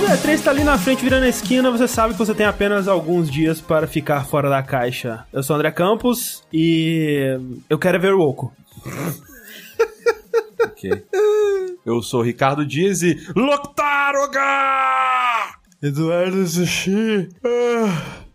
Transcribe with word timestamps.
Quando 0.00 0.12
a 0.12 0.16
E3 0.16 0.42
tá 0.42 0.50
ali 0.50 0.64
na 0.64 0.78
frente 0.78 1.04
virando 1.04 1.24
a 1.24 1.28
esquina, 1.28 1.70
você 1.70 1.86
sabe 1.86 2.14
que 2.14 2.18
você 2.18 2.34
tem 2.34 2.46
apenas 2.46 2.88
alguns 2.88 3.30
dias 3.30 3.60
para 3.60 3.86
ficar 3.86 4.24
fora 4.24 4.48
da 4.48 4.62
caixa. 4.62 5.26
Eu 5.30 5.42
sou 5.42 5.54
o 5.54 5.58
André 5.58 5.70
Campos 5.70 6.42
e 6.50 7.38
eu 7.68 7.78
quero 7.78 8.00
ver 8.00 8.14
o 8.14 8.20
Oco. 8.20 8.50
Ok. 10.62 10.90
Eu 11.84 12.02
sou 12.02 12.20
o 12.20 12.22
Ricardo 12.22 12.66
Dias 12.66 13.02
e. 13.02 13.18
Loctaroga! 13.34 14.40
Eduardo 15.82 16.46
Sushi. 16.46 17.28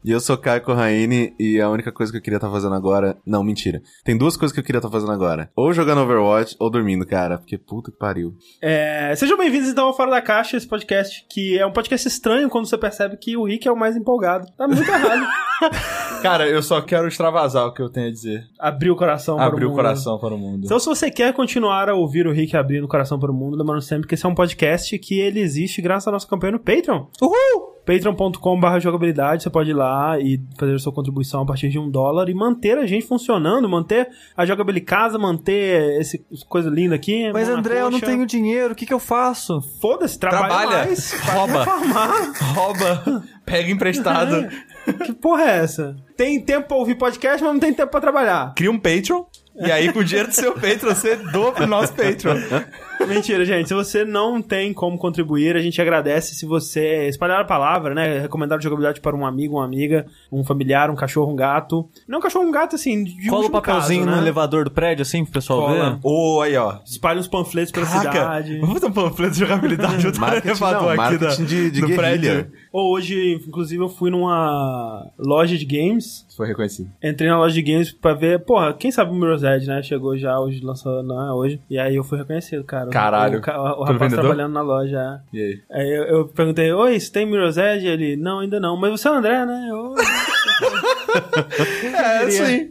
E 0.06 0.12
eu 0.12 0.20
sou 0.20 0.38
Caio 0.38 0.62
Corraine 0.62 1.34
e 1.40 1.60
a 1.60 1.68
única 1.68 1.92
coisa 1.92 2.12
que 2.12 2.20
eu 2.20 2.22
queria 2.22 2.38
estar 2.38 2.52
fazendo 2.52 2.76
agora. 2.76 3.18
Não, 3.26 3.44
mentira. 3.44 3.82
Tem 4.04 4.16
duas 4.16 4.38
coisas 4.38 4.54
que 4.54 4.60
eu 4.60 4.64
queria 4.64 4.78
estar 4.78 4.92
fazendo 4.92 5.12
agora: 5.12 5.50
ou 5.56 5.74
jogando 5.74 6.02
Overwatch 6.02 6.56
ou 6.60 6.70
dormindo, 6.70 7.08
cara. 7.08 7.40
Porque 7.40 7.58
puta 7.58 7.92
que 7.92 7.98
pariu. 7.98 8.36
É, 8.62 9.16
sejam 9.16 9.36
bem-vindos 9.36 9.68
então 9.68 9.88
ao 9.88 9.96
Fora 9.96 10.12
da 10.12 10.22
Caixa, 10.22 10.58
esse 10.58 10.68
podcast 10.68 11.26
que 11.28 11.58
é 11.58 11.66
um 11.66 11.74
podcast 11.74 12.08
estranho 12.08 12.52
quando 12.52 12.68
você 12.68 12.78
percebe 12.78 13.18
que 13.18 13.36
o 13.36 13.46
Rick 13.46 13.68
é 13.68 13.72
o 13.72 13.76
mais 13.76 13.96
empolgado. 13.96 14.46
Tá 14.56 14.68
muito 14.68 14.84
errado. 14.84 15.26
Cara, 16.22 16.48
eu 16.48 16.62
só 16.62 16.82
quero 16.82 17.08
extravasar 17.08 17.66
o 17.66 17.74
que 17.74 17.82
eu 17.82 17.90
tenho 17.90 18.10
a 18.10 18.12
dizer. 18.12 18.44
Abrir 18.60 18.92
o 18.92 18.96
coração 18.96 19.38
para 19.38 19.46
o 19.46 19.48
Abrir 19.48 19.66
o 19.66 19.70
mundo. 19.70 19.76
coração 19.76 20.20
para 20.20 20.36
o 20.36 20.38
mundo. 20.38 20.66
Então, 20.66 20.80
se 20.80 20.86
você 20.86 21.10
quer 21.10 21.34
continuar 21.34 21.90
a 21.90 21.96
ouvir 21.96 22.28
o 22.28 22.32
Rick 22.32 22.56
abrindo 22.56 22.84
o 22.84 22.88
coração 22.88 23.18
para 23.20 23.32
o 23.32 23.34
mundo, 23.34 23.58
lembrando 23.58 23.82
sempre 23.82 24.08
que 24.08 24.14
esse 24.14 24.24
é 24.24 24.30
um 24.30 24.36
podcast 24.36 25.00
que 25.00 25.20
ele 25.20 25.40
existe 25.40 25.82
graças 25.82 26.08
à 26.08 26.12
nossa 26.12 26.28
campanha 26.28 26.52
no 26.52 26.60
Patreon. 26.60 27.08
Uhul! 27.20 27.75
patreon.com.br 27.86 28.80
jogabilidade, 28.80 29.44
você 29.44 29.50
pode 29.50 29.72
ir 29.72 29.74
lá 29.74 30.20
e 30.20 30.42
fazer 30.58 30.76
a 30.76 30.80
sua 30.80 30.92
contribuição 30.92 31.44
a 31.44 31.46
partir 31.46 31.70
de 31.70 31.80
um 31.80 31.90
dólar 31.90 32.30
e 32.30 32.34
manter 32.34 32.78
a 32.78 32.86
gente 32.86 33.06
funcionando, 33.06 33.70
manter 33.70 34.08
a 34.36 34.46
jogabilidade 34.46 34.86
casa, 34.86 35.18
manter 35.18 36.00
esse 36.02 36.26
coisa 36.48 36.70
linda 36.70 36.96
aqui. 36.96 37.32
Mas 37.32 37.50
André, 37.50 37.82
eu 37.82 37.90
não 37.90 38.00
coxa. 38.00 38.06
tenho 38.06 38.26
dinheiro, 38.26 38.74
o 38.74 38.76
que 38.76 38.86
que 38.86 38.94
eu 38.94 39.00
faço? 39.00 39.62
Foda-se, 39.82 40.20
trabalha, 40.20 40.48
Trabalha, 40.48 40.86
mais, 40.86 41.14
rouba. 41.24 41.64
Rouba, 42.54 43.24
pega 43.46 43.72
emprestado, 43.72 44.48
Que 45.04 45.14
porra 45.14 45.44
é 45.44 45.58
essa? 45.58 45.96
Tem 46.16 46.40
tempo 46.40 46.68
pra 46.68 46.78
ouvir 46.78 46.96
podcast, 46.96 47.44
mas 47.44 47.54
não 47.54 47.60
tem 47.60 47.74
tempo 47.74 47.90
pra 47.90 48.00
trabalhar. 48.00 48.54
cria 48.56 48.70
um 48.70 48.78
Patreon. 48.80 49.24
E 49.58 49.72
aí, 49.72 49.92
com 49.92 50.00
o 50.00 50.04
dinheiro 50.04 50.28
do 50.28 50.34
seu 50.34 50.54
Patreon, 50.54 50.94
você 50.94 51.16
doa 51.16 51.52
pro 51.54 51.66
nosso 51.66 51.94
Patreon. 51.94 52.36
Mentira, 53.08 53.46
gente. 53.46 53.68
Se 53.68 53.74
você 53.74 54.04
não 54.06 54.42
tem 54.42 54.74
como 54.74 54.98
contribuir, 54.98 55.56
a 55.56 55.62
gente 55.62 55.82
agradece 55.82 56.36
se 56.36 56.46
você 56.46 57.08
espalhar 57.08 57.40
a 57.42 57.46
palavra, 57.46 57.94
né? 57.94 58.20
Recomendar 58.20 58.62
jogabilidade 58.62 59.02
para 59.02 59.16
um 59.16 59.26
amigo, 59.26 59.56
uma 59.56 59.66
amiga, 59.66 60.06
um 60.32 60.44
familiar, 60.44 60.90
um 60.90 60.96
cachorro, 60.96 61.32
um 61.32 61.36
gato. 61.36 61.88
Não 62.08 62.20
um 62.20 62.22
cachorro, 62.22 62.46
um 62.46 62.52
gato, 62.52 62.76
assim, 62.76 63.04
de 63.04 63.28
Cola 63.30 63.46
o 63.48 63.50
papelzinho 63.50 64.02
caso, 64.04 64.10
no 64.12 64.16
né? 64.18 64.22
elevador 64.22 64.66
do 64.66 64.72
prédio, 64.72 65.02
assim, 65.04 65.24
pro 65.24 65.34
pessoal 65.34 65.62
Cola. 65.68 65.90
ver. 65.92 66.00
Ô, 66.04 66.42
aí, 66.42 66.56
ó. 66.58 66.78
Espalha 66.86 67.20
uns 67.20 67.28
panfletos 67.28 67.72
pela 67.72 67.86
Caraca, 67.86 68.12
cidade. 68.12 68.60
vamos 68.60 68.74
fazer 68.76 68.88
um 68.88 68.92
panfleto 68.92 69.34
de 69.34 69.40
jogabilidade 69.40 70.06
outro 70.08 70.24
elevador 70.26 70.96
não, 70.96 71.04
aqui 71.04 71.18
da, 71.18 71.30
de- 71.36 71.72
de 71.72 71.82
do 71.82 71.88
guerrilha. 71.88 71.98
prédio. 71.98 72.52
Ou 72.72 72.94
hoje, 72.94 73.34
inclusive, 73.48 73.82
eu 73.84 73.90
fui 73.90 74.10
numa 74.10 75.10
loja 75.18 75.58
de 75.58 75.66
games. 75.66 76.26
Foi 76.36 76.48
reconhecido. 76.48 76.90
Entrei 77.02 77.30
na 77.30 77.38
loja 77.38 77.54
de 77.54 77.62
games 77.62 77.92
pra 77.92 78.14
ver, 78.14 78.40
porra, 78.44 78.74
quem 78.74 78.92
sabe 78.92 79.12
o 79.12 79.16
Mirror's 79.16 79.44
Edge, 79.44 79.68
né? 79.68 79.82
Chegou 79.82 80.18
já 80.18 80.38
hoje, 80.40 80.60
lançou 80.62 81.02
né, 81.02 81.32
hoje. 81.32 81.62
E 81.70 81.78
aí 81.80 81.96
eu 81.96 82.04
fui 82.04 82.18
reconhecido, 82.18 82.64
cara. 82.66 82.90
Caralho. 82.96 83.38
O, 83.38 83.40
o 83.40 83.42
Pelo 83.44 83.84
rapaz 83.84 84.14
trabalhando 84.14 84.54
na 84.54 84.62
loja. 84.62 85.22
é. 85.34 85.38
E 85.38 85.42
aí? 85.42 85.62
Aí 85.72 85.96
eu, 85.96 86.04
eu 86.04 86.28
perguntei, 86.28 86.72
oi, 86.72 87.00
você 87.00 87.12
tem 87.12 87.26
Mirror's 87.26 87.58
Edge? 87.58 87.86
Ele, 87.86 88.16
não, 88.16 88.40
ainda 88.40 88.60
não. 88.60 88.78
Mas 88.78 88.92
você 88.92 89.08
é 89.08 89.12
o 89.12 89.16
André, 89.16 89.46
né? 89.46 89.68
Eu, 89.70 89.94
É, 91.94 92.30
sim. 92.30 92.70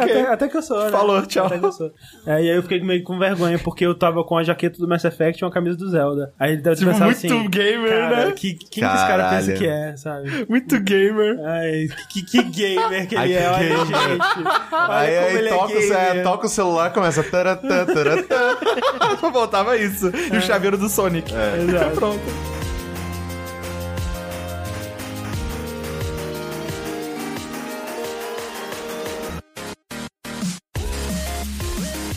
até, 0.00 0.20
até 0.22 0.48
que 0.48 0.56
eu 0.56 0.62
sou, 0.62 0.82
né? 0.84 0.90
Falou, 0.90 1.22
tchau. 1.26 1.46
Até 1.46 1.58
que 1.58 1.64
eu 1.64 1.72
sou. 1.72 1.90
É, 2.26 2.42
e 2.42 2.50
aí 2.50 2.56
eu 2.56 2.62
fiquei 2.62 2.82
meio 2.82 3.02
com 3.04 3.18
vergonha, 3.18 3.58
porque 3.58 3.84
eu 3.84 3.94
tava 3.94 4.22
com 4.24 4.36
a 4.36 4.42
jaqueta 4.44 4.78
do 4.78 4.88
Mass 4.88 5.04
Effect 5.04 5.42
e 5.42 5.44
uma 5.44 5.50
camisa 5.50 5.76
do 5.76 5.88
Zelda. 5.88 6.32
Aí 6.38 6.52
ele 6.52 6.62
deve 6.62 6.76
Tipo, 6.76 6.90
muito 6.90 7.04
assim... 7.04 7.48
gamer, 7.50 7.90
cara, 7.90 8.26
né? 8.26 8.32
Que, 8.32 8.54
quem 8.54 8.68
que 8.68 8.80
esse 8.80 9.06
cara 9.06 9.08
Caralho. 9.24 9.46
pensa 9.46 9.52
que 9.58 9.66
é, 9.66 9.96
sabe? 9.96 10.46
Muito 10.48 10.80
gamer. 10.80 11.38
Ai, 11.44 11.86
que, 12.10 12.22
que 12.22 12.42
gamer 12.42 13.08
que 13.08 13.14
ele 13.14 13.22
Ai, 13.22 13.32
é, 13.34 13.50
olha, 13.50 13.68
gamer. 13.68 13.86
gente. 13.86 14.48
Olha 14.72 14.94
Aí, 14.98 15.14
como 15.16 15.26
aí 15.28 15.36
ele 15.36 15.48
toca, 15.48 15.72
é 15.72 16.08
gamer. 16.08 16.22
toca 16.24 16.46
o 16.46 16.48
celular, 16.50 16.92
começa. 16.92 17.22
taratã, 17.22 17.86
taratã. 17.86 18.56
Só 19.20 19.30
faltava 19.32 19.76
isso. 19.76 20.10
E 20.32 20.36
o 20.36 20.40
chaveiro 20.40 20.76
do 20.76 20.88
Sonic. 20.88 21.32
Exato. 21.32 21.96
Pronto. 21.96 22.61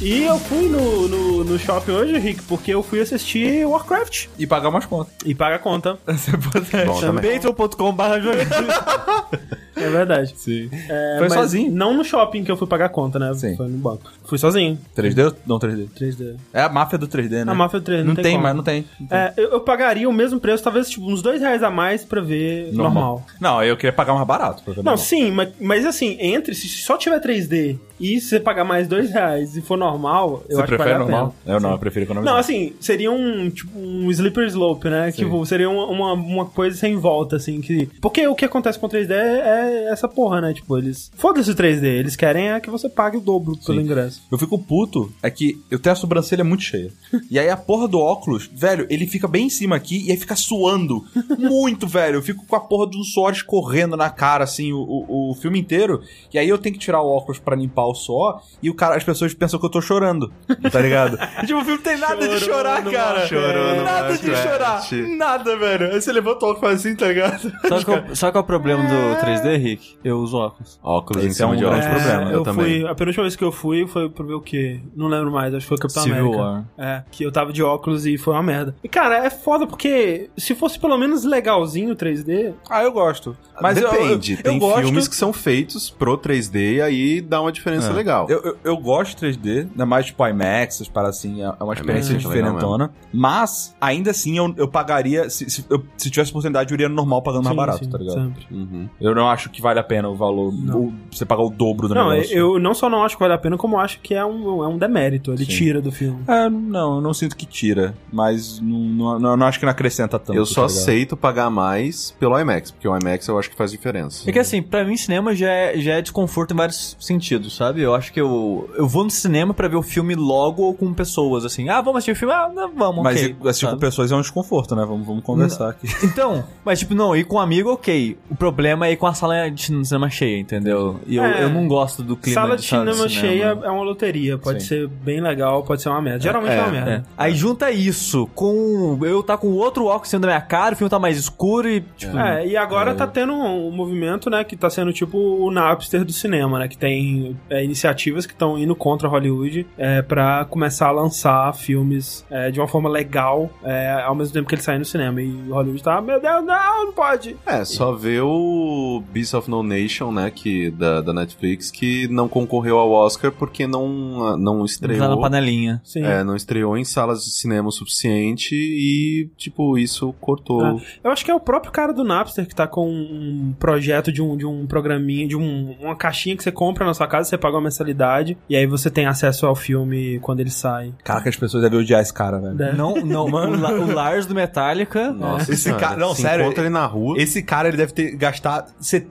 E 0.05 0.23
eu 0.23 0.37
fui 0.37 0.69
no, 0.69 1.07
no, 1.07 1.43
no 1.43 1.57
shopping 1.57 1.91
hoje, 1.93 2.19
Rick, 2.19 2.43
porque 2.43 2.71
eu 2.71 2.83
fui 2.83 3.01
assistir 3.01 3.65
Warcraft. 3.65 4.27
E 4.37 4.45
pagar 4.45 4.69
umas 4.69 4.85
contas. 4.85 5.11
E 5.25 5.33
paga 5.33 5.55
a 5.55 5.59
conta. 5.59 5.97
Você 6.05 6.37
pode... 6.37 6.85
Bom, 6.85 6.99
também. 6.99 7.39
Patreon.com.br 7.39 8.03
É 9.75 9.89
verdade. 9.89 10.33
Sim. 10.37 10.69
É, 10.89 11.15
Foi 11.19 11.29
sozinho? 11.29 11.71
Não 11.71 11.93
no 11.93 12.03
shopping 12.03 12.43
que 12.43 12.51
eu 12.51 12.57
fui 12.57 12.67
pagar 12.67 12.85
a 12.85 12.89
conta, 12.89 13.19
né? 13.19 13.33
Sim. 13.33 13.55
Foi 13.55 13.67
no 13.67 13.77
banco. 13.77 14.11
Fui 14.23 14.37
sozinho. 14.37 14.77
3D? 14.95 15.35
Não, 15.45 15.59
3D. 15.59 15.87
3D. 15.99 16.35
É 16.53 16.61
a 16.61 16.69
máfia 16.69 16.97
do 16.97 17.07
3D, 17.07 17.43
né? 17.45 17.51
A 17.51 17.55
máfia 17.55 17.79
3D 17.81 17.97
não, 17.99 18.13
Não, 18.13 18.15
tem, 18.15 18.31
como. 18.33 18.43
mas 18.43 18.55
não 18.55 18.63
tem. 18.63 18.85
Não 18.99 19.07
tem. 19.07 19.17
É, 19.17 19.33
eu, 19.37 19.51
eu 19.51 19.59
pagaria 19.61 20.07
o 20.09 20.13
mesmo 20.13 20.39
preço, 20.39 20.63
talvez 20.63 20.89
tipo 20.89 21.05
uns 21.11 21.21
dois 21.21 21.41
reais 21.41 21.61
a 21.63 21.69
mais 21.69 22.03
pra 22.03 22.21
ver 22.21 22.71
normal. 22.73 23.25
Não, 23.39 23.63
eu 23.63 23.75
queria 23.75 23.93
pagar 23.93 24.13
mais 24.13 24.25
barato. 24.27 24.63
pra 24.63 24.73
ver 24.73 24.77
Não, 24.77 24.91
normal. 24.93 24.97
sim, 24.97 25.31
mas, 25.31 25.49
mas 25.59 25.85
assim, 25.85 26.17
entre, 26.19 26.53
se 26.55 26.67
só 26.69 26.97
tiver 26.97 27.19
3D 27.19 27.77
e 27.99 28.19
você 28.19 28.39
pagar 28.39 28.63
mais 28.65 28.87
dois 28.87 29.09
reais 29.09 29.55
e 29.55 29.61
for 29.61 29.77
normal, 29.77 30.43
eu 30.49 30.57
Você 30.57 30.63
acho 30.63 30.71
que 30.71 30.75
prefere 30.75 30.89
vale 30.91 30.95
a 30.95 30.99
normal? 30.99 31.35
pena. 31.45 31.55
Eu 31.55 31.59
não, 31.61 31.71
eu 31.71 31.77
prefiro 31.79 32.05
economizar. 32.05 32.33
Não, 32.33 32.39
assim, 32.39 32.73
seria 32.79 33.11
um, 33.11 33.49
tipo, 33.49 33.77
um 33.79 34.09
slipper 34.11 34.45
slope, 34.47 34.89
né? 34.89 35.11
Sim. 35.11 35.23
Tipo, 35.23 35.45
seria 35.45 35.69
uma, 35.69 35.85
uma, 35.85 36.13
uma 36.13 36.45
coisa 36.45 36.75
sem 36.77 36.97
volta, 36.97 37.37
assim, 37.37 37.61
que... 37.61 37.87
Porque 38.01 38.27
o 38.27 38.35
que 38.35 38.43
acontece 38.45 38.77
com 38.77 38.89
3D 38.89 39.11
é, 39.11 39.64
é 39.65 39.91
essa 39.91 40.07
porra, 40.07 40.41
né? 40.41 40.53
Tipo, 40.53 40.77
eles... 40.77 41.11
Foda-se 41.15 41.51
o 41.51 41.55
3D, 41.55 41.83
eles 41.83 42.15
querem 42.15 42.51
é 42.51 42.59
que 42.59 42.69
você 42.69 42.89
pague 42.89 43.17
o 43.17 43.21
dobro 43.21 43.57
pelo 43.65 43.79
Sim. 43.79 43.85
ingresso. 43.85 44.21
Eu 44.31 44.37
fico 44.37 44.57
puto, 44.57 45.11
é 45.21 45.29
que 45.29 45.61
eu 45.69 45.79
tenho 45.79 45.93
a 45.93 45.95
sobrancelha 45.95 46.43
muito 46.43 46.63
cheia. 46.63 46.91
e 47.29 47.39
aí 47.39 47.49
a 47.49 47.57
porra 47.57 47.87
do 47.87 47.99
óculos, 47.99 48.49
velho, 48.53 48.85
ele 48.89 49.07
fica 49.07 49.27
bem 49.27 49.47
em 49.47 49.49
cima 49.49 49.75
aqui 49.75 50.05
e 50.05 50.11
aí 50.11 50.17
fica 50.17 50.35
suando. 50.35 51.05
Muito, 51.37 51.87
velho. 51.87 52.17
Eu 52.17 52.21
fico 52.21 52.45
com 52.45 52.55
a 52.55 52.59
porra 52.59 52.87
do 52.87 53.03
suor 53.03 53.31
escorrendo 53.31 53.97
na 53.97 54.09
cara, 54.09 54.43
assim, 54.43 54.71
o, 54.71 54.79
o, 54.79 55.31
o 55.31 55.35
filme 55.35 55.59
inteiro. 55.59 56.01
E 56.33 56.39
aí 56.39 56.47
eu 56.47 56.57
tenho 56.57 56.73
que 56.73 56.79
tirar 56.79 57.01
o 57.01 57.07
óculos 57.07 57.39
pra 57.39 57.55
limpar 57.55 57.85
o 57.85 57.95
suor 57.95 58.41
e 58.61 58.69
o 58.69 58.73
cara, 58.73 58.95
as 58.95 59.03
pessoas 59.03 59.33
pensam 59.33 59.59
que 59.59 59.65
eu 59.65 59.69
tô 59.69 59.81
chorando. 59.81 60.31
Tá 60.71 60.79
ligado? 60.79 61.17
Tipo, 61.45 61.59
o 61.59 61.65
filme 61.65 61.81
tem 61.81 61.97
nada 61.97 62.27
de 62.27 62.39
chorar, 62.39 62.83
no 62.83 62.91
cara. 62.91 63.27
Chorou 63.27 63.75
no 63.75 63.83
nada 63.83 64.17
de 64.17 64.35
chorar. 64.35 64.81
Nada, 65.17 65.57
velho. 65.57 65.91
Aí 65.93 66.01
você 66.01 66.11
levanta 66.11 66.45
o 66.45 66.49
óculos 66.49 66.75
assim, 66.75 66.95
tá 66.95 67.07
ligado? 67.07 67.51
Sabe 67.67 67.85
qual, 67.85 68.15
sabe 68.15 68.31
qual 68.31 68.41
é 68.41 68.43
o 68.43 68.43
problema 68.43 68.83
do 68.83 69.25
3D, 69.25 69.54
Rick? 69.57 69.97
Eu 70.03 70.19
uso 70.19 70.37
óculos. 70.37 70.79
Óculos 70.83 71.23
em 71.23 71.27
Esse 71.27 71.41
é 71.41 71.45
cima 71.45 71.53
um 71.53 71.55
de 71.55 71.63
grande 71.63 71.85
óculos. 71.85 72.03
problema, 72.03 72.31
eu, 72.31 72.37
eu 72.37 72.43
também. 72.43 72.81
fui... 72.81 72.87
A 72.89 72.95
penúltima 72.95 73.23
vez 73.23 73.35
que 73.35 73.43
eu 73.43 73.51
fui 73.51 73.87
foi 73.87 74.09
pra 74.09 74.25
ver 74.25 74.33
o 74.33 74.41
quê? 74.41 74.79
Não 74.95 75.07
lembro 75.07 75.31
mais, 75.31 75.53
acho 75.53 75.65
que 75.65 75.69
foi 75.69 75.77
Capitão 75.77 76.03
Civil 76.03 76.17
América. 76.19 76.41
War. 76.43 76.65
É, 76.77 77.03
que 77.11 77.23
eu 77.23 77.31
tava 77.31 77.51
de 77.53 77.63
óculos 77.63 78.05
e 78.05 78.17
foi 78.17 78.33
uma 78.33 78.43
merda. 78.43 78.75
E, 78.83 78.87
cara, 78.89 79.25
é 79.25 79.29
foda 79.29 79.65
porque 79.67 80.29
se 80.37 80.53
fosse 80.55 80.79
pelo 80.79 80.97
menos 80.97 81.23
legalzinho 81.23 81.93
o 81.93 81.95
3D... 81.95 82.53
Ah, 82.69 82.83
eu 82.83 82.91
gosto. 82.91 83.35
Mas 83.61 83.75
Depende, 83.75 84.33
eu, 84.33 84.37
eu, 84.37 84.43
tem 84.43 84.59
gosto... 84.59 84.81
filmes 84.81 85.07
que 85.07 85.15
são 85.15 85.31
feitos 85.33 85.89
pro 85.89 86.17
3D 86.17 86.75
e 86.75 86.81
aí 86.81 87.21
dá 87.21 87.41
uma 87.41 87.51
diferença 87.51 87.89
É. 87.89 87.93
legal. 87.93 88.27
Eu, 88.29 88.41
eu, 88.43 88.57
eu 88.63 88.77
gosto 88.77 89.17
de 89.19 89.25
3D, 89.37 89.67
ainda 89.71 89.85
mais 89.85 90.05
tipo 90.07 90.25
IMAX, 90.27 90.75
essas 90.75 90.89
paradas 90.89 91.17
assim, 91.17 91.41
é 91.41 91.45
é 91.45 91.63
uma 91.63 91.73
experiência 91.73 92.11
IMAX 92.11 92.25
é 92.25 92.27
diferentona. 92.27 92.91
Mas, 93.13 93.75
ainda 93.79 94.11
assim, 94.11 94.37
eu, 94.37 94.53
eu 94.57 94.67
pagaria, 94.67 95.29
se, 95.29 95.49
se, 95.49 95.65
eu, 95.69 95.83
se 95.97 96.09
tivesse 96.09 96.31
oportunidade, 96.31 96.71
eu 96.71 96.75
iria 96.75 96.89
no 96.89 96.95
normal 96.95 97.21
pagando 97.21 97.43
mais 97.43 97.53
Sim, 97.53 97.57
barato, 97.57 97.83
sim, 97.85 97.89
tá 97.89 97.97
ligado? 97.97 98.15
Sempre. 98.15 98.45
Uhum. 98.51 98.89
Eu 98.99 99.15
não 99.15 99.29
acho 99.29 99.44
que 99.49 99.61
vale 99.61 99.79
a 99.79 99.83
pena 99.83 100.09
o 100.09 100.15
valor, 100.15 100.53
o- 100.53 100.93
você 101.11 101.25
pagar 101.25 101.43
o 101.43 101.49
dobro 101.49 101.87
do 101.87 101.95
Não, 101.95 102.09
negócio. 102.09 102.35
eu 102.37 102.59
não 102.59 102.73
só 102.73 102.89
não 102.89 103.03
acho 103.03 103.15
que 103.15 103.21
vale 103.21 103.33
a 103.33 103.37
pena, 103.37 103.57
como 103.57 103.79
acho 103.79 103.99
que 104.01 104.13
é 104.13 104.25
um, 104.25 104.63
é 104.63 104.67
um 104.67 104.77
demérito. 104.77 105.31
Ele 105.31 105.45
Sim. 105.45 105.51
tira 105.51 105.81
do 105.81 105.91
filme. 105.91 106.19
É, 106.27 106.49
não, 106.49 106.95
eu 106.95 107.01
não 107.01 107.13
sinto 107.13 107.35
que 107.35 107.45
tira, 107.45 107.95
mas 108.11 108.59
não, 108.59 109.19
não, 109.19 109.37
não 109.37 109.45
acho 109.47 109.59
que 109.59 109.65
não 109.65 109.71
acrescenta 109.71 110.17
tanto. 110.19 110.37
Eu 110.37 110.45
só 110.45 110.61
tá 110.61 110.65
aceito 110.67 111.15
pagar 111.17 111.49
mais 111.49 112.11
pelo 112.19 112.37
IMAX, 112.39 112.71
porque 112.71 112.87
o 112.87 112.95
IMAX 112.97 113.27
eu 113.27 113.37
acho 113.39 113.49
que 113.49 113.55
faz 113.55 113.71
diferença. 113.71 114.29
É 114.29 114.31
que 114.33 114.39
assim, 114.39 114.61
pra 114.61 114.83
mim 114.83 114.97
cinema 114.97 115.35
já 115.35 115.49
é, 115.49 115.77
já 115.79 115.93
é 115.93 116.01
desconforto 116.01 116.53
em 116.53 116.57
vários 116.57 116.95
sentidos, 116.99 117.55
sabe? 117.55 117.81
Eu 117.81 117.93
acho 117.95 118.11
que 118.11 118.19
eu, 118.21 118.69
eu 118.77 118.87
vou 118.87 119.03
no 119.03 119.09
cinema 119.11 119.53
pra 119.53 119.67
ver 119.67 119.75
o 119.77 119.81
filme 119.83 120.15
logo 120.15 120.63
ou 120.63 120.73
com 120.73 120.93
pessoas, 120.93 121.45
assim. 121.45 121.69
Ah, 121.69 121.81
vamos 121.81 121.97
assistir 121.97 122.11
o 122.11 122.15
filme? 122.15 122.33
Ah, 122.33 122.49
não, 122.53 122.71
vamos, 122.73 123.03
Mas 123.03 123.21
ok. 123.21 123.35
assistir 123.45 123.67
com 123.69 123.77
pessoas 123.77 124.11
é 124.11 124.15
um 124.15 124.21
desconforto, 124.21 124.75
né? 124.75 124.85
Vamos, 124.85 125.05
vamos 125.05 125.23
conversar 125.23 125.69
aqui. 125.69 125.87
Então, 126.03 126.43
mas 126.63 126.79
tipo, 126.79 126.93
não, 126.93 127.15
ir 127.15 127.23
com 127.25 127.35
um 127.37 127.39
amigo, 127.39 127.71
ok. 127.71 128.17
O 128.29 128.35
problema 128.35 128.87
é 128.87 128.91
ir 128.91 128.97
com 128.97 129.07
a 129.07 129.13
sala 129.13 129.34
de 129.49 129.61
cinema 129.85 130.09
cheia, 130.09 130.39
entendeu? 130.39 130.99
E 131.07 131.15
eu, 131.17 131.23
É. 131.23 131.43
eu 131.43 131.49
não 131.49 131.67
gosto 131.67 132.01
do 132.03 132.15
clima 132.15 132.41
Sala 132.41 132.55
de 132.55 132.61
de 132.63 132.67
cinema 132.67 133.07
cheia 133.09 133.57
é 133.63 133.69
uma 133.69 133.83
loteria. 133.83 134.37
Pode 134.37 134.61
Sim. 134.63 134.67
ser 134.67 134.87
bem 134.87 135.21
legal, 135.21 135.63
pode 135.63 135.81
ser 135.81 135.89
uma 135.89 136.01
merda. 136.01 136.19
Geralmente 136.21 136.51
é, 136.53 136.57
É, 136.57 136.61
uma 136.61 136.71
merda. 136.71 136.91
É. 136.91 137.03
Aí 137.17 137.33
junta 137.35 137.71
isso 137.71 138.27
com 138.33 138.97
eu 139.03 139.21
tá 139.23 139.37
com 139.37 139.47
outro 139.53 139.85
óculos 139.85 140.07
em 140.07 140.11
cima 140.11 140.21
da 140.21 140.27
minha 140.27 140.41
cara, 140.41 140.73
o 140.73 140.77
filme 140.77 140.89
tá 140.89 140.99
mais 140.99 141.17
escuro 141.17 141.69
e 141.69 141.81
tipo. 141.97 142.17
É, 142.17 142.45
e 142.47 142.57
agora 142.57 142.93
tá 142.95 143.05
tendo 143.07 143.33
um 143.33 143.71
movimento, 143.71 144.29
né, 144.29 144.43
que 144.43 144.55
tá 144.55 144.69
sendo 144.69 144.91
tipo 144.93 145.17
o 145.17 145.51
Napster 145.51 146.03
do 146.05 146.11
cinema, 146.13 146.59
né, 146.59 146.67
que 146.67 146.77
tem 146.77 147.35
é, 147.49 147.63
iniciativas 147.63 148.25
que 148.25 148.33
estão 148.33 148.57
indo 148.57 148.75
contra 148.75 149.07
Hollywood 149.07 149.65
é, 149.77 150.01
para 150.01 150.45
começar 150.45 150.87
a 150.87 150.91
lançar 150.91 151.53
filmes 151.53 152.25
é, 152.29 152.51
de 152.51 152.59
uma 152.59 152.67
forma 152.67 152.89
legal 152.89 153.49
é, 153.63 154.01
ao 154.05 154.15
mesmo 154.15 154.33
tempo 154.33 154.47
que 154.47 154.55
eles 154.55 154.63
saem 154.65 154.79
no 154.79 154.85
cinema. 154.85 155.21
E 155.21 155.49
Hollywood 155.49 155.81
tá, 155.83 156.01
meu 156.01 156.19
Deus, 156.21 156.43
não, 156.45 156.85
não 156.85 156.93
pode. 156.93 157.35
É, 157.45 157.63
só 157.65 157.91
ver 157.93 158.21
o 158.21 159.03
Beast 159.15 159.33
of 159.33 159.49
No 159.49 159.63
Nation, 159.63 160.11
né, 160.11 160.29
que, 160.29 160.69
da, 160.71 160.99
da 160.99 161.13
Netflix, 161.13 161.71
que 161.71 162.05
não 162.09 162.27
concorreu 162.27 162.77
ao 162.77 162.91
Oscar 162.91 163.31
porque 163.31 163.65
não, 163.65 164.35
não 164.37 164.53
Tá 164.55 164.59
na 164.59 164.65
estreou. 164.65 165.21
panelinha. 165.21 165.81
Sim. 165.85 166.03
É, 166.03 166.21
não 166.21 166.35
estreou 166.35 166.77
em 166.77 166.83
salas 166.83 167.23
de 167.23 167.31
cinema 167.31 167.69
o 167.69 167.71
suficiente 167.71 168.53
e, 168.53 169.29
tipo, 169.37 169.77
isso 169.77 170.13
cortou. 170.19 170.81
Eu 171.01 171.11
acho 171.11 171.23
que 171.23 171.31
é 171.31 171.33
o 171.35 171.39
próprio 171.39 171.71
cara 171.71 171.93
do 171.93 172.03
Napster 172.03 172.45
que 172.45 172.53
tá 172.53 172.67
com 172.67 172.89
um 172.89 173.53
projeto 173.57 174.11
de 174.11 174.21
um, 174.21 174.35
de 174.35 174.45
um 174.45 174.67
programinha, 174.67 175.25
de 175.27 175.37
um, 175.37 175.75
uma 175.79 175.95
caixinha 175.95 176.35
que 176.35 176.43
você 176.43 176.51
compra 176.51 176.85
na 176.85 176.93
sua 176.93 177.07
casa, 177.07 177.29
você 177.29 177.37
paga 177.37 177.55
uma 177.55 177.61
mensalidade, 177.63 178.37
e 178.49 178.55
aí 178.55 178.67
você 178.67 178.89
tem 178.89 179.05
acesso 179.05 179.45
ao 179.47 179.55
filme 179.55 180.19
quando 180.19 180.41
ele 180.41 180.49
sai. 180.49 180.93
Caraca, 181.05 181.29
as 181.29 181.37
pessoas 181.37 181.63
devem 181.63 181.79
odiar 181.79 182.01
esse 182.01 182.13
cara, 182.13 182.37
velho. 182.39 182.61
É. 182.61 182.73
Não, 182.73 182.95
não, 182.95 183.25
o, 183.25 183.55
La- 183.59 183.71
o 183.71 183.93
Lars 183.93 184.25
do 184.25 184.35
Metallica. 184.35 185.11
Nossa 185.13 185.53
Esse 185.53 185.71
cara- 185.73 185.95
não, 185.95 186.13
se 186.13 186.23
sério, 186.23 186.43
encontra 186.45 186.63
ele 186.63 186.69
na 186.73 186.85
rua. 186.85 187.15
Esse 187.17 187.41
cara, 187.41 187.67
ele 187.69 187.77
deve 187.77 187.93
ter 187.93 188.15
gastado 188.17 188.73
70% 188.81 189.04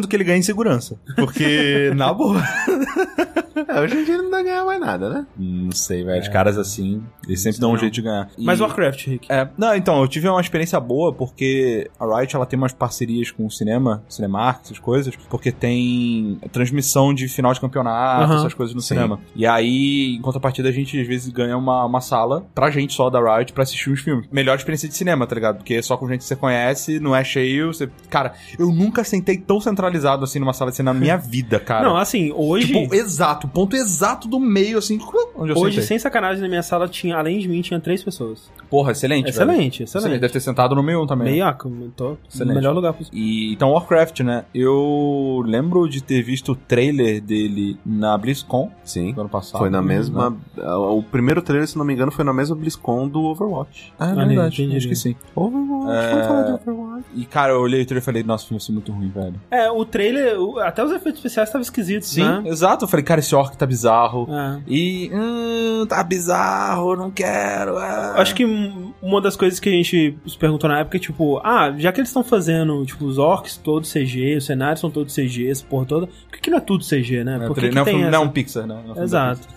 do 0.00 0.08
que 0.08 0.16
ele 0.16 0.24
ganha 0.24 0.38
em 0.38 0.42
segurança. 0.42 0.98
Porque, 1.16 1.92
na 1.96 2.12
boa... 2.12 2.42
É, 3.68 3.80
hoje 3.80 3.96
em 3.98 4.04
dia 4.04 4.14
ele 4.14 4.22
não 4.24 4.30
dá 4.30 4.42
ganhar 4.42 4.64
mais 4.64 4.80
nada, 4.80 5.08
né? 5.08 5.26
Não 5.36 5.72
sei, 5.72 6.04
velho. 6.04 6.20
Os 6.20 6.28
caras 6.28 6.58
assim, 6.58 7.02
eles 7.26 7.40
sempre 7.40 7.60
dão 7.60 7.72
um 7.72 7.78
jeito 7.78 7.92
de 7.94 8.02
ganhar. 8.02 8.28
Mas 8.38 8.58
E- 8.58 8.62
Warcraft, 8.62 9.06
Rick. 9.06 9.26
É, 9.32 9.48
não, 9.56 9.74
então, 9.74 10.00
eu 10.00 10.08
tive 10.08 10.28
uma 10.28 10.40
experiência 10.40 10.78
boa 10.80 11.12
porque 11.12 11.90
a 11.98 12.18
Riot 12.18 12.34
ela 12.36 12.46
tem 12.46 12.58
umas 12.58 12.72
parcerias 12.72 13.30
com 13.30 13.46
o 13.46 13.50
cinema, 13.50 14.02
Cinemark, 14.08 14.62
essas 14.64 14.78
coisas, 14.78 15.14
porque 15.28 15.50
tem 15.52 16.38
transmissão 16.52 17.12
de 17.14 17.28
final 17.28 17.52
de 17.52 17.60
campeonato, 17.60 18.32
essas 18.34 18.54
coisas 18.54 18.74
no 18.74 18.80
Sim. 18.80 18.88
cinema. 18.94 19.18
E 19.34 19.46
aí, 19.46 20.16
em 20.16 20.20
contrapartida, 20.20 20.68
a 20.68 20.72
gente 20.72 21.00
às 21.00 21.06
vezes 21.06 21.28
ganha 21.32 21.56
uma, 21.56 21.84
uma 21.84 22.00
sala 22.00 22.46
pra 22.54 22.70
gente 22.70 22.92
só 22.94 23.08
da 23.10 23.20
Riot 23.36 23.52
pra 23.52 23.62
assistir 23.62 23.90
os 23.90 24.00
filmes. 24.00 24.26
Melhor 24.30 24.56
experiência 24.56 24.88
de 24.88 24.94
cinema, 24.96 25.26
tá 25.26 25.34
ligado? 25.34 25.56
Porque 25.56 25.74
é 25.74 25.82
só 25.82 25.96
com 25.96 26.08
gente 26.08 26.18
que 26.20 26.24
você 26.26 26.36
conhece, 26.36 27.00
não 27.00 27.14
é 27.14 27.24
cheio. 27.24 27.72
Você... 27.72 27.88
Cara, 28.10 28.32
eu 28.58 28.70
nunca 28.70 29.04
sentei 29.04 29.36
tão 29.38 29.60
centralizado 29.60 30.24
assim 30.24 30.38
numa 30.38 30.52
sala 30.52 30.70
de 30.70 30.76
cinema 30.76 30.94
na 30.94 31.00
minha 31.00 31.16
vida, 31.18 31.58
cara. 31.60 31.88
Não, 31.88 31.96
assim, 31.96 32.32
hoje. 32.34 32.66
Tipo, 32.72 32.94
exato, 32.94 33.46
ponto 33.52 33.76
exato 33.76 34.26
do 34.28 34.38
meio, 34.40 34.78
assim, 34.78 34.98
onde 35.36 35.52
eu 35.52 35.56
Hoje, 35.56 35.74
sentei. 35.74 35.82
sem 35.82 35.98
sacanagem, 35.98 36.42
na 36.42 36.48
minha 36.48 36.62
sala 36.62 36.88
tinha, 36.88 37.16
além 37.16 37.38
de 37.38 37.48
mim, 37.48 37.60
tinha 37.60 37.78
três 37.80 38.02
pessoas. 38.02 38.50
Porra, 38.70 38.92
excelente, 38.92 39.24
velho. 39.30 39.50
Excelente, 39.50 39.82
excelente. 39.82 40.18
Deve 40.20 40.32
ter 40.32 40.40
sentado 40.40 40.74
no 40.74 40.82
meio 40.82 41.02
um 41.02 41.06
também. 41.06 41.32
Meio, 41.32 41.44
ah, 41.44 41.56
eu 41.64 41.90
tô 41.94 42.08
no 42.10 42.18
Excelente. 42.28 42.54
melhor 42.54 42.74
lugar 42.74 42.92
possível. 42.92 43.18
E, 43.18 43.52
então, 43.52 43.70
Warcraft, 43.70 44.20
né? 44.20 44.44
Eu 44.54 45.42
lembro 45.44 45.88
de 45.88 46.02
ter 46.02 46.22
visto 46.22 46.52
o 46.52 46.56
trailer 46.56 47.20
dele 47.20 47.78
na 47.84 48.16
BlizzCon 48.16 48.70
Sim. 48.84 49.12
do 49.12 49.20
ano 49.20 49.30
passado. 49.30 49.58
Foi 49.60 49.68
na 49.70 49.80
né? 49.82 49.88
mesma. 49.88 50.36
O 50.56 51.02
primeiro 51.02 51.42
trailer, 51.42 51.68
se 51.68 51.76
não 51.76 51.84
me 51.84 51.92
engano, 51.92 52.10
foi 52.10 52.24
na 52.24 52.32
mesma 52.32 52.56
BlizzCon 52.56 53.08
do 53.08 53.22
Overwatch. 53.24 53.92
Ah, 53.98 54.08
é 54.08 54.12
Ali, 54.12 54.34
verdade. 54.34 54.62
entendi. 54.62 54.76
Acho 54.78 54.88
que 54.88 54.96
sim. 54.96 55.14
Overwatch, 55.34 55.92
É. 55.92 56.10
vamos 56.10 56.26
falar 56.26 56.42
de 56.42 56.52
Overwatch. 56.52 57.04
E, 57.14 57.24
cara, 57.26 57.52
eu 57.52 57.60
olhei 57.60 57.82
o 57.82 57.86
trailer 57.86 58.02
e 58.02 58.04
falei, 58.04 58.22
nossa, 58.22 58.44
o 58.44 58.48
filme 58.48 58.58
vai 58.60 58.66
ser 58.66 58.72
muito 58.72 58.92
ruim, 58.92 59.08
velho. 59.10 59.34
É, 59.50 59.70
o 59.70 59.84
trailer, 59.84 60.36
até 60.64 60.82
os 60.84 60.90
efeitos 60.92 61.18
especiais 61.18 61.48
estavam 61.48 61.62
esquisitos, 61.62 62.08
Sim, 62.08 62.22
né? 62.24 62.42
exato. 62.46 62.84
Eu 62.84 62.88
falei, 62.88 63.04
cara, 63.04 63.20
esse 63.20 63.34
orc 63.42 63.56
tá 63.56 63.66
bizarro. 63.66 64.26
É. 64.30 64.60
E, 64.66 65.10
hum, 65.12 65.86
tá 65.88 66.02
bizarro, 66.02 66.96
não 66.96 67.10
quero. 67.10 67.76
ah. 67.78 68.14
Acho 68.16 68.34
que 68.34 68.44
um- 68.44 68.92
uma 69.02 69.20
das 69.20 69.36
coisas 69.36 69.58
que 69.60 69.68
a 69.68 69.72
gente 69.72 70.16
se 70.26 70.38
perguntou 70.38 70.68
na 70.70 70.78
época 70.80 70.96
é 70.96 71.00
tipo, 71.00 71.38
ah, 71.44 71.72
já 71.76 71.92
que 71.92 72.00
eles 72.00 72.08
estão 72.08 72.24
fazendo, 72.24 72.84
tipo, 72.86 73.04
os 73.04 73.18
orcs 73.18 73.56
todos 73.56 73.92
CG, 73.92 74.36
os 74.36 74.46
cenários 74.46 74.80
são 74.80 74.90
todos 74.90 75.14
CG, 75.14 75.48
essa 75.50 75.64
porra 75.64 75.86
toda, 75.86 76.06
por 76.06 76.32
que, 76.32 76.40
que 76.40 76.50
não 76.50 76.58
é 76.58 76.60
tudo 76.60 76.84
CG, 76.84 77.24
né? 77.24 77.36
É, 77.42 77.46
Por 77.46 77.54
que, 77.54 77.60
tra- 77.60 77.68
que 77.68 77.74
não, 77.74 77.80
é 77.80 77.82
um 77.82 77.84
tem 77.84 77.94
filme- 77.94 78.02
essa... 78.08 78.10
não 78.16 78.22
é 78.22 78.26
um 78.26 78.30
Pixar, 78.30 78.66
né? 78.66 78.82
Não 78.86 78.94
é 78.96 79.00
um 79.00 79.02
Exato. 79.02 79.48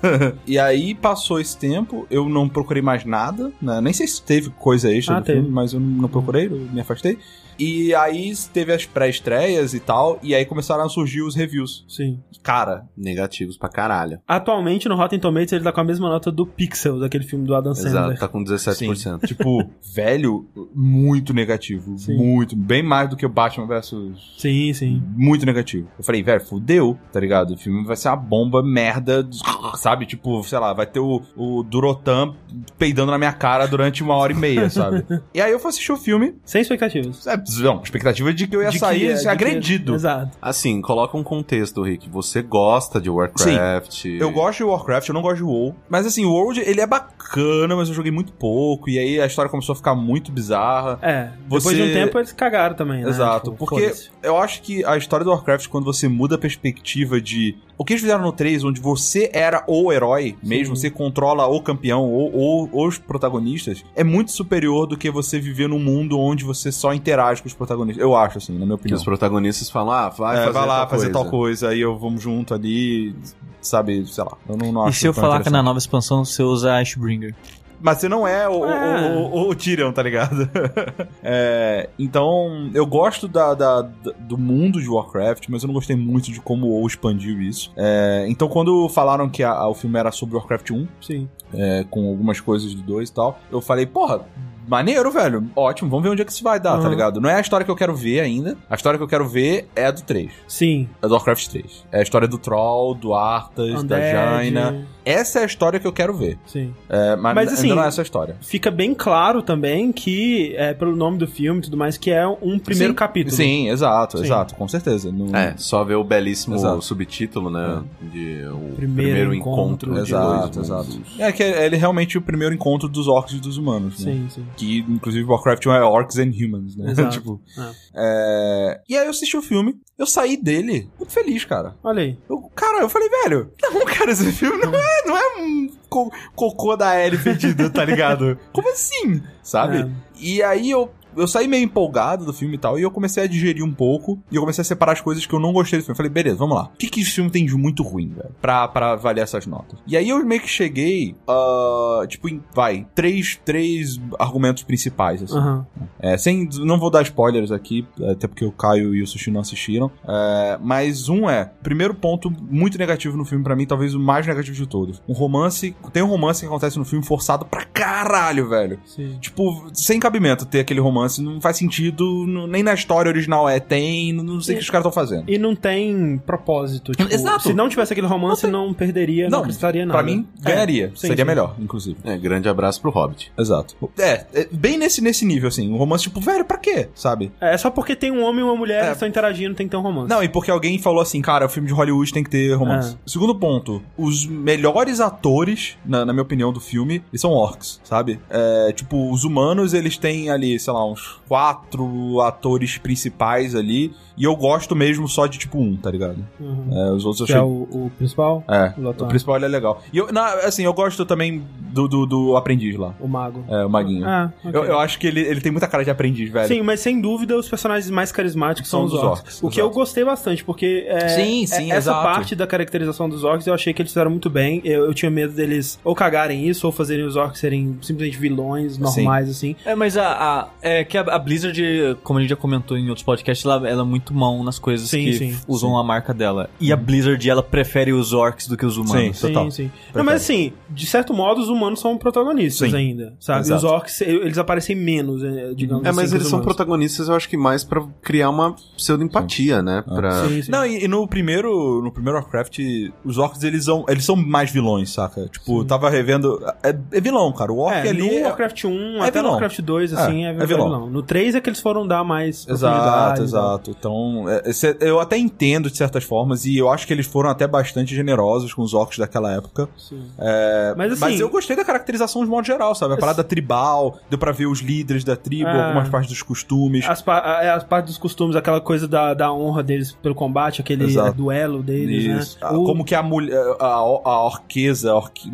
E 0.48 0.58
aí 0.60 0.94
passou 0.96 1.40
esse 1.40 1.58
tempo, 1.58 2.06
eu 2.10 2.28
não 2.28 2.50
procurei 2.50 2.82
mais 2.82 3.06
nada, 3.06 3.52
né? 3.62 3.80
Nem 3.82 3.94
sei 3.94 4.08
se 4.08 4.22
teve 4.22 4.50
coisa 4.52 4.92
extra 4.92 5.18
Ah, 5.18 5.22
filme, 5.24 5.50
mas 5.50 5.74
eu 5.74 5.80
não 5.80 6.10
procurei, 6.10 6.48
eu 6.48 6.52
me 6.72 6.82
afastei. 6.82 7.18
E 7.58 7.94
aí 7.96 8.34
teve 8.54 8.74
as 8.74 8.86
pré-estreias 8.86 9.74
e 9.74 9.80
tal, 9.80 10.20
e 10.22 10.34
aí 10.36 10.46
começaram 10.46 10.84
a 10.84 10.90
surgir 10.90 11.22
os 11.22 11.36
reviews. 11.36 11.86
Sim. 11.88 12.20
Cara, 12.44 12.86
Negativos 12.96 13.58
pra 13.58 13.70
caralho. 13.70 14.20
Atualmente, 14.28 14.88
no 14.88 14.96
Rotten 14.96 15.20
Tomatoes, 15.20 15.54
ele 15.54 15.64
tá 15.64 15.72
com 15.72 15.82
a 15.82 15.84
mesma 15.84 16.10
nota 16.10 16.32
do 16.32 16.46
Pixel, 16.46 17.00
daquele 17.00 17.24
filme 17.24 17.46
do 17.46 17.56
Adam 17.56 17.72
Exato, 17.72 17.90
Sandler. 17.90 18.20
tá 18.20 18.28
com 18.28 18.44
17%. 18.44 19.26
tipo, 19.28 19.70
velho, 19.94 20.46
muito 20.74 21.34
negativo. 21.34 21.98
Sim. 21.98 22.16
Muito, 22.18 22.56
bem 22.56 22.84
mais 22.84 23.10
do 23.10 23.16
que 23.16 23.26
o 23.26 23.30
Batman 23.30 23.68
versus 23.68 24.36
Sim, 24.38 24.74
sim. 24.74 25.02
muito 25.16 25.46
negativo. 25.46 25.88
Eu 25.98 26.04
falei, 26.04 26.22
velho, 26.22 26.42
fudeu, 26.42 26.98
tá 27.12 27.20
ligado? 27.20 27.54
O 27.54 27.58
filme 27.58 27.86
vai 27.86 27.96
ser 27.96 28.10
uma 28.10 28.16
bomba 28.18 28.62
merda, 28.64 29.28
sabe? 29.76 30.06
Tipo, 30.06 30.44
sei 30.44 30.60
lá, 30.60 30.74
vai 30.74 30.86
ter 30.86 31.00
o, 31.00 31.22
o 31.36 31.64
Durotan 31.64 32.36
peidando 32.78 33.12
na 33.12 33.18
minha 33.18 33.34
cara 33.34 33.66
durante 33.68 34.04
uma 34.04 34.16
hora 34.16 34.32
e 34.32 34.36
meia, 34.36 34.70
sabe? 34.70 35.06
e 35.34 35.42
aí 35.42 35.52
eu 35.52 35.60
fui 35.60 35.70
assistir 35.70 35.92
o 35.92 35.98
filme. 35.98 36.36
Sem 36.46 36.62
expectativas. 36.62 37.26
É, 37.28 37.36
não, 37.60 37.82
expectativa 37.82 38.34
de 38.34 38.48
que 38.48 38.56
eu 38.56 38.62
ia 38.62 38.68
De 38.70 38.74
que- 38.74 38.80
sair 38.80 39.16
de 39.16 39.22
que- 39.22 39.28
agredido. 39.28 39.96
Exato. 39.96 40.38
Assim, 40.42 40.82
coloca 40.82 41.16
um 41.18 41.24
contexto, 41.24 41.82
Rick. 41.84 42.10
Você 42.10 42.42
gosta 42.42 43.00
de 43.00 43.10
Warcraft. 43.10 44.06
Eu 44.06 44.32
gosto 44.32 44.58
de 44.60 44.64
Warcraft, 44.64 45.10
eu 45.10 45.14
não 45.14 45.22
gosto 45.22 45.38
de 45.38 45.44
WoW. 45.44 45.76
Mas 45.90 46.06
assim, 46.06 46.26
o 46.26 46.32
World, 46.32 46.60
ele 46.62 46.82
é 46.82 46.88
bacana, 46.88 47.76
mas 47.76 47.88
eu 47.90 47.94
joguei 47.96 48.12
muito 48.12 48.34
pouco. 48.34 48.90
E 48.90 48.98
aí 49.00 49.20
a 49.22 49.26
história 49.26 49.50
começou 49.50 49.74
a 49.74 49.76
ficar 49.76 49.96
muito 49.96 50.32
bizarra. 50.32 51.00
É, 51.02 51.30
depois 51.44 51.64
Você- 51.64 51.76
de 51.76 51.82
um 51.84 51.94
tempo 51.94 52.18
eles 52.18 52.32
cagaram 52.32 52.76
também, 52.76 53.04
né? 53.04 53.10
Exato, 53.10 53.52
Tipo, 53.52 53.58
porque 53.66 53.94
eu 54.24 54.38
acho 54.38 54.62
que 54.62 54.84
a 54.86 54.98
história 54.98 55.24
do 55.24 55.32
Warcraft, 55.32 55.68
quando 55.68 55.86
você 55.86 56.08
muda 56.08 56.36
a 56.36 56.38
perspectiva 56.38 57.20
de. 57.22 57.56
O 57.78 57.84
que 57.84 57.94
eles 57.94 58.02
fizeram 58.02 58.22
no 58.24 58.32
3, 58.32 58.64
onde 58.64 58.80
você 58.80 59.30
era 59.34 59.64
o 59.68 59.92
herói 59.92 60.38
mesmo, 60.42 60.76
Sim. 60.76 60.82
você 60.84 60.90
controla 60.90 61.46
o 61.46 61.62
campeão 61.62 62.04
ou, 62.10 62.70
ou 62.72 62.88
os 62.88 62.98
protagonistas, 62.98 63.84
é 63.96 64.04
muito 64.04 64.32
superior 64.32 64.86
do 64.88 64.96
que 64.98 65.12
você 65.12 65.40
viver 65.40 65.68
num 65.68 65.80
mundo 65.80 66.18
onde 66.18 66.44
você 66.46 66.72
só 66.72 66.94
interage 66.94 67.42
com 67.42 67.48
os 67.48 67.54
protagonistas. 67.54 68.02
Eu 68.02 68.16
acho, 68.16 68.38
assim, 68.38 68.54
na 68.54 68.60
minha 68.60 68.70
Que 68.70 68.74
opinião. 68.76 68.98
os 68.98 69.04
protagonistas 69.04 69.70
falam, 69.70 69.92
ah, 69.94 70.10
vai 70.10 70.36
É, 70.38 70.40
fazer 70.42 70.54
vai 70.54 70.68
lá 70.68 70.78
tal 70.80 70.90
fazer 70.90 71.06
coisa. 71.12 71.20
tal 71.20 71.30
coisa, 71.30 71.70
aí 71.70 71.82
eu 71.82 71.98
vamos 71.98 72.22
junto 72.22 72.54
ali, 72.54 73.14
sabe, 73.62 74.06
sei 74.08 74.24
lá. 74.24 74.38
Eu 74.48 74.56
não, 74.56 74.72
não 74.72 74.86
E 74.86 74.90
acho 74.90 75.00
se 75.02 75.08
eu 75.08 75.14
falar 75.14 75.28
que 75.28 75.32
na 75.34 75.40
interessante. 75.60 75.66
nova 75.66 75.78
expansão 75.80 76.24
você 76.24 76.44
usa 76.44 76.78
Ashbringer? 76.78 77.36
Mas 77.82 78.00
você 78.00 78.10
não 78.10 78.28
é 78.28 78.48
o, 78.50 78.66
É. 78.66 79.16
o, 79.18 79.20
o, 79.36 79.50
o 79.50 79.56
Tyrion, 79.56 79.92
tá 79.92 80.02
ligado? 80.04 80.50
É, 81.28 81.90
então, 81.98 82.70
eu 82.74 82.86
gosto 82.86 83.28
da, 83.28 83.54
da- 83.54 83.82
da- 83.82 84.12
do 84.20 84.38
mundo 84.38 84.80
de 84.80 84.88
Warcraft, 84.88 85.46
mas 85.50 85.64
eu 85.64 85.68
não 85.68 85.74
gostei 85.74 85.96
muito 85.96 86.32
de 86.32 86.40
como 86.40 86.68
o 86.68 86.70
WoW 86.72 86.88
expandiu 86.88 87.42
isso. 87.42 87.72
É, 87.76 88.26
então, 88.30 88.48
quando 88.48 88.88
falaram 88.90 89.28
que 89.30 89.44
a- 89.44 89.68
o 89.68 89.74
filme 89.74 89.98
era 90.00 90.12
sobre 90.12 90.36
Warcraft 90.36 90.72
1, 90.72 90.88
Sim. 91.02 91.28
é, 91.54 91.84
com 91.90 92.08
algumas 92.10 92.40
coisas 92.40 92.74
do 92.76 92.82
2 92.84 93.10
e 93.10 93.14
tal, 93.14 93.40
eu 93.52 93.60
falei, 93.62 93.86
porra. 93.86 94.22
Maneiro, 94.68 95.12
velho. 95.12 95.48
Ótimo, 95.56 95.92
vamos 95.92 96.04
ver 96.04 96.10
onde 96.10 96.24
é 96.24 96.26
que 96.26 96.32
isso 96.32 96.44
vai 96.44 96.60
dar, 96.60 96.76
tá 96.80 96.86
Uhum. 96.86 96.90
ligado? 96.90 97.22
Não 97.22 97.30
é 97.30 97.36
a 97.36 97.40
história 97.40 97.64
que 97.64 97.70
eu 97.72 97.76
quero 97.76 97.96
ver 97.96 98.20
ainda. 98.22 98.58
A 98.68 98.74
história 98.74 98.98
que 98.98 99.04
eu 99.04 99.08
quero 99.08 99.28
ver 99.28 99.70
é 99.76 99.86
a 99.86 99.92
do 99.92 100.02
3. 100.02 100.32
Sim. 100.48 100.90
É 101.04 101.08
do 101.08 101.14
Warcraft 101.14 101.48
3. 101.50 101.86
É 101.92 102.00
a 102.00 102.02
história 102.02 102.28
do 102.28 102.40
Troll, 102.40 102.96
do 102.96 103.14
Arthas, 103.14 103.84
da 103.84 103.96
Undead. 103.96 104.12
Jaina. 104.12 104.88
Essa 105.06 105.40
é 105.40 105.44
a 105.44 105.46
história 105.46 105.80
que 105.80 105.86
eu 105.88 105.94
quero 105.94 106.14
ver. 106.16 106.38
Sim. 106.48 106.74
É, 106.90 107.16
mas, 107.16 107.36
Mas, 107.36 107.54
assim, 107.54 107.64
ainda 107.64 107.76
não 107.76 107.84
é 107.84 107.88
essa 107.88 108.02
a 108.02 108.04
história. 108.04 108.36
Fica 108.42 108.72
bem 108.72 108.94
claro 108.94 109.42
também 109.42 109.92
que, 109.92 110.54
é, 110.58 110.74
pelo 110.74 110.96
nome 110.96 111.18
do 111.18 111.28
filme 111.28 111.60
e 111.60 111.64
tudo 111.64 111.78
mais, 111.78 111.98
que 111.98 112.10
é 112.12 112.28
um 112.28 112.58
primeiro 112.60 112.94
Sim. 112.94 112.98
capítulo. 112.98 113.36
Sim, 113.36 113.70
exato, 113.70 114.18
Sim. 114.18 114.24
exato, 114.26 114.56
com 114.56 114.68
certeza. 114.68 115.12
Não- 115.12 115.36
É, 115.36 115.54
só 115.58 115.84
ver 115.84 115.96
o 115.96 116.04
belíssimo 116.04 116.56
Exato. 116.56 116.82
subtítulo, 116.82 117.50
né? 117.50 117.84
De 118.02 118.46
o 118.48 118.74
Primeiro 118.76 118.76
primeiro, 118.76 119.34
encontro 119.34 119.90
encontro, 119.90 119.94
de 119.94 120.00
Exato, 120.10 120.54
dois 120.60 120.66
exato. 120.70 121.02
É 121.20 121.32
que 121.32 121.44
é, 121.44 121.66
ele 121.66 121.76
é 121.76 121.80
realmente 121.80 122.18
o 122.18 122.22
primeiro 122.22 122.54
encontro 122.56 122.88
dos 122.90 123.08
orcs 123.08 123.34
e 123.34 123.40
dos 123.40 123.58
humanos, 123.58 124.00
né? 124.04 124.12
Sim, 124.14 124.28
sim. 124.30 124.46
Que, 124.58 124.80
inclusive, 124.90 125.24
Warcraft 125.30 125.66
é 125.68 125.82
Orcs 125.82 126.18
and 126.18 126.32
Humans, 126.32 126.76
né? 126.76 126.90
Exato. 126.92 127.10
tipo, 127.12 127.40
É. 127.58 127.72
é... 127.96 128.82
E 128.90 128.98
aí 128.98 129.06
eu 129.06 129.10
assisti 129.12 129.36
o 129.38 129.42
filme, 129.42 129.76
eu 129.98 130.06
saí 130.06 130.38
dele 130.38 130.90
muito 130.98 131.12
feliz, 131.12 131.46
cara. 131.46 131.76
Olha 131.84 132.02
aí. 132.04 132.18
Eu, 132.30 132.40
cara, 132.56 132.82
eu 132.82 132.90
falei, 132.90 133.10
velho, 133.10 133.52
não, 133.62 133.86
cara, 133.86 134.12
esse 134.12 134.32
filme 134.32 134.58
não 134.66 134.74
é, 134.76 134.95
não 135.06 135.18
é 135.18 135.38
um 135.38 135.70
co- 135.90 136.12
cocô 136.36 136.76
da 136.76 137.00
Ellie 137.00 137.18
fedido, 137.20 137.70
tá 137.70 137.84
ligado? 137.86 138.38
Como 138.54 138.70
assim? 138.72 139.22
Sabe? 139.44 139.80
É. 139.82 139.88
E 140.20 140.42
aí 140.44 140.72
eu, 140.72 140.90
eu 141.16 141.28
saí 141.28 141.48
meio 141.48 141.64
empolgado 141.64 142.26
do 142.26 142.34
filme 142.34 142.56
e 142.56 142.58
tal, 142.58 142.78
e 142.80 142.82
eu 142.82 142.92
comecei 142.92 143.24
a 143.24 143.28
digerir 143.28 143.64
um 143.64 143.74
pouco, 143.74 144.20
e 144.32 144.36
eu 144.36 144.42
comecei 144.42 144.62
a 144.62 144.66
separar 144.66 144.94
as 144.94 145.02
coisas 145.02 145.26
que 145.26 145.34
eu 145.34 145.40
não 145.40 145.54
gostei 145.54 145.80
do 145.80 145.84
filme. 145.84 145.94
Eu 145.94 145.98
falei, 145.98 146.12
beleza, 146.12 146.38
vamos 146.38 146.56
lá. 146.56 146.66
O 146.74 146.78
que, 146.78 146.90
que 146.90 147.02
esse 147.02 147.12
filme 147.12 147.30
tem 147.30 147.46
de 147.46 147.56
muito 147.56 147.84
ruim, 147.84 148.10
velho? 148.10 148.32
Pra, 148.42 148.68
pra 148.68 148.94
avaliar 148.94 149.24
essas 149.24 149.46
notas. 149.46 149.80
E 149.88 149.96
aí 149.96 150.10
eu 150.10 150.24
meio 150.26 150.42
que 150.42 150.50
cheguei, 150.50 151.16
ah, 151.28 152.04
tipo, 152.08 152.30
em, 152.30 152.42
vai, 152.54 152.86
três, 152.94 153.40
três 153.44 154.00
argumentos 154.20 154.64
principais, 154.64 155.24
assim. 155.24 155.38
Aham. 155.38 155.66
É, 156.00 156.18
sem, 156.18 156.48
não 156.60 156.80
vou 156.80 156.90
dar 156.90 157.02
spoilers 157.02 157.52
aqui, 157.52 157.88
até 158.12 158.28
porque 158.28 158.46
o 158.46 158.52
Caio 158.52 158.94
e 158.94 159.02
o 159.02 159.08
Sushi 159.08 159.32
não 159.32 159.42
assistiram. 159.42 159.92
É, 160.08 160.58
mas 160.62 161.10
um 161.10 161.30
é, 161.30 161.52
primeiro 161.64 161.94
ponto 161.94 162.30
muito 162.30 162.78
negativo 162.78 163.18
no 163.18 163.26
filme 163.26 163.44
pra 163.44 163.56
mim, 163.56 163.66
talvez 163.66 163.96
o 163.96 164.00
mais 164.00 164.26
negativo 164.26 164.56
de 164.56 164.68
todos. 164.68 165.02
Um 165.08 165.14
romance, 165.14 165.76
tem 165.92 166.04
um 166.04 166.08
romance 166.08 166.42
que 166.42 166.48
acontece 166.48 166.78
no 166.78 166.86
filme 166.86 167.06
forçado 167.06 167.46
pra 167.46 167.64
caralho, 167.66 168.48
velho. 168.50 168.80
Sim. 168.86 169.18
Tipo, 169.20 169.70
sem 169.74 170.00
cabimento 170.00 170.46
ter 170.46 170.60
aquele 170.60 170.80
romance 170.80 171.05
romance, 171.06 171.22
não 171.22 171.40
faz 171.42 171.58
sentido, 171.58 172.26
não- 172.28 172.48
nem 172.48 172.64
na 172.64 172.74
história 172.74 173.10
original 173.10 173.48
é, 173.48 173.60
tem, 173.60 174.12
não, 174.14 174.24
não 174.24 174.42
sei 174.42 174.56
o 174.56 174.58
que 174.58 174.64
os 174.64 174.70
caras 174.70 174.86
estão 174.86 174.92
fazendo. 174.92 175.30
E 175.30 175.38
não 175.38 175.56
tem 175.56 176.18
propósito. 176.26 176.92
Tipo, 176.94 177.14
Exato. 177.14 177.44
Se 177.44 177.54
não 177.54 177.70
tivesse 177.70 177.94
aquele 177.94 178.08
romance, 178.08 178.46
não, 178.48 178.74
perderia, 178.74 179.30
não, 179.30 179.40
acrescentaria 179.40 179.86
nada. 179.86 179.98
pra 179.98 180.06
mim, 180.06 180.28
ganharia. 180.42 180.86
É, 180.86 180.90
sim, 180.90 181.08
Seria 181.08 181.18
sim. 181.18 181.24
melhor, 181.24 181.56
inclusive. 181.60 181.98
É, 182.04 182.18
grande 182.18 182.50
abraço 182.50 182.82
pro 182.82 182.92
Hobbit. 182.92 183.32
Exato. 183.38 183.76
É, 183.98 184.26
é 184.34 184.48
bem 184.52 184.78
nesse, 184.78 185.02
nesse 185.02 185.26
nível, 185.26 185.48
assim. 185.48 185.72
Um 185.72 185.78
romance, 185.78 186.04
tipo, 186.04 186.20
velho, 186.20 186.46
pra 186.46 186.58
quê? 186.58 186.90
Sabe? 186.96 187.32
É 187.40 187.58
só 187.58 187.70
porque 187.70 187.96
tem 187.96 188.12
um 188.12 188.24
homem 188.24 188.42
e 188.42 188.44
uma 188.44 188.56
mulher 188.56 188.84
É. 188.84 188.88
que 188.88 188.92
estão 188.94 189.08
interagindo, 189.08 189.56
tem 189.56 189.68
que 189.68 189.72
ter 189.72 189.78
um 189.78 189.82
romance. 189.82 190.10
Não, 190.10 190.24
e 190.24 190.30
porque 190.30 190.52
alguém 190.52 190.78
falou 190.80 191.02
assim, 191.02 191.22
cara, 191.22 191.46
o 191.46 191.50
filme 191.50 191.68
de 191.68 191.74
Hollywood 191.74 192.12
tem 192.14 192.24
que 192.24 192.30
ter 192.30 192.54
romance. 192.54 192.94
É. 192.96 192.98
Segundo 193.10 193.36
ponto, 193.36 193.82
os 193.98 194.26
melhores 194.26 195.00
atores, 195.00 195.78
na, 195.86 196.06
na 196.06 196.14
minha 196.14 196.24
opinião, 196.24 196.52
do 196.52 196.60
filme, 196.60 197.04
eles 197.12 197.22
são 197.22 197.32
orcs, 197.32 197.80
sabe? 197.84 198.20
É, 198.30 198.72
tipo, 198.74 199.12
os 199.12 199.24
humanos, 199.24 199.74
eles 199.74 199.98
têm 199.98 200.30
ali, 200.30 200.58
sei 200.60 200.74
lá, 200.74 200.86
uns 200.96 201.20
quatro 201.28 202.22
atores 202.22 202.78
principais 202.78 203.56
ali, 203.56 203.94
e 204.18 204.24
eu 204.24 204.36
gosto 204.36 204.76
mesmo 204.76 205.08
só 205.08 205.28
de, 205.28 205.38
tipo, 205.38 205.60
um, 205.60 205.76
tá 205.76 205.92
ligado? 205.92 206.18
Uhum. 206.40 206.68
É, 206.72 206.92
os 206.92 207.06
outros 207.06 207.22
eu 207.22 207.26
Que 207.28 207.34
achei... 207.34 207.42
é 207.42 207.46
o, 207.46 207.68
o 207.86 207.92
principal? 207.98 208.44
É, 208.48 208.74
o 208.78 208.90
o 208.90 209.08
principal 209.08 209.36
ele 209.36 209.46
é 209.46 209.48
legal. 209.50 209.82
E 209.92 209.98
eu, 209.98 210.12
na- 210.12 210.34
assim, 210.46 210.64
eu 210.64 210.74
gosto 210.74 211.06
também 211.06 211.44
do, 211.60 211.88
do, 211.88 212.06
do 212.06 212.38
aprendiz 212.38 212.78
lá. 212.78 212.94
O 213.00 213.08
mago. 213.08 213.44
É, 213.50 213.66
o 213.66 213.70
Maguinho. 213.70 214.06
Ah, 214.08 214.32
ok. 214.44 214.52
eu, 214.54 214.64
eu 214.66 214.80
acho 214.80 214.98
que 214.98 215.08
ele, 215.08 215.20
ele 215.20 215.42
tem 215.42 215.52
muita 215.52 215.68
cara 215.68 215.84
de 215.84 215.90
aprendiz, 215.92 216.30
velho. 216.32 216.48
Sim, 216.48 216.62
mas 216.62 216.80
sem 216.80 217.00
dúvida 217.02 217.38
os 217.38 217.50
personagens 217.50 217.90
mais 217.92 218.12
carismáticos 218.12 218.70
são, 218.70 218.88
São 218.88 218.98
os 218.98 219.04
orcs. 219.04 219.20
orcs, 219.22 219.44
O 219.44 219.50
que 219.50 219.60
eu 219.62 219.70
gostei 219.70 220.04
bastante, 220.06 220.44
porque 220.44 220.86
é, 220.88 221.10
Sim, 221.10 221.46
sim, 221.46 221.72
é- 221.72 221.76
essa 221.76 221.92
exato. 221.92 222.04
parte 222.04 222.36
da 222.36 222.48
caracterização 222.48 223.10
dos 223.10 223.24
orcs 223.24 223.46
eu 223.48 223.54
achei 223.54 223.74
que 223.74 223.82
eles 223.82 223.92
fizeram 223.92 224.10
muito 224.12 224.30
bem. 224.30 224.62
Eu, 224.64 224.86
eu 224.86 224.94
tinha 224.94 225.12
medo 225.12 225.34
deles 225.34 225.78
ou 225.84 225.94
cagarem 225.94 226.48
isso, 226.48 226.66
ou 226.66 226.72
fazerem 226.72 227.06
os 227.06 227.16
orcs 227.18 227.40
serem 227.40 227.78
simplesmente 227.82 228.18
vilões 228.18 228.78
normais, 228.78 229.30
assim. 229.30 229.56
É, 229.66 229.76
mas 229.76 229.98
a, 229.98 230.08
a- 230.08 230.48
é 230.76 230.84
que 230.84 230.98
a, 230.98 231.02
a 231.02 231.20
Blizzard, 231.20 231.98
como 232.04 232.20
a 232.20 232.22
gente 232.22 232.30
já 232.30 232.36
comentou 232.36 232.78
em 232.78 232.88
outros 232.90 233.04
podcasts, 233.04 233.46
ela, 233.46 233.68
ela 233.68 233.82
é 233.82 233.86
muito 233.86 234.14
mão 234.14 234.44
nas 234.44 234.60
coisas 234.60 234.90
Sim, 234.90 235.04
que 235.06 235.14
sim, 235.18 235.38
usam 235.48 235.78
a 235.78 235.84
marca 235.84 236.14
dela. 236.14 236.50
E 236.60 236.72
a 236.72 236.76
Blizzard, 236.76 237.30
ela 237.30 237.44
prefere 237.44 237.94
os 237.94 238.14
orcs 238.14 238.48
do 238.48 238.56
que 238.58 238.66
os 238.66 238.78
humanos. 238.78 239.18
Sim. 239.18 239.28
Total. 239.28 239.52
Sim, 239.52 239.64
sim. 239.66 239.72
Não, 239.94 240.04
mas 240.04 240.22
assim, 240.24 240.54
de 240.70 240.86
certo 240.86 241.14
modo, 241.14 241.42
os 241.42 241.50
humanos 241.50 241.80
são 241.80 241.98
protagonistas 241.98 242.70
Sim. 242.72 242.76
ainda, 242.78 243.14
sabe? 243.20 243.42
Exato. 243.42 243.66
Os 243.66 243.72
orcs, 243.72 244.02
eles 244.02 244.38
aparecem 244.38 244.76
menos, 244.76 245.24
eh, 245.24 245.54
digamos 245.56 245.86
É, 245.86 245.90
assim. 245.90 245.96
mas 245.96 246.10
que 246.10 246.16
eles 246.16 246.26
os 246.26 246.30
são 246.30 246.42
protagonistas, 246.42 247.08
eu 247.10 247.16
acho 247.16 247.28
que 247.30 247.38
mais 247.38 247.64
pra 247.64 247.84
criar 248.02 248.30
uma 248.30 248.56
pseudo-empatia, 248.76 249.62
né? 249.62 249.84
Pra... 249.84 250.28
Sim, 250.28 250.42
sim. 250.44 250.52
Não, 250.52 250.66
e, 250.66 250.84
e 250.84 250.88
no 250.88 251.08
primeiro, 251.08 251.82
no 251.82 251.92
primeiro 251.92 252.18
Warcraft, 252.20 252.60
os 253.04 253.18
orcs 253.18 253.44
eles 253.44 253.66
são, 253.66 253.86
eles 253.88 254.06
são 254.06 254.16
mais 254.16 254.52
vilões, 254.52 254.92
saca? 254.92 255.28
Tipo, 255.28 255.64
tava 255.66 255.90
revendo. 255.90 256.40
É, 256.64 256.70
é 256.92 257.02
vilão, 257.02 257.32
cara. 257.34 257.52
O 257.52 257.58
orc 257.60 257.76
É, 257.76 257.90
ali. 257.90 258.02
no 258.02 258.14
é- 258.14 258.24
Warcraft 258.24 258.66
1 258.66 258.70
é 258.70 259.00
até 259.00 259.06
no 259.06 259.12
vilão. 259.12 259.32
Warcraft 259.32 259.60
2, 259.62 259.94
assim, 259.94 260.26
É, 260.26 260.28
é, 260.30 260.36
é 260.36 260.46
vilão. 260.46 260.65
No 260.90 261.02
3 261.04 261.36
é 261.36 261.42
que 261.42 261.50
eles 261.50 261.60
foram 261.60 261.88
dar 261.88 262.04
mais 262.04 262.48
Exato, 262.48 263.16
tal. 263.16 263.24
exato. 263.24 263.72
Então, 263.72 264.26
é, 264.30 264.50
esse- 264.50 264.78
eu 264.80 265.00
até 265.00 265.18
entendo 265.18 265.70
de 265.70 265.78
certas 265.78 266.04
formas, 266.04 266.46
e 266.46 266.58
eu 266.58 266.70
acho 266.70 266.86
que 266.88 266.94
eles 266.94 267.06
foram 267.06 267.30
até 267.30 267.48
bastante 267.48 267.96
generosos 267.96 268.54
com 268.54 268.62
os 268.62 268.74
orcs 268.74 268.98
daquela 268.98 269.32
época. 269.34 269.68
Sim. 269.78 270.02
É, 270.18 270.74
Mas, 270.78 270.92
assim- 270.94 271.02
mas 271.02 271.20
eu 271.20 271.30
gostei 271.30 271.56
da 271.56 271.64
caracterização 271.66 272.24
de 272.24 272.30
modo 272.30 272.46
geral, 272.46 272.74
sabe? 272.76 272.94
A 272.94 272.98
parada 272.98 273.24
tribal, 273.24 273.98
deu 274.10 274.18
pra 274.20 274.32
ver 274.32 274.46
os 274.48 274.60
líderes 274.60 275.04
da 275.04 275.16
tribo, 275.16 275.50
É. 275.50 275.66
algumas 275.68 275.90
partes 275.90 276.10
dos 276.10 276.22
costumes. 276.22 276.86
As, 276.88 277.02
pa 277.02 277.20
a- 277.40 277.44
é, 277.44 277.50
as 277.52 277.64
partes 277.64 277.94
dos 277.94 277.98
costumes, 277.98 278.36
aquela 278.36 278.62
coisa 278.62 278.88
da, 278.88 279.14
da 279.14 279.32
honra 279.34 279.64
deles 279.64 279.92
pelo 280.02 280.16
combate, 280.16 280.62
aquele 280.62 280.86
Exato. 280.86 281.10
é, 281.10 281.14
duelo 281.14 281.62
deles, 281.64 282.04
Isso. 282.24 282.36
né? 282.40 282.48
Ah, 282.50 282.54
O- 282.58 282.64
Como 282.66 282.84
que 282.86 282.96
a 282.96 283.04
mulher, 283.04 283.38
a, 283.60 283.66
a 283.66 284.26
orquesa, 284.26 284.94
orqui, 284.94 285.30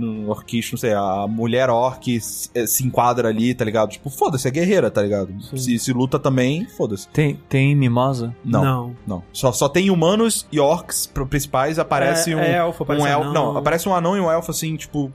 não 0.71 0.77
sei, 0.77 0.93
a 0.93 1.25
mulher 1.27 1.69
orc 1.69 2.19
se, 2.19 2.49
eh, 2.55 2.65
se 2.65 2.85
enquadra 2.85 3.29
ali, 3.29 3.53
tá 3.53 3.63
ligado? 3.65 3.89
Tipo, 3.89 4.09
foda-se, 4.09 4.47
é 4.47 4.51
guerreira, 4.51 4.89
tá 4.91 5.01
ligado? 5.01 5.20
Se, 5.55 5.77
se 5.79 5.93
luta 5.93 6.17
também, 6.19 6.65
foda-se. 6.65 7.07
Tem, 7.09 7.39
tem 7.49 7.75
mimosa? 7.75 8.35
Não. 8.43 8.63
Não. 8.63 8.95
Não. 9.07 9.23
Só, 9.33 9.51
só 9.51 9.67
tem 9.69 9.89
humanos 9.89 10.45
e 10.51 10.59
orcs 10.59 11.05
principais, 11.07 11.77
aparece 11.79 12.31
É- 12.31 12.35
um. 12.35 12.39
é 12.39 12.55
elfo, 12.57 12.83
aparece 12.83 13.05
um 13.05 13.07
elfo. 13.07 13.29
anão. 13.29 13.33
Não, 13.53 13.57
aparece 13.57 13.87
um 13.89 13.95
anão 13.95 14.15
e 14.17 14.19
um 14.21 14.29
elfo 14.31 14.51
assim, 14.51 14.75
tipo. 14.75 15.11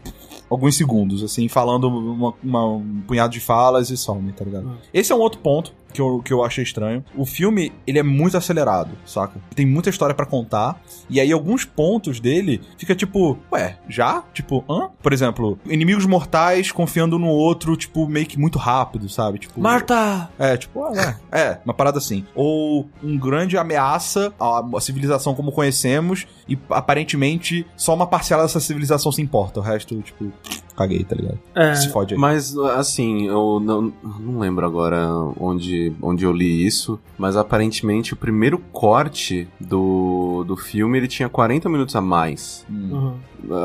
Alguns 0.48 0.76
segundos, 0.76 1.24
assim, 1.24 1.48
falando 1.48 1.88
uma- 1.88 2.32
uma- 2.42 2.66
um 2.66 3.02
punhado 3.04 3.32
de 3.32 3.40
falas 3.40 3.90
e 3.90 3.96
some, 3.96 4.30
tá 4.32 4.44
ligado? 4.44 4.68
Ah. 4.68 4.76
Esse 4.94 5.10
é 5.10 5.14
um 5.14 5.18
outro 5.18 5.40
ponto 5.40 5.72
que 5.96 6.02
eu, 6.02 6.20
que 6.22 6.32
eu 6.32 6.44
achei 6.44 6.62
estranho. 6.62 7.04
O 7.14 7.24
filme, 7.24 7.72
ele 7.86 7.98
é 7.98 8.02
muito 8.02 8.36
acelerado, 8.36 8.90
saca? 9.04 9.40
Tem 9.54 9.64
muita 9.64 9.88
história 9.88 10.14
pra 10.14 10.26
contar. 10.26 10.80
E 11.08 11.18
aí, 11.18 11.32
alguns 11.32 11.64
pontos 11.64 12.20
dele 12.20 12.60
fica 12.76 12.94
tipo, 12.94 13.38
ué, 13.50 13.78
já? 13.88 14.22
Tipo, 14.34 14.64
hã? 14.68 14.90
Por 15.02 15.12
exemplo, 15.12 15.58
inimigos 15.66 16.04
mortais 16.06 16.70
confiando 16.70 17.18
no 17.18 17.28
outro, 17.28 17.76
tipo, 17.76 18.06
meio 18.06 18.26
que 18.26 18.38
muito 18.38 18.58
rápido, 18.58 19.08
sabe? 19.08 19.38
Tipo. 19.38 19.60
Marta! 19.60 20.30
É, 20.38 20.56
tipo, 20.56 20.84
ah, 20.84 21.16
é, 21.32 21.40
é, 21.40 21.60
uma 21.64 21.74
parada 21.74 21.98
assim. 21.98 22.24
Ou 22.34 22.88
um 23.02 23.18
grande 23.18 23.56
ameaça 23.56 24.32
à 24.38 24.62
à 24.76 24.80
civilização 24.80 25.34
como 25.34 25.52
conhecemos 25.52 26.26
e 26.48 26.58
aparentemente 26.70 27.66
só 27.76 27.94
uma 27.94 28.06
parcela 28.06 28.42
dessa 28.42 28.60
civilização 28.60 29.12
se 29.12 29.22
importa. 29.22 29.60
O 29.60 29.62
resto, 29.62 30.00
tipo, 30.02 30.32
caguei, 30.76 31.02
tá 31.04 31.16
ligado? 31.16 31.38
É, 31.54 31.74
Se 31.74 31.88
fode 31.90 32.14
aí. 32.14 32.20
Mas, 32.20 32.56
assim, 32.56 33.26
eu 33.26 33.60
não, 33.60 33.92
não 34.20 34.38
lembro 34.38 34.64
agora 34.66 35.08
onde, 35.40 35.92
onde 36.02 36.24
eu 36.24 36.32
li 36.32 36.66
isso, 36.66 36.98
mas 37.18 37.36
aparentemente 37.36 38.12
o 38.12 38.16
primeiro 38.16 38.58
corte 38.72 39.48
do, 39.60 40.44
do 40.46 40.56
filme 40.56 40.98
ele 40.98 41.08
tinha 41.08 41.28
40 41.28 41.68
minutos 41.68 41.96
a 41.96 42.00
mais. 42.00 42.64
Hum. 42.70 42.90
uhum. 42.92 43.14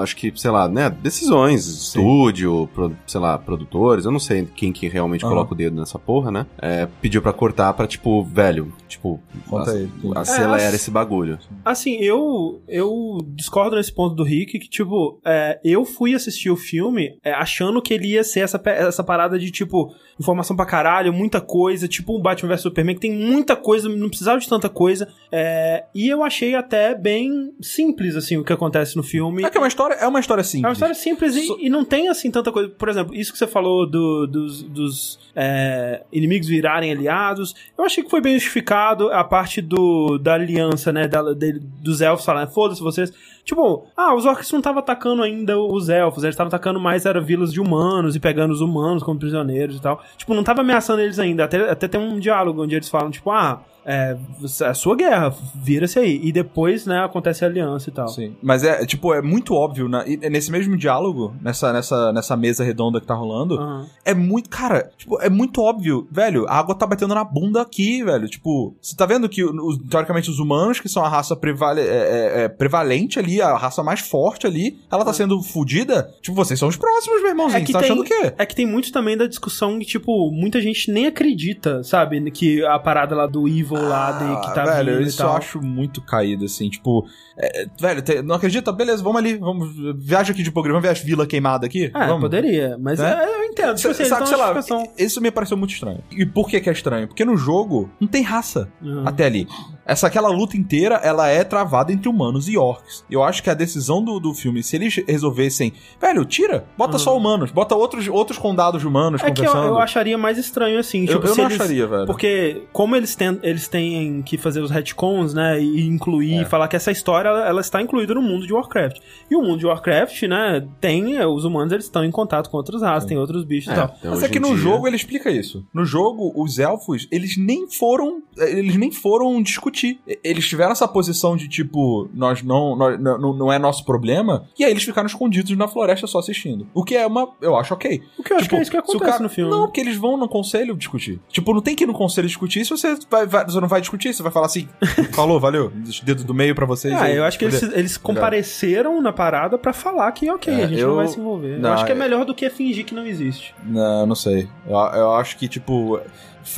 Acho 0.01 0.15
que, 0.15 0.31
sei 0.35 0.51
lá, 0.51 0.67
né? 0.67 0.89
Decisões, 0.89 1.65
estúdio, 1.67 2.69
pro- 2.73 2.95
sei 3.07 3.19
lá, 3.19 3.37
produtores, 3.37 4.05
eu 4.05 4.11
não 4.11 4.19
sei 4.19 4.47
quem 4.55 4.71
que 4.71 4.87
realmente 4.87 5.23
Aham. 5.25 5.33
coloca 5.33 5.53
o 5.53 5.57
dedo 5.57 5.75
nessa 5.79 5.97
porra, 5.99 6.31
né? 6.31 6.45
É, 6.61 6.87
pediu 7.01 7.21
pra 7.21 7.33
cortar 7.33 7.73
pra, 7.73 7.87
tipo, 7.87 8.23
velho, 8.23 8.73
tipo, 8.87 9.19
Conta 9.49 9.71
ac- 9.71 9.77
aí. 9.79 9.89
acelera 10.15 10.71
É, 10.71 10.75
esse 10.75 10.91
bagulho. 10.91 11.39
Assim, 11.63 11.95
eu, 11.97 12.61
eu 12.67 13.17
discordo 13.27 13.75
nesse 13.75 13.93
ponto 13.93 14.15
do 14.15 14.23
Rick, 14.23 14.59
que, 14.59 14.69
tipo, 14.69 15.19
é, 15.25 15.59
eu 15.63 15.85
fui 15.85 16.13
assistir 16.13 16.49
o 16.49 16.57
filme 16.57 17.17
é, 17.23 17.31
achando 17.33 17.81
que 17.81 17.93
ele 17.93 18.09
ia 18.13 18.23
ser 18.23 18.41
essa, 18.41 18.61
essa 18.65 19.03
parada 19.03 19.37
de, 19.39 19.51
tipo, 19.51 19.93
informação 20.19 20.55
pra 20.55 20.65
caralho, 20.65 21.13
muita 21.13 21.41
coisa, 21.41 21.87
tipo 21.87 22.17
um 22.17 22.21
Batman 22.21 22.49
vs 22.49 22.61
Superman, 22.61 22.95
que 22.95 23.01
tem 23.01 23.11
muita 23.11 23.55
coisa, 23.55 23.89
não 23.89 24.09
precisava 24.09 24.39
de 24.39 24.47
tanta 24.47 24.69
coisa. 24.69 25.07
é, 25.31 25.85
e 25.95 26.07
eu 26.09 26.23
achei 26.23 26.55
até 26.55 26.93
bem 26.95 27.53
simples, 27.61 28.15
assim, 28.15 28.37
o 28.37 28.43
que 28.43 28.53
acontece 28.53 28.95
no 28.95 29.03
filme. 29.03 29.43
É 29.43 29.49
que 29.49 29.57
é 29.57 29.61
uma 29.61 29.67
história, 29.71 29.95
é 29.95 30.07
uma 30.07 30.19
história 30.19 30.43
simples. 30.43 30.63
É 30.63 30.67
uma 30.67 30.73
história 30.73 30.95
simples 30.95 31.35
e, 31.35 31.47
So- 31.47 31.57
e 31.59 31.69
não 31.69 31.83
tem 31.83 32.07
assim 32.09 32.29
tanta 32.29 32.51
coisa. 32.51 32.69
Por 32.69 32.89
exemplo, 32.89 33.15
isso 33.15 33.31
que 33.31 33.37
você 33.37 33.47
falou 33.47 33.85
do- 33.89 34.27
dos, 34.27 34.61
dos, 34.63 35.19
é, 35.35 36.03
inimigos 36.11 36.47
virarem 36.47 36.91
aliados, 36.91 37.55
eu 37.77 37.83
achei 37.85 38.03
que 38.03 38.09
foi 38.09 38.21
bem 38.21 38.33
justificado 38.35 39.09
a 39.11 39.23
parte 39.23 39.61
do, 39.61 40.17
da 40.17 40.33
aliança, 40.35 40.91
né? 40.91 41.07
Da, 41.07 41.33
dele- 41.33 41.59
dos 41.81 42.01
elfos 42.01 42.25
falando, 42.25 42.49
foda-se 42.49 42.81
vocês. 42.81 43.11
Tipo, 43.43 43.87
ah, 43.97 44.13
os 44.13 44.25
orcs 44.25 44.51
não 44.51 44.59
estavam 44.59 44.79
atacando 44.79 45.23
ainda 45.23 45.57
os 45.59 45.89
elfos, 45.89 46.23
eles 46.23 46.33
estavam 46.35 46.49
atacando 46.49 46.79
mais 46.79 47.05
era 47.07 47.19
vilas 47.19 47.51
de 47.51 47.59
humanos 47.59 48.15
e 48.15 48.19
pegando 48.19 48.51
os 48.51 48.61
humanos 48.61 49.01
como 49.01 49.17
prisioneiros 49.17 49.77
e 49.77 49.81
tal. 49.81 49.99
Tipo, 50.15 50.33
não 50.35 50.43
tava 50.43 50.61
ameaçando 50.61 51.01
eles 51.01 51.17
ainda. 51.17 51.45
Até, 51.45 51.69
até 51.69 51.87
tem 51.87 51.99
um 51.99 52.19
diálogo 52.19 52.63
onde 52.63 52.75
eles 52.75 52.87
falam, 52.87 53.09
tipo, 53.09 53.31
ah, 53.31 53.63
é, 53.85 54.17
é 54.61 54.65
a 54.65 54.73
sua 54.73 54.95
guerra, 54.95 55.33
vira-se 55.55 55.97
aí. 55.99 56.19
E 56.23 56.31
depois, 56.31 56.85
né, 56.85 57.03
acontece 57.03 57.43
a 57.43 57.47
aliança 57.47 57.89
e 57.89 57.93
tal. 57.93 58.07
Sim. 58.07 58.35
Mas 58.41 58.63
é, 58.63 58.85
tipo, 58.85 59.13
é 59.13 59.21
muito 59.21 59.53
óbvio, 59.53 59.89
e 60.05 60.17
nesse 60.29 60.51
mesmo 60.51 60.77
diálogo, 60.77 61.33
nessa, 61.41 61.71
nessa, 61.73 62.11
nessa 62.13 62.35
mesa 62.37 62.63
redonda 62.63 62.99
que 63.01 63.07
tá 63.07 63.13
rolando, 63.13 63.55
Aham. 63.59 63.87
é 64.05 64.13
muito, 64.13 64.49
cara, 64.49 64.91
tipo, 64.97 65.19
é 65.21 65.29
muito 65.29 65.61
óbvio, 65.61 66.07
velho, 66.11 66.45
a 66.47 66.55
água 66.57 66.75
tá 66.75 66.85
batendo 66.85 67.15
na 67.15 67.23
bunda 67.23 67.61
aqui, 67.61 68.03
velho, 68.03 68.27
tipo, 68.27 68.75
você 68.81 68.95
tá 68.95 69.05
vendo 69.05 69.27
que, 69.29 69.43
os- 69.43 69.77
teoricamente, 69.89 70.29
os 70.29 70.39
humanos, 70.39 70.79
que 70.79 70.89
são 70.89 71.03
a 71.03 71.09
raça 71.09 71.35
prevale, 71.35 71.81
é, 71.81 71.83
é, 71.85 72.41
é, 72.43 72.47
prevalente 72.49 73.19
ali, 73.19 73.41
a 73.41 73.55
raça 73.57 73.83
mais 73.83 73.99
forte 73.99 74.45
ali, 74.47 74.77
ela 74.91 75.03
tá 75.05 75.13
sendo 75.13 75.41
fudida, 75.41 76.13
tipo, 76.21 76.35
vocês 76.35 76.59
são 76.59 76.69
os 76.69 76.77
próximos, 76.77 77.21
meu 77.21 77.29
irmãozinho, 77.31 77.65
você 77.65 77.73
tá 77.73 77.79
achando 77.79 78.01
o 78.01 78.05
quê? 78.05 78.33
É 78.37 78.45
que 78.45 78.55
tem 78.55 78.65
muito 78.65 78.91
também 78.91 79.17
da 79.17 79.27
discussão 79.27 79.79
que, 79.79 79.85
tipo, 79.85 80.31
muita 80.31 80.61
gente 80.61 80.91
nem 80.91 81.07
acredita, 81.07 81.83
sabe? 81.83 82.29
Que 82.31 82.63
a 82.65 82.77
parada 82.79 83.15
lá 83.15 83.25
do 83.27 83.47
Evil 83.75 83.87
lá, 83.89 84.11
de, 84.11 84.47
que 84.47 84.53
tá 84.53 84.63
Ah, 84.63 84.65
velho, 84.77 84.97
vindo 84.97 85.07
isso 85.07 85.21
e 85.21 85.25
eu 85.25 85.31
acho 85.31 85.61
muito 85.61 86.01
caído, 86.01 86.45
assim, 86.45 86.69
tipo, 86.69 87.05
é, 87.37 87.63
é, 87.63 87.67
velho, 87.79 88.01
te- 88.01 88.21
não 88.21 88.35
acredita? 88.35 88.71
Beleza, 88.71 89.03
vamos 89.03 89.17
ali, 89.19 89.37
vamos, 89.37 89.69
viaja 89.97 90.31
aqui 90.33 90.43
de 90.43 90.51
programa, 90.51 90.79
vamos 90.79 90.87
ver 90.89 90.99
as 90.99 91.03
vilas 91.03 91.27
queimadas 91.27 91.67
aqui? 91.67 91.85
É, 91.93 92.07
vamos. 92.07 92.21
poderia, 92.21 92.77
mas 92.79 92.99
Né? 92.99 93.23
é, 93.23 93.25
eu 93.25 93.43
entendo. 93.45 93.75
Tipo 93.75 93.89
assim, 93.89 94.05
sabe, 94.05 94.27
sei 94.27 94.37
lá, 94.37 94.53
isso 94.97 95.21
me 95.21 95.31
pareceu 95.31 95.57
muito 95.57 95.71
estranho. 95.73 96.03
E 96.11 96.25
por 96.25 96.47
que 96.47 96.59
que 96.59 96.69
é 96.69 96.73
estranho? 96.73 97.07
Porque 97.07 97.25
no 97.25 97.35
jogo 97.37 97.89
não 97.99 98.07
tem 98.07 98.21
raça 98.23 98.69
Uhum. 98.81 99.03
até 99.07 99.25
ali. 99.25 99.47
Essa 99.91 100.07
aquela 100.07 100.29
luta 100.29 100.55
inteira, 100.55 100.95
ela 101.03 101.27
é 101.27 101.43
travada 101.43 101.91
entre 101.91 102.07
humanos 102.07 102.47
e 102.47 102.57
orcs. 102.57 103.03
Eu 103.09 103.21
acho 103.23 103.43
que 103.43 103.49
a 103.49 103.53
decisão 103.53 104.01
do, 104.03 104.19
do 104.19 104.33
filme, 104.33 104.63
se 104.63 104.75
eles 104.77 104.95
resolvessem, 105.07 105.73
velho, 105.99 106.23
tira, 106.23 106.65
bota 106.77 106.97
só 106.97 107.15
humanos, 107.17 107.51
bota 107.51 107.75
outros, 107.75 108.07
outros 108.07 108.37
condados 108.37 108.83
humanos 108.85 109.21
É 109.21 109.31
que 109.31 109.41
eu, 109.41 109.45
conversando. 109.47 109.67
eu 109.67 109.79
acharia 109.79 110.17
mais 110.17 110.37
estranho 110.37 110.79
assim. 110.79 111.01
Eu- 111.01 111.15
tipo, 111.15 111.27
eu 111.27 111.31
se 111.33 111.37
não 111.37 111.45
eles- 111.47 111.59
acharia, 111.59 111.87
velho. 111.87 112.05
Porque, 112.05 112.63
como 112.71 112.95
eles 112.95 113.15
têm, 113.15 113.37
eles 113.43 113.67
têm 113.67 114.21
que 114.21 114.37
fazer 114.37 114.61
os 114.61 114.71
retcons, 114.71 115.33
né? 115.33 115.61
E 115.61 115.85
incluir, 115.87 116.41
É. 116.41 116.45
falar 116.45 116.67
que 116.67 116.75
essa 116.75 116.91
história 116.91 117.27
ela, 117.27 117.47
ela 117.47 117.61
está 117.61 117.81
incluída 117.81 118.13
no 118.13 118.21
mundo 118.21 118.47
de 118.47 118.53
Warcraft. 118.53 118.97
E 119.29 119.35
o 119.35 119.41
mundo 119.41 119.59
de 119.59 119.65
Warcraft, 119.65 120.23
né? 120.23 120.65
Tem. 120.79 121.17
é, 121.17 121.27
Os 121.27 121.43
humanos 121.45 121.71
eles 121.73 121.85
estão 121.85 122.03
em 122.05 122.11
contato 122.11 122.49
com 122.49 122.57
outras 122.57 122.81
raças, 122.81 123.05
tem 123.07 123.17
outros 123.17 123.43
bichos 123.43 123.71
e 123.71 123.75
tal. 123.75 123.93
então 123.99 124.11
Mas 124.11 124.23
é 124.23 124.29
que 124.29 124.39
no 124.39 124.49
dia- 124.49 124.57
jogo 124.57 124.87
ele 124.87 124.95
explica 124.95 125.29
isso. 125.31 125.65
No 125.73 125.83
jogo, 125.85 126.31
os 126.35 126.59
elfos, 126.59 127.07
eles 127.11 127.37
nem 127.37 127.67
foram. 127.69 128.21
Eles 128.37 128.75
nem 128.77 128.91
foram 128.91 129.41
discutir. 129.41 129.80
E- 130.07 130.19
Eles 130.23 130.47
tiveram 130.47 130.71
essa 130.71 130.87
posição 130.87 131.35
de 131.35 131.47
tipo, 131.47 132.09
nós 132.13 132.41
não. 132.43 132.75
nós- 132.75 132.99
não, 132.99 133.33
não 133.33 133.51
é 133.53 133.57
nosso 133.59 133.85
problema. 133.85 134.45
E 134.57 134.63
aí 134.63 134.71
eles 134.71 134.83
ficaram 134.83 135.07
escondidos 135.07 135.55
na 135.57 135.67
floresta 135.67 136.07
só 136.07 136.19
assistindo. 136.19 136.67
O 136.73 136.83
que 136.83 136.95
é 136.95 137.05
uma. 137.05 137.29
Eu 137.41 137.55
acho 137.55 137.73
ok. 137.73 138.01
O 138.17 138.23
que 138.23 138.33
eu 138.33 138.37
acho 138.37 138.49
que 138.49 138.55
é 138.55 138.61
isso 138.61 138.71
que 138.71 138.77
acontece 138.77 139.11
cara- 139.11 139.23
no 139.23 139.29
filme. 139.29 139.51
Não, 139.51 139.63
porque 139.65 139.81
eles 139.81 139.97
vão 139.97 140.17
no 140.17 140.27
conselho 140.27 140.75
discutir. 140.75 141.19
Tipo, 141.29 141.53
não 141.53 141.61
tem 141.61 141.75
que 141.75 141.83
ir 141.83 141.87
no 141.87 141.93
conselho 141.93 142.27
discutir 142.27 142.63
se 142.65 142.69
você, 142.71 142.95
vai, 143.09 143.25
vai- 143.25 143.45
você 143.45 143.59
não 143.59 143.67
vai 143.67 143.81
discutir. 143.81 144.13
Você 144.13 144.23
vai 144.23 144.31
falar 144.31 144.45
assim: 144.47 144.67
falou, 145.13 145.39
valeu, 145.39 145.71
dedo 146.03 146.23
do 146.23 146.33
meio 146.33 146.53
pra 146.55 146.65
vocês. 146.65 146.93
Ah, 146.93 147.03
aí, 147.03 147.15
eu 147.17 147.23
acho 147.23 147.37
que 147.39 147.45
eles, 147.45 147.61
eles 147.63 147.97
compareceram 147.97 149.01
na 149.01 149.11
parada 149.11 149.57
pra 149.57 149.73
falar 149.73 150.11
que, 150.11 150.29
ok, 150.29 150.53
É, 150.53 150.63
a 150.63 150.67
gente 150.67 150.79
eu- 150.79 150.89
não 150.89 150.95
vai 150.95 151.07
se 151.07 151.19
envolver. 151.19 151.57
não, 151.59 151.69
eu 151.69 151.73
acho 151.75 151.85
que 151.85 151.91
é 151.91 151.95
é- 151.95 151.97
melhor 151.97 152.25
do 152.25 152.33
que 152.33 152.49
fingir 152.49 152.85
que 152.85 152.93
não 152.93 153.05
existe. 153.05 153.53
Não, 153.65 154.05
não 154.05 154.15
sei. 154.15 154.47
Eu, 154.67 154.75
eu 154.75 155.13
acho 155.13 155.37
que, 155.37 155.47
tipo. 155.47 155.99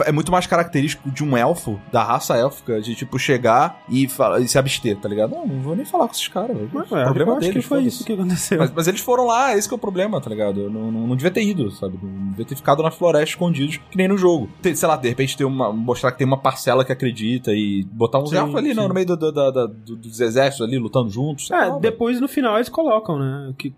É 0.06 0.12
muito 0.12 0.32
mais 0.32 0.48
característico 0.48 1.10
de 1.12 1.24
um 1.24 1.36
elfo, 1.38 1.80
da 1.92 2.04
raça 2.04 2.36
élfica, 2.38 2.82
de, 2.82 2.96
tipo, 2.96 3.18
chegar 3.20 3.82
e, 3.90 4.06
e 4.42 4.48
se 4.48 4.58
abster, 4.58 4.98
tá 4.98 5.08
ligado? 5.10 5.32
Não, 5.32 5.46
não 5.46 5.60
vou 5.62 5.76
nem 5.76 5.86
falar 5.86 6.08
com 6.08 6.14
esses 6.14 6.28
caras. 6.28 6.56
velho. 6.56 6.70
Mas, 6.74 6.92
O 6.92 6.98
é, 6.98 7.04
problema 7.04 7.32
eu 7.32 7.38
acho 7.38 7.48
deles, 7.48 7.64
que 7.64 7.68
foi 7.70 7.84
isso 7.84 8.04
que 8.06 8.14
aconteceu. 8.14 8.58
Mas, 8.60 8.72
mas 8.72 8.88
eles 8.88 9.02
foram 9.02 9.26
lá, 9.26 9.56
esse 9.58 9.68
que 9.68 9.74
é 9.74 9.78
o 9.78 9.80
problema, 9.80 10.20
tá 10.22 10.30
ligado? 10.30 10.70
Não, 10.70 10.92
não, 10.92 11.08
não 11.08 11.16
devia 11.16 11.32
ter 11.32 11.44
ido, 11.44 11.70
sabe? 11.72 11.98
Não 12.02 12.30
devia 12.30 12.46
ter 12.46 12.56
ficado 12.56 12.82
na 12.84 12.92
floresta 12.92 13.30
escondidos, 13.32 13.78
que 13.90 13.98
nem 13.98 14.08
no 14.08 14.18
jogo. 14.18 14.50
Tem- 14.62 14.76
sei 14.76 14.88
lá, 14.88 14.96
de 14.96 15.08
repente 15.10 15.36
ter 15.38 15.46
uma, 15.46 15.72
mostrar 15.74 16.12
que 16.12 16.18
tem 16.18 16.28
uma 16.28 16.38
parcela 16.38 16.84
que 16.86 16.92
acredita 16.92 17.52
e 17.54 17.84
botar 17.92 18.20
uns 18.20 18.30
Sim, 18.30 18.38
elfos 18.38 18.56
ali 18.56 18.70
sim. 18.70 18.76
no, 18.76 18.94
meio 18.94 19.06
do, 19.08 19.18
do- 19.18 19.32
do- 19.32 19.96
dos 19.96 20.20
exércitos 20.20 20.66
ali, 20.68 20.78
lutando 20.78 21.10
juntos. 21.10 21.50
lá, 21.50 21.66
É, 21.68 21.80
depois 21.80 22.20
no 22.22 22.28
final 22.28 22.56
eles 22.56 22.70
colocam, 22.70 23.18
né? 23.20 23.54
Que 23.58 23.74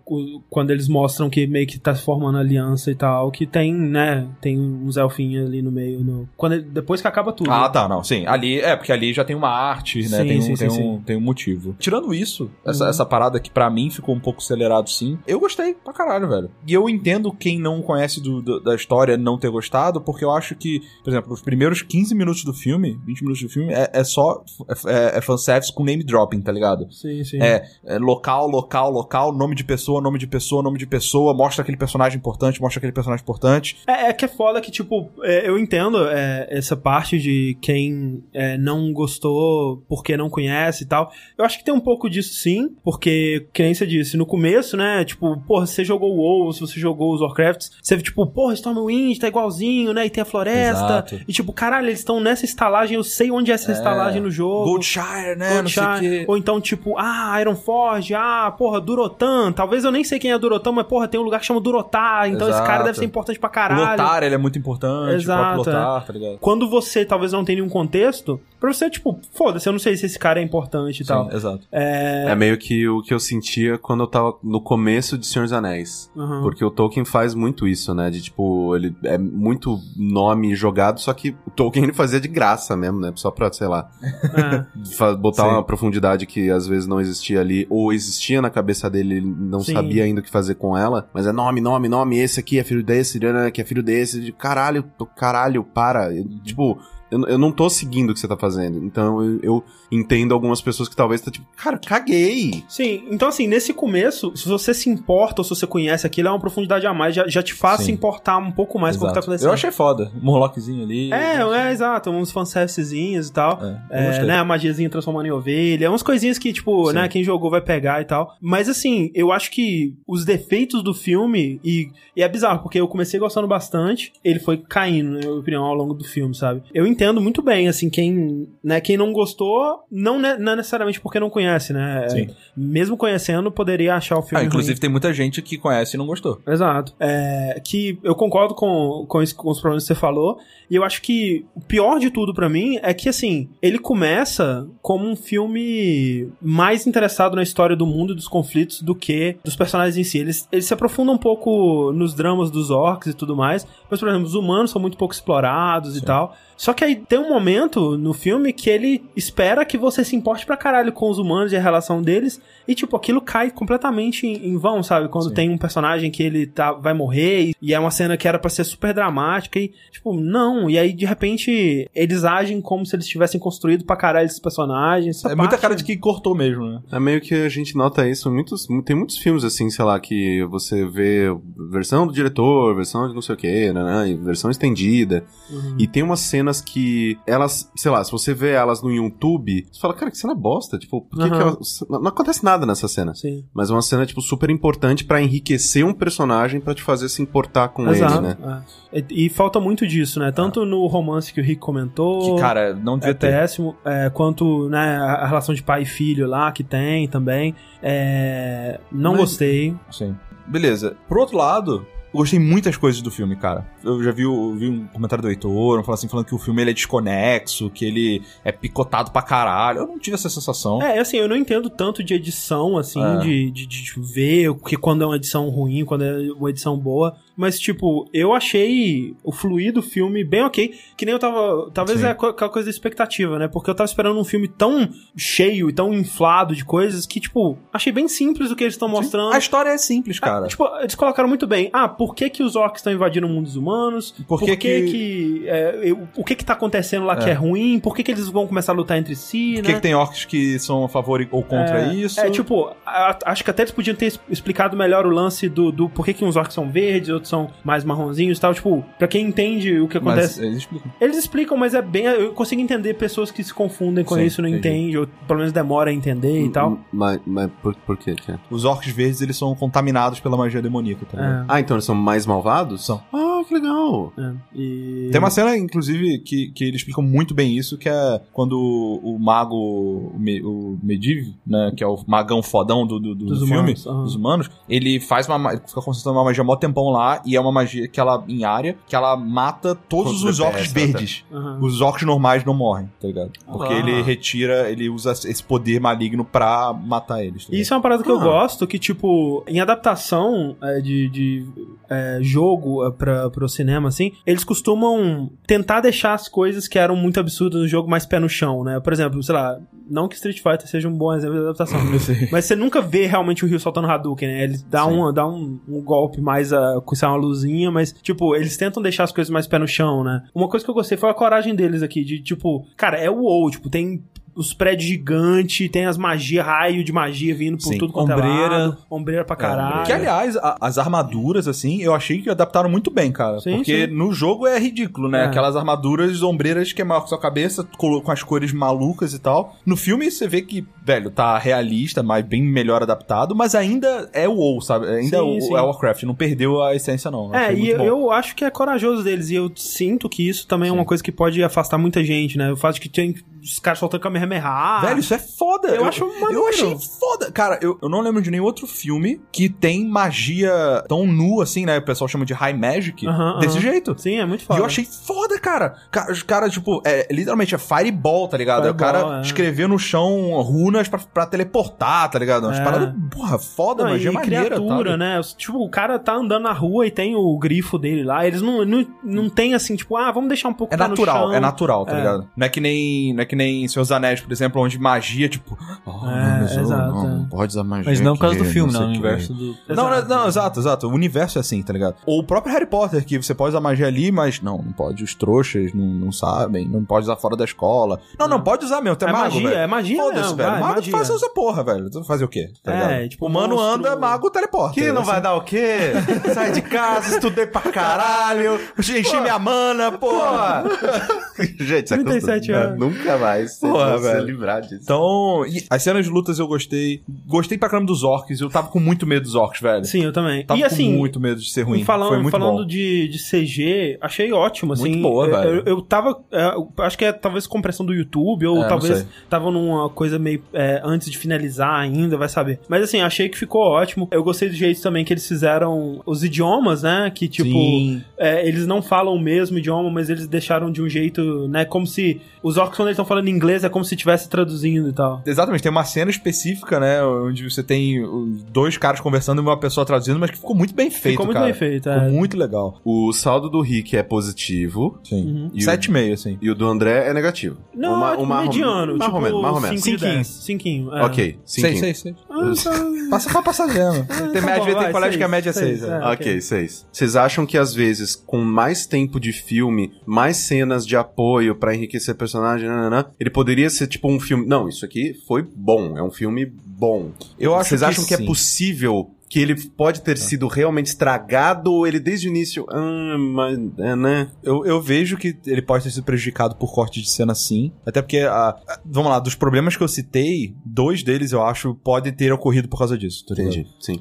quando 0.50 0.70
eles 0.70 0.88
mostram 0.88 1.28
que 1.30 1.46
meio 1.46 1.66
que 1.66 1.78
tá 1.78 1.94
se 1.94 2.02
formando 2.02 2.38
aliança 2.38 2.90
e 2.90 2.94
tal, 2.94 3.30
que 3.30 3.46
tem, 3.46 3.72
né? 3.74 4.26
Tem 4.40 4.58
uns 4.58 4.96
elfinhos 4.96 5.46
ali 5.46 5.62
no 5.62 5.70
meio. 5.70 5.95
No, 6.04 6.28
quando 6.36 6.52
ele- 6.54 6.62
depois 6.62 7.00
que 7.00 7.08
acaba 7.08 7.32
tudo. 7.32 7.50
Ah, 7.50 7.62
né? 7.62 7.68
tá, 7.70 7.88
não, 7.88 8.02
sim. 8.04 8.26
Ali, 8.26 8.60
é, 8.60 8.76
porque 8.76 8.92
ali 8.92 9.12
já 9.12 9.24
tem 9.24 9.34
uma 9.36 9.48
arte, 9.48 10.00
né? 10.08 10.18
Sim, 10.22 10.26
tem, 10.26 10.38
um, 10.38 10.42
sim, 10.42 10.54
tem, 10.54 10.70
sim, 10.70 10.82
um, 10.82 11.00
tem 11.02 11.16
um 11.16 11.20
motivo. 11.20 11.74
Tirando 11.78 12.12
isso, 12.14 12.50
essa, 12.64 12.84
Uhum. 12.84 12.90
essa 12.90 13.06
parada 13.06 13.40
que 13.40 13.50
pra 13.50 13.68
mim 13.70 13.90
ficou 13.90 14.14
um 14.14 14.20
pouco 14.20 14.40
acelerado, 14.40 14.88
sim, 14.90 15.18
eu 15.26 15.38
gostei 15.40 15.74
pra 15.74 15.92
caralho, 15.92 16.28
velho. 16.28 16.50
E 16.66 16.72
eu 16.72 16.88
entendo 16.88 17.32
quem 17.32 17.58
não 17.58 17.82
conhece 17.82 18.20
do- 18.20 18.40
do- 18.42 18.60
da 18.60 18.74
história 18.74 19.16
não 19.16 19.38
ter 19.38 19.50
gostado, 19.50 20.00
porque 20.00 20.24
eu 20.24 20.30
acho 20.30 20.54
que, 20.54 20.80
por 21.02 21.10
exemplo, 21.10 21.32
os 21.32 21.42
primeiros 21.42 21.82
15 21.82 22.14
minutos 22.14 22.44
do 22.44 22.52
filme, 22.52 22.98
20 23.04 23.22
minutos 23.22 23.42
do 23.42 23.48
filme, 23.48 23.72
é, 23.72 23.90
é 23.92 24.04
só 24.04 24.42
é, 24.86 25.18
é 25.18 25.20
fanservice 25.20 25.72
com 25.72 25.84
name 25.84 26.02
dropping, 26.04 26.40
tá 26.40 26.52
ligado? 26.52 26.86
Sim, 26.92 27.22
sim. 27.24 27.42
É, 27.42 27.64
é 27.84 27.98
local, 27.98 28.48
local, 28.48 28.90
local, 28.90 29.32
nome 29.32 29.54
de 29.54 29.64
pessoa, 29.64 30.00
nome 30.00 30.18
de 30.18 30.26
pessoa, 30.26 30.62
nome 30.62 30.78
de 30.78 30.86
pessoa, 30.86 31.34
mostra 31.34 31.62
aquele 31.62 31.76
personagem 31.76 32.18
importante, 32.18 32.60
mostra 32.60 32.78
aquele 32.78 32.92
personagem 32.92 33.22
importante. 33.22 33.78
É, 33.86 34.08
é 34.08 34.12
que 34.12 34.24
é 34.24 34.28
foda 34.28 34.60
que, 34.60 34.70
tipo, 34.70 35.10
é, 35.22 35.48
eu 35.48 35.58
entendo 35.58 35.85
é, 36.08 36.46
essa 36.50 36.76
parte 36.76 37.18
de 37.18 37.56
quem 37.60 38.22
é, 38.32 38.56
não 38.58 38.92
gostou 38.92 39.82
porque 39.88 40.16
não 40.16 40.28
conhece 40.30 40.84
e 40.84 40.86
tal. 40.86 41.10
Eu 41.38 41.44
acho 41.44 41.58
que 41.58 41.64
tem 41.64 41.74
um 41.74 41.80
pouco 41.80 42.08
disso 42.08 42.34
sim, 42.34 42.74
porque, 42.84 43.46
que 43.52 43.62
nem 43.62 43.74
você 43.74 43.86
disse, 43.86 44.16
no 44.16 44.26
começo, 44.26 44.76
né, 44.76 45.04
tipo, 45.04 45.36
porra, 45.46 45.66
você 45.66 45.84
jogou 45.84 46.14
o 46.14 46.18
WoW, 46.18 46.52
se 46.52 46.60
você 46.60 46.78
jogou 46.80 47.14
os 47.14 47.20
Warcrafts, 47.20 47.70
você, 47.82 47.96
tipo, 47.98 48.26
porra, 48.26 48.54
Stormwind 48.54 49.18
tá 49.18 49.28
igualzinho, 49.28 49.92
né, 49.92 50.06
e 50.06 50.10
tem 50.10 50.22
a 50.22 50.24
floresta. 50.24 50.84
Exato. 50.84 51.20
E, 51.26 51.32
tipo, 51.32 51.52
caralho, 51.52 51.86
eles 51.88 51.98
estão 52.00 52.20
nessa 52.20 52.44
estalagem, 52.44 52.96
eu 52.96 53.04
sei 53.04 53.30
onde 53.30 53.50
é 53.50 53.54
essa 53.54 53.70
É. 53.70 53.74
estalagem 53.74 54.20
no 54.20 54.30
jogo. 54.30 54.64
Goldshire, 54.64 55.36
né? 55.36 55.54
Goldshire. 55.56 56.24
Ou 56.28 56.36
então, 56.36 56.60
tipo, 56.60 56.96
ah, 56.98 57.40
Ironforge, 57.40 58.14
ah, 58.14 58.52
porra, 58.56 58.80
Durotan. 58.80 59.52
Talvez 59.52 59.84
eu 59.84 59.90
nem 59.90 60.04
sei 60.04 60.18
quem 60.18 60.32
é 60.32 60.38
Durotan, 60.38 60.72
mas, 60.72 60.86
porra, 60.86 61.08
tem 61.08 61.18
um 61.20 61.22
lugar 61.22 61.40
que 61.40 61.46
chama 61.46 61.60
Durotar, 61.60 62.28
então 62.28 62.48
esse 62.48 62.58
cara 62.58 62.74
Exato. 62.74 62.84
deve 62.84 62.98
ser 62.98 63.04
importante 63.04 63.38
pra 63.38 63.48
caralho. 63.48 63.90
Lotar, 64.02 64.22
ele 64.22 64.34
é 64.34 64.38
muito 64.38 64.58
importante, 64.58 65.14
Exato, 65.14 65.62
próprio 65.76 65.94
Lotar, 65.94 66.06
tá 66.06 66.12
ligado? 66.12 66.38
Quando 66.38 66.68
você 66.68 67.04
talvez 67.04 67.32
não 67.32 67.44
tenha 67.44 67.56
nenhum 67.56 67.68
contexto, 67.68 68.40
pra 68.58 68.72
você, 68.72 68.88
tipo, 68.90 69.20
foda-se, 69.32 69.68
eu 69.68 69.72
não 69.72 69.78
sei 69.78 69.96
se 69.96 70.06
esse 70.06 70.18
cara 70.18 70.40
é 70.40 70.42
importante 70.42 71.02
e 71.02 71.06
tal. 71.06 71.30
Sim, 71.30 71.36
exato. 71.36 71.60
É. 71.70 72.26
É 72.28 72.34
meio 72.34 72.56
que 72.58 72.88
o 72.88 73.02
que 73.02 73.12
eu 73.12 73.20
sentia 73.20 73.78
quando 73.78 74.02
eu 74.02 74.06
tava 74.06 74.34
no 74.42 74.60
começo 74.60 75.16
de 75.18 75.26
Senhor 75.26 75.44
dos 75.44 75.52
Anéis. 75.52 76.10
Uhum. 76.16 76.42
Porque 76.42 76.64
o 76.64 76.70
Tolkien 76.70 77.04
faz 77.04 77.34
muito 77.34 77.66
isso, 77.68 77.94
né? 77.94 78.10
De 78.10 78.20
tipo, 78.22 78.74
ele 78.74 78.94
é 79.04 79.18
muito 79.18 79.78
nome 79.96 80.54
jogado, 80.54 81.00
só 81.00 81.12
que 81.12 81.34
o 81.46 81.50
Tolkien 81.50 81.84
ele 81.86 81.92
fazia 81.92 82.20
de 82.20 82.28
graça 82.28 82.76
mesmo, 82.76 83.00
né? 83.00 83.12
Só 83.14 83.30
pra, 83.30 83.52
sei 83.52 83.68
lá, 83.68 83.88
É. 84.34 84.66
botar 85.16 85.44
Sim. 85.44 85.48
uma 85.50 85.64
profundidade 85.64 86.26
que 86.26 86.50
às 86.50 86.66
vezes 86.66 86.86
não 86.86 87.00
existia 87.00 87.40
ali, 87.40 87.66
ou 87.70 87.92
existia 87.92 88.40
na 88.40 88.50
cabeça 88.50 88.88
dele, 88.88 89.16
ele 89.16 89.34
não 89.38 89.60
Sim. 89.60 89.74
sabia 89.74 90.04
ainda 90.04 90.20
o 90.20 90.24
que 90.24 90.30
fazer 90.30 90.54
com 90.54 90.76
ela. 90.76 91.08
Mas 91.12 91.26
é 91.26 91.32
nome, 91.32 91.60
nome, 91.60 91.88
nome, 91.88 92.18
esse 92.18 92.40
aqui 92.40 92.58
é 92.58 92.64
filho 92.64 92.82
desse, 92.82 93.18
né, 93.20 93.50
que 93.50 93.60
é 93.60 93.64
filho 93.64 93.82
desse, 93.82 94.20
de 94.20 94.32
caralho, 94.32 94.84
caralho, 95.16 95.65
para. 95.66 96.08
Tipo. 96.44 96.78
Eu, 97.10 97.26
eu 97.26 97.38
não 97.38 97.52
tô 97.52 97.68
seguindo 97.70 98.10
o 98.10 98.14
que 98.14 98.20
você 98.20 98.28
tá 98.28 98.36
fazendo. 98.36 98.84
Então 98.84 99.22
eu, 99.22 99.40
eu 99.42 99.64
entendo 99.90 100.34
algumas 100.34 100.60
pessoas 100.60 100.88
que 100.88 100.96
talvez 100.96 101.20
tá 101.20 101.30
tipo, 101.30 101.46
cara, 101.56 101.78
caguei. 101.78 102.64
Sim, 102.68 103.04
então 103.10 103.28
assim, 103.28 103.46
nesse 103.46 103.72
começo, 103.72 104.32
se 104.36 104.48
você 104.48 104.74
se 104.74 104.88
importa 104.90 105.40
ou 105.40 105.44
se 105.44 105.50
você 105.50 105.66
conhece 105.66 106.06
aquilo, 106.06 106.28
é 106.28 106.30
uma 106.30 106.40
profundidade 106.40 106.86
a 106.86 106.92
mais, 106.92 107.14
já, 107.14 107.26
já 107.28 107.42
te 107.42 107.54
faz 107.54 107.78
Sim. 107.80 107.86
se 107.86 107.92
importar 107.92 108.38
um 108.38 108.50
pouco 108.50 108.78
mais 108.78 108.96
com 108.96 109.04
o 109.04 109.08
que 109.08 109.14
tá 109.14 109.20
Exato. 109.20 109.26
acontecendo. 109.30 109.48
Eu 109.48 109.54
achei 109.54 109.70
foda. 109.70 110.10
O 110.20 110.24
Morlockzinho 110.24 110.82
ali. 110.84 111.12
É, 111.12 111.36
é, 111.42 111.72
exato, 111.72 112.10
uns 112.10 112.30
fanservicezinhos 112.32 113.28
e 113.28 113.32
tal. 113.32 113.60
É, 113.90 114.16
É, 114.16 114.24
né, 114.24 114.38
a 114.38 114.44
magiazinha 114.44 114.90
transformando 114.90 115.26
em 115.26 115.30
ovelha, 115.30 115.90
umas 115.90 116.02
coisinhas 116.02 116.38
que, 116.38 116.52
tipo, 116.52 116.88
Sim. 116.88 116.94
né, 116.94 117.08
quem 117.08 117.22
jogou 117.22 117.50
vai 117.50 117.60
pegar 117.60 118.00
e 118.00 118.04
tal. 118.04 118.34
Mas 118.40 118.68
assim, 118.68 119.10
eu 119.14 119.30
acho 119.32 119.50
que 119.50 119.94
os 120.06 120.24
defeitos 120.24 120.82
do 120.82 120.92
filme, 120.94 121.60
e, 121.64 121.88
e 122.16 122.22
é 122.22 122.28
bizarro, 122.28 122.60
porque 122.62 122.80
eu 122.80 122.88
comecei 122.88 123.18
gostando 123.20 123.46
bastante, 123.46 124.12
ele 124.24 124.38
foi 124.38 124.56
caindo, 124.58 125.10
na 125.12 125.18
minha 125.18 125.32
opinião, 125.34 125.64
ao 125.64 125.74
longo 125.74 125.94
do 125.94 126.04
filme, 126.04 126.34
sabe? 126.34 126.62
Eu 126.74 126.86
entendo 126.86 127.05
muito 127.14 127.42
bem, 127.42 127.68
assim, 127.68 127.88
quem, 127.90 128.48
né, 128.62 128.80
quem 128.80 128.96
não 128.96 129.12
gostou, 129.12 129.84
não, 129.90 130.18
ne- 130.18 130.36
não 130.36 130.56
necessariamente 130.56 131.00
porque 131.00 131.18
não 131.20 131.30
conhece, 131.30 131.72
né? 131.72 132.04
É, 132.04 132.08
Sim. 132.08 132.28
Mesmo 132.56 132.96
conhecendo, 132.96 133.50
poderia 133.50 133.94
achar 133.94 134.18
o 134.18 134.22
filme 134.22 134.42
Ah, 134.42 134.46
inclusive 134.46 134.74
ruim. 134.74 134.80
tem 134.80 134.90
muita 134.90 135.12
gente 135.12 135.40
que 135.42 135.56
conhece 135.58 135.96
e 135.96 135.98
não 135.98 136.06
gostou. 136.06 136.40
Exato. 136.46 136.92
É, 136.98 137.60
que 137.64 137.98
eu 138.02 138.14
concordo 138.14 138.54
com, 138.54 139.04
com, 139.08 139.22
isso- 139.22 139.36
com 139.36 139.50
os 139.50 139.60
problemas 139.60 139.84
que 139.84 139.88
você 139.88 139.94
falou. 139.94 140.38
E 140.70 140.74
eu 140.74 140.84
acho 140.84 141.02
que 141.02 141.44
o 141.54 141.60
pior 141.60 141.98
de 141.98 142.10
tudo 142.10 142.34
pra 142.34 142.48
mim 142.48 142.78
é 142.82 142.92
que, 142.92 143.08
assim, 143.08 143.48
ele 143.62 143.78
começa 143.78 144.66
como 144.82 145.08
um 145.08 145.16
filme 145.16 146.28
mais 146.40 146.86
interessado 146.86 147.36
na 147.36 147.42
história 147.42 147.76
do 147.76 147.86
mundo 147.86 148.12
e 148.12 148.16
dos 148.16 148.28
conflitos 148.28 148.82
do 148.82 148.94
que 148.94 149.36
dos 149.44 149.56
personagens 149.56 149.96
em 149.96 150.04
si. 150.04 150.18
Eles, 150.18 150.48
eles 150.50 150.66
se 150.66 150.74
aprofundam 150.74 151.14
um 151.14 151.18
pouco 151.18 151.92
nos 151.92 152.14
dramas 152.14 152.50
dos 152.50 152.70
orcs 152.70 153.12
e 153.12 153.14
tudo 153.14 153.36
mais. 153.36 153.66
Mas, 153.90 154.00
por 154.00 154.08
exemplo, 154.08 154.26
os 154.26 154.34
humanos 154.34 154.70
são 154.70 154.80
muito 154.80 154.96
pouco 154.96 155.14
explorados 155.14 155.96
e 155.96 156.02
tal. 156.02 156.34
Só 156.56 156.72
que 156.72 156.82
aí 156.82 156.96
tem 156.96 157.18
um 157.18 157.28
momento 157.28 157.98
no 157.98 158.14
filme 158.14 158.52
que 158.52 158.70
ele 158.70 159.04
espera 159.14 159.64
que 159.64 159.76
você 159.76 160.02
se 160.02 160.16
importe 160.16 160.46
pra 160.46 160.56
caralho 160.56 160.90
com 160.90 161.10
os 161.10 161.18
humanos 161.18 161.52
e 161.52 161.56
a 161.56 161.60
relação 161.60 162.00
deles. 162.00 162.40
E, 162.66 162.74
tipo, 162.74 162.96
aquilo 162.96 163.20
cai 163.20 163.50
completamente 163.50 164.26
em, 164.26 164.48
em 164.48 164.56
vão, 164.56 164.82
sabe? 164.82 165.08
Quando 165.08 165.28
Sim. 165.28 165.34
tem 165.34 165.50
um 165.50 165.58
personagem 165.58 166.10
que 166.10 166.22
ele 166.22 166.46
tá, 166.46 166.72
vai 166.72 166.94
morrer 166.94 167.50
e, 167.50 167.56
e 167.60 167.74
é 167.74 167.78
uma 167.78 167.90
cena 167.90 168.16
que 168.16 168.26
era 168.26 168.38
pra 168.38 168.48
ser 168.48 168.64
super 168.64 168.94
dramática 168.94 169.58
e, 169.58 169.72
tipo, 169.90 170.14
não. 170.14 170.55
E 170.70 170.78
aí, 170.78 170.92
de 170.92 171.04
repente, 171.04 171.88
eles 171.94 172.24
agem 172.24 172.60
como 172.60 172.84
se 172.86 172.96
eles 172.96 173.06
tivessem 173.06 173.38
construído 173.38 173.84
pra 173.84 173.96
caralho 173.96 174.26
esses 174.26 174.38
personagens. 174.40 175.18
Essa 175.18 175.28
é 175.32 175.34
muita 175.34 175.50
parte- 175.50 175.60
cara 175.62 175.74
de 175.76 175.84
que 175.84 175.96
cortou 175.96 176.34
mesmo, 176.34 176.64
né? 176.64 176.80
É 176.90 176.98
meio 177.00 177.20
que 177.20 177.34
a 177.34 177.48
gente 177.48 177.76
nota 177.76 178.08
isso. 178.08 178.30
Muitos, 178.30 178.66
tem 178.84 178.96
muitos 178.96 179.18
filmes 179.18 179.44
assim, 179.44 179.68
sei 179.70 179.84
lá, 179.84 179.98
que 180.00 180.44
você 180.50 180.86
vê 180.86 181.26
versão 181.70 182.06
do 182.06 182.12
diretor, 182.12 182.74
versão 182.74 183.08
de 183.08 183.14
não 183.14 183.22
sei 183.22 183.34
o 183.34 183.38
que, 183.38 183.72
né, 183.72 183.82
né, 183.84 184.08
e 184.10 184.14
versão 184.16 184.50
estendida. 184.50 185.24
Uhum. 185.50 185.76
E 185.78 185.86
tem 185.86 186.02
umas 186.02 186.20
cenas 186.20 186.60
que 186.60 187.18
elas, 187.26 187.70
sei 187.76 187.90
lá, 187.90 188.02
se 188.04 188.10
você 188.12 188.32
vê 188.34 188.50
elas 188.52 188.82
no 188.82 188.90
YouTube, 188.92 189.66
você 189.70 189.80
fala, 189.80 189.94
cara, 189.94 190.10
que 190.10 190.18
cena 190.18 190.34
bosta. 190.34 190.78
Tipo, 190.78 191.02
por 191.02 191.18
que, 191.18 191.28
que 191.28 191.34
Aham. 191.34 191.48
elas- 191.56 191.84
não, 191.88 192.00
não 192.00 192.08
acontece 192.08 192.44
nada 192.44 192.64
nessa 192.66 192.88
cena. 192.88 193.14
Sim. 193.14 193.44
Mas 193.54 193.70
é 193.70 193.72
uma 193.72 193.82
cena, 193.82 194.06
tipo, 194.06 194.20
super 194.20 194.50
importante 194.50 195.04
pra 195.04 195.20
enriquecer 195.20 195.84
um 195.84 195.92
personagem 195.92 196.60
pra 196.60 196.74
te 196.74 196.82
fazer 196.82 197.08
se 197.08 197.20
importar 197.22 197.68
com 197.68 197.88
Exato. 197.90 198.14
ele, 198.14 198.22
né? 198.28 198.62
é. 198.92 199.04
E, 199.10 199.26
e 199.26 199.28
falta 199.28 199.58
muito 199.60 199.86
disso, 199.86 200.18
né? 200.20 200.30
Tanto 200.32 200.45
no 200.54 200.86
romance 200.86 201.32
que 201.32 201.40
o 201.40 201.44
Rick 201.44 201.60
comentou. 201.60 202.34
Que, 202.36 202.40
cara, 202.40 202.74
não 202.74 202.96
devia 202.98 203.10
é 203.10 203.14
ter. 203.14 203.30
péssimo, 203.32 203.74
é, 203.84 204.10
quanto 204.10 204.68
né, 204.68 204.96
a 204.96 205.26
relação 205.26 205.54
de 205.54 205.62
pai 205.62 205.82
e 205.82 205.86
filho 205.86 206.26
lá 206.26 206.52
que 206.52 206.62
tem 206.62 207.08
também. 207.08 207.54
É, 207.82 208.80
não 208.92 209.12
Mas- 209.12 209.20
gostei. 209.20 209.74
Sim. 209.90 210.14
Beleza. 210.46 210.96
Por 211.08 211.18
outro 211.18 211.36
lado, 211.36 211.86
Eu 212.14 212.20
gostei 212.20 212.38
muitas 212.38 212.78
coisas 212.78 213.02
do 213.02 213.10
filme, 213.10 213.36
cara. 213.36 213.66
Eu 213.84 214.02
já 214.02 214.10
vi, 214.10 214.22
vi 214.22 214.68
um 214.70 214.86
comentário 214.86 215.20
do 215.20 215.28
Heitor, 215.28 215.80
um 215.80 215.82
falando 215.82 215.98
assim, 215.98 216.08
falando 216.08 216.24
que 216.24 216.34
o 216.34 216.38
filme 216.38 216.62
ele 216.62 216.70
é 216.70 216.72
desconexo, 216.72 217.68
que 217.68 217.84
ele 217.84 218.22
é 218.42 218.50
picotado 218.50 219.10
pra 219.10 219.20
caralho. 219.20 219.80
Eu 219.80 219.86
não 219.86 219.98
tive 219.98 220.14
essa 220.14 220.30
sensação. 220.30 220.80
É, 220.80 220.98
assim, 220.98 221.18
eu 221.18 221.28
não 221.28 221.36
entendo 221.36 221.68
tanto 221.68 222.02
de 222.02 222.14
edição, 222.14 222.78
assim, 222.78 223.02
É. 223.02 223.18
de, 223.18 223.50
de, 223.50 223.66
de 223.66 223.92
ver 224.00 224.54
que 224.66 224.76
quando 224.78 225.02
é 225.02 225.06
uma 225.06 225.16
edição 225.16 225.50
ruim, 225.50 225.84
quando 225.84 226.04
é 226.04 226.32
uma 226.32 226.48
edição 226.48 226.78
boa. 226.78 227.14
Mas, 227.36 227.58
tipo, 227.60 228.08
eu 228.14 228.32
achei 228.32 229.14
o 229.22 229.30
fluido 229.30 229.66
do 229.80 229.82
filme 229.82 230.24
bem 230.24 230.42
ok. 230.42 230.74
Que 230.96 231.04
nem 231.04 231.12
eu 231.12 231.18
tava. 231.18 231.70
Talvez 231.74 232.00
Sim. 232.00 232.06
é 232.06 232.10
aquela 232.10 232.32
coisa 232.48 232.64
da 232.66 232.70
expectativa, 232.70 233.38
né? 233.38 233.46
Porque 233.46 233.68
eu 233.68 233.74
tava 233.74 233.86
esperando 233.86 234.18
um 234.18 234.24
filme 234.24 234.48
tão 234.48 234.88
cheio 235.14 235.68
e 235.68 235.72
tão 235.72 235.92
inflado 235.92 236.54
de 236.54 236.64
coisas 236.64 237.04
que, 237.06 237.20
tipo, 237.20 237.58
achei 237.72 237.92
bem 237.92 238.08
simples 238.08 238.50
o 238.50 238.56
que 238.56 238.64
eles 238.64 238.74
estão 238.74 238.88
mostrando. 238.88 239.34
A 239.34 239.38
história 239.38 239.68
é 239.70 239.76
simples, 239.78 240.18
cara. 240.18 240.46
Ah, 240.46 240.48
tipo, 240.48 240.66
eles 240.80 240.94
colocaram 240.94 241.28
muito 241.28 241.46
bem. 241.46 241.68
Ah, 241.72 241.88
por 241.88 242.14
que, 242.14 242.30
que 242.30 242.42
os 242.42 242.56
orcs 242.56 242.80
estão 242.80 242.92
invadindo 242.92 243.26
o 243.26 243.30
mundo 243.30 243.44
dos 243.44 243.56
humanos? 243.56 244.12
Por 244.26 244.40
que 244.40 244.56
que, 244.56 244.56
que- 244.56 244.90
que, 244.90 245.42
é, 245.48 245.92
o 246.16 246.24
que 246.24 246.34
que 246.34 246.44
tá 246.44 246.54
acontecendo 246.54 247.04
lá 247.04 247.16
que 247.16 247.28
É. 247.28 247.32
é 247.32 247.34
ruim? 247.34 247.78
Por 247.78 247.94
que, 247.94 248.02
que 248.02 248.10
eles 248.12 248.28
vão 248.28 248.46
começar 248.46 248.72
a 248.72 248.74
lutar 248.74 248.96
entre 248.98 249.14
si, 249.14 249.54
Por 249.56 249.62
né? 249.62 249.68
que, 249.68 249.74
que 249.74 249.80
tem 249.82 249.94
orcs 249.94 250.24
que 250.24 250.58
são 250.58 250.84
a 250.84 250.88
favor 250.88 251.26
ou 251.30 251.42
contra 251.42 251.82
é, 251.90 251.94
isso? 251.94 252.18
É, 252.20 252.30
tipo, 252.30 252.70
a- 252.86 253.18
acho 253.26 253.44
que 253.44 253.50
até 253.50 253.62
eles 253.62 253.72
podiam 253.72 253.94
ter 253.94 254.12
explicado 254.30 254.74
melhor 254.76 255.04
o 255.06 255.10
lance 255.10 255.48
do, 255.48 255.70
do 255.70 255.88
por 255.88 256.04
que, 256.06 256.14
que 256.14 256.24
uns 256.24 256.36
orcs 256.36 256.54
são 256.54 256.70
verdes, 256.70 257.10
outros 257.10 257.25
são 257.26 257.48
mais 257.64 257.84
marronzinhos 257.84 258.38
e 258.38 258.40
tal. 258.40 258.54
Tipo, 258.54 258.84
pra 258.98 259.06
quem 259.08 259.26
entende 259.26 259.78
o 259.80 259.88
que 259.88 259.98
Mas 259.98 260.06
acontece. 260.14 260.44
eles 260.44 260.58
explicam. 260.58 260.92
Eles 261.00 261.16
explicam, 261.16 261.56
mas 261.56 261.74
é 261.74 261.82
bem. 261.82 262.04
Eu 262.04 262.32
consigo 262.32 262.60
entender 262.60 262.94
pessoas 262.94 263.30
que 263.30 263.42
se 263.42 263.52
confundem 263.52 264.04
com 264.04 264.14
Sim, 264.14 264.24
isso, 264.24 264.40
não 264.42 264.48
entendi. 264.48 264.68
entendem, 264.68 264.96
ou 264.96 265.06
pelo 265.26 265.38
menos 265.40 265.52
demora 265.52 265.90
a 265.90 265.92
entender 265.94 266.44
e 266.44 266.50
tal. 266.50 266.78
Mas, 266.92 267.20
mas 267.26 267.50
por, 267.62 267.74
por 267.74 267.96
quê? 267.96 268.14
que 268.14 268.32
é? 268.32 268.38
Os 268.50 268.64
orcs 268.64 268.92
verdes, 268.92 269.20
eles 269.20 269.36
são 269.36 269.54
contaminados 269.54 270.20
pela 270.20 270.36
magia 270.36 270.60
demoníaca, 270.62 271.04
tá 271.06 271.16
ligado? 271.18 271.42
É, 271.42 271.44
Ah, 271.48 271.60
então 271.60 271.76
eles 271.76 271.84
são 271.84 271.94
mais 271.94 272.26
malvados? 272.26 272.84
São. 272.86 273.00
Ah, 273.12 273.42
que 273.46 273.54
legal. 273.54 274.12
é. 274.18 274.32
E... 274.54 275.08
Tem 275.12 275.18
uma 275.18 275.30
cena, 275.30 275.56
inclusive, 275.56 276.18
que, 276.18 276.48
que 276.52 276.64
eles 276.64 276.76
explicam 276.80 277.02
muito 277.02 277.34
bem 277.34 277.56
isso, 277.56 277.76
que 277.78 277.88
é 277.88 278.20
quando 278.32 278.56
o 278.58 279.18
mago, 279.18 279.54
o, 279.54 280.18
Me- 280.18 280.42
o 280.42 280.78
Medivh, 280.82 281.34
né, 281.46 281.72
que 281.76 281.82
é 281.82 281.86
o 281.86 281.98
magão 282.06 282.42
fodão 282.42 282.86
do, 282.86 282.98
do, 282.98 283.14
do 283.14 283.26
Dos 283.26 283.38
filme, 283.40 283.54
humanos, 283.54 283.86
aham. 283.86 284.02
dos 284.04 284.14
humanos, 284.14 284.50
ele 284.68 285.00
faz 285.00 285.26
uma, 285.28 285.38
ma- 285.38 285.52
ele 285.52 285.62
fica 285.66 285.80
concentrando 285.80 286.18
uma 286.18 286.24
magia 286.24 286.42
mó 286.44 286.56
tempão 286.56 286.88
lá, 286.90 287.15
e 287.24 287.36
é 287.36 287.40
uma 287.40 287.52
magia 287.52 287.86
que 287.88 287.98
ela, 288.00 288.22
em 288.28 288.44
área, 288.44 288.76
que 288.86 288.94
ela 288.96 289.16
mata 289.16 289.74
todos 289.74 290.22
os 290.24 290.40
orcs 290.40 290.72
verdes. 290.72 291.24
Aham. 291.32 291.58
Os 291.62 291.80
orcs 291.80 292.04
normais 292.06 292.44
não 292.44 292.54
morrem, 292.54 292.90
tá 293.00 293.06
ligado? 293.08 293.30
Porque 293.46 293.72
Ah. 293.72 293.78
ele 293.78 294.02
retira, 294.02 294.70
ele 294.70 294.88
usa 294.88 295.12
esse 295.12 295.42
poder 295.42 295.80
maligno 295.80 296.24
pra 296.24 296.72
matar 296.72 297.24
eles. 297.24 297.46
tá? 297.46 297.54
Isso 297.56 297.72
é 297.72 297.76
uma 297.76 297.82
parada 297.82 298.02
que 298.02 298.10
eu 298.10 298.20
Ah. 298.20 298.24
gosto, 298.24 298.66
que, 298.66 298.78
tipo, 298.78 299.44
em 299.46 299.60
adaptação 299.60 300.56
é, 300.62 300.80
de, 300.80 301.08
de 301.08 301.46
é, 301.88 302.18
jogo 302.20 302.86
é, 302.86 302.90
pra, 302.90 303.30
pro 303.30 303.48
cinema, 303.48 303.88
assim, 303.88 304.12
eles 304.26 304.44
costumam 304.44 305.30
tentar 305.46 305.80
deixar 305.80 306.14
as 306.14 306.28
coisas 306.28 306.66
que 306.68 306.78
eram 306.78 306.96
muito 306.96 307.20
absurdas 307.20 307.60
no 307.62 307.68
jogo 307.68 307.88
mais 307.88 308.04
pé 308.04 308.18
no 308.18 308.28
chão, 308.28 308.64
né? 308.64 308.80
Por 308.80 308.92
exemplo, 308.92 309.22
sei 309.22 309.34
lá, 309.34 309.58
não 309.88 310.08
que 310.08 310.16
Street 310.16 310.38
Fighter 310.42 310.66
seja 310.68 310.88
um 310.88 310.92
bom 310.96 311.14
exemplo 311.14 311.34
de 311.36 311.42
adaptação, 311.42 311.78
mas 312.32 312.44
você 312.44 312.56
nunca 312.56 312.80
vê 312.80 313.06
realmente 313.06 313.44
o 313.44 313.48
Ryu 313.48 313.60
soltando 313.60 313.88
Hadouken, 313.88 314.28
né? 314.28 314.42
Ele 314.44 314.58
dá, 314.68 314.84
Sim. 314.84 314.90
um, 314.92 315.12
dá 315.12 315.26
um, 315.26 315.58
um 315.68 315.80
golpe 315.82 316.20
mais 316.20 316.50
uh, 316.52 316.80
com 316.84 316.94
uma 317.08 317.16
luzinha, 317.16 317.70
mas, 317.70 317.92
tipo, 317.92 318.34
eles 318.34 318.56
tentam 318.56 318.82
deixar 318.82 319.04
as 319.04 319.12
coisas 319.12 319.30
mais 319.30 319.46
pé 319.46 319.58
no 319.58 319.68
chão, 319.68 320.02
né? 320.04 320.22
Uma 320.34 320.48
coisa 320.48 320.64
que 320.64 320.70
eu 320.70 320.74
gostei 320.74 320.96
foi 320.96 321.10
a 321.10 321.14
coragem 321.14 321.54
deles 321.54 321.82
aqui, 321.82 322.04
de, 322.04 322.20
tipo, 322.20 322.66
cara, 322.76 322.98
é 322.98 323.10
o 323.10 323.22
WoW, 323.22 323.50
tipo, 323.50 323.68
tem 323.68 324.02
os 324.36 324.52
prédios 324.52 324.86
gigantes, 324.88 325.68
tem 325.70 325.86
as 325.86 325.96
magias, 325.96 326.44
raio 326.44 326.84
de 326.84 326.92
magia 326.92 327.34
vindo 327.34 327.56
por 327.56 327.72
Sim. 327.72 327.78
tudo 327.78 327.92
quanto 327.92 328.12
é 328.12 328.14
Ombreira. 328.14 328.48
lado, 328.58 328.76
ombreira 328.90 329.24
pra 329.24 329.34
caralho. 329.34 329.86
Que, 329.86 329.92
aliás, 329.92 330.36
a- 330.36 330.56
as 330.60 330.76
armaduras, 330.78 331.48
assim, 331.48 331.80
eu 331.80 331.94
achei 331.94 332.20
que 332.20 332.28
adaptaram 332.28 332.68
muito 332.68 332.90
bem, 332.90 333.10
cara. 333.10 333.40
Sim, 333.40 333.56
porque 333.56 333.86
sim. 333.88 333.94
no 333.94 334.12
jogo 334.12 334.46
é 334.46 334.58
ridículo, 334.58 335.08
né? 335.08 335.22
É. 335.22 335.24
Aquelas 335.26 335.56
armaduras 335.56 336.22
ombreiras 336.22 336.72
que 336.72 336.82
é 336.82 336.84
maior 336.84 337.00
que 337.00 337.08
sua 337.08 337.18
cabeça, 337.18 337.66
com 337.78 338.02
as 338.10 338.22
cores 338.22 338.52
malucas 338.52 339.14
e 339.14 339.18
tal. 339.18 339.56
No 339.64 339.76
filme 339.76 340.10
você 340.10 340.28
vê 340.28 340.42
que, 340.42 340.66
velho, 340.84 341.10
tá 341.10 341.38
realista, 341.38 342.02
mas 342.02 342.24
bem 342.24 342.42
melhor 342.42 342.82
adaptado, 342.82 343.34
mas 343.34 343.54
ainda 343.54 344.10
é 344.12 344.28
o 344.28 344.34
WoW, 344.34 344.60
sabe? 344.60 344.86
Ainda 344.86 345.08
Sim, 345.08 345.16
é 345.16 345.22
o 345.22 345.40
sim. 345.40 345.54
é 345.56 345.60
o 345.62 345.66
Warcraft, 345.66 346.02
não 346.02 346.14
perdeu 346.14 346.62
a 346.62 346.74
essência, 346.74 347.10
não. 347.10 347.34
É, 347.34 347.54
e 347.54 347.70
eu, 347.70 347.82
eu 347.82 348.10
acho 348.12 348.36
que 348.36 348.44
é 348.44 348.50
corajoso 348.50 349.02
deles, 349.02 349.30
e 349.30 349.34
eu 349.34 349.50
sinto 349.56 350.08
que 350.10 350.28
isso 350.28 350.46
também 350.46 350.68
é 350.68 350.72
uma 350.72 350.84
coisa 350.84 351.02
que 351.02 351.10
pode 351.10 351.42
afastar 351.42 351.78
muita 351.78 352.04
gente, 352.04 352.36
né? 352.36 352.52
O 352.52 352.56
fato 352.56 352.74
de 352.74 352.80
que 352.82 352.88
tem 352.88 353.14
os 353.46 353.58
caras 353.58 353.78
soltando 353.78 354.00
Kamehameha. 354.00 354.80
Velho, 354.82 354.98
isso 355.00 355.14
é 355.14 355.18
foda. 355.18 355.68
Eu 355.68 355.84
acho 355.84 356.04
Eu 356.04 356.20
maneiro. 356.20 356.46
achei 356.48 356.76
foda. 356.98 357.30
Cara, 357.32 357.58
eu, 357.62 357.78
eu 357.82 357.88
não 357.88 358.00
lembro 358.00 358.20
de 358.20 358.30
nenhum 358.30 358.44
outro 358.44 358.66
filme 358.66 359.20
que 359.32 359.48
tem 359.48 359.86
magia 359.86 360.84
tão 360.88 361.06
nu 361.06 361.40
assim, 361.40 361.64
né? 361.64 361.78
O 361.78 361.82
pessoal 361.82 362.08
chama 362.08 362.24
de 362.24 362.32
high 362.34 362.54
magic. 362.54 363.06
Aham, 363.06 363.38
desse 363.38 363.54
aham. 363.58 363.60
jeito. 363.60 363.94
Sim, 363.98 364.18
é 364.18 364.26
muito 364.26 364.42
E 364.42 364.44
foda. 364.44 364.60
eu 364.60 364.64
achei 364.64 364.84
foda, 364.84 365.38
cara. 365.38 365.74
Ca- 365.90 366.08
Os 366.10 366.22
caras, 366.22 366.52
tipo, 366.52 366.82
é, 366.84 367.06
literalmente 367.12 367.54
é 367.54 367.58
fireball, 367.58 368.28
tá 368.28 368.36
ligado? 368.36 368.66
É 368.66 368.70
o 368.70 368.74
Fireball, 368.74 369.04
cara 369.04 369.18
é. 369.18 369.22
escrever 369.22 369.68
no 369.68 369.78
chão 369.78 370.32
runas 370.42 370.88
pra, 370.88 370.98
pra 370.98 371.26
teleportar, 371.26 372.10
tá 372.10 372.18
ligado? 372.18 372.44
Umas 372.44 372.58
É. 372.58 372.64
paradas, 372.64 372.94
porra, 373.10 373.38
foda, 373.38 373.84
Não, 373.84 373.90
magia 373.90 374.10
e 374.10 374.12
maneira, 374.14 374.46
criatura, 374.56 374.90
tá? 374.92 374.96
né? 374.96 375.20
Tipo, 375.36 375.58
o 375.64 375.68
cara 375.70 375.98
tá 375.98 376.14
andando 376.14 376.42
na 376.44 376.52
rua 376.52 376.86
e 376.86 376.90
tem 376.90 377.14
o 377.14 377.38
grifo 377.38 377.78
dele 377.78 378.02
lá. 378.02 378.26
Eles 378.26 378.42
não, 378.42 378.64
não, 378.64 378.86
não 379.04 379.28
tem 379.28 379.54
assim, 379.54 379.76
tipo, 379.76 379.96
ah, 379.96 380.10
vamos 380.10 380.28
deixar 380.28 380.48
um 380.48 380.54
pouco 380.54 380.74
É 380.74 380.76
natural, 380.76 381.32
é 381.32 381.40
natural, 381.40 381.84
tá 381.86 381.92
É. 381.92 381.96
ligado? 381.98 382.28
Não 382.36 382.46
é 382.46 382.48
que 382.48 382.60
nem, 382.60 383.14
não 383.14 383.22
é 383.22 383.26
que 383.26 383.35
nem 383.36 383.68
Seus 383.68 383.92
Anéis, 383.92 384.20
por 384.20 384.32
exemplo, 384.32 384.60
onde 384.62 384.78
magia, 384.78 385.28
tipo, 385.28 385.56
oh, 385.84 385.90
É, 386.10 386.38
mas 386.40 386.56
exato, 386.56 386.92
não, 386.94 387.04
é. 387.04 387.08
não 387.08 387.24
pode 387.28 387.52
usar 387.52 387.62
magia. 387.64 387.84
Mas 387.90 388.00
não 388.00 388.14
por 388.14 388.22
causa 388.22 388.38
do 388.38 388.44
filme, 388.44 388.72
não 388.72 388.80
não. 388.80 388.86
o 388.88 388.90
universo 388.90 389.32
do. 389.34 389.56
Não, 389.68 389.76
não, 389.76 389.92
Exato. 389.92 390.08
não, 390.08 390.26
exato, 390.28 390.60
exato. 390.60 390.86
O 390.88 390.92
universo 390.92 391.38
é 391.38 391.40
assim, 391.40 391.62
tá 391.62 391.72
ligado? 391.72 391.96
Ou 392.06 392.20
o 392.20 392.24
próprio 392.24 392.52
Harry 392.54 392.66
Potter, 392.66 393.04
que 393.04 393.16
você 393.22 393.34
pode 393.34 393.50
usar 393.50 393.60
magia 393.60 393.86
ali, 393.86 394.10
mas 394.10 394.40
não, 394.40 394.58
não 394.58 394.72
pode. 394.72 395.04
Os 395.04 395.14
trouxas 395.14 395.72
não, 395.74 395.84
não 395.86 396.10
sabem, 396.12 396.66
não 396.68 396.84
pode 396.84 397.04
usar 397.04 397.16
fora 397.16 397.36
da 397.36 397.44
escola. 397.44 398.00
Não, 398.18 398.26
não, 398.26 398.40
pode 398.40 398.64
usar 398.64 398.80
mesmo, 398.80 398.96
tu 398.96 399.04
é, 399.04 399.08
É 399.08 399.12
mago, 399.12 399.24
magia, 399.34 399.48
velho. 399.48 399.60
é 399.60 399.66
magia 399.66 399.96
Foda-se, 400.02 400.34
velho. 400.34 400.50
vai, 400.50 400.60
mago 400.60 400.74
magia. 400.76 400.92
faz 400.92 401.10
essa 401.10 401.28
porra, 401.30 401.62
velho. 401.62 402.04
Fazer 402.04 402.24
o 402.24 402.28
quê? 402.28 402.50
Tá 402.62 402.72
É, 402.72 402.76
ligado? 402.94 403.08
tipo, 403.10 403.26
Humano 403.26 403.56
monstro- 403.56 403.74
anda, 403.74 403.96
mago 403.96 404.30
teleporta. 404.30 404.74
Que 404.74 404.90
não 404.92 405.02
Assim. 405.02 405.10
vai 405.10 405.20
dar 405.20 405.34
o 405.34 405.42
quê? 405.42 405.92
Sai 406.34 406.52
de 406.52 406.62
casa, 406.62 407.14
estudei 407.16 407.46
pra 407.46 407.60
caralho. 407.60 408.58
Enchi 408.78 409.20
minha 409.20 409.38
mana, 409.38 409.92
porra. 409.92 410.64
Gente, 411.58 411.84
isso 411.86 411.94
é 411.94 411.98
37 411.98 412.38
costume, 412.38 412.52
né? 412.58 412.64
anos. 412.64 412.78
Nunca 412.78 413.16
vai 413.18 413.25
ser 413.48 413.66
Porra, 413.68 413.98
você 413.98 414.12
velho. 414.12 414.26
livrar 414.26 414.62
disso. 414.62 414.80
Então, 414.82 415.44
e 415.46 415.64
as 415.68 415.82
cenas 415.82 416.04
de 416.04 416.10
lutas 416.10 416.38
eu 416.38 416.46
gostei. 416.46 417.00
Gostei 417.26 417.56
pra 417.58 417.68
caramba 417.68 417.86
dos 417.86 418.02
orcs. 418.02 418.40
Eu 418.40 418.48
tava 418.50 418.68
com 418.68 418.78
muito 418.80 419.06
medo 419.06 419.22
dos 419.22 419.34
orcs, 419.34 419.60
velho. 419.60 419.84
Sim, 419.84 420.04
eu 420.04 420.12
também. 420.12 420.44
Tava 420.44 420.60
e 420.60 420.64
assim, 420.64 420.92
com 420.92 420.98
muito 420.98 421.20
medo 421.20 421.40
de 421.40 421.50
ser 421.50 421.62
ruim. 421.62 421.84
Falando, 421.84 422.08
Foi 422.08 422.18
muito 422.18 422.30
falando 422.30 422.58
bom. 422.58 422.66
de, 422.66 423.08
de 423.08 423.18
CG, 423.18 423.98
achei 424.00 424.32
ótimo, 424.32 424.72
assim. 424.72 424.88
Muito 424.90 425.02
boa, 425.02 425.26
eu, 425.26 425.30
velho. 425.36 425.50
Eu, 425.50 425.62
eu 425.66 425.82
tava. 425.82 426.18
é, 426.32 426.46
eu 426.54 426.72
acho 426.78 426.96
que 426.98 427.04
é 427.04 427.12
talvez 427.12 427.46
compressão 427.46 427.84
do 427.84 427.94
YouTube, 427.94 428.46
ou 428.46 428.64
É, 428.64 428.68
talvez 428.68 429.06
tava 429.28 429.50
numa 429.50 429.88
coisa 429.90 430.18
meio 430.18 430.42
é, 430.52 430.80
antes 430.84 431.10
de 431.10 431.16
finalizar 431.18 431.74
ainda, 431.80 432.16
vai 432.16 432.28
saber. 432.28 432.60
Mas 432.68 432.82
assim, 432.82 433.00
achei 433.00 433.28
que 433.28 433.38
ficou 433.38 433.62
ótimo. 433.62 434.08
Eu 434.10 434.22
gostei 434.22 434.48
do 434.48 434.54
jeito 434.54 434.80
também 434.82 435.04
que 435.04 435.12
eles 435.12 435.26
fizeram 435.26 436.02
os 436.06 436.22
idiomas, 436.24 436.82
né? 436.82 437.10
Que 437.14 437.28
tipo. 437.28 437.48
Sim. 437.50 438.02
é, 438.18 438.46
eles 438.46 438.66
não 438.66 438.82
falam 438.82 439.14
o 439.14 439.20
mesmo 439.20 439.58
idioma, 439.58 439.90
mas 439.90 440.10
eles 440.10 440.26
deixaram 440.26 440.70
de 440.70 440.82
um 440.82 440.88
jeito, 440.88 441.48
né? 441.48 441.64
Como 441.64 441.86
se. 441.86 442.20
Os 442.42 442.56
orcs, 442.56 442.76
quando 442.76 442.88
eles 442.88 442.94
estão 442.94 443.04
falando 443.06 443.28
inglês, 443.28 443.64
é 443.64 443.68
como 443.68 443.84
se 443.84 443.94
estivesse 443.94 444.28
traduzindo 444.28 444.88
e 444.88 444.92
tal. 444.92 445.22
Exatamente, 445.26 445.62
tem 445.62 445.70
uma 445.72 445.84
cena 445.84 446.10
específica, 446.10 446.78
né? 446.80 447.02
Onde 447.04 447.48
você 447.48 447.62
tem 447.62 448.04
os 448.04 448.42
dois 448.44 448.76
caras 448.76 449.00
conversando 449.00 449.40
e 449.40 449.42
uma 449.42 449.56
pessoa 449.58 449.86
traduzindo, 449.86 450.18
mas 450.18 450.30
que 450.30 450.36
ficou 450.36 450.54
muito 450.54 450.74
bem 450.74 450.90
feito, 450.90 451.12
Ficou 451.12 451.26
muito 451.26 451.34
cara. 451.36 451.46
bem 451.46 451.54
feito, 451.54 451.84
Ficou 451.90 452.02
é. 452.06 452.10
muito 452.10 452.36
legal. 452.36 452.80
O 452.84 453.12
saldo 453.12 453.48
do 453.48 453.60
Rick 453.60 453.96
é 453.96 454.02
positivo 454.02 454.98
Sim. 455.04 455.24
Uhum. 455.24 455.50
E 455.54 455.62
o- 455.62 455.64
7,5, 455.64 456.12
assim. 456.12 456.38
e 456.40 456.50
o 456.50 456.54
do 456.54 456.66
André 456.66 457.08
é 457.08 457.14
negativo. 457.14 457.56
Não, 457.74 457.94
Uma- 457.96 458.12
é 458.14 458.16
uma- 458.16 458.42
mediano. 458.42 458.96
mais 458.98 459.04
tipo, 459.04 459.16
ou 459.16 459.22
menos, 459.22 459.42
mais 459.42 459.54
ou 459.54 459.60
menos. 459.60 459.80
5 459.80 459.96
de 459.96 460.00
Cinquinho. 460.02 460.14
10. 460.16 460.26
Cinquinho. 460.26 460.94
é. 460.94 461.04
Ok, 461.04 461.38
cinquinho. 461.44 461.78
sei, 461.78 461.94
sei. 461.94 462.14
Ah, 462.30 462.52
tá. 462.62 462.86
Passa 463.10 463.30
pra 463.30 463.42
passar 463.42 463.66
vendo. 463.66 464.04
Tem 464.06 464.40
tá 464.40 464.46
média, 464.46 464.58
bom, 464.58 464.64
tem 464.64 464.74
vai, 464.74 464.92
colégio 464.92 465.18
que 465.18 465.24
a 465.24 465.28
seis, 465.28 465.30
média 465.30 465.50
é 465.50 465.52
seis, 465.52 465.80
6. 465.80 465.90
é. 465.90 465.96
É. 465.96 466.04
Ok, 466.12 466.40
seis. 466.40 466.86
Vocês 466.92 467.16
acham 467.16 467.46
que 467.46 467.56
às 467.56 467.72
vezes, 467.74 468.16
com 468.16 468.38
mais 468.42 468.86
tempo 468.86 469.20
de 469.20 469.32
filme, 469.32 469.92
mais 470.04 470.36
cenas 470.38 470.86
de 470.86 470.96
apoio 470.96 471.54
pra 471.54 471.74
enriquecer 471.74 472.14
personagem, 472.14 472.68
nananã, 472.96 473.10
ele 473.18 473.30
poderia 473.30 473.68
ser 473.68 473.86
tipo 473.86 474.08
um 474.10 474.18
filme. 474.18 474.46
Não, 474.46 474.68
isso 474.68 474.84
aqui 474.84 475.14
foi 475.26 475.42
bom. 475.42 475.96
É 475.96 476.02
um 476.02 476.10
filme 476.10 476.46
bom. 476.46 477.12
Eu 477.38 477.54
acho 477.54 477.70
Vocês 477.70 477.80
que 477.80 477.86
acham 477.86 478.04
que, 478.06 478.14
é 478.14 478.18
sim. 478.18 478.26
possível 478.26 479.10
que 479.28 479.40
ele 479.40 479.54
pode 479.70 480.02
ter 480.02 480.16
sido 480.18 480.46
realmente 480.46 480.86
estragado 480.86 481.72
ou 481.72 481.86
ele 481.86 481.98
desde 481.98 482.28
o 482.28 482.30
início. 482.30 482.64
Ah, 482.70 483.16
mas. 483.18 483.58
É, 483.78 483.96
né? 483.96 484.28
Eu, 484.42 484.64
eu 484.64 484.80
vejo 484.80 485.16
que 485.16 485.36
ele 485.46 485.62
pode 485.62 485.84
ter 485.84 485.90
sido 485.90 486.04
prejudicado 486.04 486.54
por 486.56 486.72
corte 486.72 487.00
de 487.02 487.10
cena 487.10 487.34
sim. 487.34 487.72
Até 487.84 488.00
porque, 488.00 488.18
a- 488.18 488.50
a- 488.50 488.80
vamos 488.84 489.10
lá, 489.10 489.18
dos 489.18 489.34
problemas 489.34 489.76
que 489.76 489.82
eu 489.82 489.88
citei, 489.88 490.54
dois 490.64 491.02
deles 491.02 491.32
eu 491.32 491.42
acho 491.42 491.74
podem 491.74 492.12
ter 492.12 492.32
ocorrido 492.32 492.68
por 492.68 492.78
causa 492.78 492.96
disso. 492.96 493.24
Tá 493.26 493.34
ligado? 493.34 493.52
Entendi. 493.54 493.68
Sim. 493.80 494.00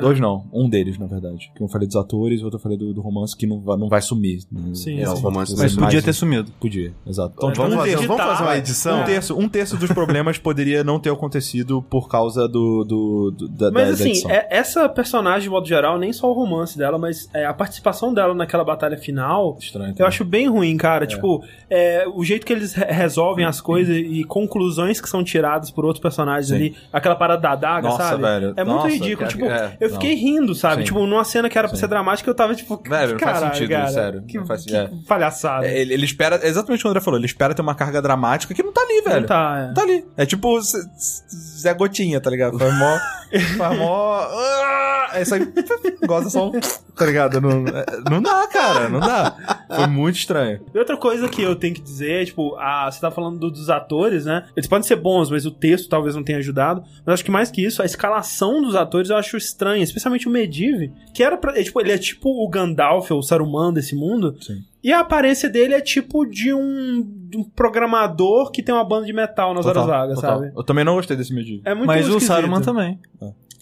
Dois 0.00 0.20
não, 0.20 0.46
um 0.52 0.68
deles, 0.68 0.98
na 0.98 1.06
verdade. 1.06 1.50
Que 1.54 1.62
eu 1.62 1.68
falei 1.68 1.86
dos 1.86 1.96
atores, 1.96 2.40
o 2.40 2.44
outro 2.44 2.58
eu 2.58 2.62
falei 2.62 2.76
do, 2.78 2.92
do 2.92 3.00
romance 3.00 3.36
que 3.36 3.46
não 3.46 3.60
vai, 3.60 3.76
não 3.78 3.88
vai 3.88 4.02
sumir. 4.02 4.40
Sim, 4.74 5.00
É, 5.00 5.08
o 5.10 5.16
sim. 5.16 5.22
romance 5.22 5.54
Mas 5.56 5.72
podia 5.74 5.82
mais 5.92 6.04
ter 6.04 6.10
um. 6.10 6.14
sumido. 6.14 6.52
Podia, 6.60 6.92
exato. 7.06 7.34
Então, 7.36 7.50
É, 7.50 7.54
Vamos 7.54 7.74
um 7.74 7.76
fazer, 7.78 7.90
terço, 7.92 8.06
vamos 8.08 8.22
fazer 8.24 8.42
uma 8.42 8.56
edição? 8.58 9.00
um 9.00 9.04
terço, 9.04 9.38
um 9.38 9.48
terço 9.48 9.76
dos 9.76 9.90
problemas 9.92 10.38
poderia 10.38 10.84
não 10.84 11.00
ter 11.00 11.10
acontecido 11.10 11.80
por 11.82 12.08
causa 12.08 12.46
do, 12.48 12.84
do, 12.84 13.30
do- 13.30 13.48
da, 13.48 13.70
Mas 13.70 13.82
da- 13.82 13.88
da 13.88 13.94
assim, 13.94 14.10
edição. 14.10 14.25
É- 14.30 14.46
essa 14.50 14.88
personagem, 14.88 15.42
de 15.42 15.50
modo 15.50 15.66
geral, 15.66 15.98
nem 15.98 16.12
só 16.12 16.28
o 16.30 16.32
romance 16.32 16.76
dela, 16.76 16.98
mas 16.98 17.28
é, 17.34 17.44
a 17.46 17.52
participação 17.54 18.12
dela 18.14 18.34
naquela 18.34 18.64
batalha 18.64 18.96
final, 18.96 19.56
Estranho. 19.60 19.94
eu 19.98 20.06
acho 20.06 20.24
bem 20.24 20.48
ruim, 20.48 20.76
cara. 20.76 21.06
Tipo, 21.06 21.44
é, 21.70 22.04
o 22.14 22.24
jeito 22.24 22.44
que 22.46 22.52
eles 22.52 22.72
re- 22.74 22.86
resolvem 22.92 23.44
as 23.44 23.60
coisas 23.60 23.96
e 23.96 24.24
conclusões 24.24 25.00
que 25.00 25.08
são 25.08 25.22
tiradas 25.24 25.70
por 25.70 25.84
outros 25.84 26.00
personagens 26.02 26.48
Sim. 26.48 26.54
ali, 26.56 26.76
aquela 26.92 27.14
parada 27.16 27.40
da 27.42 27.52
adaga, 27.52 27.88
Nossa, 27.88 28.02
sabe? 28.02 28.22
velho. 28.22 28.54
É 28.56 28.64
muito 28.64 28.76
Nossa, 28.76 28.88
ridículo. 28.88 29.16
cara, 29.18 29.28
tipo, 29.30 29.44
é, 29.46 29.76
eu 29.80 29.88
não. 29.88 29.94
fiquei 30.00 30.14
rindo, 30.14 30.54
sabe? 30.54 30.76
Sim. 30.82 30.84
Tipo, 30.86 31.06
numa 31.06 31.24
cena 31.24 31.48
que 31.48 31.58
era 31.58 31.68
pra 31.68 31.76
Sim. 31.76 31.80
ser 31.80 31.88
dramática, 31.88 32.28
eu 32.30 32.34
tava 32.34 32.54
tipo, 32.54 32.76
Velho, 32.88 33.12
não 33.12 33.18
faz 33.18 33.32
caralho, 33.38 33.54
sentido, 33.54 33.70
cara, 33.70 33.88
sério. 33.88 34.22
Que, 34.22 34.38
Não 34.38 34.46
faz- 34.46 34.64
que 34.64 34.76
é. 34.76 34.90
palhaçada. 35.08 35.66
É, 35.66 35.78
Ele, 35.80 35.94
ele 35.94 36.04
espera, 36.04 36.36
é 36.42 36.48
exatamente 36.48 36.80
o 36.80 36.82
que 36.82 36.86
o 36.88 36.90
André 36.90 37.00
falou, 37.00 37.18
ele 37.18 37.26
espera 37.26 37.54
ter 37.54 37.62
uma 37.62 37.74
carga 37.74 38.00
dramática 38.02 38.54
que 38.54 38.62
não 38.62 38.72
tá 38.72 38.80
ali, 38.82 39.02
velho. 39.02 39.20
Não 39.20 39.26
tá, 39.26 39.58
é. 39.58 39.66
Não 39.68 39.74
tá 39.74 39.82
ali. 39.82 40.04
É 40.16 40.26
tipo 40.26 40.58
Zé 40.60 41.74
Gotinha, 41.74 42.20
tá 42.20 42.30
ligado? 42.30 42.58
Faz 42.58 42.74
mó. 42.78 42.98
faz 43.58 43.78
mó. 43.78 44.15
Aí 45.12 45.24
sai. 45.24 45.40
Gosta 46.06 46.30
só 46.30 46.48
um. 46.48 46.52
Tá 46.96 47.04
ligado? 47.06 47.40
Não, 47.40 47.66
é, 47.66 47.84
não 48.10 48.22
dá, 48.22 48.46
cara, 48.48 48.88
não 48.88 49.00
dá. 49.00 49.64
Foi 49.74 49.86
muito 49.86 50.16
estranho. 50.16 50.60
E 50.74 50.78
outra 50.78 50.96
coisa 50.96 51.28
que 51.28 51.42
eu 51.42 51.54
tenho 51.54 51.74
que 51.74 51.80
dizer, 51.82 52.24
tipo, 52.26 52.54
a, 52.56 52.90
você 52.90 53.00
tá 53.00 53.10
falando 53.10 53.38
do- 53.38 53.50
dos 53.50 53.68
atores, 53.68 54.24
né? 54.24 54.46
Eles 54.56 54.66
podem 54.68 54.86
ser 54.86 54.96
bons, 54.96 55.30
mas 55.30 55.44
o 55.44 55.50
texto 55.50 55.88
talvez 55.88 56.14
não 56.14 56.22
tenha 56.24 56.38
ajudado. 56.38 56.82
Mas 57.04 57.14
acho 57.14 57.24
que 57.24 57.30
mais 57.30 57.50
que 57.50 57.64
isso, 57.64 57.82
a 57.82 57.84
escalação 57.84 58.62
dos 58.62 58.74
atores 58.74 59.10
eu 59.10 59.16
acho 59.16 59.36
estranha, 59.36 59.84
especialmente 59.84 60.26
o 60.26 60.30
Medivh, 60.30 60.90
que 61.14 61.22
era 61.22 61.36
pra, 61.36 61.58
é, 61.58 61.62
tipo, 61.62 61.80
ele 61.80 61.92
é 61.92 61.98
tipo 61.98 62.28
o 62.30 62.48
Gandalf 62.48 63.10
ou 63.10 63.18
o 63.18 63.22
Saruman 63.22 63.72
desse 63.72 63.94
mundo. 63.94 64.34
Sim. 64.40 64.62
E 64.82 64.92
a 64.92 65.00
aparência 65.00 65.48
dele 65.50 65.74
é 65.74 65.80
tipo 65.80 66.24
de 66.24 66.54
um, 66.54 67.02
de 67.28 67.36
um 67.36 67.42
programador 67.44 68.50
que 68.52 68.62
tem 68.62 68.74
uma 68.74 68.84
banda 68.84 69.04
de 69.06 69.12
metal 69.12 69.52
nas 69.52 69.64
Total, 69.66 69.82
horas 69.82 69.96
vagas, 69.96 70.14
total. 70.14 70.38
sabe? 70.38 70.52
Eu 70.56 70.62
também 70.62 70.84
não 70.84 70.94
gostei 70.94 71.16
desse 71.16 71.34
medível. 71.34 71.60
É 71.64 71.74
muito 71.74 71.88
Mas 71.88 72.08
o. 72.08 72.20
Saruman 72.20 72.60
também. 72.62 72.98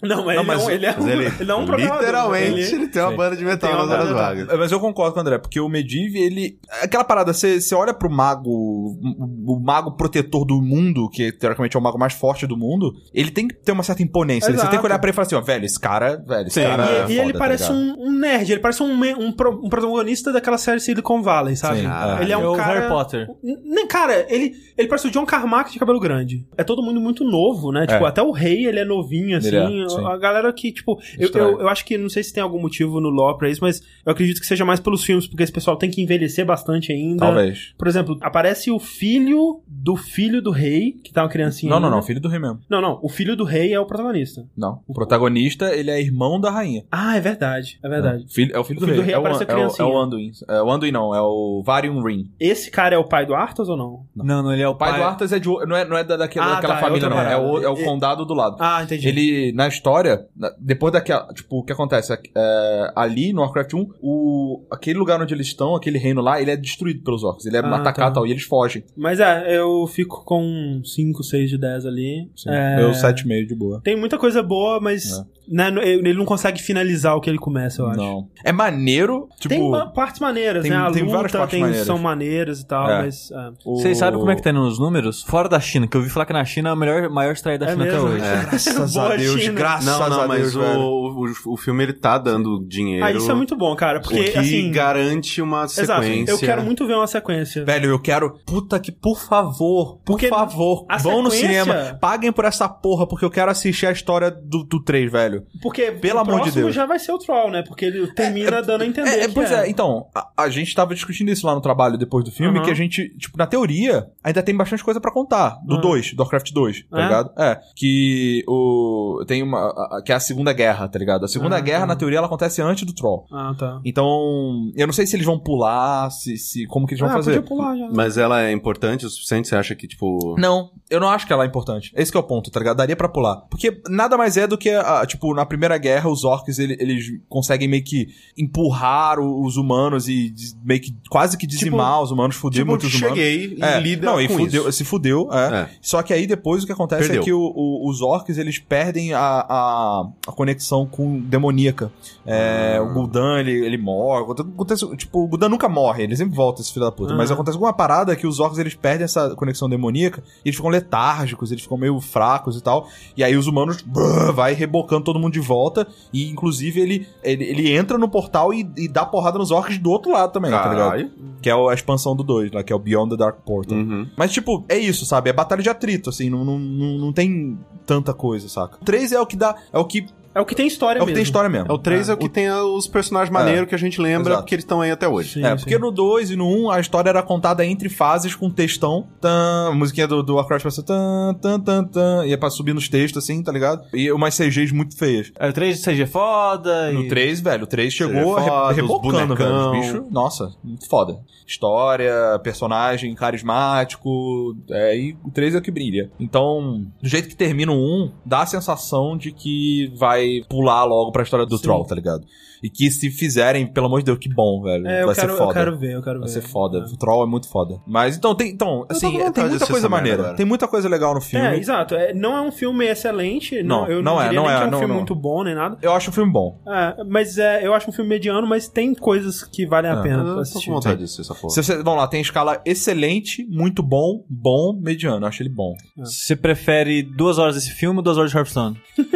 Não, 0.03 0.25
mas, 0.25 0.35
Não, 0.35 0.41
ele, 0.41 0.43
mas 0.47 0.61
não, 0.63 0.69
ele 0.71 0.85
é 0.85 0.95
um, 0.99 1.07
ele, 1.09 1.33
ele 1.39 1.51
é 1.51 1.55
um 1.55 1.65
programador. 1.65 1.99
literalmente, 2.01 2.47
Ele- 2.51 2.61
ele, 2.75 2.87
tem 2.87 3.01
uma 3.01 3.11
Sim. 3.11 3.17
banda 3.17 3.35
de 3.37 3.45
metal 3.45 3.73
nas 3.73 3.89
horas 3.89 4.09
vagas. 4.09 4.49
É, 4.49 4.57
Mas 4.57 4.71
eu 4.71 4.79
concordo 4.79 5.13
com 5.13 5.19
o 5.19 5.21
André, 5.21 5.37
porque 5.37 5.59
o 5.59 5.69
Medivh, 5.69 6.15
ele. 6.15 6.59
Aquela 6.81 7.03
parada, 7.03 7.33
você 7.33 7.59
você 7.61 7.73
olha 7.75 7.93
pro 7.93 8.09
mago. 8.09 8.49
O, 8.49 9.53
o 9.55 9.59
mago 9.59 9.91
protetor 9.95 10.45
do 10.45 10.61
mundo, 10.61 11.09
que 11.09 11.31
teoricamente 11.31 11.75
é 11.75 11.79
o 11.79 11.83
mago 11.83 11.97
mais 11.97 12.13
forte 12.13 12.45
do 12.45 12.57
mundo, 12.57 12.93
ele 13.13 13.31
tem 13.31 13.47
que 13.47 13.55
ter 13.55 13.71
uma 13.71 13.83
certa 13.83 14.03
imponência. 14.03 14.51
né? 14.51 14.57
Você 14.57 14.67
tem 14.67 14.79
que 14.79 14.85
olhar 14.85 14.99
pra 14.99 15.07
ele 15.09 15.13
e 15.13 15.15
falar 15.15 15.25
assim: 15.25 15.35
ó, 15.35 15.41
velho, 15.41 15.65
esse 15.65 15.79
cara, 15.79 16.17
velho, 16.27 16.47
esse 16.47 16.59
Sim, 16.59 16.67
cara. 16.67 16.83
E, 16.83 16.87
é 16.87 16.95
e 16.95 17.01
foda, 17.01 17.13
ele 17.23 17.33
tá 17.33 17.39
parece 17.39 17.71
um, 17.71 17.95
um 17.99 18.11
nerd, 18.19 18.51
ele 18.51 18.61
parece 18.61 18.83
um, 18.83 18.87
um, 18.91 19.27
um 19.63 19.69
protagonista 19.69 20.31
daquela 20.31 20.57
série 20.57 20.79
Silicon 20.79 21.21
Valley, 21.21 21.55
sabe? 21.55 21.79
Sim, 21.79 21.85
Ah, 21.87 22.17
ele 22.21 22.31
é 22.31 22.37
um 22.37 22.51
o 22.51 22.55
cara... 22.55 22.79
Harry 22.79 22.87
Potter. 22.89 23.27
Nem, 23.43 23.87
cara, 23.87 24.25
ele, 24.29 24.53
ele 24.77 24.87
parece 24.87 25.07
o 25.07 25.11
John 25.11 25.25
Carmack 25.25 25.71
de 25.71 25.79
cabelo 25.79 25.99
grande. 25.99 26.45
É 26.57 26.63
todo 26.63 26.81
mundo 26.83 26.99
muito 26.99 27.23
novo, 27.23 27.71
né? 27.71 27.85
Tipo, 27.87 28.05
É. 28.05 28.07
até 28.09 28.21
o 28.21 28.31
rei, 28.31 28.65
ele 28.67 28.79
é 28.79 28.85
novinho, 28.85 29.37
assim. 29.37 29.49
É, 29.87 29.89
sim. 29.89 30.05
a 30.05 30.17
galera 30.17 30.51
que, 30.53 30.71
tipo... 30.71 30.99
Eu, 31.17 31.29
eu, 31.33 31.61
eu 31.61 31.67
acho 31.69 31.85
que, 31.85 31.97
não 31.97 32.09
sei 32.09 32.23
se 32.23 32.33
tem 32.33 32.41
algum 32.43 32.59
motivo 32.59 32.99
no 32.99 33.09
lore 33.09 33.37
pra 33.37 33.49
isso, 33.49 33.61
mas 33.61 33.81
eu 34.05 34.11
acredito 34.11 34.39
que 34.39 34.45
seja 34.47 34.65
mais 34.65 34.79
pelos 34.79 35.03
filmes, 35.03 35.27
porque 35.27 35.43
esse 35.43 35.51
pessoal 35.51 35.77
tem 35.77 35.89
que 35.89 36.01
envelhecer 36.01 36.45
bastante 36.45 36.91
ainda. 36.91 37.25
Talvez. 37.25 37.73
Por 37.77 37.87
exemplo, 37.87 38.17
aparece 38.21 38.71
o 38.71 38.79
filho 38.79 39.61
do 39.67 39.95
filho 39.95 40.41
do 40.41 40.51
rei, 40.51 40.93
que 41.03 41.11
tá 41.13 41.23
uma 41.23 41.29
criancinha 41.29 41.69
Não, 41.69 41.79
não, 41.79 41.87
ainda. 41.87 41.97
não, 41.97 42.03
filho 42.03 42.21
do 42.21 42.27
rei 42.29 42.39
mesmo. 42.39 42.59
Não, 42.69 42.81
não. 42.81 42.99
O 43.01 43.09
filho 43.09 43.35
do 43.35 43.43
rei 43.43 43.73
é 43.73 43.79
o 43.79 43.85
protagonista. 43.85 44.45
Não. 44.55 44.81
O 44.87 44.93
protagonista, 44.93 45.73
ele 45.75 45.91
é 45.91 45.99
irmão 46.01 46.39
da 46.39 46.49
rainha. 46.51 46.83
Ah, 46.91 47.15
é 47.17 47.21
verdade. 47.21 47.79
É 47.83 47.89
verdade. 47.89 48.25
Filho, 48.29 48.55
é 48.55 48.59
o 48.59 48.63
filho 48.63 48.79
do 48.79 48.85
O 48.85 48.89
filho 48.89 49.01
rei. 49.01 49.03
do 49.03 49.05
rei 49.05 49.15
é, 49.15 49.17
o, 49.17 49.21
aparece 49.21 49.43
a 49.43 49.53
é, 49.53 49.85
o, 49.85 49.91
é 49.91 49.95
o 49.95 49.97
Anduin. 49.97 50.31
É 50.47 50.61
o 50.61 50.71
Anduin 50.71 50.91
não, 50.91 51.15
é 51.15 51.21
o 51.21 51.61
Varium 51.65 52.01
Ring. 52.01 52.31
Esse 52.39 52.69
cara 52.71 52.95
é 52.95 52.97
o 52.97 53.03
pai 53.03 53.25
do 53.25 53.33
Arthas 53.35 53.69
ou 53.69 53.77
não? 53.77 54.05
Não, 54.15 54.43
não, 54.43 54.53
ele 54.53 54.61
é 54.61 54.67
o 54.67 54.71
O 54.71 54.75
pai, 54.75 54.97
do 54.97 55.03
Arthas 55.03 55.31
é 55.31 55.39
de, 55.39 55.47
não 55.47 55.75
é, 55.75 55.85
não 55.85 55.97
é 55.97 56.03
da, 56.03 56.17
daquela, 56.17 56.45
Ah, 56.45 56.55
daquela 56.55 56.73
tá, 56.75 56.79
é 56.79 56.83
família, 56.83 57.09
não. 57.09 57.19
É 57.19 57.37
o, 57.37 57.63
é 57.63 57.69
o 57.69 57.83
condado 57.83 58.25
do 58.25 58.33
lado. 58.33 58.57
Ah, 58.59 58.83
entendi. 58.83 59.07
Ele, 59.07 59.51
na 59.53 59.67
história, 59.75 60.25
depois 60.59 60.91
daquela. 60.93 61.27
Tipo, 61.33 61.59
o 61.59 61.63
que 61.63 61.73
acontece? 61.73 62.13
É, 62.35 62.91
ali 62.95 63.33
no 63.33 63.41
Warcraft 63.41 63.73
1, 63.73 63.87
o, 64.01 64.65
aquele 64.71 64.97
lugar 64.97 65.21
onde 65.21 65.33
eles 65.33 65.47
estão, 65.47 65.75
aquele 65.75 65.97
reino 65.97 66.21
lá, 66.21 66.41
ele 66.41 66.51
é 66.51 66.57
destruído 66.57 67.03
pelos 67.03 67.23
orcs. 67.23 67.45
Ele 67.45 67.57
é 67.57 67.59
Ah, 67.59 67.75
atacado 67.75 68.05
e 68.05 68.07
tá. 68.09 68.11
tal, 68.13 68.27
e 68.27 68.31
eles 68.31 68.43
fogem. 68.43 68.83
Mas 68.95 69.19
é, 69.19 69.57
eu 69.57 69.85
fico 69.87 70.23
com 70.25 70.81
5, 70.83 71.23
6 71.23 71.49
de 71.49 71.57
10 71.57 71.85
ali. 71.85 72.29
É, 72.47 72.81
Eu 72.81 72.91
7,5 72.91 73.47
de 73.47 73.55
boa. 73.55 73.81
Tem 73.83 73.95
muita 73.97 74.17
coisa 74.17 74.41
boa, 74.41 74.79
mas 74.79 75.19
É. 75.19 75.34
né, 75.47 75.71
ele 75.83 76.13
não 76.13 76.25
consegue 76.25 76.61
finalizar 76.61 77.15
o 77.15 77.21
que 77.21 77.29
ele 77.29 77.37
começa, 77.37 77.81
eu 77.81 77.87
acho. 77.87 77.97
Não. 77.99 78.27
É 78.43 78.51
maneiro, 78.51 79.27
tipo. 79.39 79.49
tem 79.55 79.69
ma- 79.69 79.87
partes 79.87 80.19
maneiras, 80.19 80.63
tem- 80.63 80.71
né? 80.71 80.77
A 80.77 80.91
tem 80.91 81.03
várias 81.05 81.23
luta 81.31 81.37
partes 81.39 81.51
tem, 81.51 81.61
maneiras. 81.61 81.85
são 81.87 81.97
maneiras 81.97 82.59
e 82.61 82.67
tal, 82.67 82.89
É. 82.89 83.01
mas. 83.03 83.29
é. 83.31 83.49
o- 83.65 83.75
Vocês 83.77 83.97
sabem 83.97 84.19
como 84.19 84.31
é 84.31 84.35
que 84.35 84.41
tá 84.41 84.49
indo 84.49 84.59
nos 84.61 84.79
números? 84.79 85.23
Fora 85.23 85.47
da 85.49 85.59
China, 85.59 85.87
que 85.87 85.95
eu 85.95 86.01
ouvi 86.01 86.11
falar 86.11 86.25
que 86.25 86.33
na 86.33 86.43
China 86.45 86.69
é 86.69 86.71
a 86.71 86.75
melhor, 86.75 87.09
maior 87.09 87.31
extraída 87.33 87.65
da 87.65 87.71
É 87.71 87.73
China 87.75 87.85
até 87.85 87.93
mesmo? 87.93 88.09
hoje. 88.09 88.19
Graças 88.45 88.93
Boa 88.93 89.13
a 89.13 89.15
Deus, 89.17 89.41
China. 89.41 89.53
graças 89.53 89.85
Não, 89.85 90.09
não, 90.09 90.21
a 90.21 90.27
mas 90.27 90.53
Deus, 90.53 90.55
o, 90.55 91.25
o, 91.47 91.53
o 91.53 91.57
filme 91.57 91.83
ele 91.83 91.93
tá 91.93 92.17
dando 92.17 92.65
dinheiro. 92.67 93.05
Ah, 93.05 93.11
isso 93.11 93.29
é 93.29 93.33
muito 93.33 93.55
bom, 93.55 93.75
cara, 93.75 93.99
o 93.99 94.01
porque 94.01 94.23
que 94.23 94.37
assim. 94.37 94.71
garante 94.71 95.41
uma 95.41 95.63
Exato, 95.65 96.03
sequência. 96.03 96.31
eu 96.31 96.37
quero 96.39 96.63
muito 96.63 96.85
ver 96.87 96.95
uma 96.95 97.07
sequência. 97.07 97.63
Velho, 97.65 97.89
eu 97.89 97.99
quero. 97.99 98.39
Puta 98.45 98.79
que, 98.79 98.91
por 98.91 99.19
favor, 99.19 99.97
por 99.97 100.15
Porque 100.15 100.27
favor, 100.27 100.85
vão 101.01 101.21
no 101.23 101.29
sequência- 101.31 101.63
cinema, 101.63 101.97
paguem 101.99 102.31
por 102.31 102.45
essa 102.45 102.67
porra, 102.69 103.07
porque 103.07 103.25
eu 103.25 103.29
quero 103.29 103.51
assistir 103.51 103.85
a 103.85 103.91
história 103.91 104.31
do, 104.31 104.63
do 104.63 104.83
3, 104.83 105.11
velho. 105.11 105.34
Porque 105.61 105.91
Pelo 105.93 106.17
o 106.19 106.21
amor 106.21 106.41
de 106.43 106.51
Deus. 106.51 106.73
já 106.75 106.85
vai 106.85 106.99
ser 106.99 107.11
o 107.11 107.17
Troll, 107.19 107.51
né? 107.51 107.63
Porque 107.67 107.85
ele 107.85 108.07
termina 108.13 108.61
dando 108.61 108.81
a 108.83 108.85
entender. 108.85 109.09
É, 109.09 109.23
é, 109.23 109.27
que 109.27 109.33
pois 109.33 109.51
é. 109.51 109.69
então, 109.69 110.07
a, 110.13 110.27
a 110.43 110.49
gente 110.49 110.73
tava 110.75 110.93
discutindo 110.93 111.29
isso 111.29 111.45
lá 111.45 111.53
no 111.55 111.61
trabalho 111.61 111.97
depois 111.97 112.23
do 112.23 112.31
filme, 112.31 112.57
Aham. 112.57 112.65
que 112.65 112.71
a 112.71 112.75
gente, 112.75 113.09
tipo, 113.17 113.37
na 113.37 113.45
teoria, 113.47 114.07
ainda 114.23 114.41
tem 114.43 114.55
bastante 114.55 114.83
coisa 114.83 114.99
pra 115.01 115.11
contar. 115.11 115.59
Do 115.65 115.75
Ah. 115.75 115.81
2, 115.81 116.13
do 116.13 116.21
Warcraft 116.21 116.51
2, 116.51 116.83
tá 116.89 116.99
É? 116.99 117.03
ligado? 117.03 117.31
É. 117.37 117.59
Que 117.75 118.43
o. 118.47 119.23
Tem 119.27 119.41
uma. 119.43 119.57
a- 119.59 119.97
a- 119.97 120.01
que 120.03 120.11
é 120.11 120.15
a 120.15 120.19
Segunda 120.19 120.53
Guerra, 120.53 120.87
tá 120.87 120.97
ligado? 120.99 121.25
A 121.25 121.27
Segunda 121.27 121.57
Ah, 121.57 121.59
Guerra, 121.61 121.85
na 121.85 121.95
teoria, 121.95 122.17
ela 122.17 122.27
acontece 122.27 122.61
antes 122.61 122.85
do 122.85 122.93
Troll. 122.93 123.25
Ah, 123.31 123.53
tá. 123.57 123.79
Então, 123.85 124.71
eu 124.75 124.85
não 124.87 124.93
sei 124.93 125.05
se 125.05 125.15
eles 125.15 125.25
vão 125.25 125.39
pular, 125.39 126.09
se, 126.11 126.37
se 126.37 126.65
como 126.67 126.85
que 126.87 126.93
eles 126.93 126.99
vão 127.01 127.09
ah, 127.09 127.13
fazer. 127.13 127.41
podia 127.41 127.47
pular 127.47 127.75
já. 127.77 127.89
Mas 127.93 128.17
ela 128.17 128.41
é 128.43 128.51
importante 128.51 129.05
o 129.05 129.09
suficiente? 129.09 129.47
Você 129.47 129.55
acha 129.55 129.75
que, 129.75 129.87
tipo. 129.87 130.35
Não, 130.37 130.69
eu 130.89 130.99
não 130.99 131.09
acho 131.09 131.25
que 131.25 131.33
ela 131.33 131.43
é 131.43 131.47
importante. 131.47 131.91
Esse 131.95 132.11
que 132.11 132.17
é 132.17 132.19
o 132.19 132.23
ponto, 132.23 132.51
tá 132.51 132.59
ligado? 132.59 132.77
Daria 132.77 132.95
pra 132.95 133.09
pular. 133.09 133.37
Porque 133.49 133.81
nada 133.89 134.17
mais 134.17 134.37
é 134.37 134.45
do 134.47 134.57
que, 134.57 134.69
a- 134.69 135.05
tipo, 135.05 135.24
na 135.33 135.45
Primeira 135.45 135.77
Guerra, 135.77 136.09
os 136.09 136.23
orcs, 136.23 136.59
ele- 136.59 136.77
eles 136.79 137.05
conseguem 137.29 137.67
meio 137.67 137.83
que 137.83 138.07
empurrar 138.37 139.19
os 139.19 139.57
humanos 139.57 140.07
e 140.07 140.33
meio 140.63 140.81
que 140.81 140.95
quase 141.09 141.37
que 141.37 141.47
dizimar 141.47 142.01
os 142.01 142.11
humanos, 142.11 142.35
fuder 142.35 142.59
tipo, 142.61 142.71
muitos 142.71 142.93
humanos. 142.93 143.17
cheguei 143.17 143.55
e 143.57 143.63
É, 143.63 143.79
lida 143.79 144.05
não, 144.05 144.19
e 144.21 144.27
fudeu, 144.27 144.63
isso. 144.63 144.71
se 144.73 144.83
fudeu, 144.83 145.29
é. 145.31 145.61
É. 145.61 145.69
Só 145.81 146.01
que 146.03 146.13
aí 146.13 146.27
depois 146.27 146.63
o 146.63 146.65
que 146.65 146.71
acontece 146.71 147.03
Perdeu. 147.03 147.21
é 147.21 147.25
que 147.25 147.33
o- 147.33 147.53
o- 147.55 147.89
os 147.89 148.01
orcs, 148.01 148.37
eles 148.37 148.59
perdem 148.59 149.13
a, 149.13 149.19
a, 149.21 150.07
a 150.27 150.31
conexão 150.31 150.85
com 150.85 151.19
demoníaca. 151.19 151.91
É, 152.25 152.77
Ah. 152.77 152.81
O 152.83 152.93
Gul'dan, 152.93 153.39
ele, 153.39 153.51
ele 153.65 153.77
morre. 153.77 154.23
Acontece, 154.31 154.85
tipo, 154.97 155.23
o 155.23 155.27
Gul'dan 155.27 155.49
nunca 155.49 155.69
morre, 155.69 156.03
ele 156.03 156.15
sempre 156.15 156.35
volta, 156.35 156.61
esse 156.61 156.71
filho 156.73 156.85
da 156.85 156.91
puta. 156.91 157.13
Mas 157.15 157.29
Ah. 157.31 157.33
acontece 157.33 157.55
alguma 157.55 157.73
parada 157.73 158.15
que 158.15 158.27
os 158.27 158.39
orcs, 158.39 158.57
eles 158.59 158.75
perdem 158.75 159.05
essa 159.05 159.35
conexão 159.35 159.69
demoníaca 159.69 160.23
e 160.43 160.49
eles 160.49 160.55
ficam 160.55 160.69
letárgicos, 160.69 161.51
eles 161.51 161.63
ficam 161.63 161.77
meio 161.77 161.99
fracos 162.01 162.57
e 162.57 162.61
tal. 162.61 162.87
E 163.15 163.23
aí 163.23 163.35
os 163.35 163.47
humanos 163.47 163.81
brrr, 163.81 164.33
vai 164.33 164.53
rebocando 164.53 165.03
todo 165.03 165.14
mundo 165.19 165.33
de 165.33 165.39
volta 165.39 165.87
e, 166.11 166.29
inclusive, 166.29 166.79
ele, 166.79 167.07
ele, 167.23 167.43
ele 167.43 167.71
entra 167.75 167.97
no 167.97 168.09
portal 168.09 168.53
e, 168.53 168.69
e 168.77 168.87
dá 168.87 169.05
porrada 169.05 169.37
nos 169.37 169.51
orcs 169.51 169.77
do 169.77 169.89
outro 169.89 170.11
lado 170.11 170.31
também, 170.31 170.51
tá 170.51 170.69
ligado? 170.69 171.11
Que 171.41 171.49
é 171.49 171.53
a 171.53 171.73
expansão 171.73 172.15
do 172.15 172.23
2, 172.23 172.51
lá, 172.51 172.63
que 172.63 172.73
é 172.73 172.75
o 172.75 172.79
Beyond 172.79 173.11
the 173.11 173.17
Dark 173.17 173.39
Portal. 173.45 173.77
Uhum. 173.77 174.07
Mas, 174.17 174.31
tipo, 174.31 174.63
é 174.67 174.77
isso, 174.77 175.05
sabe? 175.05 175.29
É 175.29 175.33
batalha 175.33 175.61
de 175.61 175.69
atrito, 175.69 176.09
assim, 176.09 176.29
não, 176.29 176.43
não, 176.43 176.57
não, 176.59 176.97
não 176.97 177.13
tem 177.13 177.57
tanta 177.85 178.13
coisa, 178.13 178.49
saca? 178.49 178.77
O 178.81 178.85
3 178.85 179.11
é 179.11 179.19
o 179.19 179.25
que 179.25 179.35
dá. 179.35 179.55
É 179.71 179.77
o 179.77 179.85
que, 179.85 180.05
É 180.35 180.41
o 180.41 180.45
que 180.45 180.53
tem 180.53 180.67
história 180.67 180.99
é 180.99 181.01
o 181.01 181.05
que 181.05 181.11
mesmo. 181.11 181.15
tem 181.15 181.23
história 181.23 181.49
mesmo. 181.49 181.71
É 181.71 181.73
o 181.73 181.77
3 181.77 182.09
é, 182.09 182.13
o 182.13 182.17
que 182.17 182.27
tem 182.27 182.51
os 182.51 182.87
personagens 182.87 183.31
maneiros 183.31 183.69
que 183.69 183.73
a 183.73 183.77
gente 183.77 184.01
lembra, 184.01 184.31
Exato. 184.33 184.43
porque 184.43 184.55
eles 184.55 184.65
estão 184.65 184.81
aí 184.81 184.91
até 184.91 185.07
hoje. 185.07 185.35
Sim, 185.35 185.45
é, 185.45 185.51
sim. 185.51 185.63
porque 185.63 185.79
no 185.79 185.91
2 185.91 186.31
e 186.31 186.35
no 186.35 186.45
1 186.45 186.63
um, 186.65 186.69
a 186.69 186.79
história 186.79 187.09
era 187.09 187.23
contada 187.23 187.65
entre 187.65 187.87
fases 187.87 188.35
com 188.35 188.49
textão. 188.49 189.07
Tan, 189.21 189.69
a 189.69 189.73
musiquinha 189.73 190.07
do, 190.07 190.21
do 190.21 190.35
Warcraft 190.35 190.63
passa 190.65 190.83
tan, 190.83 191.33
tan, 191.41 191.59
tan, 191.59 191.85
tan. 191.85 192.25
Ia 192.25 192.37
pra 192.37 192.49
subir 192.49 192.73
nos 192.73 192.89
textos, 192.89 193.23
assim, 193.23 193.41
tá 193.41 193.51
ligado? 193.51 193.85
E 193.93 194.11
umas 194.11 194.35
CGs 194.35 194.73
muito 194.73 194.97
feias. 194.97 195.31
É, 195.39 195.47
o 195.47 195.53
3 195.53 195.81
de 195.81 195.83
CG 195.89 196.05
foda 196.05 196.91
No 196.91 197.03
e... 197.03 197.07
3, 197.07 197.39
velho, 197.39 197.63
o 197.63 197.67
3 197.67 197.93
chegou 197.93 198.35
re- 198.35 198.49
foda, 198.49 198.69
os 198.71 198.75
rebocando, 198.75 199.35
velho. 199.35 199.55
Os 199.55 199.79
bichos, 199.79 200.11
nossa, 200.11 200.51
muito 200.61 200.85
foda. 200.89 201.17
História, 201.47 202.11
personagem 202.43 203.15
carismático, 203.15 204.55
é, 204.69 204.97
e 204.97 205.17
o 205.23 205.31
3 205.31 205.55
é 205.55 205.57
o 205.59 205.61
que 205.61 205.71
brilha. 205.71 206.11
Então, 206.19 206.85
do 207.01 207.07
jeito 207.07 207.27
que 207.29 207.35
termina 207.35 207.71
o 207.71 207.75
1, 207.75 208.11
dá 208.25 208.41
a 208.41 208.45
sensação 208.45 209.15
de 209.17 209.31
que 209.31 209.91
vai 209.95 210.24
pular 210.49 210.83
logo 210.85 211.11
pra 211.11 211.23
história 211.23 211.45
do 211.45 211.57
Sim. 211.57 211.63
Troll, 211.63 211.85
tá 211.85 211.95
ligado? 211.95 212.25
E 212.63 212.69
que 212.69 212.89
se 212.91 213.09
fizerem, 213.11 213.67
pelo 213.67 213.87
amor 213.87 213.99
de 213.99 214.05
Deus, 214.05 214.17
que 214.17 214.29
bom, 214.33 214.61
velho. 214.61 214.87
É, 214.87 215.01
eu 215.03 215.07
vai 215.07 215.15
quero, 215.15 215.31
ser 215.31 215.37
foda. 215.37 215.49
eu 215.49 215.53
quero 215.53 215.77
ver, 215.77 215.93
eu 215.93 216.01
quero 216.03 216.19
Vai 216.19 216.27
ver. 216.27 216.33
ser 216.33 216.41
foda. 216.41 216.79
É. 216.79 216.81
O 216.93 216.97
Troll 216.97 217.23
é 217.23 217.27
muito 217.27 217.47
foda. 217.49 217.79
Mas 217.85 218.15
então, 218.17 218.33
tem, 218.35 218.49
então 218.51 218.85
assim, 218.89 219.09
tem 219.11 219.19
muita 219.19 219.43
assistir 219.45 219.71
coisa 219.71 219.89
maneira. 219.89 220.21
agora. 220.21 220.35
Tem 220.37 220.45
muita 220.45 220.67
coisa 220.67 220.87
legal 220.89 221.13
no 221.13 221.21
filme. 221.21 221.45
É, 221.45 221.57
exato. 221.57 221.95
É, 221.95 222.13
não 222.13 222.35
é 222.35 222.41
um 222.41 222.51
filme 222.51 222.85
excelente. 222.85 223.61
Não, 223.63 223.81
Não, 223.81 223.87
eu 223.91 224.01
não 224.01 224.15
não, 224.15 224.21
é, 224.21 224.31
não 224.31 224.43
nem 224.43 224.51
é, 224.53 224.57
que 224.57 224.63
é 224.63 224.67
um 224.67 224.71
não, 224.71 224.79
filme 224.79 224.93
não. 224.93 224.99
muito 225.01 225.15
bom, 225.15 225.43
nem 225.43 225.55
nada. 225.55 225.77
Eu 225.81 225.93
acho 225.93 226.09
o 226.09 226.13
filme 226.13 226.31
bom. 226.31 226.59
É, 226.67 227.03
mas 227.03 227.37
é, 227.37 227.65
eu 227.65 227.73
acho 227.73 227.89
um 227.89 227.93
filme 227.93 228.09
mediano, 228.09 228.47
mas 228.47 228.67
tem 228.67 228.93
coisas 228.93 229.43
que 229.43 229.65
valem 229.65 229.91
a 229.91 229.95
É. 229.99 230.01
pena 230.01 230.17
Eu 230.19 230.23
pra 230.25 230.33
tô 230.35 230.39
assistir. 230.41 230.67
com 230.67 230.73
vontade 230.75 230.97
de 230.97 231.03
assistir 231.03 231.21
essa 231.21 231.35
porra. 231.35 231.49
Se 231.53 231.63
você, 231.63 231.75
vamos 231.83 231.99
lá, 231.99 232.07
tem 232.07 232.21
escala 232.21 232.61
excelente, 232.65 233.45
muito 233.49 233.83
bom, 233.83 234.23
bom, 234.29 234.73
mediano. 234.81 235.23
Eu 235.25 235.27
acho 235.27 235.41
ele 235.43 235.49
bom. 235.49 235.75
Você 235.97 236.35
prefere 236.35 237.03
duas 237.03 237.37
horas 237.37 237.55
desse 237.55 237.71
filme 237.71 237.97
ou 237.97 238.03
duas 238.03 238.17
horas 238.17 238.31
de 238.31 238.37
Hearthstone? 238.37 238.77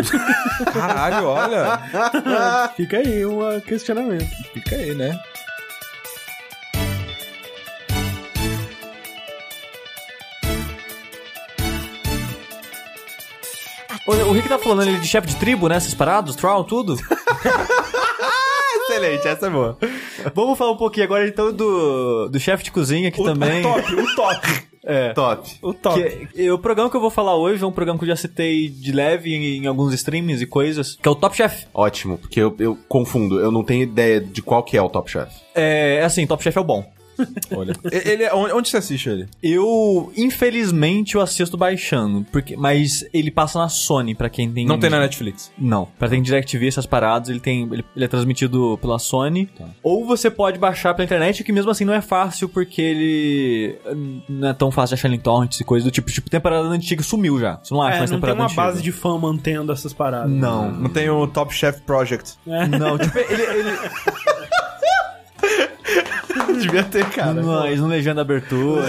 Caralho, 0.73 0.99
Caralho, 1.10 1.28
olha. 1.28 2.69
Fica 2.75 2.97
aí 2.97 3.25
um 3.25 3.38
questionamento. 3.65 4.30
Fica 4.54 4.75
aí, 4.75 4.93
né? 4.93 5.19
O, 14.06 14.12
o 14.12 14.32
Rick 14.32 14.49
tá 14.49 14.58
falando 14.58 14.82
ali 14.82 14.97
de 14.97 15.08
chefe 15.08 15.28
de 15.28 15.36
tribo, 15.36 15.67
né? 15.67 15.75
Essas 15.75 15.93
paradas, 15.93 16.36
troll, 16.36 16.63
tudo. 16.63 16.95
Excelente, 18.89 19.28
essa 19.28 19.45
é 19.45 19.49
boa. 19.52 19.78
Vamos 20.34 20.58
falar 20.58 20.71
um 20.71 20.78
pouquinho 20.78 21.06
agora 21.06 21.28
então 21.28 21.54
do, 21.54 22.28
do 22.28 22.39
chefe 22.39 22.63
de 22.63 22.71
cozinha 22.71 23.10
aqui 23.10 23.23
também. 23.23 23.60
O 23.60 23.73
top, 23.73 23.95
o 23.95 24.15
top. 24.15 24.68
É. 24.84 25.13
Top. 25.13 25.50
O 25.62 25.74
top. 25.74 26.28
Que- 26.34 26.52
o 26.52 26.58
programa 26.58 26.89
que 26.89 26.96
eu 26.96 27.02
vou 27.02 27.10
falar 27.10 27.36
hoje 27.36 27.63
é 27.63 27.68
um 27.68 27.72
programa 27.72 28.00
que 28.00 28.06
eu 28.06 28.10
já 28.10 28.15
citei 28.15 28.70
de 28.70 28.92
leve 28.92 29.34
em, 29.34 29.63
em 29.63 29.68
alguns 29.68 29.94
streams 29.94 30.42
e 30.42 30.46
coisas, 30.46 30.96
que 30.96 31.08
é 31.08 31.12
o 31.12 31.15
Top 31.15 31.36
Chef. 31.36 31.65
Ótimo, 31.74 32.18
porque 32.18 32.39
eu, 32.39 32.56
eu 32.60 32.78
confundo, 32.88 33.39
eu 33.39 33.52
não 33.52 33.63
tenho 33.63 33.84
ideia 33.84 34.22
de 34.22 34.42
qual 34.42 34.63
que 34.63 34.78
é 34.78 34.82
o 34.82 34.89
Top 34.89 35.10
Chef. 35.12 35.32
É, 35.54 35.98
é 35.98 36.04
assim, 36.04 36.26
Top 36.26 36.42
Chef 36.42 36.58
é 36.58 36.62
o 36.62 36.63
bom. 36.63 36.86
Olha. 37.55 37.75
Ele, 37.91 38.23
é- 38.23 38.34
onde, 38.34 38.53
onde 38.53 38.69
você 38.69 38.77
assiste 38.77 39.10
ele? 39.10 39.27
Eu, 39.41 40.12
infelizmente, 40.15 41.15
eu 41.15 41.21
assisto 41.21 41.58
baixando, 41.58 42.25
porque, 42.32 42.55
mas 42.55 43.05
ele 43.13 43.32
passa 43.32 43.60
na 43.60 43.69
Sony, 43.69 44.15
pra 44.15 44.29
quem 44.29 44.51
tem... 44.51 44.65
Não 44.65 44.79
tem 44.79 44.89
na 44.89 44.99
Netflix. 44.99 45.51
Não, 45.58 45.88
pra 45.97 46.08
quem 46.08 46.17
tem 46.19 46.23
DirecTV, 46.23 46.67
essas 46.67 46.86
paradas, 46.86 47.29
ele 47.29 47.39
tem 47.39 47.63
ele, 47.71 47.84
ele 47.95 48.05
é 48.05 48.08
transmitido 48.08 48.77
pela 48.82 48.99
Sony. 48.99 49.49
Ou 49.84 50.05
você 50.05 50.29
pode 50.29 50.58
baixar 50.60 50.93
pela 50.93 51.05
internet, 51.05 51.43
que 51.43 51.51
mesmo 51.51 51.71
assim 51.71 51.86
não 51.86 51.93
é 51.93 52.01
fácil, 52.01 52.49
porque 52.49 52.82
ele 52.82 53.75
não 54.27 54.49
é 54.49 54.53
tão 54.53 54.71
fácil 54.71 54.95
de 54.95 54.99
achar 54.99 55.13
em 55.13 55.19
torrents 55.19 55.60
e 55.60 55.63
coisa 55.63 55.86
do 55.86 55.91
tipo. 55.91 56.10
Tipo, 56.10 56.29
temporada 56.29 56.67
antiga 56.67 57.03
sumiu 57.03 57.39
já. 57.39 57.60
Você 57.63 57.73
não 57.73 57.82
acha 57.82 57.95
É, 57.95 57.99
mais 57.99 58.12
não 58.12 58.17
tem 58.17 58.21
temporada 58.29 58.39
uma 58.39 58.45
antiga. 58.45 58.62
base 58.63 58.82
de 58.82 58.91
fã 58.91 59.17
mantendo 59.17 59.71
essas 59.71 59.93
paradas. 59.93 60.29
Não. 60.32 60.71
Não 60.71 60.89
tem 60.89 61.10
o 61.10 61.27
Top 61.27 61.53
Chef 61.53 61.82
Project. 61.82 62.34
Não, 62.45 62.97
tipo, 62.97 63.17
ele... 63.17 63.41
ele 63.43 63.69
Devia 66.60 66.84
ter, 66.84 67.06
cara. 67.10 67.34
não, 67.34 67.65
eles 67.65 67.80
não 67.80 67.88
legenda 67.88 68.22
abertura. 68.22 68.84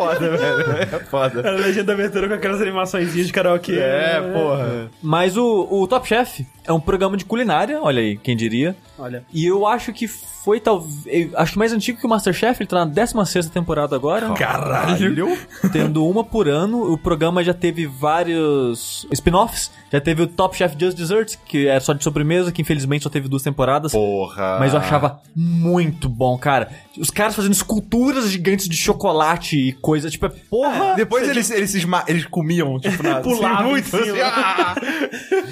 É 0.00 0.14
foda, 0.14 0.30
velho. 0.36 0.72
É 0.82 0.98
foda. 1.00 1.48
A 1.48 1.52
legenda 1.52 1.92
abertura 1.92 2.28
com 2.28 2.34
aquelas 2.34 2.60
animações 2.60 3.12
de 3.12 3.32
karaokê. 3.32 3.78
É, 3.78 4.20
porra. 4.32 4.90
Mas 5.02 5.36
o, 5.36 5.66
o 5.70 5.86
Top 5.86 6.06
Chef 6.06 6.46
é 6.64 6.72
um 6.72 6.80
programa 6.80 7.16
de 7.16 7.24
culinária, 7.24 7.80
olha 7.82 8.00
aí, 8.00 8.16
quem 8.16 8.36
diria. 8.36 8.76
Olha. 8.98 9.24
E 9.32 9.46
eu 9.46 9.66
acho 9.66 9.92
que 9.92 10.06
foi 10.06 10.60
talvez. 10.60 11.34
Acho 11.34 11.52
que 11.52 11.58
mais 11.58 11.72
antigo 11.72 11.98
que 11.98 12.06
o 12.06 12.08
Masterchef, 12.08 12.60
ele 12.62 12.68
tá 12.68 12.84
na 12.84 12.84
16 12.84 13.46
temporada 13.50 13.94
agora. 13.96 14.32
Caralho. 14.34 15.36
Tendo 15.72 16.06
uma 16.06 16.24
por 16.24 16.48
ano. 16.48 16.92
O 16.92 16.98
programa 16.98 17.42
já 17.42 17.52
teve 17.54 17.86
vários 17.86 19.06
spin-offs. 19.12 19.70
Já 19.92 20.00
teve 20.00 20.22
o 20.22 20.26
Top 20.26 20.56
Chef 20.56 20.74
Just 20.78 20.96
Desserts, 20.96 21.38
que 21.44 21.66
era 21.66 21.80
só 21.80 21.92
de 21.92 22.04
sobremesa, 22.04 22.52
que 22.52 22.62
infelizmente 22.62 23.02
só 23.02 23.10
teve 23.10 23.28
duas 23.28 23.42
temporadas. 23.42 23.92
Porra. 23.92 24.58
Mas 24.58 24.72
eu 24.72 24.80
achava 24.80 25.20
muito 25.34 26.08
bom, 26.08 26.38
cara. 26.38 26.70
Os 26.98 27.10
caras 27.10 27.34
fazendo 27.34 27.52
esculturas 27.52 28.30
gigantes 28.30 28.68
de 28.68 28.76
chocolate 28.76 29.56
e 29.56 29.72
coisa, 29.90 30.08
tipo, 30.10 30.26
é 30.26 30.28
porra. 30.28 30.94
Depois 30.94 31.28
eles, 31.28 31.50
eles, 31.50 31.70
se 31.70 31.78
esma- 31.78 32.04
eles 32.06 32.24
comiam, 32.26 32.78
tipo, 32.78 33.02
na, 33.02 33.20
Pulavam 33.20 33.70
muito 33.70 33.96
assim. 33.96 34.20
ah! 34.22 34.74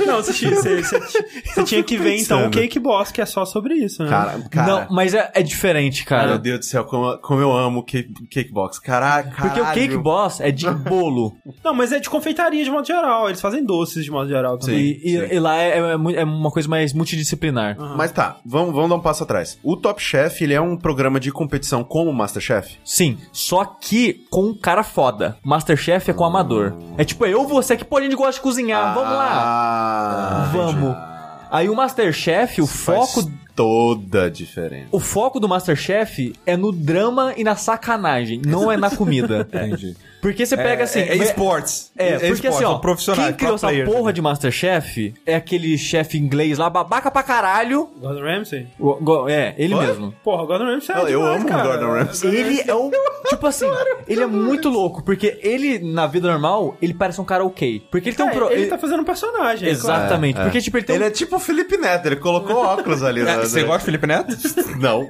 Não, 0.06 0.16
você, 0.22 0.32
você, 0.32 0.82
você, 0.82 1.00
você 1.44 1.64
tinha 1.64 1.82
que 1.82 1.96
ver 1.98 2.16
então 2.18 2.38
o 2.38 2.40
pensando. 2.44 2.62
Cake 2.62 2.78
Boss, 2.78 3.10
que 3.10 3.20
é 3.20 3.26
só 3.26 3.44
sobre 3.44 3.74
isso, 3.74 4.02
né? 4.04 4.08
Cara, 4.08 4.40
cara. 4.50 4.66
Não, 4.66 4.86
mas 4.94 5.14
é, 5.14 5.30
é 5.34 5.42
diferente, 5.42 6.04
cara. 6.04 6.28
Meu 6.28 6.38
Deus 6.38 6.58
do 6.60 6.64
céu, 6.64 6.84
como, 6.84 7.18
como 7.18 7.40
eu 7.40 7.52
amo 7.52 7.82
cake, 7.82 8.12
cake 8.28 8.52
Box. 8.52 8.78
Caraca. 8.78 9.42
Porque 9.42 9.60
o 9.60 9.66
Cake 9.72 9.96
Boss 9.96 10.40
é 10.40 10.50
de 10.50 10.68
bolo. 10.70 11.36
Não, 11.64 11.74
mas 11.74 11.92
é 11.92 11.98
de 11.98 12.08
confeitaria 12.08 12.62
de 12.64 12.70
modo 12.70 12.86
geral. 12.86 13.28
Eles 13.28 13.40
fazem 13.40 13.64
doces 13.64 14.04
de 14.04 14.10
modo 14.10 14.28
geral 14.28 14.56
também. 14.58 14.78
e, 15.02 15.16
e- 15.16 15.34
e 15.34 15.38
lá 15.40 15.56
é, 15.56 15.78
é 15.78 16.18
é 16.20 16.24
uma 16.24 16.50
coisa 16.50 16.68
mais 16.68 16.92
multidisciplinar. 16.92 17.76
Mas 17.96 18.12
tá, 18.12 18.38
vamos, 18.46 18.72
vamos 18.74 18.88
dar 18.88 18.96
um 18.96 19.00
passo 19.00 19.22
atrás. 19.24 19.58
O 19.62 19.76
Top 19.76 20.00
Chef, 20.02 20.42
ele 20.42 20.54
é 20.54 20.60
um 20.60 20.76
programa 20.76 21.18
de 21.20 21.30
competição 21.32 21.82
como 21.84 22.10
o 22.10 22.14
Masterchef? 22.14 22.76
Sim, 22.84 23.18
só 23.32 23.64
que 23.64 24.24
com 24.30 24.46
um 24.46 24.54
cara 24.54 24.82
foda. 24.82 25.36
Masterchef 25.44 26.10
é 26.10 26.14
com 26.14 26.24
amador. 26.24 26.74
É 26.96 27.04
tipo, 27.04 27.24
eu, 27.26 27.46
você 27.46 27.76
que 27.76 27.84
gente 28.00 28.16
gosta 28.16 28.34
de 28.34 28.40
cozinhar, 28.40 28.94
vamos 28.94 29.12
lá. 29.12 29.30
Ah, 29.32 30.50
Vamos. 30.52 30.96
Aí 31.50 31.68
o 31.68 31.74
Masterchef, 31.74 32.60
o 32.60 32.66
foco 32.66 33.22
Faz 33.22 33.28
toda 33.56 34.24
a 34.26 34.30
diferença. 34.30 34.88
O 34.92 35.00
foco 35.00 35.40
do 35.40 35.48
Masterchef 35.48 36.32
é 36.46 36.56
no 36.56 36.70
drama 36.70 37.32
e 37.36 37.42
na 37.42 37.56
sacanagem, 37.56 38.40
não 38.46 38.70
é 38.70 38.76
na 38.76 38.90
comida. 38.90 39.40
Entendi. 39.52 39.96
Porque 40.20 40.44
você 40.44 40.56
pega 40.56 40.84
assim. 40.84 41.00
É, 41.00 41.08
é 41.12 41.16
esportes. 41.16 41.90
É, 41.96 42.10
porque 42.12 42.24
esportes, 42.26 42.46
assim, 42.56 42.64
ó, 42.64 42.68
são 42.72 42.80
profissionais, 42.80 43.28
quem 43.28 43.36
criou 43.36 43.54
essa 43.54 43.68
porra 43.84 44.06
né? 44.06 44.12
de 44.12 44.22
Masterchef 44.22 45.14
é 45.24 45.34
aquele 45.36 45.76
chefe 45.78 46.18
inglês 46.18 46.58
lá, 46.58 46.68
babaca 46.68 47.10
pra 47.10 47.22
caralho. 47.22 47.88
Gordon 48.00 48.22
Ramsay? 48.22 48.66
O- 48.78 48.94
go- 48.96 49.28
É, 49.28 49.54
ele 49.58 49.74
Oi? 49.74 49.86
mesmo. 49.86 50.14
Porra, 50.24 50.42
o 50.42 50.46
Gordon 50.46 50.64
Ramsay 50.66 50.94
é 50.96 50.98
Eu- 50.98 51.08
eu 51.08 51.20
demais, 51.20 51.36
amo 51.36 51.44
o 51.44 51.48
cara. 51.48 51.62
Gordon 51.68 51.92
Ramsay. 51.92 52.34
Ele 52.34 52.64
é 52.66 52.74
um. 52.74 52.90
Tipo 53.28 53.46
assim, 53.46 53.66
ele 54.06 54.22
é 54.22 54.26
muito 54.26 54.68
louco, 54.68 55.02
porque 55.02 55.38
ele, 55.42 55.78
na 55.78 56.06
vida 56.06 56.28
normal, 56.30 56.76
ele 56.82 56.94
parece 56.94 57.20
um 57.20 57.24
cara 57.24 57.44
ok. 57.44 57.82
Porque 57.90 58.08
ele 58.08 58.16
tem 58.16 58.26
um. 58.26 58.30
É, 58.30 58.32
pro- 58.32 58.50
ele 58.50 58.62
ele- 58.62 58.70
tá 58.70 58.78
fazendo 58.78 59.00
um 59.00 59.04
personagem. 59.04 59.68
é 59.68 59.74
claro. 59.74 60.00
Exatamente. 60.04 60.38
É, 60.38 60.40
é. 60.40 60.44
Porque, 60.44 60.60
tipo, 60.60 60.76
ele 60.78 60.84
tem 60.86 60.96
Ele 60.96 61.04
um. 61.04 61.08
é 61.08 61.10
tipo 61.10 61.36
o 61.36 61.40
Felipe 61.40 61.76
Neto, 61.76 62.06
ele 62.06 62.16
colocou 62.16 62.56
óculos 62.64 63.02
ali. 63.02 63.20
É, 63.20 63.24
na- 63.24 63.36
Você 63.38 63.62
gosta 63.62 63.78
de 63.80 63.84
Felipe 63.84 64.06
Neto? 64.06 64.36
Não. 64.80 65.08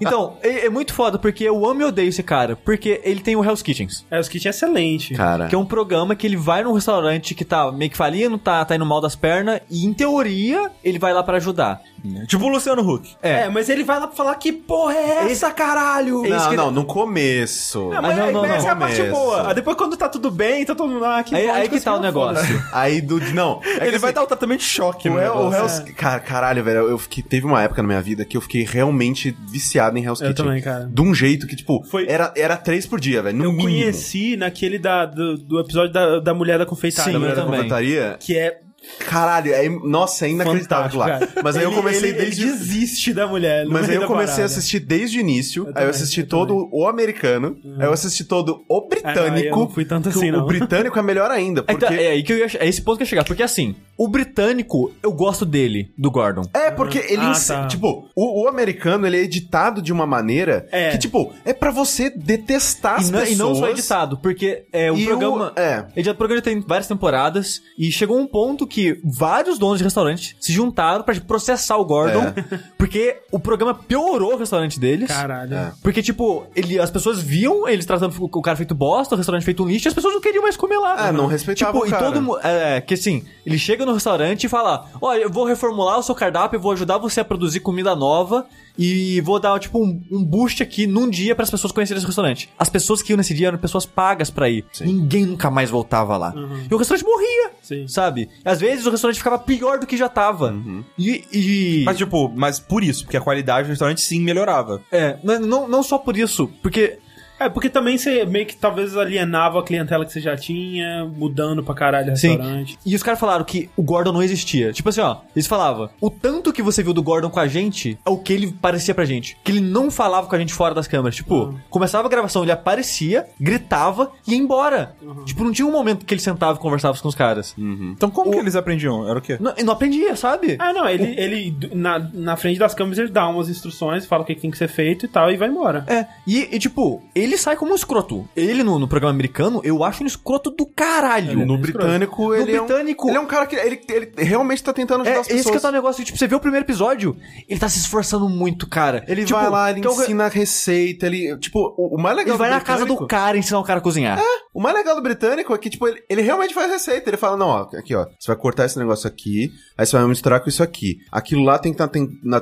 Então, 0.00 0.36
é, 0.42 0.66
é 0.66 0.68
muito 0.70 0.92
foda, 0.94 1.18
porque 1.18 1.44
eu 1.44 1.64
amo 1.66 1.80
e 1.82 1.84
odeio 1.84 2.08
esse 2.08 2.22
cara. 2.22 2.56
Porque 2.56 3.00
ele 3.04 3.20
tem 3.20 3.36
o 3.36 3.44
Hell's 3.44 3.62
Kitchens. 3.86 4.06
É, 4.10 4.20
os 4.20 4.28
kits 4.28 4.46
é 4.46 4.50
excelente. 4.50 5.14
Cara. 5.14 5.46
Que 5.48 5.54
é 5.54 5.58
um 5.58 5.64
programa 5.66 6.14
que 6.14 6.26
ele 6.26 6.36
vai 6.36 6.62
num 6.62 6.72
restaurante 6.72 7.34
que 7.34 7.44
tá 7.44 7.70
meio 7.72 7.90
que 7.90 7.96
falindo, 7.96 8.36
tá, 8.38 8.64
tá 8.64 8.74
indo 8.76 8.86
mal 8.86 9.00
das 9.00 9.14
pernas, 9.16 9.60
e 9.70 9.84
em 9.86 9.92
teoria, 9.92 10.70
ele 10.84 10.98
vai 10.98 11.12
lá 11.12 11.22
pra 11.22 11.36
ajudar. 11.36 11.80
tipo 12.28 12.44
o 12.44 12.48
Luciano 12.48 12.82
Huck. 12.88 13.16
É, 13.22 13.48
mas 13.48 13.68
ele 13.68 13.82
vai 13.84 13.98
lá 13.98 14.06
pra 14.06 14.16
falar 14.16 14.34
que 14.36 14.52
porra 14.52 14.94
é 14.94 15.30
essa, 15.32 15.50
caralho? 15.50 16.24
É 16.24 16.28
isso 16.28 16.38
Não, 16.38 16.50
que- 16.50 16.56
não, 16.56 16.70
no 16.70 16.84
começo. 16.84 17.90
Ah, 17.92 18.02
mas, 18.02 18.16
não, 18.16 18.32
não, 18.32 18.40
mas 18.42 18.50
não. 18.50 18.56
essa 18.56 18.68
é 18.68 18.70
a 18.70 18.76
parte 18.76 18.96
Começo. 18.96 19.14
boa. 19.14 19.50
Ah, 19.50 19.52
Depois 19.52 19.76
quando 19.76 19.96
tá 19.96 20.08
tudo 20.08 20.30
bem, 20.30 20.64
tá 20.64 20.74
todo 20.74 20.88
mundo 20.88 21.00
lá. 21.00 21.22
Que 21.22 21.34
Aí, 21.34 21.48
aí 21.50 21.68
que 21.68 21.80
tá 21.80 21.94
o 21.94 22.00
negócio. 22.00 22.62
Aí 22.72 23.00
do. 23.00 23.20
Não. 23.32 23.60
É 23.64 23.86
Ele 23.88 23.98
vai 23.98 24.10
assim, 24.10 24.14
dar 24.14 24.22
o 24.22 24.26
tratamento 24.26 24.60
de 24.60 24.66
choque, 24.66 25.08
O, 25.08 25.14
o. 25.14 25.52
Hell's... 25.54 25.80
Cara, 25.96 26.20
caralho, 26.20 26.62
velho, 26.62 26.88
eu 26.88 26.98
fiquei... 26.98 27.22
Teve 27.22 27.46
uma 27.46 27.62
época 27.62 27.82
na 27.82 27.88
minha 27.88 28.00
vida 28.02 28.24
que 28.24 28.36
eu 28.36 28.40
fiquei 28.40 28.64
realmente 28.64 29.36
viciado 29.48 29.98
em 29.98 30.04
Hell's 30.04 30.20
Eu 30.20 30.28
Kitchen. 30.28 30.44
também, 30.44 30.62
cara. 30.62 30.88
De 30.92 31.00
um 31.02 31.14
jeito 31.14 31.46
que, 31.46 31.56
tipo, 31.56 31.82
Foi- 31.90 32.06
era, 32.08 32.32
era 32.36 32.56
três 32.56 32.86
por 32.86 33.00
dia, 33.00 33.22
velho, 33.22 33.36
no 33.36 33.44
Eu 33.44 33.52
mínimo. 33.52 33.75
Conheci 33.80 34.36
naquele 34.36 34.78
da, 34.78 35.04
do, 35.04 35.36
do 35.36 35.60
episódio 35.60 35.92
da, 35.92 36.20
da 36.20 36.34
mulher 36.34 36.58
da 36.58 36.66
confeitada. 36.66 37.06
Sim, 37.06 37.12
Da 37.12 37.18
mulher 37.18 37.36
da 37.36 37.44
confeitaria. 37.44 38.16
Que 38.20 38.36
é 38.36 38.60
Caralho, 39.00 39.52
é, 39.52 39.68
nossa, 39.68 40.26
é 40.26 40.30
inacreditável 40.30 40.98
lá. 40.98 41.20
Mas 41.42 41.56
aí 41.56 41.62
eu 41.64 41.70
Ele- 41.70 41.76
comecei 41.76 42.10
ele, 42.10 42.18
desde... 42.18 42.42
Ele 42.42 42.52
desiste 42.52 43.12
da 43.14 43.26
mulher. 43.26 43.64
no 43.64 43.72
Mas 43.72 43.88
aí 43.88 43.94
eu 43.96 44.00
da 44.02 44.06
comecei 44.06 44.42
a 44.42 44.46
assistir 44.46 44.80
desde 44.80 45.18
o 45.18 45.20
início. 45.20 45.62
Eu 45.62 45.66
aí 45.66 45.70
eu 45.70 45.74
também, 45.74 45.90
assisti 45.90 46.20
eu 46.20 46.26
todo 46.28 46.68
o 46.72 46.86
americano. 46.88 47.56
Aí 47.78 47.86
eu 47.86 47.92
assisti 47.92 48.24
todo 48.24 48.64
o 48.68 48.76
Ah, 48.76 48.78
não, 48.78 48.82
aí 48.82 48.88
britânico. 48.88 49.46
eu 49.48 49.56
não 49.64 49.68
fui 49.68 49.84
tanto 49.84 50.08
assim, 50.08 50.30
o- 50.30 50.32
não. 50.32 50.44
O 50.44 50.46
britânico 50.46 50.98
é 50.98 51.02
melhor 51.02 51.30
ainda, 51.30 51.60
É, 51.60 51.64
porque... 51.64 51.84
então, 51.84 51.96
é 51.96 52.06
aí 52.08 52.22
que 52.22 52.32
eu 52.32 52.38
ia, 52.38 52.46
é 52.58 52.66
esse 52.68 52.82
ponto 52.82 52.96
que 52.96 53.02
eu 53.02 53.06
ia 53.06 53.10
chegar. 53.10 53.24
Porque 53.24 53.42
assim, 53.42 53.74
o 53.96 54.08
britânico, 54.08 54.92
eu 55.02 55.12
gosto 55.12 55.44
dele, 55.46 55.90
do 55.96 56.10
Gordon. 56.10 56.42
É, 56.52 56.70
porque 56.70 56.98
ele. 56.98 57.22
Ah, 57.22 57.32
tá. 57.46 57.66
Tipo, 57.66 58.08
o, 58.14 58.42
o 58.44 58.48
americano, 58.48 59.06
ele 59.06 59.16
é 59.18 59.20
editado 59.20 59.80
de 59.80 59.92
uma 59.92 60.06
maneira 60.06 60.66
É. 60.72 60.90
que, 60.90 60.98
tipo, 60.98 61.32
é 61.44 61.52
pra 61.52 61.70
você 61.70 62.10
detestar 62.10 62.96
as 63.00 63.08
E 63.08 63.12
não, 63.12 63.20
pessoas. 63.20 63.36
e 63.38 63.42
não 63.42 63.54
só 63.54 63.68
editado, 63.70 64.18
porque 64.18 64.64
é, 64.72 64.90
o 64.90 64.96
E 64.96 65.04
o- 65.04 65.06
programa. 65.06 65.52
é. 65.56 65.84
Ele 65.94 66.04
já- 66.04 66.12
O 66.12 66.14
programa 66.14 66.42
tem 66.42 66.60
várias 66.60 66.86
temporadas 66.88 67.60
e 67.78 67.90
chegou 67.92 68.18
um 68.18 68.26
ponto 68.26 68.66
que 68.66 68.75
vários 69.04 69.58
donos 69.58 69.78
de 69.78 69.84
restaurante 69.84 70.36
se 70.40 70.52
juntaram 70.52 71.02
pra 71.04 71.14
processar 71.20 71.76
o 71.76 71.84
Gordon, 71.84 72.22
É. 72.22 72.58
porque 72.78 73.18
o 73.32 73.38
programa 73.38 73.74
piorou 73.74 74.34
o 74.34 74.36
restaurante 74.36 74.78
deles. 74.78 75.08
Caralho. 75.08 75.54
É. 75.54 75.72
Porque, 75.82 76.02
tipo, 76.02 76.46
ele, 76.54 76.78
as 76.78 76.90
pessoas 76.90 77.20
viam 77.20 77.68
eles 77.68 77.84
tratando 77.86 78.14
o 78.20 78.42
cara 78.42 78.56
feito 78.56 78.74
bosta, 78.74 79.14
o 79.14 79.18
restaurante 79.18 79.44
feito 79.44 79.62
um 79.62 79.66
lixo, 79.68 79.86
e 79.86 79.90
as 79.90 79.94
pessoas 79.94 80.14
não 80.14 80.20
queriam 80.20 80.42
mais 80.42 80.56
comer 80.56 80.78
lá. 80.78 81.08
É, 81.08 81.12
não 81.12 81.26
respeitavam 81.26 81.82
Tipo, 81.82 81.86
o 81.86 81.90
cara. 81.90 82.02
e 82.08 82.12
todo 82.12 82.22
mundo. 82.22 82.38
É, 82.42 82.80
que 82.80 82.94
assim, 82.94 83.24
ele 83.44 83.58
chega 83.58 83.84
no 83.86 83.92
restaurante 83.92 84.44
e 84.44 84.48
fala: 84.48 84.86
Olha, 85.00 85.22
eu 85.22 85.30
vou 85.30 85.44
reformular 85.44 85.98
o 85.98 86.02
seu 86.02 86.14
cardápio, 86.14 86.56
eu 86.56 86.60
vou 86.60 86.72
ajudar 86.72 86.98
você 86.98 87.20
a 87.20 87.24
produzir 87.24 87.60
comida 87.60 87.94
nova 87.96 88.46
e 88.78 89.20
vou 89.22 89.38
dar, 89.40 89.58
tipo, 89.58 89.78
um, 89.82 90.02
um 90.10 90.22
boost 90.24 90.62
aqui 90.62 90.86
num 90.86 91.08
dia 91.08 91.34
para 91.34 91.44
as 91.44 91.50
pessoas 91.50 91.72
conhecerem 91.72 91.98
esse 91.98 92.06
restaurante. 92.06 92.48
As 92.58 92.68
pessoas 92.68 93.02
que 93.02 93.12
iam 93.12 93.16
nesse 93.16 93.34
dia 93.34 93.48
eram 93.48 93.58
pessoas 93.58 93.86
pagas 93.86 94.30
pra 94.30 94.48
ir. 94.48 94.64
Ninguém 94.80 95.24
nunca 95.26 95.50
mais 95.50 95.70
voltava 95.70 96.16
lá. 96.16 96.34
E 96.70 96.74
o 96.74 96.76
restaurante 96.76 97.04
morria. 97.04 97.50
Sim. 97.62 97.88
Sabe? 97.88 98.28
Às 98.44 98.60
vezes 98.60 98.86
o 98.86 98.90
restaurante 98.90 99.18
ficava 99.18 99.38
pior 99.38 99.78
do 99.78 99.86
que 99.86 99.96
já 99.96 100.08
tava. 100.08 100.54
E. 100.98 101.24
e- 101.32 101.82
Mas, 101.84 101.96
tipo, 101.96 102.32
mas 102.34 102.58
por 102.60 102.82
isso, 102.84 103.04
porque 103.04 103.16
a 103.16 103.20
qualidade 103.20 103.66
do 103.66 103.70
restaurante 103.70 104.00
sim 104.00 104.20
melhorava. 104.20 104.80
É, 104.92 105.16
não, 105.22 105.66
não 105.68 105.82
só 105.82 105.98
por 105.98 106.16
isso, 106.16 106.48
porque 106.62 106.98
É, 107.38 107.48
porque 107.48 107.68
também 107.68 107.98
você 107.98 108.24
meio 108.24 108.46
que 108.46 108.56
talvez 108.56 108.96
alienava 108.96 109.60
a 109.60 109.62
clientela 109.62 110.04
que 110.04 110.12
você 110.12 110.20
já 110.20 110.36
tinha, 110.36 111.04
mudando 111.04 111.62
pra 111.62 111.74
caralho 111.74 112.12
o 112.12 112.16
Sim. 112.16 112.28
restaurante. 112.28 112.78
E 112.84 112.94
os 112.94 113.02
caras 113.02 113.20
falaram 113.20 113.44
que 113.44 113.68
o 113.76 113.82
Gordon 113.82 114.12
não 114.12 114.22
existia. 114.22 114.72
Tipo 114.72 114.88
assim, 114.88 115.00
ó, 115.00 115.18
eles 115.34 115.46
falavam, 115.46 115.90
o 116.00 116.10
tanto 116.10 116.52
que 116.52 116.62
você 116.62 116.82
viu 116.82 116.92
do 116.92 117.02
Gordon 117.02 117.30
com 117.30 117.40
a 117.40 117.46
gente 117.46 117.98
é 118.04 118.10
o 118.10 118.16
que 118.16 118.32
ele 118.32 118.52
parecia 118.52 118.94
pra 118.94 119.04
gente. 119.04 119.36
Que 119.44 119.52
ele 119.52 119.60
não 119.60 119.90
falava 119.90 120.26
com 120.26 120.34
a 120.34 120.38
gente 120.38 120.54
fora 120.54 120.74
das 120.74 120.86
câmeras. 120.86 121.16
Tipo, 121.16 121.58
começava 121.68 122.06
a 122.06 122.10
gravação, 122.10 122.42
ele 122.42 122.52
aparecia, 122.52 123.26
gritava 123.40 124.12
e 124.26 124.32
ia 124.32 124.38
embora. 124.38 124.94
Tipo, 125.24 125.44
não 125.44 125.52
tinha 125.52 125.66
um 125.66 125.72
momento 125.72 126.06
que 126.06 126.14
ele 126.14 126.20
sentava 126.20 126.58
e 126.58 126.60
conversava 126.60 126.96
com 126.98 127.08
os 127.08 127.14
caras. 127.14 127.54
Então 127.58 128.10
como 128.10 128.30
que 128.30 128.38
eles 128.38 128.56
aprendiam? 128.56 129.08
Era 129.08 129.18
o 129.18 129.22
quê? 129.22 129.36
Não, 129.40 129.52
não 129.64 129.72
aprendia, 129.72 130.14
sabe? 130.16 130.56
Ah, 130.58 130.72
não, 130.72 130.88
ele, 130.88 131.14
ele 131.18 131.56
na, 131.74 131.98
na 131.98 132.36
frente 132.36 132.58
das 132.58 132.74
câmeras 132.74 132.98
ele 132.98 133.08
dá 133.08 133.28
umas 133.28 133.48
instruções, 133.48 134.06
fala 134.06 134.22
o 134.22 134.26
que 134.26 134.34
que 134.34 134.40
tem 134.40 134.50
que 134.50 134.58
ser 134.58 134.68
feito 134.68 135.06
e 135.06 135.08
tal, 135.08 135.30
e 135.30 135.36
vai 135.36 135.48
embora. 135.48 135.84
É, 135.88 136.06
e, 136.26 136.54
e, 136.54 136.58
tipo, 136.58 137.02
ele 137.14 137.25
sai 137.38 137.56
como 137.56 137.72
um 137.72 137.74
escroto. 137.74 138.28
Ele 138.36 138.62
no, 138.62 138.78
no 138.78 138.86
programa 138.86 139.12
americano, 139.14 139.60
eu 139.64 139.82
acho 139.82 140.04
um 140.04 140.06
escroto 140.06 140.50
do 140.50 140.66
caralho. 140.66 141.44
No 141.46 141.58
britânico, 141.58 142.34
ele 142.34 142.54
é 142.54 142.60
um- 142.60 142.66
britânico- 142.66 143.08
ele 143.08 143.16
é 143.16 143.20
um 143.20 143.26
cara 143.26 143.46
que 143.46 143.56
ele, 143.56 143.80
ele 143.88 144.12
realmente 144.18 144.62
tá 144.62 144.72
tentando 144.72 145.02
ajudar 145.02 145.16
É, 145.16 145.20
as 145.20 145.26
esse 145.26 145.36
que 145.38 145.44
pessoas. 145.44 145.62
tá 145.62 145.68
o 145.68 145.72
negócio, 145.72 146.04
tipo, 146.04 146.18
você 146.18 146.26
vê 146.26 146.34
o 146.34 146.40
primeiro 146.40 146.64
episódio, 146.66 147.16
ele 147.48 147.58
tá 147.58 147.68
se 147.68 147.78
esforçando 147.78 148.28
muito, 148.28 148.68
cara. 148.68 149.04
Ele 149.08 149.24
Tipo, 149.24 149.38
vai 149.40 149.50
lá, 149.50 149.70
ele 149.70 149.86
é 149.86 149.90
ensina 149.90 150.24
a 150.26 150.28
receita, 150.28 151.06
ele... 151.06 151.36
Tipo, 151.38 151.74
o, 151.76 151.96
o 151.96 152.00
mais 152.00 152.16
legal 152.16 152.32
Ele 152.34 152.38
vai 152.38 152.48
do 152.50 152.54
na 152.54 152.60
casa 152.60 152.84
do 152.84 153.06
cara 153.06 153.36
ensinar 153.38 153.58
o 153.58 153.64
cara 153.64 153.78
a 153.78 153.82
cozinhar. 153.82 154.20
O 154.56 154.60
mais 154.62 154.74
legal 154.74 154.96
do 154.96 155.02
britânico 155.02 155.52
é 155.54 155.58
que, 155.58 155.68
tipo, 155.68 155.86
ele, 155.86 156.02
ele 156.08 156.22
realmente 156.22 156.54
faz 156.54 156.70
receita. 156.70 157.10
Ele 157.10 157.16
fala, 157.18 157.36
não, 157.36 157.46
ó, 157.48 157.62
aqui, 157.76 157.94
ó, 157.94 158.06
você 158.18 158.28
vai 158.28 158.36
cortar 158.36 158.64
esse 158.64 158.78
negócio 158.78 159.06
aqui, 159.06 159.52
aí 159.76 159.84
você 159.84 159.96
vai 159.98 160.06
misturar 160.08 160.40
com 160.40 160.48
isso 160.48 160.62
aqui. 160.62 160.96
Aquilo 161.12 161.42
lá 161.42 161.58
tem 161.58 161.72
que 161.72 161.78
tá, 161.78 161.90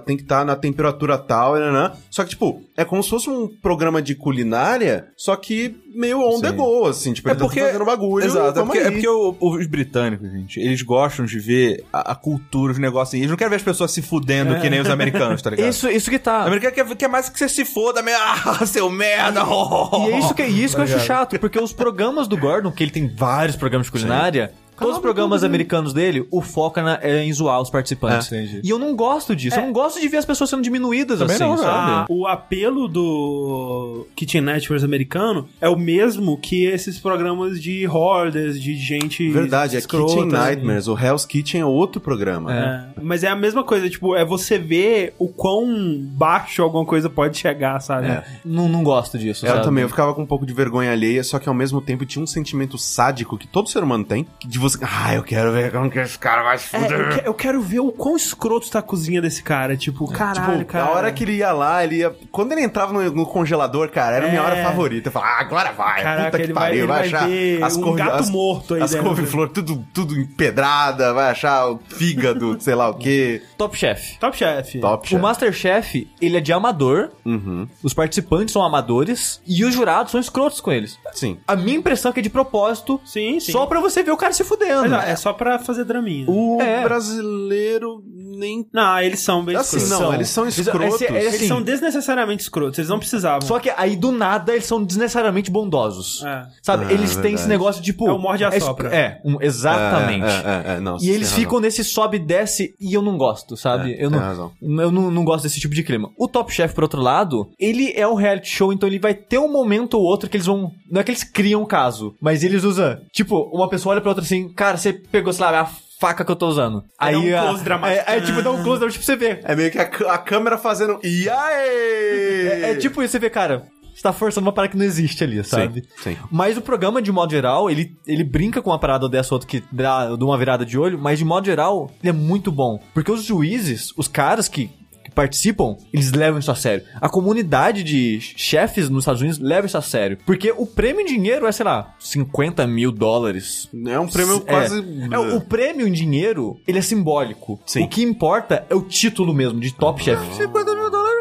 estar 0.09 0.45
na 0.45 0.55
temperatura 0.55 1.19
tal, 1.19 1.57
né, 1.57 1.93
Só 2.11 2.23
que, 2.23 2.31
tipo, 2.31 2.63
é 2.77 2.85
como 2.85 3.03
se 3.03 3.11
fosse 3.11 3.29
um 3.29 3.49
programa 3.61 4.01
de 4.01 4.15
culinária, 4.15 5.09
só 5.17 5.35
que 5.35 5.75
meio 5.97 6.21
on 6.21 6.41
the 6.41 6.51
Sim. 6.51 6.57
go, 6.57 6.87
assim. 6.87 7.13
Tipo, 7.13 7.29
É 7.29 7.33
ele 7.33 7.41
porque- 7.41 7.61
tá 7.61 7.67
fazendo 7.67 7.85
bagulho. 7.85 8.25
Exato, 8.25 8.61
é 8.61 8.63
porque, 8.65 8.79
é 8.79 8.91
porque 8.91 9.09
o- 9.09 9.37
os 9.41 9.67
britânicos, 9.67 10.31
gente, 10.31 10.61
eles 10.61 10.83
gostam 10.83 11.25
de 11.25 11.39
ver 11.39 11.85
a, 11.93 12.13
a 12.13 12.15
cultura, 12.15 12.73
os 12.73 12.79
negócios. 12.79 13.15
Eles 13.15 13.29
não 13.31 13.37
querem 13.37 13.51
ver 13.51 13.57
as 13.57 13.63
pessoas 13.63 13.91
se 13.91 14.03
fudendo 14.03 14.61
que 14.61 14.71
nem 14.71 14.81
os 14.81 14.89
americanos, 14.91 15.41
tá 15.43 15.51
ligado? 15.51 15.69
Isso, 15.69 15.89
isso 15.89 16.11
que 16.11 16.19
tá. 16.19 16.45
O 16.45 16.47
americano 16.47 16.73
quer, 16.75 16.97
quer 16.97 17.09
mais 17.09 17.29
que 17.29 17.39
você 17.39 17.49
se 17.49 17.65
foda 17.65 18.03
mesmo. 18.03 18.15
Ah, 18.47 18.67
seu 18.67 18.89
merda! 18.91 19.43
E 20.09 20.13
é 20.13 20.19
isso 20.19 20.35
que, 20.35 20.43
e 20.45 20.63
isso 20.65 20.75
que 20.77 20.81
eu 20.81 20.85
acho 20.85 21.01
chato, 21.01 21.39
porque 21.41 21.59
os 21.59 21.73
programas 21.73 22.04
do 22.29 22.37
Gordon, 22.37 22.71
que 22.73 22.83
ele 22.83 22.91
tem 22.91 23.09
vários 23.09 23.57
programas 23.57 23.87
de 23.87 23.93
culinária, 23.93 24.53
todos 24.79 24.97
os 24.97 25.01
programas 25.03 25.45
americanos 25.45 25.93
dele, 25.93 26.27
o 26.31 26.41
foco 26.41 26.81
é, 26.81 26.83
na- 26.83 26.99
é 27.03 27.25
em 27.25 27.33
zoar 27.33 27.61
os 27.61 27.71
participantes. 27.71 28.31
É, 28.33 28.61
e 28.63 28.71
eu 28.71 28.79
não 28.79 28.95
gosto 28.97 29.35
disso. 29.35 29.57
Eu 29.59 29.63
não 29.63 29.73
gosto 29.73 30.01
de 30.01 30.09
ver 30.09 30.19
as 30.19 30.25
pessoas 30.25 30.51
sendo 30.51 30.63
diminuídas 30.63 31.19
Também 31.19 31.35
assim, 31.37 31.45
não, 31.45 31.57
sabe? 31.57 31.91
Ah, 31.93 32.07
o 32.09 32.27
apelo 32.27 32.89
do 32.89 34.07
Kitchen 34.17 34.41
Networks 34.41 34.85
americano 34.85 35.49
é 35.61 35.69
o 35.69 35.77
mesmo 35.77 36.37
que 36.39 36.65
esses 36.65 36.99
programas 36.99 37.61
de 37.63 37.87
hordas, 37.87 38.61
de 38.61 38.75
gente 38.77 39.29
Verdade, 39.31 39.77
é 39.77 39.79
escrota, 39.79 40.07
Kitchen 40.07 40.23
assim. 40.29 40.33
Nightmares. 40.37 40.89
O 40.89 40.99
Hell's 40.99 41.25
Kitchen 41.27 41.61
é 41.61 41.67
outro 41.67 42.01
programa. 42.01 42.53
É, 42.55 42.85
mas 43.03 43.23
é 43.25 43.29
a 43.29 43.37
mesma 43.37 43.63
coisa, 43.65 43.89
tipo, 43.89 44.15
é 44.15 44.25
você 44.25 44.59
ver 44.59 45.15
o 45.19 45.29
quão 45.29 45.67
baixo 46.03 46.63
alguma 46.63 46.85
coisa 46.85 47.09
pode 47.11 47.37
chegar, 47.39 47.81
sabe? 47.81 48.07
É. 48.09 48.25
Não, 48.45 48.69
não 48.69 48.83
gosto 48.83 49.19
disso, 49.19 49.45
Eu 49.47 49.51
sabe? 49.53 49.65
também, 49.65 49.83
eu 49.83 49.89
ficava 49.89 50.15
com 50.15 50.23
um 50.23 50.27
pouco 50.27 50.47
de 50.47 50.53
vergonha 50.53 50.93
alheia, 50.93 51.23
só 51.23 51.39
que 51.39 51.49
ao 51.49 51.55
mesmo 51.55 51.81
tempo 51.81 52.05
tinha 52.05 52.23
um 52.23 52.27
sentimento 52.27 52.77
sádico 52.79 53.37
que 53.39 53.47
todo 53.47 53.69
ser 53.69 53.83
humano 53.83 54.05
tem, 54.05 54.27
de 54.45 54.59
você, 54.69 54.79
ah, 54.83 55.15
eu 55.15 55.23
quero 55.23 55.53
ver 55.53 55.71
como 55.73 55.91
que 55.91 55.99
esse 55.99 56.19
cara 56.19 56.43
vai 56.43 56.59
se 56.59 56.75
É, 56.75 56.81
fuder. 56.81 57.01
eu, 57.01 57.09
que- 57.23 57.29
eu 57.29 57.35
quero 57.35 57.61
ver 57.63 57.81
o 57.81 57.93
quão 57.93 58.17
escroto 58.17 58.71
tá 58.71 58.79
a 58.81 58.83
cozinha 58.83 59.21
desse 59.21 59.43
cara. 59.43 59.77
Tipo, 59.77 60.11
caralho, 60.11 60.59
tipo, 60.61 60.73
cara. 60.73 60.85
a 60.87 60.91
hora 60.91 61.13
que 61.13 61.25
ele 61.25 61.37
ia 61.37 61.53
lá, 61.53 61.85
ele 61.85 61.97
ia. 61.97 62.15
Quando 62.33 62.53
ele 62.53 62.63
entrava 62.63 62.93
no, 62.93 63.03
no 63.11 63.27
congelador, 63.27 63.89
cara, 63.91 64.17
era 64.17 64.27
a 64.27 64.29
minha 64.29 64.41
É. 64.41 64.45
hora 64.45 64.63
favorita. 64.63 65.09
Eu 65.09 65.13
falava, 65.13 65.33
ah, 65.33 65.41
agora 65.41 65.73
vai. 65.73 66.03
Caraca, 66.03 66.25
puta 66.27 66.37
que 66.39 66.43
ele 66.45 66.53
vai- 66.53 66.63
pariu, 66.65 66.79
ele 66.81 66.87
vai 66.87 67.01
achar 67.07 67.27
ver 67.29 67.63
um 67.79 67.95
gato 67.95 68.31
morto 68.31 68.75
aí 68.75 68.83
As 68.83 68.95
couve-flor 68.95 69.49
tudo, 69.51 69.85
tudo 69.93 70.15
empedrada, 70.19 71.13
vai 71.13 71.31
achar 71.31 71.69
o 71.71 71.81
fígado, 71.89 72.57
sei 72.61 72.75
lá 72.75 72.89
o 72.89 72.95
quê. 72.95 73.43
Top 73.59 73.77
Chef. 73.77 74.19
Top 74.19 74.37
Chef. 74.37 74.79
Top 74.81 75.07
O 75.07 75.09
chef. 75.11 75.21
Masterchef, 75.23 76.09
ele 76.21 76.37
é 76.37 76.41
de 76.41 76.53
amador, 76.53 77.11
Uhum. 77.25 77.67
os 77.83 77.95
participantes 77.95 78.53
são 78.53 78.63
amadores 78.65 79.41
e 79.47 79.65
os 79.65 79.75
jurados 79.75 80.13
são 80.13 80.21
escrotos 80.21 80.61
com 80.61 80.73
eles. 80.73 80.99
Sim. 81.13 81.39
A 81.47 81.57
minha 81.57 81.77
impressão 81.79 82.11
é 82.11 82.15
que 82.15 82.21
é 82.21 82.23
de 82.23 82.31
propósito, 82.31 83.01
Sim, 83.05 83.41
sim. 83.41 83.53
só 83.53 83.67
pra 83.67 83.81
você 83.81 84.03
ver 84.03 84.11
o 84.11 84.17
cara 84.17 84.33
se 84.33 84.45
fudendo. 84.59 84.89
Mas, 84.91 84.93
ó, 84.93 85.01
é 85.11 85.17
só 85.17 85.33
pra 85.33 85.59
fazer 85.59 85.85
draminha. 85.85 86.27
O 86.29 86.61
É. 86.61 86.83
brasileiro 86.83 88.03
nem. 88.37 88.67
Não, 88.73 88.99
eles 89.01 89.21
são 89.21 89.45
bem 89.45 89.57
Assim, 89.57 89.77
escrotos. 89.77 90.01
não, 90.07 90.15
eles 90.15 90.29
são 90.29 90.47
Esse- 90.47 90.61
escrotos. 90.63 91.01
esse- 91.01 91.13
Eles 91.13 91.35
assim, 91.35 91.47
são 91.49 91.63
desnecessariamente 91.63 92.43
escrotos, 92.43 92.79
eles 92.79 92.89
não 92.89 92.99
precisavam. 92.99 93.47
Só 93.47 93.59
que 93.59 93.71
aí 93.77 93.95
do 93.97 94.11
nada 94.11 94.53
eles 94.53 94.65
são 94.67 94.83
desnecessariamente 94.83 95.51
bondosos. 95.51 96.23
É. 96.25 96.43
Sabe? 96.63 96.87
Ah, 96.87 96.93
eles 96.93 97.11
têm 97.13 97.23
verdade. 97.23 97.35
esse 97.37 97.49
negócio 97.49 97.83
tipo. 97.83 98.09
É 98.09 98.13
o 98.13 98.19
morde 98.19 98.43
e 98.43 98.47
assopra. 98.47 98.89
É, 98.95 99.21
um- 99.25 99.41
exatamente. 99.41 100.25
É, 100.27 100.73
é, 100.73 100.77
é, 100.77 100.81
não, 100.81 100.97
E 101.01 101.11
eles 101.11 101.33
ficam 101.33 101.61
nesse 101.61 101.85
sobe 101.85 102.17
e 102.17 102.21
desce 102.21 102.75
e 102.81 102.93
eu 102.95 103.03
não 103.03 103.17
gosto, 103.17 103.57
sabe? 103.57 103.93
É, 103.95 104.05
eu 104.05 104.11
não, 104.11 104.19
razão. 104.19 104.53
eu 104.61 104.91
não, 104.91 105.11
não 105.11 105.25
gosto 105.25 105.45
desse 105.45 105.61
tipo 105.61 105.75
de 105.75 105.83
clima. 105.83 106.11
O 106.19 106.27
Top 106.29 106.53
Chef, 106.53 106.75
por 106.75 106.85
outro 106.85 107.01
lado, 107.01 107.49
ele 107.59 107.93
é 107.95 108.07
um 108.07 108.15
reality 108.15 108.49
show, 108.49 108.73
então 108.73 108.89
ele 108.89 108.99
vai 108.99 109.15
ter 109.15 109.39
um 109.39 109.51
momento 109.51 109.95
ou 109.95 110.03
outro 110.03 110.29
que 110.29 110.37
eles 110.37 110.47
vão. 110.47 110.71
Não 110.91 111.01
é 111.01 111.05
que 111.05 111.11
eles 111.11 111.25
criam 111.25 111.63
um 111.63 111.67
caso, 111.67 112.15
mas 112.21 112.43
eles 112.43 112.65
usam. 112.65 112.99
Tipo, 113.13 113.43
uma 113.53 113.69
pessoa 113.69 113.93
olha 113.95 114.01
pra 114.01 114.11
outra 114.11 114.25
assim, 114.25 114.44
cara, 114.49 114.77
você 114.77 114.93
pegou, 114.93 115.33
sei 115.33 115.45
lá, 115.45 115.61
a 115.61 115.69
faca 116.01 116.25
que 116.25 116.31
eu 116.31 116.37
tô 116.37 116.47
usando. 116.49 116.85
Aí 116.99 117.15
Aí. 117.15 117.31
dá 117.31 117.37
um 117.37 117.45
a- 117.45 117.49
close 117.49 117.65
dramático. 117.65 118.11
É, 118.11 118.17
é 118.17 118.21
tipo, 118.21 118.43
dá 118.43 118.51
um 118.51 118.63
close 118.63 118.79
dramático 118.81 119.05
pra 119.05 119.15
você 119.15 119.17
ver. 119.17 119.41
É 119.45 119.55
meio 119.57 119.71
que 119.71 119.79
a, 119.79 119.83
a 120.13 120.19
câmera 120.19 120.59
fazendo. 120.59 120.99
E 121.03 121.29
aí? 121.29 122.49
É, 122.49 122.71
é 122.71 122.75
tipo 122.77 123.03
isso, 123.03 123.13
você 123.13 123.19
vê, 123.19 123.31
cara. 123.31 123.67
Você 123.95 124.03
tá 124.03 124.13
forçando 124.13 124.45
uma 124.45 124.53
parada 124.53 124.73
que 124.73 124.77
não 124.77 124.85
existe 124.85 125.23
ali, 125.23 125.43
sabe? 125.45 125.85
sim. 126.03 126.17
Mas 126.29 126.57
o 126.57 126.61
programa, 126.61 127.01
de 127.01 127.13
modo 127.13 127.31
geral, 127.31 127.71
ele, 127.71 127.97
ele 128.05 128.25
brinca 128.25 128.61
com 128.61 128.71
uma 128.71 128.79
parada 128.79 129.09
dessa 129.09 129.33
ou 129.33 129.37
outra 129.37 129.49
que 129.49 129.63
dá 129.71 130.17
de 130.17 130.25
uma 130.25 130.37
virada 130.37 130.67
de 130.67 130.77
olho, 130.77 130.99
mas 130.99 131.17
de 131.21 131.25
modo 131.25 131.45
geral, 131.47 131.89
ele 132.03 132.11
é 132.11 132.13
muito 132.13 132.51
bom. 132.51 132.81
Porque 132.93 133.13
os 133.13 133.23
juízes, 133.23 133.93
os 133.97 134.09
caras 134.09 134.49
que, 134.49 134.69
que 135.05 135.11
participam, 135.11 135.77
eles 135.93 136.11
levam 136.13 136.39
isso 136.41 136.51
a 136.51 136.55
sério. 136.55 136.85
A 137.01 137.09
comunidade 137.09 137.83
de 137.85 138.19
chefes 138.21 138.89
nos 138.89 139.03
Estados 139.03 139.21
Unidos 139.21 139.39
leva 139.39 139.67
isso 139.67 139.77
a 139.79 139.83
sério. 139.83 140.19
Porque 140.27 140.51
o 140.57 140.67
prêmio 140.67 141.03
em 141.03 141.07
dinheiro 141.07 141.47
é, 141.47 141.53
sei 141.53 141.65
lá, 141.65 141.95
50 141.99 142.67
mil 142.67 142.91
dólares. 142.91 143.69
É 143.87 143.99
um 144.01 144.09
prêmio 144.09 144.37
É. 144.47 144.51
quase. 144.51 144.85
É, 145.13 145.19
o 145.19 145.41
prêmio 145.41 145.87
em 145.87 145.93
dinheiro, 145.93 146.59
ele 146.67 146.79
é 146.79 146.83
simbólico. 146.83 147.61
Sim. 147.67 147.85
O 147.85 147.89
que 147.89 148.03
importa 148.03 148.67
é 148.69 148.75
o 148.75 148.83
título 148.83 149.35
mesmo, 149.35 149.61
de 149.61 149.73
top 149.75 150.03
chef. 150.03 150.21
50 150.37 150.75
mil 150.75 150.91
dólares 150.91 151.14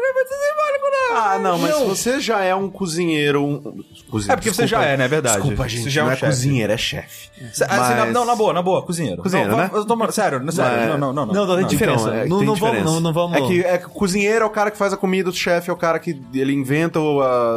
Ah, 1.14 1.38
não, 1.38 1.58
mas 1.58 1.70
Não. 1.70 1.80
se 1.80 1.86
você 1.86 2.20
já 2.20 2.42
é 2.42 2.54
um 2.54 2.68
cozinheiro. 2.68 3.44
Um... 3.44 3.58
cozinheiro 4.10 4.32
É 4.32 4.36
porque 4.36 4.50
você 4.52 4.66
já 4.66 4.82
é, 4.82 4.96
né? 4.96 5.04
É 5.04 5.08
verdade. 5.08 5.36
Desculpa, 5.36 5.62
Você 5.64 5.76
gente. 5.76 5.90
já 5.90 6.00
é 6.00 6.04
um 6.04 6.06
não 6.08 6.12
é 6.12 6.16
cozinheiro, 6.16 6.72
é 6.72 6.76
chefe. 6.76 7.28
Ah, 7.68 7.96
Mas- 8.04 8.12
não, 8.12 8.24
na 8.24 8.34
boa, 8.34 8.52
na 8.52 8.62
boa, 8.62 8.82
cozinheiro. 8.82 9.22
Cozinheiro, 9.22 9.50
não, 9.52 9.58
né? 9.58 9.68
Tô, 9.68 10.12
sério, 10.12 10.40
não, 10.40 10.52
sério, 10.52 10.78
Mas- 10.90 11.00
não, 11.00 11.12
não, 11.12 11.26
não. 11.26 11.34
Não, 11.34 11.46
não, 11.46 11.56
tem 11.56 11.66
diferença. 11.66 12.10
É 12.10 12.26
não, 12.26 12.38
tem 12.38 12.46
não 12.46 12.54
vamos, 12.54 12.60
diferença. 12.76 12.84
não, 12.84 13.00
não 13.00 13.12
vamos. 13.12 13.36
É 13.36 13.40
que, 13.42 13.60
é 13.64 13.78
que 13.78 13.86
o 13.86 13.90
cozinheiro 13.90 14.44
é 14.44 14.46
o 14.46 14.50
cara 14.50 14.70
que 14.70 14.76
faz 14.78 14.92
a 14.92 14.96
comida, 14.96 15.28
o 15.30 15.32
chefe 15.32 15.70
é 15.70 15.72
o 15.72 15.76
cara 15.76 15.98
que 15.98 16.18
ele 16.32 16.52
inventa 16.52 16.98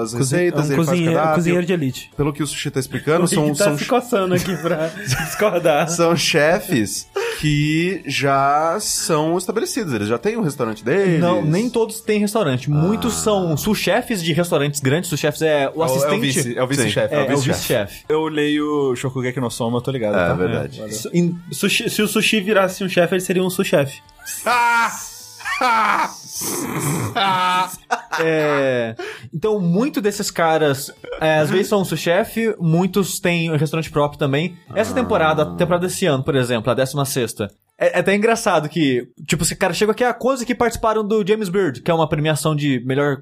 as 0.03 0.13
receitas, 0.13 0.65
é 0.65 0.67
um 0.67 0.67
ele 0.67 0.75
cozinheiro, 0.75 1.05
faz 1.05 1.11
o 1.11 1.15
cardápio. 1.15 1.35
cozinheiro 1.35 1.65
de 1.65 1.73
elite. 1.73 2.11
Pelo 2.17 2.33
que 2.33 2.43
o 2.43 2.47
Sushi 2.47 2.69
tá 2.71 2.79
explicando, 2.79 3.23
O 3.25 3.27
são, 3.27 3.47
tá 3.53 3.63
são, 3.65 3.77
se 3.77 3.85
coçando 3.85 4.33
aqui 4.35 4.55
pra 4.57 4.87
discordar. 5.25 5.89
são 5.89 6.15
chefes 6.15 7.07
que 7.39 8.01
já 8.07 8.77
são 8.79 9.37
estabelecidos, 9.37 9.93
eles 9.93 10.07
já 10.07 10.17
têm 10.17 10.37
um 10.37 10.41
restaurante 10.41 10.83
deles. 10.83 11.19
Não, 11.19 11.43
nem 11.43 11.69
todos 11.69 12.01
têm 12.01 12.19
restaurante. 12.19 12.69
Muitos 12.69 13.13
são 13.15 13.46
sous-chefes 13.55 14.21
de 14.23 14.33
restaurantes 14.33 14.79
grandes. 14.81 15.09
Sous-chefes 15.09 15.41
é 15.43 15.69
o 15.73 15.75
É 15.75 15.77
o- 15.77 15.83
assistente. 15.83 16.13
É 16.13 16.17
o 16.17 16.21
vice- 16.21 16.57
é 16.57 16.63
o 16.63 16.67
vice-chefe. 16.67 17.15
É, 17.15 17.19
é 17.19 17.23
o 17.33 17.37
vice-chefe. 17.37 18.03
Eu 18.09 18.27
leio 18.27 18.95
Shokugeki 18.95 19.39
no 19.39 19.49
Soma, 19.51 19.77
eu 19.77 19.81
tô 19.81 19.91
ligado. 19.91 20.15
É 20.15 20.27
tá? 20.27 20.33
verdade. 20.33 20.79
valeu. 20.79 20.95
Em- 21.13 21.37
Sushi- 21.51 21.89
se 21.89 22.01
o 22.01 22.07
sushi 22.07 22.41
virasse 22.41 22.83
um 22.83 22.89
chefe, 22.89 23.13
ele 23.15 23.21
seria 23.21 23.43
um 23.43 23.49
sous-chefe. 23.49 24.01
é, 28.19 28.95
então, 29.33 29.59
muito 29.59 30.01
desses 30.01 30.29
caras, 30.31 30.91
é, 31.19 31.39
às 31.39 31.49
vezes 31.49 31.67
são 31.67 31.83
sous-chefe, 31.85 32.55
muitos 32.59 33.19
têm 33.19 33.51
um 33.51 33.57
restaurante 33.57 33.89
próprio 33.89 34.19
também. 34.19 34.55
Essa 34.75 34.93
temporada, 34.93 35.43
a 35.43 35.55
temporada 35.55 35.87
desse 35.87 36.05
ano, 36.05 36.23
por 36.23 36.35
exemplo, 36.35 36.71
a 36.71 36.75
16 36.75 36.93
é, 37.79 37.97
é 37.97 37.99
até 37.99 38.15
engraçado 38.15 38.67
que, 38.67 39.07
tipo, 39.25 39.43
esse 39.43 39.55
cara 39.55 39.73
chega 39.73 39.91
aqui, 39.91 40.03
a 40.03 40.13
coisa 40.13 40.45
que 40.45 40.55
participaram 40.55 41.05
do 41.05 41.25
James 41.25 41.49
Beard, 41.49 41.81
que 41.81 41.91
é 41.91 41.93
uma 41.93 42.09
premiação 42.09 42.55
de 42.55 42.83
melhor 42.85 43.17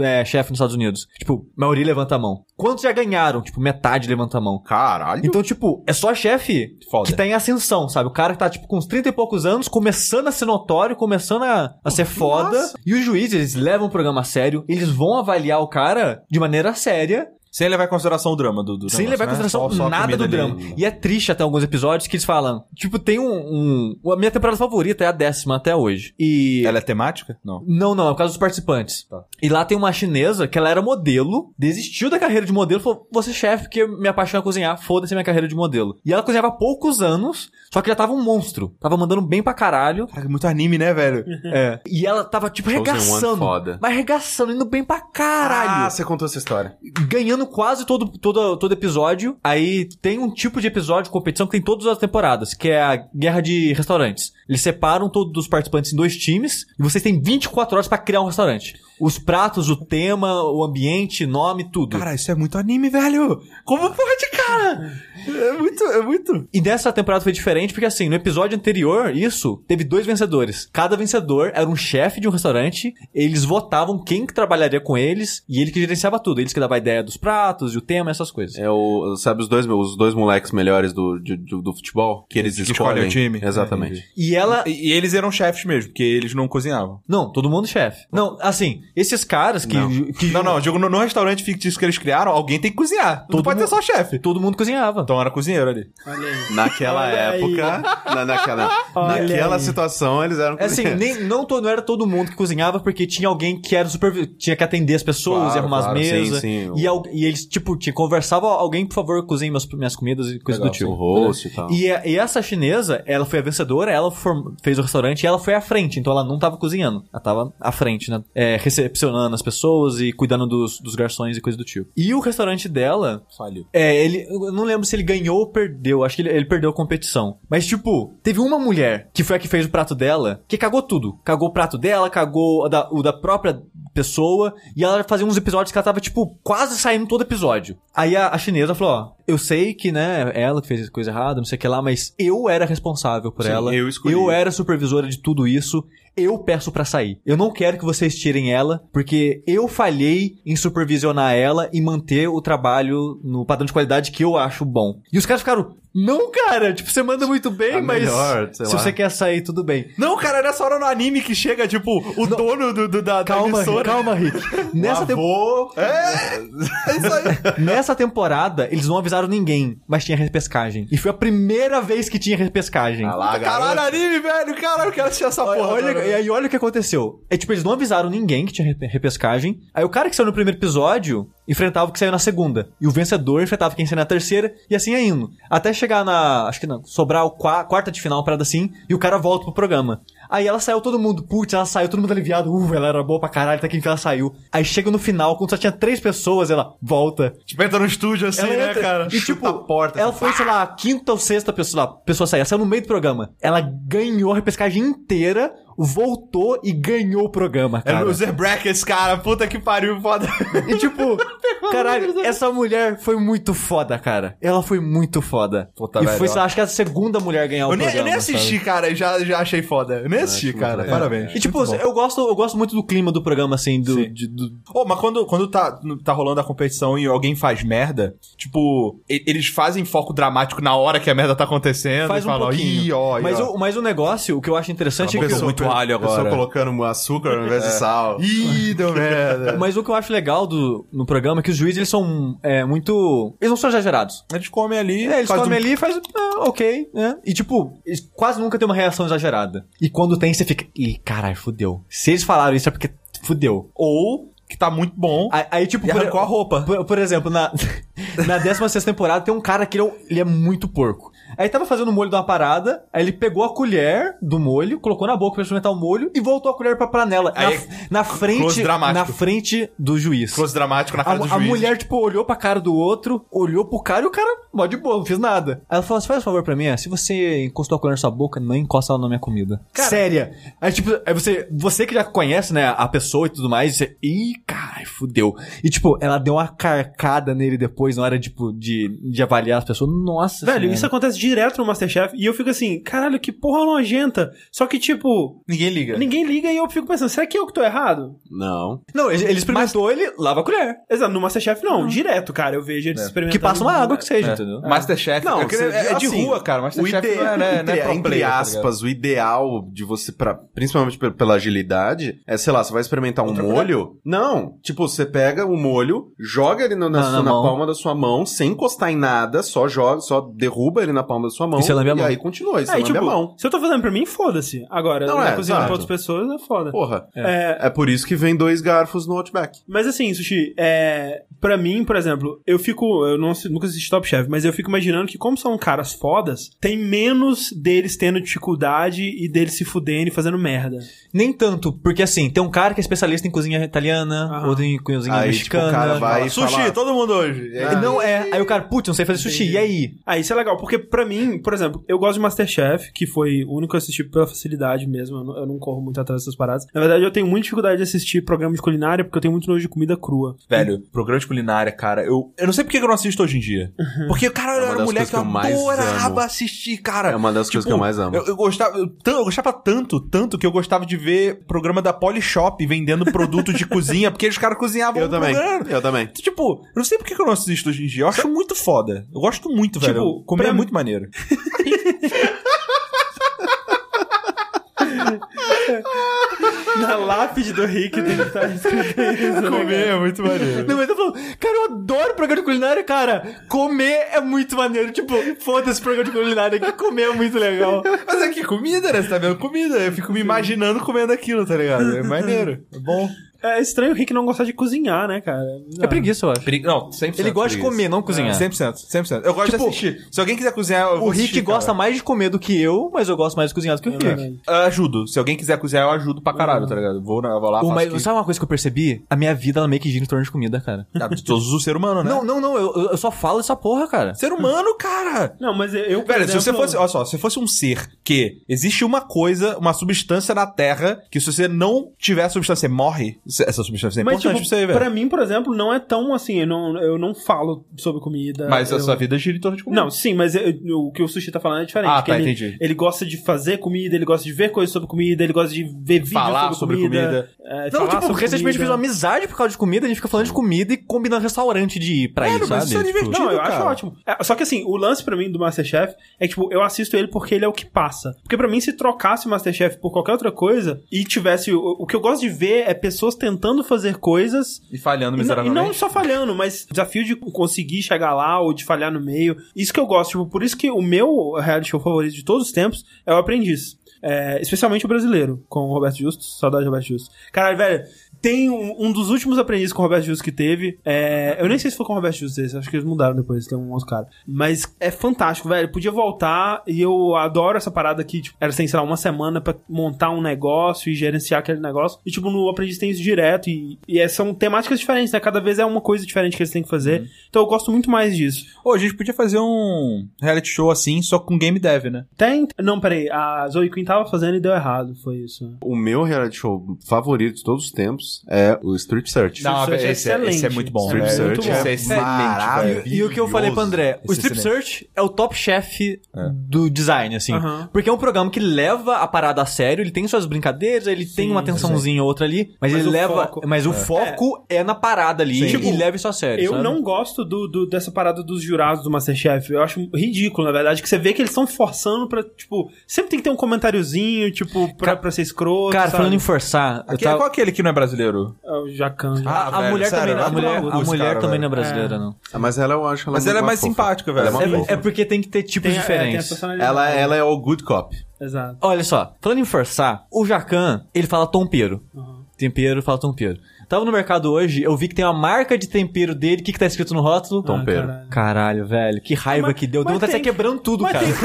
é, 0.00 0.24
chefe 0.24 0.50
nos 0.50 0.56
Estados 0.56 0.74
Unidos. 0.74 1.06
Tipo, 1.18 1.46
maioria 1.56 1.84
levanta 1.84 2.14
a 2.14 2.18
mão. 2.18 2.44
Quantos 2.56 2.82
já 2.82 2.92
ganharam? 2.92 3.42
Tipo, 3.42 3.60
metade 3.60 4.08
levanta 4.08 4.38
a 4.38 4.40
mão. 4.40 4.62
Caralho. 4.62 5.22
Então, 5.24 5.42
tipo, 5.42 5.84
é 5.86 5.92
só 5.92 6.14
chefe 6.14 6.78
Foda. 6.90 7.06
que 7.06 7.16
tá 7.16 7.26
em 7.26 7.34
ascensão, 7.34 7.88
sabe? 7.88 8.08
O 8.08 8.12
cara 8.12 8.32
que 8.32 8.38
tá, 8.38 8.48
tipo, 8.48 8.66
com 8.66 8.78
uns 8.78 8.86
30 8.86 9.10
e 9.10 9.12
poucos 9.12 9.44
anos, 9.44 9.68
começando 9.68 10.28
a 10.28 10.32
ser 10.32 10.46
notório, 10.46 10.96
começando 10.96 11.42
a, 11.42 11.74
a 11.84 11.90
ser 11.90 12.04
foda. 12.04 12.58
E 12.86 12.94
os 12.94 13.04
juízes, 13.04 13.34
eles 13.34 13.54
levam 13.54 13.88
o 13.88 13.90
programa 13.90 14.20
a 14.20 14.24
sério, 14.24 14.64
eles 14.68 14.88
vão 14.88 15.18
avaliar 15.18 15.60
o 15.60 15.68
cara 15.68 16.22
de 16.30 16.40
maneira 16.40 16.74
séria. 16.74 17.28
Sem 17.50 17.68
levar 17.68 17.84
em 17.84 17.88
consideração 17.88 18.32
o 18.32 18.36
drama 18.36 18.62
do, 18.62 18.76
do 18.76 18.88
Sem 18.88 19.00
negócio, 19.06 19.10
levar 19.10 19.24
em 19.24 19.26
né? 19.26 19.42
consideração 19.42 19.70
Só- 19.70 19.76
só 19.84 19.88
nada 19.90 20.16
do 20.16 20.28
drama. 20.28 20.54
ali. 20.54 20.74
E 20.76 20.84
é 20.84 20.90
triste 20.90 21.32
até 21.32 21.42
alguns 21.42 21.62
episódios 21.64 22.06
que 22.06 22.16
eles 22.16 22.24
falam. 22.24 22.64
Tipo, 22.74 22.98
tem 22.98 23.18
um. 23.18 23.94
um- 24.04 24.12
a 24.12 24.16
minha 24.16 24.30
temporada 24.30 24.56
favorita 24.56 25.02
é 25.04 25.06
a 25.08 25.12
décima 25.12 25.56
até 25.56 25.74
hoje. 25.74 26.14
E. 26.18 26.62
Ela 26.64 26.78
é 26.78 26.80
temática? 26.80 27.36
Não. 27.44 27.64
Não, 27.66 27.94
não, 27.94 28.06
é 28.08 28.10
por 28.12 28.18
causa 28.18 28.32
dos 28.32 28.38
participantes. 28.38 29.06
E 29.42 29.48
lá 29.48 29.64
tem 29.64 29.76
uma 29.76 29.92
chinesa 29.92 30.46
que 30.46 30.56
ela 30.58 30.68
era 30.70 30.80
modelo, 30.80 31.52
desistiu 31.58 32.08
da 32.08 32.18
carreira 32.18 32.46
de 32.46 32.52
modelo, 32.52 32.80
falou: 32.80 33.06
vou 33.12 33.22
ser 33.22 33.32
chefe 33.32 33.64
porque 33.64 33.86
me 33.86 34.08
apaixona 34.08 34.42
cozinhar, 34.42 34.80
foda-se 34.80 35.14
minha 35.14 35.24
carreira 35.24 35.48
de 35.48 35.54
modelo. 35.54 35.96
E 36.04 36.12
ela 36.12 36.22
cozinhava 36.22 36.48
há 36.48 36.52
poucos 36.52 37.02
anos, 37.02 37.50
só 37.72 37.82
que 37.82 37.88
já 37.88 37.96
tava 37.96 38.12
um 38.12 38.22
monstro. 38.22 38.74
Tava 38.80 38.96
mandando 38.96 39.22
bem 39.22 39.42
pra 39.42 39.52
caralho. 39.54 40.06
Caraca, 40.06 40.28
muito 40.28 40.46
anime, 40.46 40.78
né, 40.78 40.94
velho? 40.94 41.24
É. 41.52 41.80
E 41.86 42.06
ela 42.06 42.22
tava, 42.22 42.48
tipo, 42.50 42.70
regaçando. 42.70 43.38
foda. 43.38 43.78
Mas 43.82 43.94
regaçando, 43.96 44.52
indo 44.52 44.64
bem 44.64 44.84
pra 44.84 45.00
caralho. 45.00 45.86
Ah, 45.86 45.90
você 45.90 46.04
contou 46.04 46.26
essa 46.26 46.38
história. 46.38 46.76
ganhando 47.08 47.39
quase 47.46 47.86
todo, 47.86 48.06
todo, 48.06 48.56
todo 48.56 48.72
episódio. 48.72 49.36
Aí 49.42 49.88
tem 50.00 50.18
um 50.18 50.30
tipo 50.32 50.60
de 50.60 50.66
episódio 50.66 51.04
de 51.04 51.10
competição 51.10 51.46
que 51.46 51.52
tem 51.52 51.62
todas 51.62 51.86
as 51.86 51.98
temporadas, 51.98 52.54
que 52.54 52.68
é 52.68 52.80
a 52.80 52.96
guerra 53.14 53.40
de 53.40 53.72
restaurantes. 53.72 54.32
Eles 54.48 54.60
separam 54.60 55.08
todos 55.08 55.44
os 55.44 55.48
participantes 55.48 55.92
em 55.92 55.96
dois 55.96 56.16
times 56.16 56.66
e 56.78 56.82
vocês 56.82 57.02
têm 57.02 57.20
24 57.20 57.76
horas 57.76 57.88
pra 57.88 57.98
criar 57.98 58.20
um 58.20 58.26
restaurante. 58.26 58.74
Os 59.00 59.18
pratos, 59.18 59.70
o 59.70 59.76
tema, 59.76 60.42
o 60.42 60.62
ambiente, 60.62 61.24
nome, 61.24 61.70
tudo. 61.70 61.98
Cara, 61.98 62.14
isso 62.14 62.30
é 62.30 62.34
muito 62.34 62.58
anime, 62.58 62.90
velho. 62.90 63.40
Como 63.64 63.88
pode, 63.90 64.30
cara? 64.32 64.92
É 65.28 65.52
muito, 65.58 65.84
é 65.84 66.02
muito. 66.02 66.48
E 66.52 66.60
dessa 66.60 66.92
temporada 66.92 67.22
foi 67.22 67.32
diferente 67.32 67.72
porque, 67.72 67.86
assim, 67.86 68.08
no 68.08 68.14
episódio 68.14 68.56
anterior, 68.56 69.14
isso, 69.14 69.62
teve 69.66 69.84
dois 69.84 70.06
vencedores. 70.06 70.68
Cada 70.72 70.96
vencedor 70.96 71.52
era 71.54 71.68
um 71.68 71.76
chefe 71.76 72.20
de 72.20 72.28
um 72.28 72.30
restaurante, 72.30 72.94
eles 73.14 73.44
votavam 73.44 73.98
quem 74.02 74.26
que 74.26 74.34
trabalharia 74.34 74.80
com 74.80 74.96
eles 74.96 75.42
e 75.48 75.60
ele 75.60 75.70
que 75.70 75.80
gerenciava 75.80 76.18
tudo. 76.18 76.40
Eles 76.40 76.52
que 76.52 76.60
davam 76.60 76.74
a 76.74 76.78
ideia 76.78 77.02
dos 77.02 77.16
pratos, 77.16 77.74
e 77.74 77.78
o 77.78 77.80
tema, 77.80 78.10
essas 78.10 78.30
coisas. 78.30 78.56
É 78.58 78.68
o. 78.70 79.16
Sabe 79.16 79.42
os 79.42 79.48
dois, 79.48 79.66
os 79.66 79.96
dois 79.96 80.14
moleques 80.14 80.52
melhores 80.52 80.92
do, 80.92 81.18
de- 81.18 81.36
do, 81.36 81.60
do 81.62 81.74
futebol? 81.74 82.26
Que 82.28 82.38
eles 82.38 82.56
Que 82.56 82.62
escolhem. 82.62 83.06
escolhem 83.06 83.06
o 83.06 83.10
time. 83.38 83.40
Exatamente. 83.46 84.04
E 84.16 84.34
ela, 84.34 84.64
E, 84.66 84.88
e 84.88 84.92
eles 84.92 85.14
eram 85.14 85.30
chefes 85.30 85.64
mesmo, 85.64 85.90
porque 85.90 86.02
eles 86.02 86.34
não 86.34 86.48
cozinhavam. 86.48 87.00
Não, 87.08 87.30
todo 87.32 87.50
mundo 87.50 87.66
chefe. 87.66 88.06
Não, 88.12 88.36
assim, 88.40 88.82
esses 88.96 89.24
caras 89.24 89.64
que. 89.64 89.76
Não. 89.76 90.12
que 90.12 90.26
Não, 90.26 90.42
não, 90.42 90.54
eu 90.56 90.60
digo 90.60 90.78
no, 90.78 90.88
no 90.88 90.98
restaurante 91.00 91.42
fictício 91.42 91.78
que 91.78 91.84
eles 91.84 91.98
criaram, 91.98 92.32
alguém 92.32 92.58
tem 92.60 92.70
que 92.70 92.76
cozinhar. 92.76 93.20
Não 93.22 93.26
Todo 93.28 93.42
pode 93.44 93.58
mundo- 93.60 93.68
ter 93.68 93.74
só 93.74 93.82
chefe. 93.82 94.18
Todo 94.18 94.40
mundo 94.40 94.56
cozinhava. 94.56 95.00
Então 95.02 95.16
era 95.20 95.30
cozinheiro 95.30 95.70
ali. 95.70 95.86
Olha 96.06 96.28
aí. 96.28 96.54
Naquela 96.54 97.00
Olha 97.06 97.30
aí. 97.30 97.40
época, 97.42 97.82
na, 98.14 98.24
naquela, 98.24 98.70
Olha 98.94 99.22
naquela 99.22 99.56
aí. 99.56 99.60
situação, 99.62 100.24
eles 100.24 100.38
eram 100.38 100.56
É 100.58 100.64
assim, 100.64 100.82
cozinheiros. 100.84 101.18
nem, 101.18 101.28
não, 101.28 101.44
to- 101.44 101.60
não 101.60 101.68
era 101.70 101.82
todo 101.82 102.06
mundo 102.06 102.30
que 102.30 102.36
cozinhava, 102.36 102.80
porque 102.80 103.06
tinha 103.06 103.28
alguém 103.28 103.60
que 103.60 103.74
era 103.76 103.88
super. 103.88 104.26
Tinha 104.36 104.56
que 104.56 104.64
atender 104.64 104.94
as 104.94 105.02
pessoas 105.02 105.40
Claro, 105.42 105.56
e 105.56 105.58
arrumar 105.58 105.82
claro, 105.82 105.98
as 105.98 106.06
sim, 106.06 106.12
mesas. 106.12 106.40
sim. 106.40 106.72
E, 106.76 106.86
al- 106.86 107.02
e 107.12 107.24
eles, 107.24 107.44
tipo, 107.46 107.76
tinha, 107.76 107.92
conversava, 107.92 108.46
alguém, 108.46 108.86
por 108.86 108.94
favor, 108.94 109.24
cozinhe 109.26 109.50
meus, 109.50 109.66
minhas 109.72 109.96
comidas 109.96 110.28
e 110.28 110.38
coisa 110.40 110.60
Legal, 110.60 110.72
do 110.72 110.76
tipo. 110.76 110.92
Host 110.94 111.48
e 111.48 111.50
tal. 111.50 111.70
E, 111.70 111.90
a- 111.90 112.06
e 112.06 112.16
essa 112.18 112.42
chinesa, 112.42 113.02
ela 113.06 113.24
foi 113.24 113.38
a 113.38 113.42
vencedora, 113.42 113.90
ela 113.90 114.10
form- 114.10 114.54
fez 114.62 114.78
o 114.78 114.82
restaurante 114.82 115.22
e 115.22 115.26
ela 115.26 115.38
foi 115.38 115.54
à 115.54 115.60
frente, 115.60 115.98
então 116.00 116.12
ela 116.12 116.24
não 116.24 116.38
tava 116.38 116.56
cozinhando. 116.56 117.04
Ela 117.12 117.22
tava 117.22 117.52
à 117.60 117.72
frente, 117.72 118.10
né? 118.10 118.22
É, 118.34 118.56
recepcionando 118.60 119.34
as 119.34 119.42
pessoas 119.42 120.00
e 120.00 120.12
cuidando 120.12 120.46
dos, 120.46 120.80
dos 120.80 120.94
garçons 120.94 121.36
e 121.36 121.40
coisa 121.40 121.56
do 121.58 121.64
tipo. 121.64 121.88
E 121.96 122.12
o 122.14 122.20
restaurante 122.20 122.68
dela, 122.68 123.22
Falhou. 123.36 123.64
É, 123.72 124.04
ele. 124.04 124.26
Eu 124.30 124.52
não 124.52 124.64
lembro 124.64 124.84
se 124.86 124.94
ele 124.96 124.99
ganhou 125.02 125.38
ou 125.38 125.46
perdeu. 125.46 126.04
Acho 126.04 126.16
que 126.16 126.22
ele, 126.22 126.30
ele 126.30 126.44
perdeu 126.44 126.70
a 126.70 126.74
competição. 126.74 127.38
Mas, 127.48 127.66
tipo, 127.66 128.14
teve 128.22 128.40
uma 128.40 128.58
mulher 128.58 129.10
que 129.12 129.24
foi 129.24 129.36
a 129.36 129.38
que 129.38 129.48
fez 129.48 129.66
o 129.66 129.70
prato 129.70 129.94
dela, 129.94 130.42
que 130.46 130.58
cagou 130.58 130.82
tudo. 130.82 131.18
Cagou 131.24 131.48
o 131.48 131.52
prato 131.52 131.78
dela, 131.78 132.10
cagou 132.10 132.64
o 132.64 132.68
da, 132.68 132.88
o 132.90 133.02
da 133.02 133.12
própria 133.12 133.62
pessoa. 133.94 134.54
E 134.76 134.84
ela 134.84 135.04
fazia 135.04 135.26
uns 135.26 135.36
episódios 135.36 135.72
que 135.72 135.78
ela 135.78 135.84
tava, 135.84 136.00
tipo, 136.00 136.38
quase 136.42 136.78
saindo 136.78 137.06
todo 137.06 137.22
episódio. 137.22 137.76
Aí 137.94 138.16
a, 138.16 138.28
a 138.28 138.38
chinesa 138.38 138.74
falou: 138.74 138.94
Ó, 138.94 139.19
eu 139.30 139.38
sei 139.38 139.74
que, 139.74 139.92
né, 139.92 140.32
ela 140.34 140.60
que 140.60 140.68
fez 140.68 140.88
coisa 140.90 141.10
errada, 141.10 141.36
não 141.36 141.44
sei 141.44 141.56
o 141.56 141.60
que 141.60 141.68
lá, 141.68 141.80
mas 141.80 142.14
eu 142.18 142.48
era 142.48 142.64
responsável 142.64 143.30
por 143.30 143.44
Sim, 143.44 143.50
ela. 143.52 143.74
eu 143.74 143.88
escolhi. 143.88 144.14
Eu 144.14 144.30
era 144.30 144.50
supervisora 144.50 145.08
de 145.08 145.18
tudo 145.18 145.46
isso. 145.46 145.84
Eu 146.16 146.36
peço 146.38 146.72
pra 146.72 146.84
sair. 146.84 147.20
Eu 147.24 147.36
não 147.36 147.52
quero 147.52 147.78
que 147.78 147.84
vocês 147.84 148.18
tirem 148.18 148.52
ela, 148.52 148.82
porque 148.92 149.42
eu 149.46 149.68
falhei 149.68 150.34
em 150.44 150.56
supervisionar 150.56 151.34
ela 151.34 151.70
e 151.72 151.80
manter 151.80 152.28
o 152.28 152.42
trabalho 152.42 153.20
no 153.22 153.46
padrão 153.46 153.64
de 153.64 153.72
qualidade 153.72 154.10
que 154.10 154.24
eu 154.24 154.36
acho 154.36 154.64
bom. 154.64 155.00
E 155.12 155.16
os 155.16 155.24
caras 155.24 155.40
ficaram, 155.40 155.76
não, 155.94 156.30
cara, 156.30 156.72
tipo, 156.72 156.90
você 156.90 157.02
manda 157.02 157.26
muito 157.26 157.50
bem, 157.50 157.72
Tá 157.72 157.82
mas 157.82 158.02
melhor, 158.02 158.50
sei 158.52 158.66
se 158.66 158.74
lá." 158.74 158.78
você 158.80 158.92
quer 158.92 159.10
sair, 159.10 159.40
tudo 159.42 159.64
bem. 159.64 159.88
Não, 159.98 160.16
cara, 160.16 160.40
nessa 160.42 160.62
hora 160.64 160.78
no 160.78 160.84
anime 160.86 161.20
que 161.20 161.34
chega, 161.34 161.66
tipo, 161.66 161.98
o 162.16 162.26
dono 162.26 162.72
do, 162.72 162.88
do- 162.88 163.02
da, 163.02 163.18
da 163.18 163.24
Calma, 163.24 163.58
Rick, 163.58 163.68
emissora. 163.70 163.84
calma, 163.84 164.14
Rick. 164.14 164.38
Nessa, 164.74 165.04
tem- 165.06 165.14
Avô, 165.16 165.72
É 165.76 166.92
isso 166.96 167.12
aí. 167.12 167.54
nessa 167.64 167.94
temporada, 167.94 168.68
eles 168.70 168.86
não 168.86 168.96
avisaram 168.98 169.26
ninguém, 169.28 169.80
mas 169.88 170.04
tinha 170.04 170.16
repescagem. 170.16 170.86
E 170.90 170.96
foi 170.96 171.10
a 171.10 171.14
primeira 171.14 171.80
vez 171.80 172.08
que 172.08 172.18
tinha 172.18 172.36
repescagem. 172.36 173.06
Ah 173.06 173.14
lá, 173.16 173.38
Caralho, 173.40 173.80
anime, 173.80 174.20
velho. 174.20 174.54
Caralho, 174.60 174.88
eu 174.88 174.92
quero 174.92 175.08
assistir 175.08 175.24
essa 175.24 175.44
Olha, 175.44 175.60
porra. 175.60 175.72
olha- 175.74 176.04
e 176.06 176.14
aí 176.14 176.30
olha 176.30 176.46
o 176.46 176.50
que 176.50 176.56
aconteceu. 176.56 177.22
É 177.28 177.36
tipo, 177.36 177.52
eles 177.52 177.64
não 177.64 177.72
avisaram 177.72 178.08
ninguém 178.10 178.46
que 178.46 178.52
tinha 178.52 178.66
rep- 178.66 178.86
repescagem. 178.92 179.60
Aí 179.74 179.84
o 179.84 179.88
cara 179.88 180.08
que 180.10 180.16
saiu 180.16 180.26
no 180.26 180.32
primeiro 180.32 180.58
episódio 180.58 181.28
enfrentava 181.50 181.90
o 181.90 181.92
que 181.92 181.98
saiu 181.98 182.12
na 182.12 182.18
segunda. 182.18 182.68
E 182.80 182.86
o 182.86 182.90
vencedor 182.90 183.42
enfrentava 183.42 183.74
quem 183.74 183.84
saiu 183.84 183.96
na 183.96 184.04
terceira. 184.06 184.54
E 184.68 184.74
assim 184.76 184.92
ia 184.92 185.00
indo. 185.02 185.30
Até 185.50 185.72
chegar 185.72 186.04
na. 186.04 186.46
Acho 186.48 186.60
que 186.60 186.66
não. 186.66 186.82
Sobrar 186.84 187.24
o 187.24 187.30
qua- 187.32 187.64
quarta 187.64 187.90
de 187.90 188.00
final, 188.00 188.18
uma 188.18 188.24
parada 188.24 188.42
assim. 188.42 188.70
E 188.88 188.94
o 188.94 188.98
cara 188.98 189.18
volta 189.18 189.44
pro 189.44 189.52
programa. 189.52 190.00
Aí 190.28 190.46
ela 190.46 190.60
saiu 190.60 190.80
todo 190.80 190.98
mundo. 190.98 191.22
Putz, 191.24 191.52
ela 191.52 191.66
saiu, 191.66 191.88
todo 191.88 192.00
mundo 192.00 192.12
aliviado. 192.12 192.52
Uh, 192.54 192.74
ela 192.74 192.88
era 192.88 193.02
boa 193.02 193.18
pra 193.18 193.28
caralho, 193.28 193.58
até 193.58 193.68
que 193.68 193.76
enfim 193.76 193.88
ela 193.88 193.96
saiu. 193.96 194.32
Aí 194.52 194.64
chega 194.64 194.90
no 194.90 194.98
final, 194.98 195.36
quando 195.36 195.50
só 195.50 195.56
tinha 195.56 195.72
três 195.72 195.98
pessoas, 195.98 196.50
ela 196.50 196.74
volta. 196.80 197.34
Tipo, 197.44 197.62
entra 197.62 197.78
no 197.78 197.86
estúdio 197.86 198.28
assim, 198.28 198.42
Ela 198.42 198.56
né, 198.56 198.70
entra 198.70 198.82
cara? 198.82 199.08
E 199.10 199.20
tipo, 199.20 199.46
a 199.46 199.52
porta, 199.52 199.98
ela 199.98 200.10
assim, 200.10 200.18
foi, 200.18 200.32
sei 200.32 200.46
lá, 200.46 200.62
a 200.62 200.66
quinta 200.68 201.12
ou 201.12 201.18
sexta 201.18 201.52
pessoa, 201.52 201.88
pessoa. 202.06 202.28
Ela 202.32 202.44
saiu 202.44 202.58
no 202.60 202.66
meio 202.66 202.82
do 202.82 202.88
programa. 202.88 203.30
Ela 203.40 203.60
ganhou 203.60 204.32
a 204.32 204.34
repescagem 204.36 204.82
inteira, 204.82 205.52
voltou 205.84 206.60
e 206.62 206.72
ganhou 206.72 207.24
o 207.24 207.28
programa, 207.30 207.82
É 207.84 207.92
cara. 207.92 208.04
loser 208.04 208.32
brackets, 208.32 208.84
cara. 208.84 209.16
Puta 209.16 209.46
que 209.46 209.58
pariu, 209.58 210.00
foda. 210.00 210.28
E 210.68 210.76
tipo, 210.76 211.16
caralho, 211.72 212.20
essa 212.20 212.50
mulher 212.50 212.98
foi 213.00 213.16
muito 213.16 213.54
foda, 213.54 213.98
cara. 213.98 214.36
Ela 214.40 214.62
foi 214.62 214.80
muito 214.80 215.20
foda. 215.22 215.70
Puta, 215.76 216.00
e 216.02 216.06
velho, 216.06 216.18
foi, 216.18 216.28
ó. 216.28 216.40
acho 216.44 216.54
que 216.54 216.60
a 216.60 216.66
segunda 216.66 217.18
mulher 217.20 217.44
a 217.44 217.46
ganhar 217.46 217.68
o 217.68 217.72
Eu 217.72 217.76
nem, 217.76 217.86
eu 217.86 217.92
programa. 217.92 218.10
nem 218.10 218.18
assisti, 218.18 218.52
sabe? 218.54 218.64
cara, 218.64 218.94
já, 218.94 219.18
já 219.24 219.38
achei 219.38 219.62
foda. 219.62 220.00
Eu 220.00 220.08
nem 220.08 220.20
assisti, 220.20 220.50
acho 220.50 220.58
cara. 220.58 220.82
legal. 220.82 220.98
Parabéns. 220.98 221.34
E 221.34 221.40
tipo, 221.40 221.62
eu 221.74 221.92
gosto, 221.92 222.20
eu 222.20 222.34
gosto 222.34 222.56
muito 222.58 222.74
do 222.74 222.84
clima 222.84 223.10
do 223.10 223.22
programa, 223.22 223.54
assim, 223.54 223.80
do. 223.80 224.08
De- 224.08 224.28
do- 224.28 224.50
Ô, 224.74 224.84
mas 224.84 224.98
quando, 224.98 225.24
quando 225.26 225.48
tá, 225.48 225.78
tá 226.04 226.12
rolando 226.12 226.40
a 226.40 226.44
competição 226.44 226.98
e 226.98 227.06
alguém 227.06 227.34
faz 227.34 227.62
merda, 227.64 228.14
tipo, 228.36 229.00
eles 229.08 229.46
fazem 229.48 229.84
foco 229.84 230.12
dramático 230.12 230.60
na 230.62 230.74
hora 230.76 231.00
que 231.00 231.08
a 231.10 231.14
merda 231.14 231.34
tá 231.34 231.44
acontecendo. 231.44 232.08
Faz 232.08 232.24
e 232.24 232.26
um 232.26 232.30
falam, 232.30 232.48
pouquinho. 232.48 232.96
Ó, 232.96 233.20
mas, 233.20 233.40
ó. 233.40 233.52
o, 233.52 233.58
mas 233.58 233.76
o 233.76 233.82
negócio, 233.82 234.36
o 234.36 234.40
que 234.40 234.50
eu 234.50 234.56
acho 234.56 234.70
interessante 234.70 235.16
é 235.16 235.20
que. 235.26 235.40
Muito 235.40 235.64
alho 235.70 235.98
Pessoa 235.98 236.18
agora. 236.20 236.30
colocando 236.34 236.84
açúcar 236.84 237.38
ao 237.38 237.44
invés 237.46 237.62
de 237.62 237.70
sal. 237.78 238.20
Ih, 238.20 238.74
deu 238.74 238.92
merda. 238.94 239.56
Mas 239.58 239.76
o 239.76 239.82
que 239.84 239.90
eu 239.90 239.94
acho 239.94 240.12
legal 240.12 240.46
do, 240.46 240.86
no 240.92 241.06
programa 241.06 241.40
é 241.40 241.42
que 241.42 241.50
os 241.50 241.56
juízes, 241.56 241.76
eles 241.78 241.88
são 241.88 242.38
é, 242.42 242.64
muito... 242.64 243.34
Eles 243.40 243.50
não 243.50 243.56
são 243.56 243.70
exagerados. 243.70 244.24
Eles 244.32 244.48
comem 244.48 244.78
ali. 244.78 245.06
É, 245.06 245.18
eles 245.18 245.28
comem 245.30 245.52
um- 245.52 245.56
ali 245.56 245.72
e 245.72 245.76
fazem, 245.76 246.00
ah, 246.16 246.48
ok, 246.48 246.88
né? 246.94 247.16
E 247.24 247.32
tipo, 247.32 247.78
eles 247.84 248.00
quase 248.14 248.40
nunca 248.40 248.58
tem 248.58 248.66
uma 248.66 248.74
reação 248.74 249.06
exagerada. 249.06 249.66
E 249.80 249.88
quando 249.88 250.18
tem, 250.18 250.32
você 250.34 250.44
fica, 250.44 250.66
ih, 250.76 250.98
caralho, 251.04 251.36
fudeu. 251.36 251.84
Se 251.88 252.10
eles 252.10 252.22
falaram 252.22 252.54
isso 252.56 252.68
é 252.68 252.72
porque 252.72 252.90
fudeu. 253.22 253.70
Ou 253.74 254.30
que 254.48 254.58
tá 254.58 254.68
muito 254.68 254.92
bom. 254.96 255.28
Aí, 255.30 255.44
aí, 255.48 255.66
tipo, 255.68 255.86
E 255.86 255.92
arrancou 255.92 256.18
a 256.18 256.24
roupa. 256.24 256.62
Por, 256.62 256.84
por 256.84 256.98
exemplo, 256.98 257.30
na, 257.30 257.52
na 258.26 258.36
16 258.38 258.82
temporada 258.84 259.24
tem 259.24 259.32
um 259.32 259.40
cara 259.40 259.64
que 259.64 259.78
ele 259.78 259.86
é, 259.86 259.88
um- 259.88 259.96
ele 260.10 260.20
é 260.20 260.24
muito 260.24 260.66
porco. 260.66 261.09
Aí 261.36 261.48
tava 261.48 261.66
fazendo 261.66 261.88
o 261.88 261.92
molho 261.92 262.10
de 262.10 262.16
uma 262.16 262.24
parada, 262.24 262.84
aí 262.92 263.02
ele 263.02 263.12
pegou 263.12 263.44
a 263.44 263.54
colher 263.54 264.16
do 264.20 264.38
molho, 264.38 264.78
colocou 264.80 265.06
na 265.06 265.16
boca 265.16 265.34
pra 265.34 265.42
experimentar 265.42 265.72
o 265.72 265.76
molho 265.76 266.10
e 266.14 266.20
voltou 266.20 266.50
a 266.50 266.56
colher 266.56 266.76
pra 266.76 266.86
panela. 266.86 267.32
Aí, 267.36 267.58
na, 267.90 268.00
na 268.00 268.04
frente, 268.04 268.62
na 268.62 269.04
frente 269.04 269.70
do 269.78 269.98
juiz. 269.98 270.32
Close 270.34 270.54
dramático 270.54 270.96
na 270.96 271.02
A, 271.02 271.06
cara 271.06 271.18
do 271.18 271.24
a 271.24 271.28
juiz. 271.28 271.46
mulher, 271.48 271.76
tipo, 271.78 271.96
olhou 271.96 272.24
pra 272.24 272.36
cara 272.36 272.60
do 272.60 272.74
outro, 272.74 273.24
olhou 273.30 273.64
pro 273.64 273.82
cara 273.82 274.04
e 274.04 274.06
o 274.06 274.10
cara, 274.10 274.28
mó 274.52 274.66
de 274.66 274.76
boa, 274.76 274.98
não 274.98 275.04
fez 275.04 275.18
nada. 275.18 275.62
Aí 275.68 275.76
ela 275.76 275.82
falou: 275.82 276.00
"Você 276.00 276.06
faz 276.08 276.20
um 276.20 276.24
favor 276.24 276.42
pra 276.42 276.56
mim, 276.56 276.66
é, 276.66 276.76
se 276.76 276.88
você 276.88 277.44
encostou 277.44 277.76
a 277.76 277.80
colher 277.80 277.92
na 277.92 277.96
sua 277.96 278.10
boca, 278.10 278.40
não 278.40 278.54
encosta 278.54 278.92
ela 278.92 279.00
na 279.02 279.08
minha 279.08 279.20
comida. 279.20 279.60
Séria. 279.74 280.32
Aí, 280.60 280.72
tipo, 280.72 280.90
aí 281.06 281.14
você, 281.14 281.48
você 281.52 281.86
que 281.86 281.94
já 281.94 282.04
conhece, 282.04 282.52
né, 282.52 282.74
a 282.76 282.86
pessoa 282.88 283.26
e 283.26 283.30
tudo 283.30 283.48
mais, 283.48 283.76
você, 283.76 283.96
ih, 284.02 284.34
caralho, 284.46 284.86
fudeu. 284.88 285.34
E, 285.62 285.68
tipo, 285.70 285.96
ela 286.00 286.18
deu 286.18 286.34
uma 286.34 286.48
carcada 286.48 287.34
nele 287.34 287.56
depois, 287.58 287.96
na 287.96 288.02
hora, 288.02 288.18
tipo, 288.18 288.52
de, 288.52 288.98
de 289.12 289.22
avaliar 289.22 289.58
as 289.58 289.64
pessoas. 289.64 289.90
Nossa 289.92 290.44
Velho, 290.46 290.58
senhora. 290.60 290.74
isso 290.74 290.86
acontece 290.86 291.18
direto 291.20 291.58
no 291.58 291.66
Masterchef 291.66 292.14
e 292.16 292.24
eu 292.24 292.34
fico 292.34 292.50
assim, 292.50 292.80
caralho, 292.82 293.20
que 293.20 293.30
porra 293.32 293.64
nojenta. 293.64 294.30
Só 294.52 294.66
que, 294.66 294.78
tipo, 294.78 295.42
Ninguém 295.48 295.70
liga. 295.70 295.98
ninguém 295.98 296.24
liga 296.24 296.50
e 296.50 296.56
eu 296.56 296.68
fico 296.70 296.86
pensando, 296.86 297.08
será 297.08 297.26
que 297.26 297.36
eu 297.38 297.46
que 297.46 297.52
tô 297.52 297.62
errado? 297.62 298.16
Não. 298.30 298.80
Não, 298.94 299.10
ele, 299.10 299.24
ele 299.24 299.38
experimentou, 299.38 299.90
ele 299.90 300.12
lava 300.18 300.40
a 300.40 300.44
colher. 300.44 300.76
Exato, 300.90 301.12
no 301.12 301.20
Masterchef 301.20 301.62
não, 301.62 301.86
direto, 301.86 302.32
cara. 302.32 302.56
Eu 302.56 302.62
vejo 302.62 302.88
eles 302.88 303.02
experimentando. 303.02 303.38
Que 303.38 303.42
passa 303.42 303.62
uma 303.62 303.72
água 303.72 303.96
que 303.96 304.04
seja, 304.04 304.30
É. 304.30 304.34
entendeu? 304.34 304.60
Masterchef. 304.62 305.24
Não, 305.24 305.40
é, 305.42 305.44
é, 305.44 305.92
é 305.92 305.94
de 305.94 306.06
assim, 306.06 306.24
rua, 306.24 306.40
cara. 306.42 306.60
O 306.60 306.64
Masterchef 306.64 307.06
ide... 307.06 307.16
não 307.16 307.26
é, 307.26 307.36
né, 307.36 307.62
não 307.62 307.72
é 307.72 307.76
entre, 307.76 307.80
pro 307.82 307.92
entre 307.92 308.02
player, 308.02 308.28
tá 308.28 308.38
aspas, 308.40 308.82
o 308.82 308.88
ideal 308.88 309.68
de 309.72 309.84
você, 309.84 310.12
pra, 310.12 310.34
principalmente 310.54 310.98
pe- 310.98 311.10
pela 311.10 311.34
agilidade, 311.34 312.20
é, 312.26 312.36
sei 312.36 312.52
lá, 312.52 312.62
você 312.64 312.72
vai 312.72 312.80
experimentar 312.80 313.24
um 313.24 313.28
Outra 313.28 313.42
molho. 313.42 313.98
Não, 314.04 314.54
tipo, 314.62 314.88
você 314.88 315.04
pega 315.04 315.44
o 315.46 315.56
molho, 315.56 316.12
joga 316.18 316.64
ele 316.64 316.74
no- 316.74 316.88
na, 316.88 317.00
Na- 317.00 317.10
sua- 317.10 317.22
na 317.22 317.30
palma 317.30 317.66
da 317.66 317.74
sua 317.74 317.94
mão, 317.94 318.24
sem 318.24 318.50
encostar 318.52 318.90
em 318.90 318.96
nada, 318.96 319.42
só 319.42 319.68
joga, 319.68 320.00
só 320.00 320.20
derruba 320.20 320.82
ele 320.82 320.92
na 320.92 321.02
palma 321.10 321.26
da 321.28 321.30
sua 321.30 321.46
mão. 321.46 321.58
E 321.58 321.62
você 321.62 321.72
lambe 321.74 321.90
a 321.90 321.94
mão. 321.96 322.04
aí 322.06 322.16
continua, 322.16 322.60
e 322.62 322.66
você 322.66 322.70
Aí, 322.72 322.78
lambe 322.82 322.92
tipo, 322.92 322.98
a 322.98 323.02
mão. 323.02 323.34
se 323.36 323.46
eu 323.46 323.50
tô 323.50 323.60
fazendo 323.60 323.80
pra 323.80 323.90
mim, 323.90 324.06
foda-se. 324.06 324.64
Agora, 324.70 325.06
Não, 325.06 325.20
é, 325.22 325.32
cozinhando 325.32 325.64
pra 325.64 325.72
outras 325.72 325.88
pessoas, 325.88 326.30
é 326.30 326.38
foda. 326.46 326.70
Porra. 326.70 327.06
É, 327.16 327.58
É 327.66 327.70
por 327.70 327.88
isso 327.88 328.06
que 328.06 328.14
vem 328.16 328.36
dois 328.36 328.60
garfos 328.60 329.06
no 329.06 329.16
Outback. 329.16 329.58
Mas 329.68 329.86
assim, 329.86 330.12
Sushi, 330.14 330.54
é, 330.56 331.22
pra 331.40 331.56
mim, 331.56 331.84
por 331.84 331.96
exemplo, 331.96 332.40
eu 332.46 332.58
fico. 332.58 333.06
Eu 333.06 333.18
não, 333.18 333.32
nunca 333.50 333.66
assisti 333.66 333.90
Top 333.90 334.06
Chef, 334.06 334.28
mas 334.28 334.44
eu 334.44 334.52
fico 334.52 334.68
imaginando 334.68 335.06
que, 335.08 335.18
como 335.18 335.36
são 335.36 335.56
caras 335.58 335.92
fodas, 335.92 336.50
tem 336.60 336.76
menos 336.78 337.50
deles 337.52 337.96
tendo 337.96 338.20
dificuldade 338.20 339.02
e 339.02 339.28
deles 339.28 339.54
se 339.54 339.64
fudendo 339.64 340.08
e 340.08 340.10
fazendo 340.12 340.38
merda. 340.38 340.78
Nem 341.12 341.32
tanto, 341.32 341.72
porque 341.72 342.02
assim, 342.02 342.30
tem 342.30 342.42
um 342.42 342.50
cara 342.50 342.74
que 342.74 342.80
é 342.80 342.82
especialista 342.82 343.26
em 343.26 343.30
cozinha 343.30 343.62
italiana, 343.64 344.24
Aham. 344.32 344.48
outro 344.48 344.64
em 344.64 344.78
cozinha 344.78 345.14
Aí, 345.14 345.28
mexicana. 345.28 345.64
tipo, 345.64 345.76
o 345.76 345.78
cara 345.80 345.94
vai 345.98 346.26
e 346.26 346.30
Sushi, 346.30 346.52
fala- 346.54 346.70
todo 346.70 346.92
mundo 346.94 347.12
hoje. 347.12 347.56
É, 347.56 347.74
Não 347.80 348.00
é, 348.00 348.28
aí 348.32 348.40
o 348.40 348.46
cara, 348.46 348.62
putz, 348.62 348.88
não 348.88 348.94
sei 348.94 349.04
fazer 349.04 349.18
sushi, 349.18 349.50
e 349.50 349.56
aí? 349.58 349.94
Ah, 350.06 350.18
isso 350.18 350.32
é 350.32 350.36
legal, 350.36 350.56
porque 350.56 350.78
pra 350.78 350.99
mim, 351.04 351.38
por 351.38 351.52
exemplo, 351.54 351.84
eu 351.88 351.98
gosto 351.98 352.14
de 352.14 352.20
Masterchef, 352.20 352.92
que 352.92 353.06
foi 353.06 353.44
o 353.44 353.56
único 353.56 353.70
que 353.70 353.76
eu 353.76 353.78
assisti 353.78 354.04
pela 354.04 354.26
facilidade 354.26 354.86
mesmo, 354.86 355.18
eu 355.18 355.24
não, 355.24 355.36
eu 355.38 355.46
não 355.46 355.58
corro 355.58 355.80
muito 355.80 356.00
atrás 356.00 356.22
dessas 356.22 356.36
paradas. 356.36 356.66
Na 356.74 356.80
verdade, 356.80 357.04
eu 357.04 357.10
tenho 357.10 357.26
muita 357.26 357.44
dificuldade 357.44 357.76
de 357.78 357.82
assistir 357.82 358.22
programa 358.24 358.54
de 358.54 358.60
culinária, 358.60 359.04
porque 359.04 359.18
eu 359.18 359.22
tenho 359.22 359.32
muito 359.32 359.48
nojo 359.48 359.60
de 359.60 359.68
comida 359.68 359.96
crua. 359.96 360.36
Velho, 360.48 360.80
programa 360.92 361.18
de 361.20 361.26
culinária, 361.26 361.72
cara, 361.72 362.04
eu, 362.04 362.32
eu 362.38 362.46
não 362.46 362.52
sei 362.52 362.64
por 362.64 362.70
que 362.70 362.78
eu 362.78 362.86
não 362.86 362.94
assisto 362.94 363.22
hoje 363.22 363.36
em 363.36 363.40
dia. 363.40 363.72
Porque, 364.08 364.28
cara, 364.30 364.52
eu 364.52 364.58
uma 364.58 364.66
era 364.68 364.76
das 364.78 364.86
mulher 364.86 365.06
coisas 365.06 365.10
que 365.10 365.52
eu 365.52 365.70
adorava 365.70 366.24
assistir, 366.24 366.78
cara. 366.78 367.10
É 367.10 367.16
uma 367.16 367.32
das 367.32 367.50
coisas 367.50 367.66
que 367.66 367.72
eu 367.72 367.78
mais 367.78 367.98
amo. 367.98 368.16
Eu, 368.16 368.26
eu 368.26 368.36
gostava, 368.36 368.78
eu, 368.78 368.88
eu 369.06 369.24
gostava 369.24 369.52
tanto, 369.52 370.00
tanto 370.00 370.38
que 370.38 370.46
eu 370.46 370.52
gostava 370.52 370.86
de 370.86 370.96
ver 370.96 371.44
programa 371.46 371.82
da 371.82 371.92
Polishop 371.92 372.64
vendendo 372.66 373.04
produto 373.04 373.52
de 373.52 373.66
cozinha, 373.66 374.10
porque 374.10 374.28
os 374.28 374.38
caras 374.38 374.58
cozinhavam 374.58 375.00
Eu 375.00 375.08
também, 375.08 375.34
programa. 375.34 375.70
eu 375.70 375.82
também. 375.82 376.06
Tipo, 376.06 376.62
eu 376.64 376.72
não 376.76 376.84
sei 376.84 376.98
por 376.98 377.06
que 377.06 377.14
eu 377.14 377.26
não 377.26 377.32
assisto 377.32 377.68
hoje 377.68 377.84
em 377.84 377.86
dia. 377.86 378.02
Eu 378.02 378.08
acho 378.08 378.28
muito 378.28 378.54
foda. 378.54 379.06
Eu 379.12 379.20
gosto 379.20 379.48
muito, 379.48 379.80
velho. 379.80 379.94
Tipo, 379.94 380.24
Comer 380.24 380.44
pra 380.44 380.52
é 380.52 380.54
muito 380.54 380.72
maneiro. 380.72 380.89
Na 386.80 386.96
lápide 386.96 387.52
do 387.52 387.64
Rick 387.64 388.00
tem 388.00 388.16
que 388.16 388.22
estar 388.22 388.50
escrito 388.50 389.00
isso, 389.00 389.42
né, 389.42 389.64
cara? 389.64 389.74
é 389.74 389.98
muito 389.98 390.22
maneiro. 390.22 390.66
Não, 390.66 390.76
mas 390.76 390.88
eu 390.88 390.96
falo, 390.96 391.12
cara, 391.38 391.54
eu 391.54 391.64
adoro 391.64 392.14
programa 392.14 392.40
de 392.40 392.44
culinária, 392.44 392.82
cara. 392.82 393.36
Comer 393.48 394.08
é 394.12 394.20
muito 394.20 394.56
maneiro. 394.56 394.92
Tipo, 394.92 395.14
foda-se 395.40 395.80
programa 395.80 396.04
de 396.04 396.10
culinária, 396.10 396.58
que 396.58 396.72
comer 396.72 397.02
é 397.02 397.12
muito 397.12 397.38
legal. 397.38 397.82
Mas 398.06 398.22
é 398.22 398.28
que 398.28 398.44
comida, 398.44 398.92
né? 398.92 399.02
Você 399.02 399.08
tá 399.08 399.18
vendo 399.18 399.36
comida. 399.36 399.78
Eu 399.78 399.92
fico 399.92 400.12
me 400.12 400.20
imaginando 400.20 400.80
comendo 400.80 401.12
aquilo, 401.12 401.46
tá 401.46 401.56
ligado? 401.56 401.96
É 401.96 402.02
maneiro. 402.02 402.64
É 402.72 402.78
bom. 402.78 403.08
É 403.42 403.60
estranho 403.60 403.92
o 403.92 403.94
Rick 403.94 404.12
não 404.12 404.24
gostar 404.26 404.44
de 404.44 404.52
cozinhar, 404.52 405.08
né, 405.08 405.20
cara? 405.20 405.40
É 405.80 405.86
preguiça, 405.86 406.26
eu 406.26 406.30
acho. 406.30 406.40
Não, 406.62 406.90
100%. 406.90 407.18
Ele 407.18 407.30
gosta 407.30 407.56
de 407.56 407.62
comer, 407.62 407.88
não 407.88 408.02
cozinhar. 408.02 408.34
100%, 408.38 408.74
100%. 408.74 409.22
Eu 409.24 409.34
gosto 409.34 409.50
Tipo, 409.52 409.62
de 409.64 409.68
assistir. 409.68 410.06
Se 410.10 410.20
alguém 410.20 410.36
quiser 410.36 410.52
cozinhar, 410.52 410.88
eu 410.90 410.98
vou 410.98 411.08
O 411.08 411.10
Rick 411.10 411.22
assistir, 411.24 411.40
gosta 411.42 411.66
cara. 411.66 411.78
mais 411.78 411.94
de 411.96 412.02
comer 412.02 412.28
do 412.28 412.38
que 412.38 412.60
eu, 412.60 412.90
mas 412.92 413.08
eu 413.08 413.16
gosto 413.16 413.36
mais 413.36 413.50
de 413.50 413.54
cozinhar 413.54 413.76
do 413.76 413.82
que 413.82 413.88
o 413.88 413.92
Rick. 413.92 414.40
Eu 414.46 414.54
ajudo. 414.54 415.06
Se 415.06 415.18
alguém 415.18 415.36
quiser 415.36 415.58
cozinhar, 415.58 415.86
eu 415.86 415.90
ajudo 415.92 416.20
pra 416.22 416.34
caralho, 416.34 416.66
tá 416.66 416.74
ligado? 416.74 417.00
Vou, 417.02 417.22
na- 417.22 417.38
vou 417.38 417.50
lá, 417.50 417.60
aqui. 417.82 417.98
sabe 418.00 418.16
uma 418.18 418.24
coisa 418.24 418.38
que 418.38 418.44
eu 418.44 418.48
percebi? 418.48 419.04
A 419.08 419.16
minha 419.16 419.34
vida, 419.34 419.60
ela 419.60 419.68
meio 419.68 419.80
que 419.80 419.90
gira 419.90 420.04
em 420.04 420.08
torno 420.08 420.24
de 420.24 420.30
comida, 420.30 420.60
cara. 420.60 420.86
Ah, 421.00 421.08
De 421.08 421.24
todos 421.24 421.52
os 421.52 421.64
seres 421.64 421.78
humanos, 421.78 422.04
né? 422.04 422.10
Não, 422.10 422.24
não, 422.24 422.40
não, 422.40 422.56
eu, 422.56 422.90
eu 422.90 422.96
só 422.96 423.10
falo 423.10 423.40
essa 423.40 423.56
porra, 423.56 423.86
cara. 423.88 424.14
Ser 424.14 424.32
humano, 424.32 424.74
cara. 424.78 425.34
Não, 425.40 425.56
mas 425.56 425.72
eu, 425.74 425.80
eu 425.80 426.02
por 426.02 426.08
Velho, 426.12 426.26
se 426.26 426.32
você 426.32 426.50
exemplo- 426.50 426.60
fosse, 426.62 426.76
olha 426.76 426.88
só, 426.88 427.04
se 427.04 427.16
fosse 427.18 427.38
um 427.38 427.46
ser 427.46 427.88
que 428.04 428.42
existe 428.48 428.84
uma 428.84 429.00
coisa, 429.00 429.56
uma 429.58 429.72
substância 429.72 430.34
na 430.34 430.46
Terra, 430.46 431.00
que 431.10 431.20
se 431.20 431.26
você 431.32 431.48
não 431.48 431.90
tiver 431.98 432.24
a 432.24 432.28
substância, 432.28 432.68
você 432.68 432.68
morre, 432.68 433.18
essa 433.40 433.62
substância 433.62 434.00
é 434.00 434.04
Mas, 434.04 434.14
importante 434.18 434.36
tipo, 434.42 434.48
pra 434.48 434.58
você, 434.58 434.66
velho. 434.66 434.78
pra 434.78 434.90
mim, 434.90 435.08
por 435.08 435.18
exemplo, 435.20 435.54
não 435.54 435.72
é 435.72 435.78
tão 435.78 436.12
assim, 436.14 436.40
eu 436.40 436.46
não, 436.46 436.76
eu 436.78 436.98
não 436.98 437.14
falo 437.14 437.64
sobre 437.76 438.00
comida. 438.00 438.48
Mas 438.48 438.70
eu... 438.70 438.76
a 438.76 438.80
sua 438.80 438.94
vida 438.96 439.16
gira 439.18 439.36
em 439.36 439.40
torno 439.40 439.56
de 439.56 439.64
comida. 439.64 439.82
Não, 439.82 439.90
sim, 439.90 440.14
mas 440.14 440.34
eu- 440.34 440.78
o 440.78 440.90
que 440.92 441.02
o 441.02 441.08
Sushi 441.08 441.30
tá 441.30 441.38
falando 441.40 441.62
é 441.62 441.64
diferente. 441.66 441.90
Ah, 441.90 442.02
tá, 442.02 442.18
ele, 442.18 442.30
entendi. 442.30 442.56
ele 442.60 442.74
gosta 442.74 443.04
de 443.06 443.16
fazer 443.18 443.58
comida, 443.58 443.94
ele 443.94 444.04
gosta 444.04 444.24
de 444.24 444.32
ver 444.32 444.50
coisas 444.50 444.72
sobre 444.72 444.88
comida, 444.88 445.22
ele 445.24 445.32
gosta 445.32 445.54
de 445.54 445.62
ver 445.64 446.00
vídeos 446.00 446.10
Falar 446.12 446.52
sobre, 446.54 446.76
sobre 446.76 446.76
comida. 446.88 447.30
é, 447.44 447.64
Não, 447.64 447.80
falar 447.80 447.88
tipo, 447.90 448.02
sobre 448.06 448.20
recentemente 448.22 448.58
comida. 448.58 448.58
fiz 448.58 448.68
uma 448.68 448.74
amizade 448.74 449.28
por 449.28 449.36
causa 449.36 449.50
de 449.52 449.58
comida, 449.58 449.86
a 449.86 449.88
gente 449.88 449.96
fica 449.96 450.08
falando 450.08 450.26
de 450.26 450.32
comida 450.32 450.72
e 450.72 450.76
combinando 450.76 451.22
restaurante 451.22 451.78
de 451.78 452.04
ir 452.04 452.08
pra 452.12 452.28
ir, 452.28 452.38
mas 452.40 452.48
sabe? 452.48 452.64
isso 452.64 452.74
é 452.78 452.80
Tipo, 452.84 452.86
divertido. 452.98 453.18
Não, 453.24 453.30
eu 453.32 453.38
cara. 453.38 453.54
acho 453.54 453.66
ótimo. 453.66 453.96
É, 454.06 454.22
só 454.24 454.34
que 454.34 454.42
assim, 454.42 454.64
o 454.64 454.76
lance 454.76 455.04
pra 455.04 455.16
mim 455.16 455.30
do 455.30 455.38
Masterchef 455.38 455.94
é 456.18 456.24
que, 456.26 456.30
tipo, 456.34 456.48
eu 456.52 456.62
assisto 456.62 456.96
ele 456.96 457.08
porque 457.08 457.34
ele 457.34 457.44
é 457.44 457.48
o 457.48 457.52
que 457.52 457.66
passa. 457.66 458.14
Porque 458.22 458.36
pra 458.36 458.48
mim, 458.48 458.60
se 458.60 458.72
trocasse 458.72 459.26
o 459.26 459.30
Masterchef 459.30 459.78
por 459.78 459.92
qualquer 459.92 460.12
outra 460.12 460.32
coisa 460.32 460.80
e 460.90 461.04
tivesse. 461.04 461.52
O, 461.52 461.76
o 461.80 461.86
que 461.86 461.94
eu 461.94 462.00
gosto 462.00 462.20
de 462.20 462.28
ver 462.28 462.64
é 462.68 462.74
pessoas 462.74 463.14
tentando 463.20 463.62
fazer 463.62 463.96
coisas. 463.98 464.60
E 464.72 464.78
falhando 464.78 465.10
E 465.16 465.18
não, 465.18 465.18
e 465.18 465.22
miseravelmente. 465.22 465.66
não 465.66 465.72
só 465.72 465.88
falhando, 465.88 466.34
mas 466.34 466.66
desafio 466.68 467.04
de 467.04 467.14
conseguir 467.14 467.82
chegar 467.82 468.14
lá 468.14 468.40
ou 468.40 468.52
de 468.52 468.64
falhar 468.64 468.90
no 468.90 469.00
meio. 469.00 469.36
Isso 469.54 469.72
que 469.72 469.78
eu 469.78 469.86
gosto, 469.86 470.10
tipo, 470.12 470.26
por 470.26 470.42
isso 470.42 470.56
que 470.56 470.70
o 470.70 470.82
meu 470.82 471.34
reality 471.34 471.68
show 471.70 471.78
favorito 471.80 472.14
de 472.14 472.24
todos 472.24 472.46
os 472.48 472.52
tempos 472.52 472.84
é 473.06 473.12
o 473.12 473.16
Aprendiz. 473.18 473.78
É, 474.02 474.40
especialmente 474.40 474.86
o 474.86 474.88
brasileiro, 474.88 475.44
com 475.46 475.60
o 475.60 475.74
Roberto 475.74 475.98
Justo. 475.98 476.24
Saudade 476.24 476.64
do 476.64 476.70
Roberto 476.70 476.86
Justo. 476.88 477.10
Caralho, 477.32 477.58
velho, 477.58 477.84
tem 478.20 478.50
um, 478.50 478.86
um 478.86 478.92
dos 478.92 479.10
últimos 479.10 479.38
aprendizes 479.38 479.72
com 479.72 479.82
o 479.82 479.84
Roberto 479.84 480.04
Justo 480.04 480.22
que 480.24 480.32
teve. 480.32 480.78
é, 480.84 481.36
eu 481.40 481.48
nem 481.48 481.58
sei 481.58 481.70
se 481.70 481.76
foi 481.76 481.86
com 481.86 481.92
o 481.92 481.96
Roberto 481.96 482.16
Justo 482.16 482.40
esse, 482.40 482.56
acho 482.56 482.68
que 482.70 482.76
eles 482.76 482.86
mudaram 482.86 483.16
depois, 483.16 483.46
tem 483.46 483.56
um 483.56 483.70
outro 483.72 483.86
cara. 483.86 484.06
Mas 484.26 484.74
é 484.78 484.90
fantástico, 484.90 485.48
velho. 485.48 485.70
Podia 485.70 485.90
voltar 485.90 486.62
e 486.66 486.80
eu 486.80 487.14
adoro 487.16 487.56
essa 487.56 487.70
parada 487.70 488.02
aqui, 488.02 488.20
tipo, 488.20 488.36
era 488.40 488.52
sem, 488.52 488.66
sei 488.66 488.78
lá, 488.78 488.84
uma 488.84 488.96
semana 488.96 489.40
pra 489.40 489.54
montar 489.68 490.10
um 490.10 490.20
negócio 490.20 490.90
e 490.90 490.94
gerenciar 490.94 491.40
aquele 491.40 491.60
negócio. 491.60 491.98
E, 492.04 492.10
tipo, 492.10 492.30
no 492.30 492.48
Aprendiz 492.48 492.78
tem 492.78 492.90
isso 492.90 493.02
direto 493.02 493.48
e, 493.48 493.78
e 493.88 493.98
é- 493.98 494.08
são 494.08 494.34
temáticas 494.34 494.78
diferentes, 494.80 495.12
né? 495.12 495.20
Cada 495.20 495.40
vez 495.40 495.58
é 495.58 495.64
uma 495.64 495.80
coisa 495.80 496.04
diferente 496.06 496.36
que 496.36 496.42
eles 496.42 496.52
têm 496.52 496.62
que 496.62 496.68
fazer. 496.68 497.08
Então 497.28 497.42
eu 497.42 497.46
gosto 497.46 497.70
muito 497.70 497.90
mais 497.90 498.16
disso. 498.16 498.44
Ô, 498.64 498.72
a 498.72 498.78
gente 498.78 498.94
podia 498.96 499.14
fazer 499.14 499.38
um 499.38 500.06
reality 500.20 500.48
show 500.48 500.70
assim, 500.70 501.00
só 501.02 501.18
com 501.18 501.38
game 501.38 501.58
dev, 501.58 501.86
né? 501.86 502.04
Tem. 502.16 502.46
Não, 502.58 502.80
peraí. 502.80 503.08
A 503.10 503.48
Zoe 503.48 503.70
Quinn 503.70 503.84
tava 503.84 504.08
fazendo 504.10 504.36
e 504.36 504.40
deu 504.40 504.52
errado. 504.52 504.94
Foi 504.96 505.16
isso. 505.16 505.56
O 505.62 505.74
meu 505.76 506.02
reality 506.02 506.36
show 506.36 506.64
favorito 506.86 507.36
de 507.36 507.44
todos 507.44 507.64
os 507.66 507.72
tempos 507.72 508.09
é 508.28 508.58
o 508.62 508.74
Street 508.76 509.08
Search. 509.08 509.42
Não, 509.42 509.62
esse 509.64 509.72
é 509.72 509.76
esse, 509.76 509.86
é, 509.86 509.90
esse 509.92 510.10
é 510.10 510.28
excelente. 510.30 510.54
muito 510.54 510.72
bom, 510.72 510.86
Street 510.86 511.04
velho. 511.04 511.16
Search 511.16 511.40
Esse 511.48 511.50
é 511.50 511.70
é 511.70 511.74
excelente, 511.74 512.04
maravilhoso. 512.04 512.88
E 512.88 513.02
o 513.02 513.10
que 513.10 513.20
eu 513.20 513.28
falei 513.28 513.50
pro 513.50 513.60
André, 513.60 514.00
o 514.06 514.12
é 514.12 514.14
Strip 514.14 514.38
Search 514.40 514.90
é 514.94 515.02
o 515.02 515.08
top 515.08 515.36
chef 515.36 516.00
do 516.32 516.68
design, 516.70 517.14
assim. 517.16 517.34
Porque 517.72 517.88
é 517.88 517.92
um 517.92 517.98
programa 517.98 518.30
que 518.30 518.40
leva 518.40 518.96
a 518.96 519.06
parada 519.06 519.42
a 519.42 519.46
sério, 519.46 519.82
ele 519.82 519.90
tem 519.90 520.06
suas 520.08 520.26
brincadeiras, 520.26 520.86
ele 520.86 521.06
tem 521.06 521.30
uma 521.30 521.42
tensãozinha 521.42 522.02
ou 522.02 522.08
outra 522.08 522.24
ali, 522.26 522.54
mas, 522.60 522.72
Mas 522.72 522.80
ele 522.80 522.88
o 522.88 522.92
leva. 522.92 523.14
foco- 523.26 523.40
mas 523.46 523.66
o 523.66 523.72
foco 523.72 524.44
é. 524.48 524.62
na 524.64 524.74
parada 524.74 525.22
ali 525.22 525.34
Sim. 525.34 525.44
e 525.46 525.50
Tipo, 525.50 525.76
leva 525.76 525.96
isso 525.96 526.08
a 526.08 526.12
sério. 526.12 526.44
Eu 526.44 526.52
sabe? 526.52 526.62
não 526.64 526.82
gosto 526.82 527.24
do, 527.24 527.46
do- 527.48 527.66
dessa 527.66 527.90
parada 527.90 528.22
dos 528.22 528.42
jurados 528.42 528.82
do 528.84 528.90
Masterchef. 528.90 529.50
Eu 529.52 529.62
acho 529.62 529.88
ridículo, 529.94 530.46
na 530.46 530.52
verdade, 530.52 530.82
que 530.82 530.88
você 530.88 530.98
vê 530.98 531.12
que 531.12 531.20
eles 531.22 531.30
estão 531.30 531.46
forçando 531.46 532.08
pra, 532.08 532.22
tipo, 532.22 532.70
sempre 532.86 533.10
tem 533.10 533.18
que 533.18 533.24
ter 533.24 533.30
um 533.30 533.36
comentáriozinho, 533.36 534.30
tipo, 534.30 534.74
pra, 534.76 534.96
pra 534.96 535.10
ser 535.10 535.22
escroto. 535.22 535.72
Cara, 535.72 535.86
sabe? 535.90 535.96
falando 535.98 536.14
em 536.14 536.18
forçar, 536.18 536.80
Aquele, 536.86 536.98
tava- 537.04 537.16
Qual 537.18 537.28
aquele 537.28 537.52
que 537.52 537.62
não 537.62 537.70
é 537.70 537.72
brasileiro? 537.72 537.99
É 538.02 538.50
o 538.52 538.68
Jacan. 538.68 539.22
Ah, 539.26 539.30
a, 539.30 539.46
a 539.48 539.60
velho, 539.60 539.70
mulher 539.72 539.88
sério, 539.90 540.14
também, 540.14 540.24
a 540.26 540.30
mulher, 540.30 540.56
acho 540.58 540.66
a 540.68 540.84
mulher 540.84 541.06
cara, 541.08 541.20
também 541.20 541.38
não 541.38 541.46
é 541.46 541.50
velho. 541.50 541.62
brasileira, 541.62 541.98
não. 541.98 542.14
Ah, 542.32 542.38
Mas 542.38 542.58
ela 542.58 542.74
eu 542.74 542.86
acho 542.86 543.08
ela 543.08 543.16
Mas 543.16 543.26
ela 543.26 543.38
é 543.38 543.42
mais 543.42 543.60
fofa. 543.60 543.70
simpática, 543.72 544.12
velho. 544.12 544.26
Ela 544.28 544.42
é 544.42 544.46
uma 544.46 544.56
É- 544.56 544.58
fofa. 544.60 544.72
É 544.72 544.76
porque 544.76 545.04
tem 545.04 545.20
que 545.20 545.28
ter 545.28 545.42
tipos 545.42 545.70
tem, 545.70 545.78
é, 545.78 545.80
diferentes. 545.80 546.42
Ela, 546.42 546.90
ela 546.90 547.16
é 547.16 547.22
o 547.22 547.36
good 547.38 547.62
cop. 547.64 547.96
Exato. 548.20 548.56
Olha 548.60 548.84
só, 548.84 549.14
falando 549.20 549.38
em 549.38 549.44
forçar, 549.44 550.04
o 550.10 550.24
Jacan, 550.26 550.84
ele 550.94 551.06
fala 551.06 551.26
tompeiro. 551.26 551.82
Uhum. 551.94 552.24
Tempero 552.36 552.82
fala 552.82 552.98
tompeiro. 552.98 553.38
Tava 553.70 553.84
no 553.84 553.92
mercado 553.92 554.32
hoje, 554.32 554.64
eu 554.64 554.76
vi 554.76 554.88
que 554.88 554.96
tem 554.96 555.04
uma 555.04 555.14
marca 555.14 555.56
de 555.56 555.68
tempero 555.68 556.12
dele. 556.12 556.42
O 556.42 556.44
que, 556.44 556.52
que 556.52 556.58
tá 556.58 556.66
escrito 556.66 556.92
no 556.92 557.00
rótulo? 557.00 557.40
Tompeiro. 557.40 557.82
Ah, 557.82 558.04
caralho. 558.10 558.30
Caralho, 558.30 558.66
velho, 558.66 559.00
que 559.00 559.14
raiva 559.14 559.46
Mas- 559.46 559.56
que 559.56 559.64
deu. 559.64 559.84
Deu 559.84 559.94
vontade 559.94 560.10
de 560.10 560.18
sair 560.18 560.22
quebrando 560.22 560.58
tudo, 560.60 560.82
Mas 560.82 560.92
cara. 560.92 561.04
tem 561.06 561.14
que. 561.14 561.20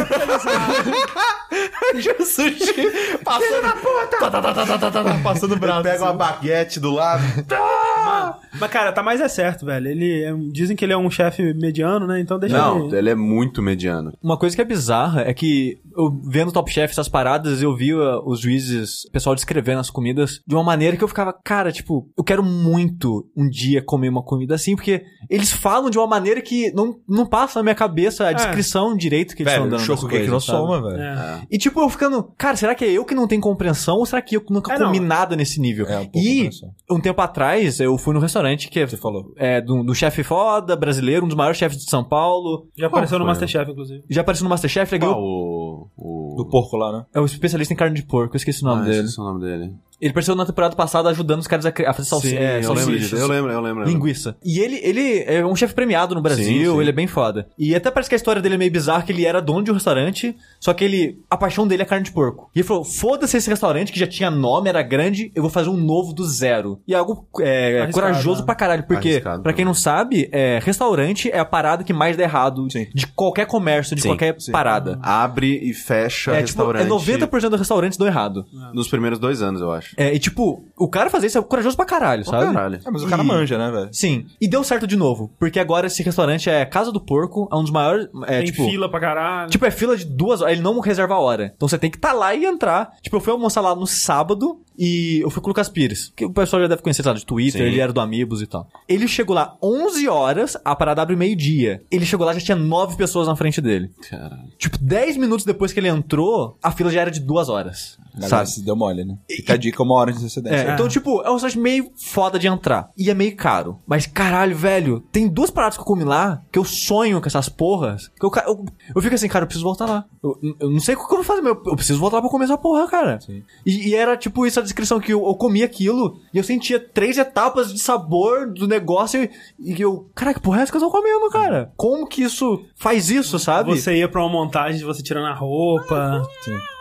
Sushi 2.26 3.20
passando. 3.24 3.62
Tá, 4.10 4.30
tá, 4.30 4.42
tá, 4.42 4.54
tá, 4.54 4.66
tá, 4.66 4.92
tá, 4.92 5.04
tá, 5.04 5.20
passando 5.24 5.54
o 5.54 5.60
braço. 5.60 5.84
Pega 5.84 6.04
uma 6.04 6.14
baguete 6.14 6.80
do 6.80 6.92
lado. 6.92 7.24
Mas, 8.60 8.72
cara, 8.72 8.92
tá 8.92 9.02
mais 9.04 9.20
é 9.20 9.28
certo, 9.28 9.66
velho. 9.66 9.88
Ele 9.88 10.24
é- 10.24 10.34
dizem 10.52 10.76
que 10.76 10.86
ele 10.86 10.94
é 10.94 10.98
um 10.98 11.10
chefe 11.10 11.54
mediano, 11.54 12.06
né? 12.08 12.20
Então 12.20 12.38
deixa 12.40 12.58
Não, 12.58 12.88
ele. 12.88 12.98
ele 12.98 13.10
é 13.10 13.16
muito 13.16 13.62
mediano. 13.62 14.14
Uma 14.22 14.38
coisa 14.38 14.56
que 14.56 14.62
é 14.62 14.66
bizarra 14.66 15.22
é 15.22 15.34
que 15.34 15.78
eu 15.98 16.12
vendo 16.28 16.52
Top 16.52 16.72
Chef, 16.72 16.92
essas 16.92 17.10
paradas, 17.10 17.62
eu 17.62 17.76
vi 17.76 17.94
uh, 17.94 18.22
os 18.26 18.40
juízes, 18.40 19.06
o 19.06 19.12
pessoal 19.12 19.36
descrevendo 19.36 19.80
as 19.80 19.90
comidas 19.90 20.42
de 20.46 20.56
uma 20.56 20.64
maneira 20.64 20.96
que 20.98 21.04
eu 21.04 21.08
ficava, 21.08 21.34
cara, 21.34 21.72
tipo, 21.72 22.08
eu 22.18 22.24
quero 22.24 22.35
muito 22.42 23.28
um 23.36 23.50
dia 23.50 23.82
comer 23.84 24.10
uma 24.10 24.24
comida 24.24 24.56
assim, 24.56 24.76
porque 24.76 25.04
eles 25.30 25.52
falam 25.52 25.90
de 25.90 25.98
uma 25.98 26.08
maneira 26.08 26.42
que 26.42 26.72
não, 26.74 27.00
não 27.08 27.26
passa 27.26 27.60
na 27.60 27.64
minha 27.64 27.76
cabeça 27.76 28.28
a 28.28 28.34
descrição 28.34 28.96
direito 28.96 29.36
que 29.36 29.44
eles 29.44 29.54
estão 29.54 29.70
dando. 29.70 29.88
no 29.88 30.10
coisas, 30.10 30.44
sabe? 30.44 30.60
Soma, 30.60 30.82
velho. 30.82 31.02
É. 31.02 31.42
E 31.50 31.58
tipo, 31.58 31.80
eu 31.80 31.90
ficando, 31.90 32.24
cara, 32.38 32.56
será 32.56 32.76
que 32.76 32.86
é 32.86 32.92
eu 32.92 33.06
que 33.06 33.16
não 33.16 33.28
tenho 33.28 33.42
compreensão 33.42 33.98
ou 33.98 34.06
será 34.06 34.22
que 34.22 34.36
eu 34.38 34.44
nunca 34.50 34.74
É, 34.74 34.80
não. 34.80 34.88
comi 34.88 35.00
nada 35.00 35.36
nesse 35.36 35.60
nível? 35.60 35.86
É, 35.88 36.00
um 36.00 36.10
e 36.14 36.50
um 36.90 37.00
tempo 37.00 37.22
atrás 37.22 37.80
eu 37.80 37.98
fui 37.98 38.14
no 38.14 38.20
restaurante 38.20 38.70
que 38.70 38.86
Você 38.86 38.98
falou. 38.98 39.34
é 39.38 39.62
do, 39.62 39.84
do 39.84 39.96
chefe 39.96 40.24
foda, 40.24 40.76
brasileiro, 40.76 41.26
um 41.26 41.28
dos 41.28 41.38
maiores 41.38 41.58
chefes 41.58 41.78
de 41.78 41.90
São 41.90 42.04
Paulo. 42.04 42.68
Já 42.78 42.88
apareceu 42.88 43.18
no 43.18 43.26
foi? 43.26 43.32
Masterchef, 43.32 43.72
inclusive. 43.72 44.04
Já 44.10 44.22
apareceu 44.22 44.44
no 44.44 44.50
Masterchef, 44.50 44.94
ele 44.94 45.06
Qual? 45.06 45.14
ganhou. 45.14 45.92
o... 45.98 46.34
o... 46.34 46.36
Do 46.36 46.46
porco 46.50 46.76
lá, 46.78 46.92
né? 46.92 47.06
É 47.14 47.20
o 47.20 47.26
especialista 47.26 47.74
em 47.74 47.78
carne 47.78 47.96
de 47.96 48.04
porco, 48.04 48.36
eu 48.36 48.38
esqueci 48.38 48.62
o 48.64 48.66
nome 48.66 48.82
ah, 48.82 48.86
dele. 48.86 49.00
esqueci 49.00 49.20
o 49.20 49.24
nome 49.24 49.40
dele. 49.42 49.74
Ele 50.02 50.12
apareceu 50.12 50.36
na 50.36 50.46
temporada 50.46 50.76
passada 50.76 51.10
ajudando 51.10 51.40
os 51.40 51.48
caras 51.48 51.66
a, 51.66 51.72
cri- 51.72 51.86
a 51.86 51.94
fazer 51.94 52.10
salsi 52.10 52.30
Sim, 52.30 52.36
é, 52.36 52.60
eu 52.64 52.74
lembro 52.74 53.00
disso. 53.00 53.16
Eu 53.16 53.28
lembro, 53.28 53.52
eu 53.52 53.62
lembro. 53.62 53.84
Linguiça. 53.86 54.36
E 54.44 54.60
ele, 54.60 54.80
ele 54.84 55.24
é 55.26 55.46
um 55.46 55.56
chefe 55.56 55.74
premiado 55.74 56.14
no 56.14 56.22
Brasil, 56.22 56.44
Sim, 56.46 56.66
sim. 56.76 56.82
ele 56.82 56.90
é 56.90 56.94
bem 56.94 57.08
foda. 57.08 57.48
E 57.58 57.74
até 57.74 57.90
parece 57.90 58.10
que 58.10 58.16
a 58.16 58.18
história 58.18 58.42
dele 58.42 58.56
é 58.56 58.58
meio 58.58 58.72
bizarra, 58.72 59.04
que 59.04 59.12
ele 59.12 59.26
era 59.26 59.42
dono 59.42 59.64
de 59.64 59.72
um 59.72 59.74
restaurante, 59.74 60.36
só 60.60 60.74
que 60.74 60.84
ele. 60.84 61.20
A 61.30 61.38
paixão 61.38 61.66
dele 61.68 61.82
é 61.84 61.86
carne 61.86 62.04
de 62.06 62.12
porco. 62.12 62.50
E 62.54 62.60
ele 62.60 62.68
falou: 62.68 62.84
foda-se 62.84 63.38
esse 63.38 63.50
restaurante 63.50 63.92
que 63.92 64.00
já 64.00 64.08
tinha 64.08 64.30
nome, 64.30 64.68
era 64.70 64.82
grande, 64.84 65.32
eu 65.34 65.42
vou 65.42 65.50
fazer 65.50 65.70
um 65.70 65.78
novo 65.78 66.14
do 66.14 66.26
zero. 66.26 66.80
E 66.88 66.94
é 66.94 66.98
algo 66.98 67.26
é, 67.40 67.88
corajoso 67.92 68.42
né? 68.42 68.46
pra 68.46 68.56
caralho, 68.56 68.84
porque, 68.88 69.22
pra 69.44 69.54
quem 69.54 69.64
não 69.64 69.74
sabe, 69.74 70.28
é, 70.32 70.60
restaurante 70.62 71.30
é 71.32 71.40
a 71.40 71.46
parada 71.46 71.84
que 71.84 71.94
mais 71.94 72.18
dá 72.18 72.24
errado 72.24 72.68
Sim. 72.70 72.88
de 72.94 73.08
qualquer 73.08 73.46
comércio, 73.48 73.96
de 73.96 74.02
qualquer 74.04 74.36
sim. 74.40 74.52
parada. 74.52 75.00
Abre 75.02 75.58
e 75.64 75.74
fecha 75.74 76.32
É, 76.32 76.44
tipo, 76.44 76.62
é 76.62 76.80
restaurante 76.82 76.90
90% 76.90 77.50
dos 77.50 77.60
restaurantes 77.60 77.98
dão 77.98 78.08
errado. 78.08 78.46
nos 78.74 78.88
primeiros 78.88 79.20
dois 79.20 79.42
anos, 79.42 79.62
eu 79.62 79.72
acho. 79.72 79.85
É, 79.98 80.14
e 80.14 80.20
tipo, 80.20 80.64
o 80.78 80.88
cara 80.88 81.10
fazer 81.10 81.28
isso 81.28 81.38
é 81.38 81.42
corajoso 81.42 81.76
pra 81.76 81.86
caralho, 81.86 82.24
sabe? 82.26 82.54
Caralho. 82.54 82.80
É, 82.86 82.92
mas 82.92 83.04
o 83.04 83.08
cara 83.08 83.24
E- 83.24 83.26
manja, 83.26 83.58
né, 83.58 83.72
velho? 83.72 83.90
Sim. 83.92 84.26
E 84.40 84.48
deu 84.48 84.64
certo 84.64 84.86
de 84.88 84.96
novo. 84.96 85.32
Porque 85.40 85.60
agora 85.60 85.88
esse 85.88 86.02
restaurante 86.04 86.50
é 86.50 86.66
Casa 86.66 86.92
do 86.92 87.00
Porco, 87.00 87.48
é 87.52 87.56
um 87.56 87.62
dos 87.62 87.72
maiores. 87.72 88.08
É, 88.26 88.38
Tem 88.38 88.46
tipo, 88.46 88.66
fila 88.66 88.90
pra 88.90 89.00
caralho. 89.00 89.50
Tipo, 89.50 89.66
é 89.66 89.72
fila 89.72 89.98
de 89.98 90.06
duas 90.06 90.42
horas. 90.42 90.54
Ele 90.54 90.62
não 90.62 90.80
reserva 90.80 91.16
a 91.16 91.20
hora. 91.20 91.52
Então 91.56 91.68
você 91.68 91.78
tem 91.78 91.90
que 91.90 91.98
estar 91.98 92.10
tá 92.10 92.14
lá 92.14 92.34
e 92.34 92.46
entrar. 92.46 92.92
Tipo, 93.02 93.18
eu 93.18 93.22
fui 93.22 93.32
almoçar 93.32 93.62
lá 93.62 93.76
no 93.76 93.88
sábado 93.88 94.60
e 94.78 95.20
eu 95.22 95.30
fui 95.30 95.42
com 95.42 95.48
o 95.48 95.52
Lucas 95.52 95.70
Pires. 95.70 96.12
Que 96.16 96.26
o 96.26 96.32
pessoal 96.32 96.62
já 96.62 96.68
deve 96.68 96.82
conhecer, 96.82 97.04
sabe, 97.04 97.20
de 97.20 97.26
Twitter, 97.26 97.62
Sim. 97.62 97.68
ele 97.68 97.80
era 97.80 97.94
do 97.94 98.00
Amigos 98.02 98.42
e 98.42 98.48
tal. 98.48 98.68
Ele 98.88 99.08
chegou 99.08 99.36
lá 99.36 99.58
11 99.62 100.08
horas, 100.08 100.58
a 100.64 100.76
parada 100.76 101.02
abre 101.02 101.16
meio-dia. 101.16 101.84
Ele 101.92 102.06
chegou 102.06 102.26
lá 102.26 102.34
já 102.34 102.40
tinha 102.40 102.56
nove 102.56 102.96
pessoas 102.96 103.28
na 103.28 103.36
frente 103.36 103.62
dele. 103.62 103.92
Caralho. 104.10 104.50
Tipo, 104.58 104.78
10 104.78 105.18
minutos 105.18 105.46
depois 105.46 105.72
que 105.72 105.80
ele 105.80 105.88
entrou, 105.88 106.58
a 106.62 106.72
fila 106.72 106.92
já 106.92 107.02
era 107.02 107.12
de 107.12 107.20
duas 107.20 107.50
horas. 107.50 107.98
Sabe? 108.14 108.30
Sabe? 108.30 108.50
Se 108.50 108.64
deu 108.64 108.76
mole, 108.76 109.04
né? 109.04 109.18
Fica 109.30 109.54
a 109.54 109.58
dica 109.58 109.84
uma 109.84 109.96
hora 109.96 110.12
de 110.12 110.20
antecedência. 110.20 110.70
É, 110.70 110.74
então, 110.74 110.88
tipo, 110.88 111.22
é 111.22 111.30
um 111.30 111.34
restaurante 111.34 111.60
meio 111.60 111.92
foda 111.96 112.40
de 112.40 112.48
entrar. 112.48 112.90
E 112.98 113.10
é 113.10 113.14
meio 113.14 113.36
caro. 113.36 113.80
Mas, 113.86 114.06
caralho, 114.06 114.56
velho, 114.56 115.02
tem 115.12 115.28
duas 115.28 115.52
paradas 115.52 115.76
que 115.76 115.82
eu 115.82 115.86
comi 115.86 116.04
lá 116.04 116.42
que 116.52 116.58
eu 116.58 116.64
sonho 116.64 117.20
com 117.20 117.28
essas 117.28 117.50
porras. 117.50 118.08
Que 118.20 118.26
eu, 118.26 118.32
eu, 118.48 118.66
eu 118.96 119.02
fico 119.02 119.16
assim, 119.16 119.28
cara, 119.28 119.44
eu 119.44 119.48
preciso 119.48 119.66
voltar 119.66 119.86
lá. 119.86 120.06
Eu, 120.24 120.40
eu 120.60 120.70
não 120.70 120.80
sei 120.80 120.96
o 120.96 120.98
que 120.98 121.04
eu 121.14 121.18
vou 121.18 121.24
fazer, 121.24 121.42
mas 121.42 121.54
eu, 121.54 121.64
eu 121.66 121.76
preciso 121.76 122.00
voltar 122.00 122.18
lá 122.18 122.22
pra 122.22 122.32
comer 122.32 122.46
essa 122.46 122.58
porra, 122.58 122.88
cara. 122.88 123.20
E, 123.66 123.90
e 123.90 123.96
era, 123.96 124.16
tipo, 124.16 124.46
isso 124.46 124.60
descrição 124.66 125.00
que 125.00 125.14
eu, 125.14 125.26
eu 125.26 125.36
comi 125.36 125.64
aquilo 125.64 126.20
e 126.34 126.38
eu 126.38 126.44
sentia 126.44 126.80
três 126.80 127.18
etapas 127.18 127.72
de 127.72 127.80
sabor 127.80 128.52
do 128.52 128.68
negócio 128.68 129.24
e, 129.24 129.30
e 129.60 129.82
eu, 129.82 130.10
caraca, 130.14 130.40
porra 130.40 130.60
é 130.60 130.64
essa 130.64 130.72
que 130.72 130.78
eu 130.78 130.82
tô 130.82 130.92
comendo, 130.92 131.30
cara? 131.30 131.72
Como 131.78 132.08
que 132.08 132.24
isso 132.24 132.66
faz 132.76 133.10
isso, 133.10 133.40
sabe? 133.40 133.72
Você 133.72 133.96
ia 133.96 134.10
pra 134.10 134.22
uma 134.22 134.30
montagem 134.30 134.78
de 134.78 134.84
você 134.84 135.02
tirando 135.02 135.28
a 135.28 135.34
roupa. 135.34 136.22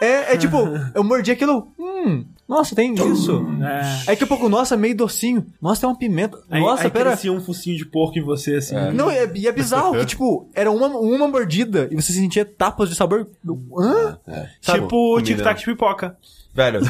É, 0.00 0.34
é 0.34 0.36
tipo, 0.36 0.58
eu 0.94 1.04
mordi 1.04 1.30
aquilo, 1.30 1.68
hum, 1.78 2.24
nossa, 2.46 2.74
tem 2.74 2.92
isso. 2.92 3.44
É. 3.62 3.80
Aí 4.00 4.06
daqui 4.08 4.24
a 4.24 4.26
pouco, 4.26 4.48
nossa, 4.48 4.76
meio 4.76 4.94
docinho. 4.94 5.46
Nossa, 5.60 5.80
tem 5.80 5.88
uma 5.88 5.96
pimenta. 5.96 6.38
Aí, 6.50 6.60
Nossa, 6.60 6.84
aí 6.84 6.90
pera. 6.90 7.10
crescia 7.10 7.32
um 7.32 7.40
focinho 7.40 7.76
de 7.76 7.86
porco 7.86 8.18
em 8.18 8.22
você, 8.22 8.56
assim. 8.56 8.74
Não, 8.92 9.10
é, 9.10 9.30
e 9.34 9.48
é 9.48 9.52
bizarro 9.52 9.92
que, 9.98 10.04
tipo, 10.04 10.48
era 10.54 10.70
uma, 10.70 10.88
uma 10.88 11.26
mordida 11.26 11.88
e 11.90 11.96
você 11.96 12.12
sentia 12.12 12.42
etapas 12.42 12.90
de 12.90 12.94
sabor. 12.94 13.28
Hã? 13.78 14.18
Sabe? 14.60 14.82
Tipo 14.82 15.20
tic-tac 15.22 15.58
de 15.58 15.64
pipoca. 15.64 16.16
Velho, 16.54 16.80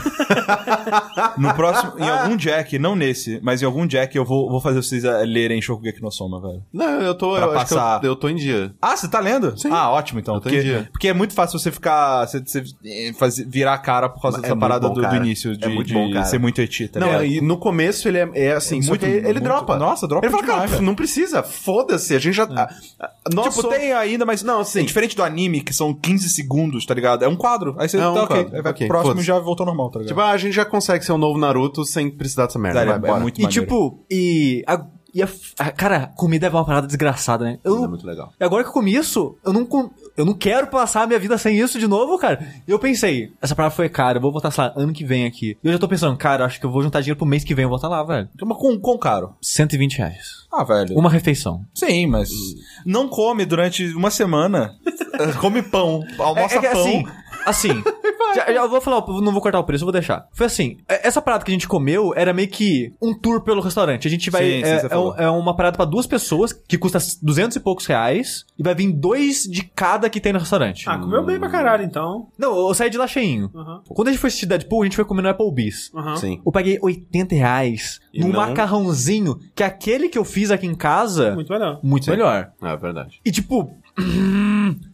no 1.39 1.55
próximo, 1.55 1.93
em 1.99 2.09
algum 2.09 2.37
Jack, 2.37 2.79
não 2.79 2.95
nesse, 2.95 3.41
mas 3.43 3.63
em 3.63 3.65
algum 3.65 3.87
Jack 3.87 4.17
eu 4.17 4.25
vou, 4.25 4.51
vou 4.51 4.61
fazer 4.61 4.83
vocês 4.83 5.05
eh, 5.05 5.25
lerem 5.25 5.61
Shokugeki 5.63 6.03
no 6.03 6.11
Soma, 6.11 6.41
velho. 6.41 6.63
Não, 6.73 7.01
eu 7.01 7.15
tô. 7.15 7.35
Pra 7.35 7.47
Eu, 7.47 7.53
passar- 7.55 8.01
eu, 8.03 8.11
eu 8.11 8.17
tô 8.17 8.29
em 8.29 8.37
dia. 8.37 8.73
Ah, 8.81 8.97
você 8.97 9.09
tá 9.09 9.21
lendo? 9.21 9.59
Sim. 9.59 9.71
Ah, 9.73 9.91
ótimo 9.91 10.21
então. 10.21 10.35
Eu 10.35 10.41
tô 10.41 10.45
Porque, 10.51 10.59
em 10.61 10.63
dia. 10.63 10.89
porque 10.93 11.09
é 11.09 11.15
muito 11.15 11.33
fácil 11.35 11.59
você 11.59 11.71
ficar. 11.71 12.27
Você, 12.27 12.41
você 12.41 12.65
eh, 12.85 13.13
fazer, 13.19 13.47
virar 13.47 13.75
a 13.75 13.79
cara 13.79 14.09
por 14.09 14.21
causa 14.21 14.39
É 14.39 14.41
dessa 14.43 14.57
parada 14.57 14.89
bom, 14.89 14.95
do, 14.95 15.01
do 15.09 15.17
início 15.17 15.57
de, 15.57 15.65
É 15.65 15.69
muito 15.69 15.87
de 15.89 15.95
bom, 15.95 16.11
cara. 16.13 16.25
ser 16.27 16.39
muito 16.39 16.61
eti, 16.61 16.89
tá 16.89 17.01
não, 17.01 17.07
ligado? 17.09 17.25
e 17.27 17.41
no 17.41 17.57
começo 17.57 18.07
ele 18.09 18.19
é, 18.19 18.31
é 18.35 18.53
assim, 18.53 18.81
Muito- 18.87 19.05
ele 19.07 19.23
muito- 19.25 19.41
dropa. 19.41 19.77
Nossa, 19.77 20.07
dropa 20.07 20.27
Ele 20.27 20.31
fala, 20.33 20.45
demais, 20.45 20.71
cara, 20.73 20.83
não 20.83 20.95
precisa, 20.95 21.43
foda-se, 21.43 22.15
a 22.15 22.19
gente 22.19 22.35
já... 22.35 22.45
a- 22.45 22.69
a- 23.01 23.11
nós 23.33 23.47
tipo, 23.49 23.63
somos- 23.63 23.77
tem 23.79 23.93
ainda, 23.93 24.25
mas 24.27 24.43
Não, 24.43 24.63
sim. 24.65 24.81
é 24.81 24.83
diferente 24.83 25.17
do 25.17 25.23
anime, 25.23 25.61
que 25.63 25.73
são 25.73 25.95
15 25.95 26.29
segundos, 26.29 26.85
tá 26.85 26.95
ligado? 26.95 27.25
É 27.25 27.29
um 27.29 27.37
quadro. 27.37 27.75
Aí 27.79 27.89
você 27.89 27.97
É 27.99 28.07
um 28.09 28.15
tá 28.15 28.23
ok. 28.25 28.45
quadro, 28.45 28.89
próximo 28.89 29.21
e 29.21 29.25
foda-se. 29.25 29.54
Voltou 29.55 29.65
ao 29.65 29.75
normal, 29.75 29.91
tá 29.91 29.99
ligado? 30.01 30.09
Tipo, 30.09 30.21
ah, 30.21 30.31
a 30.31 30.37
gente 30.37 30.55
já 30.55 30.65
consegue 30.65 31.05
ser 31.05 31.13
um 31.13 31.19
novo 31.19 31.39
Naruto 31.39 31.85
sem 31.85 32.11
precisar 32.11 32.47
dessa 32.47 32.59
merda. 32.59 32.85
Vai, 32.85 32.95
é, 32.95 32.99
bora. 32.99 33.21
muito 33.21 33.39
E 33.41 33.43
maneiro. 33.45 33.63
tipo, 33.63 34.05
e. 34.11 34.63
A, 34.67 34.85
e 35.15 35.23
a, 35.23 35.29
a- 35.61 35.71
cara, 35.71 36.11
comida 36.17 36.49
é 36.49 36.51
uma 36.51 36.65
parada 36.65 36.89
desgraçada, 36.89 37.45
né? 37.45 37.59
Eu, 37.63 37.85
É 37.85 37.87
muito 37.87 38.05
legal. 38.05 38.33
E 38.41 38.45
agora 38.45 38.65
que 38.65 38.69
eu 38.71 38.73
comi 38.73 38.97
isso, 38.97 39.37
eu 39.47 39.53
não, 39.53 39.65
com- 39.65 39.89
eu 40.17 40.25
não 40.25 40.35
quero 40.35 40.67
passar 40.67 41.03
a 41.03 41.07
minha 41.07 41.21
vida 41.21 41.39
sem 41.39 41.57
isso 41.57 41.79
de 41.79 41.87
novo, 41.87 42.19
cara. 42.19 42.45
E 42.67 42.71
eu 42.73 42.81
pensei, 42.81 43.31
essa 43.41 43.55
parada 43.55 43.73
foi 43.73 43.89
cara, 43.89 44.19
eu 44.19 44.21
vou 44.23 44.33
voltar, 44.33 44.51
sei 44.51 44.65
lá, 44.65 44.73
ano 44.75 44.93
que 44.93 45.05
vem 45.05 45.25
aqui. 45.25 45.57
E 45.63 45.67
eu 45.69 45.73
já 45.73 45.79
tô 45.79 45.87
pensando, 45.87 46.17
cara, 46.17 46.45
acho 46.45 46.59
que 46.59 46.67
eu 46.67 46.71
vou 46.71 46.83
juntar 46.83 47.01
dinheiro 47.01 47.17
pro 47.17 47.27
mês 47.27 47.45
que 47.45 47.55
vem, 47.55 47.63
eu 47.63 47.69
vou 47.69 47.79
voltar 47.79 47.95
lá, 47.95 48.03
velho. 48.03 48.29
Mas 48.45 48.59
com, 48.59 48.77
com 48.81 48.99
caro. 48.99 49.35
120 49.41 49.99
reais. 49.99 50.45
Ah, 50.53 50.65
velho. 50.65 50.99
Uma 50.99 51.09
refeição. 51.11 51.65
Sim, 51.73 52.09
mas 52.09 52.29
não 52.85 53.07
come 53.09 53.45
durante 53.45 53.87
uma 53.95 54.11
semana. 54.11 54.75
come 55.41 55.63
pão. 55.63 56.03
Almoça 56.19 56.57
é, 56.57 56.59
é 56.59 56.61
que 56.61 56.69
pão. 56.71 56.81
assim, 56.81 57.05
assim, 57.47 57.71
já, 58.35 58.53
já 58.53 58.67
vou 58.67 58.81
falar, 58.81 59.05
não 59.21 59.33
vou 59.33 59.41
cortar 59.41 59.59
o 59.59 59.65
preço, 59.65 59.83
eu 59.83 59.87
vou 59.87 59.93
deixar. 59.93 60.27
Foi 60.33 60.47
assim, 60.47 60.79
é- 60.89 61.07
essa 61.07 61.21
parada 61.23 61.45
que 61.45 61.51
a 61.51 61.55
gente 61.55 61.69
comeu 61.69 62.13
era 62.17 62.33
meio 62.33 62.49
que 62.49 62.93
um 63.01 63.13
tour 63.15 63.43
pelo 63.43 63.61
restaurante. 63.61 64.07
A 64.07 64.11
gente 64.11 64.31
vai, 64.31 64.45
Sim, 64.45 64.65
sim, 64.65 64.71
é, 64.71 64.81
você 64.81 64.95
é 64.95 64.99
um- 64.99 65.15
é 65.17 65.31
uma 65.31 65.55
parada 65.57 65.77
pra 65.77 65.85
duas 65.85 66.07
pessoas 66.07 66.53
que 66.53 66.77
custa 66.79 66.99
200 67.23 67.57
e 67.57 67.61
poucos 67.61 67.87
reais 67.87 68.45
e 68.59 68.63
vai 68.63 68.75
vir 68.75 68.93
dois 68.93 69.43
de 69.45 69.63
cada 69.65 70.09
que 70.11 70.21
tem 70.21 70.33
no 70.33 70.39
restaurante. 70.39 70.85
Ah, 70.89 70.99
comeu 70.99 71.25
bem 71.25 71.39
pra 71.39 71.49
caralho, 71.49 71.85
então. 71.85 72.29
Não, 72.39 72.69
eu 72.69 72.75
saí 72.75 72.91
de 72.91 72.99
lá 72.99 73.07
cheinho. 73.07 73.51
Aham. 73.55 73.83
Quando 73.89 74.09
a 74.09 74.11
gente 74.11 74.21
foi 74.21 74.29
assistir 74.29 74.47
Deadpool, 74.47 74.83
a 74.83 74.85
gente 74.87 74.97
foi 74.97 75.05
comer 75.05 75.23
no 75.23 75.29
Applebee's. 75.29 75.91
Aham. 75.95 76.17
Sim. 76.17 76.41
Eu 76.45 76.53
paguei 76.53 76.79
80 76.83 77.35
reais 77.35 78.01
E 78.13 78.21
num 78.21 78.29
não- 78.29 78.41
macarrãozinho 78.41 79.39
que 79.55 79.63
é 79.63 79.67
aquele 79.67 80.09
que 80.09 80.19
eu 80.19 80.25
fiz 80.25 80.51
aqui 80.51 80.67
em 80.67 80.75
casa, 80.75 81.35
muito, 81.35 81.53
Muito 81.83 82.11
melhor. 82.11 82.51
melhor. 82.61 82.75
É 82.75 82.77
verdade. 82.77 83.21
E 83.25 83.31
tipo, 83.31 83.77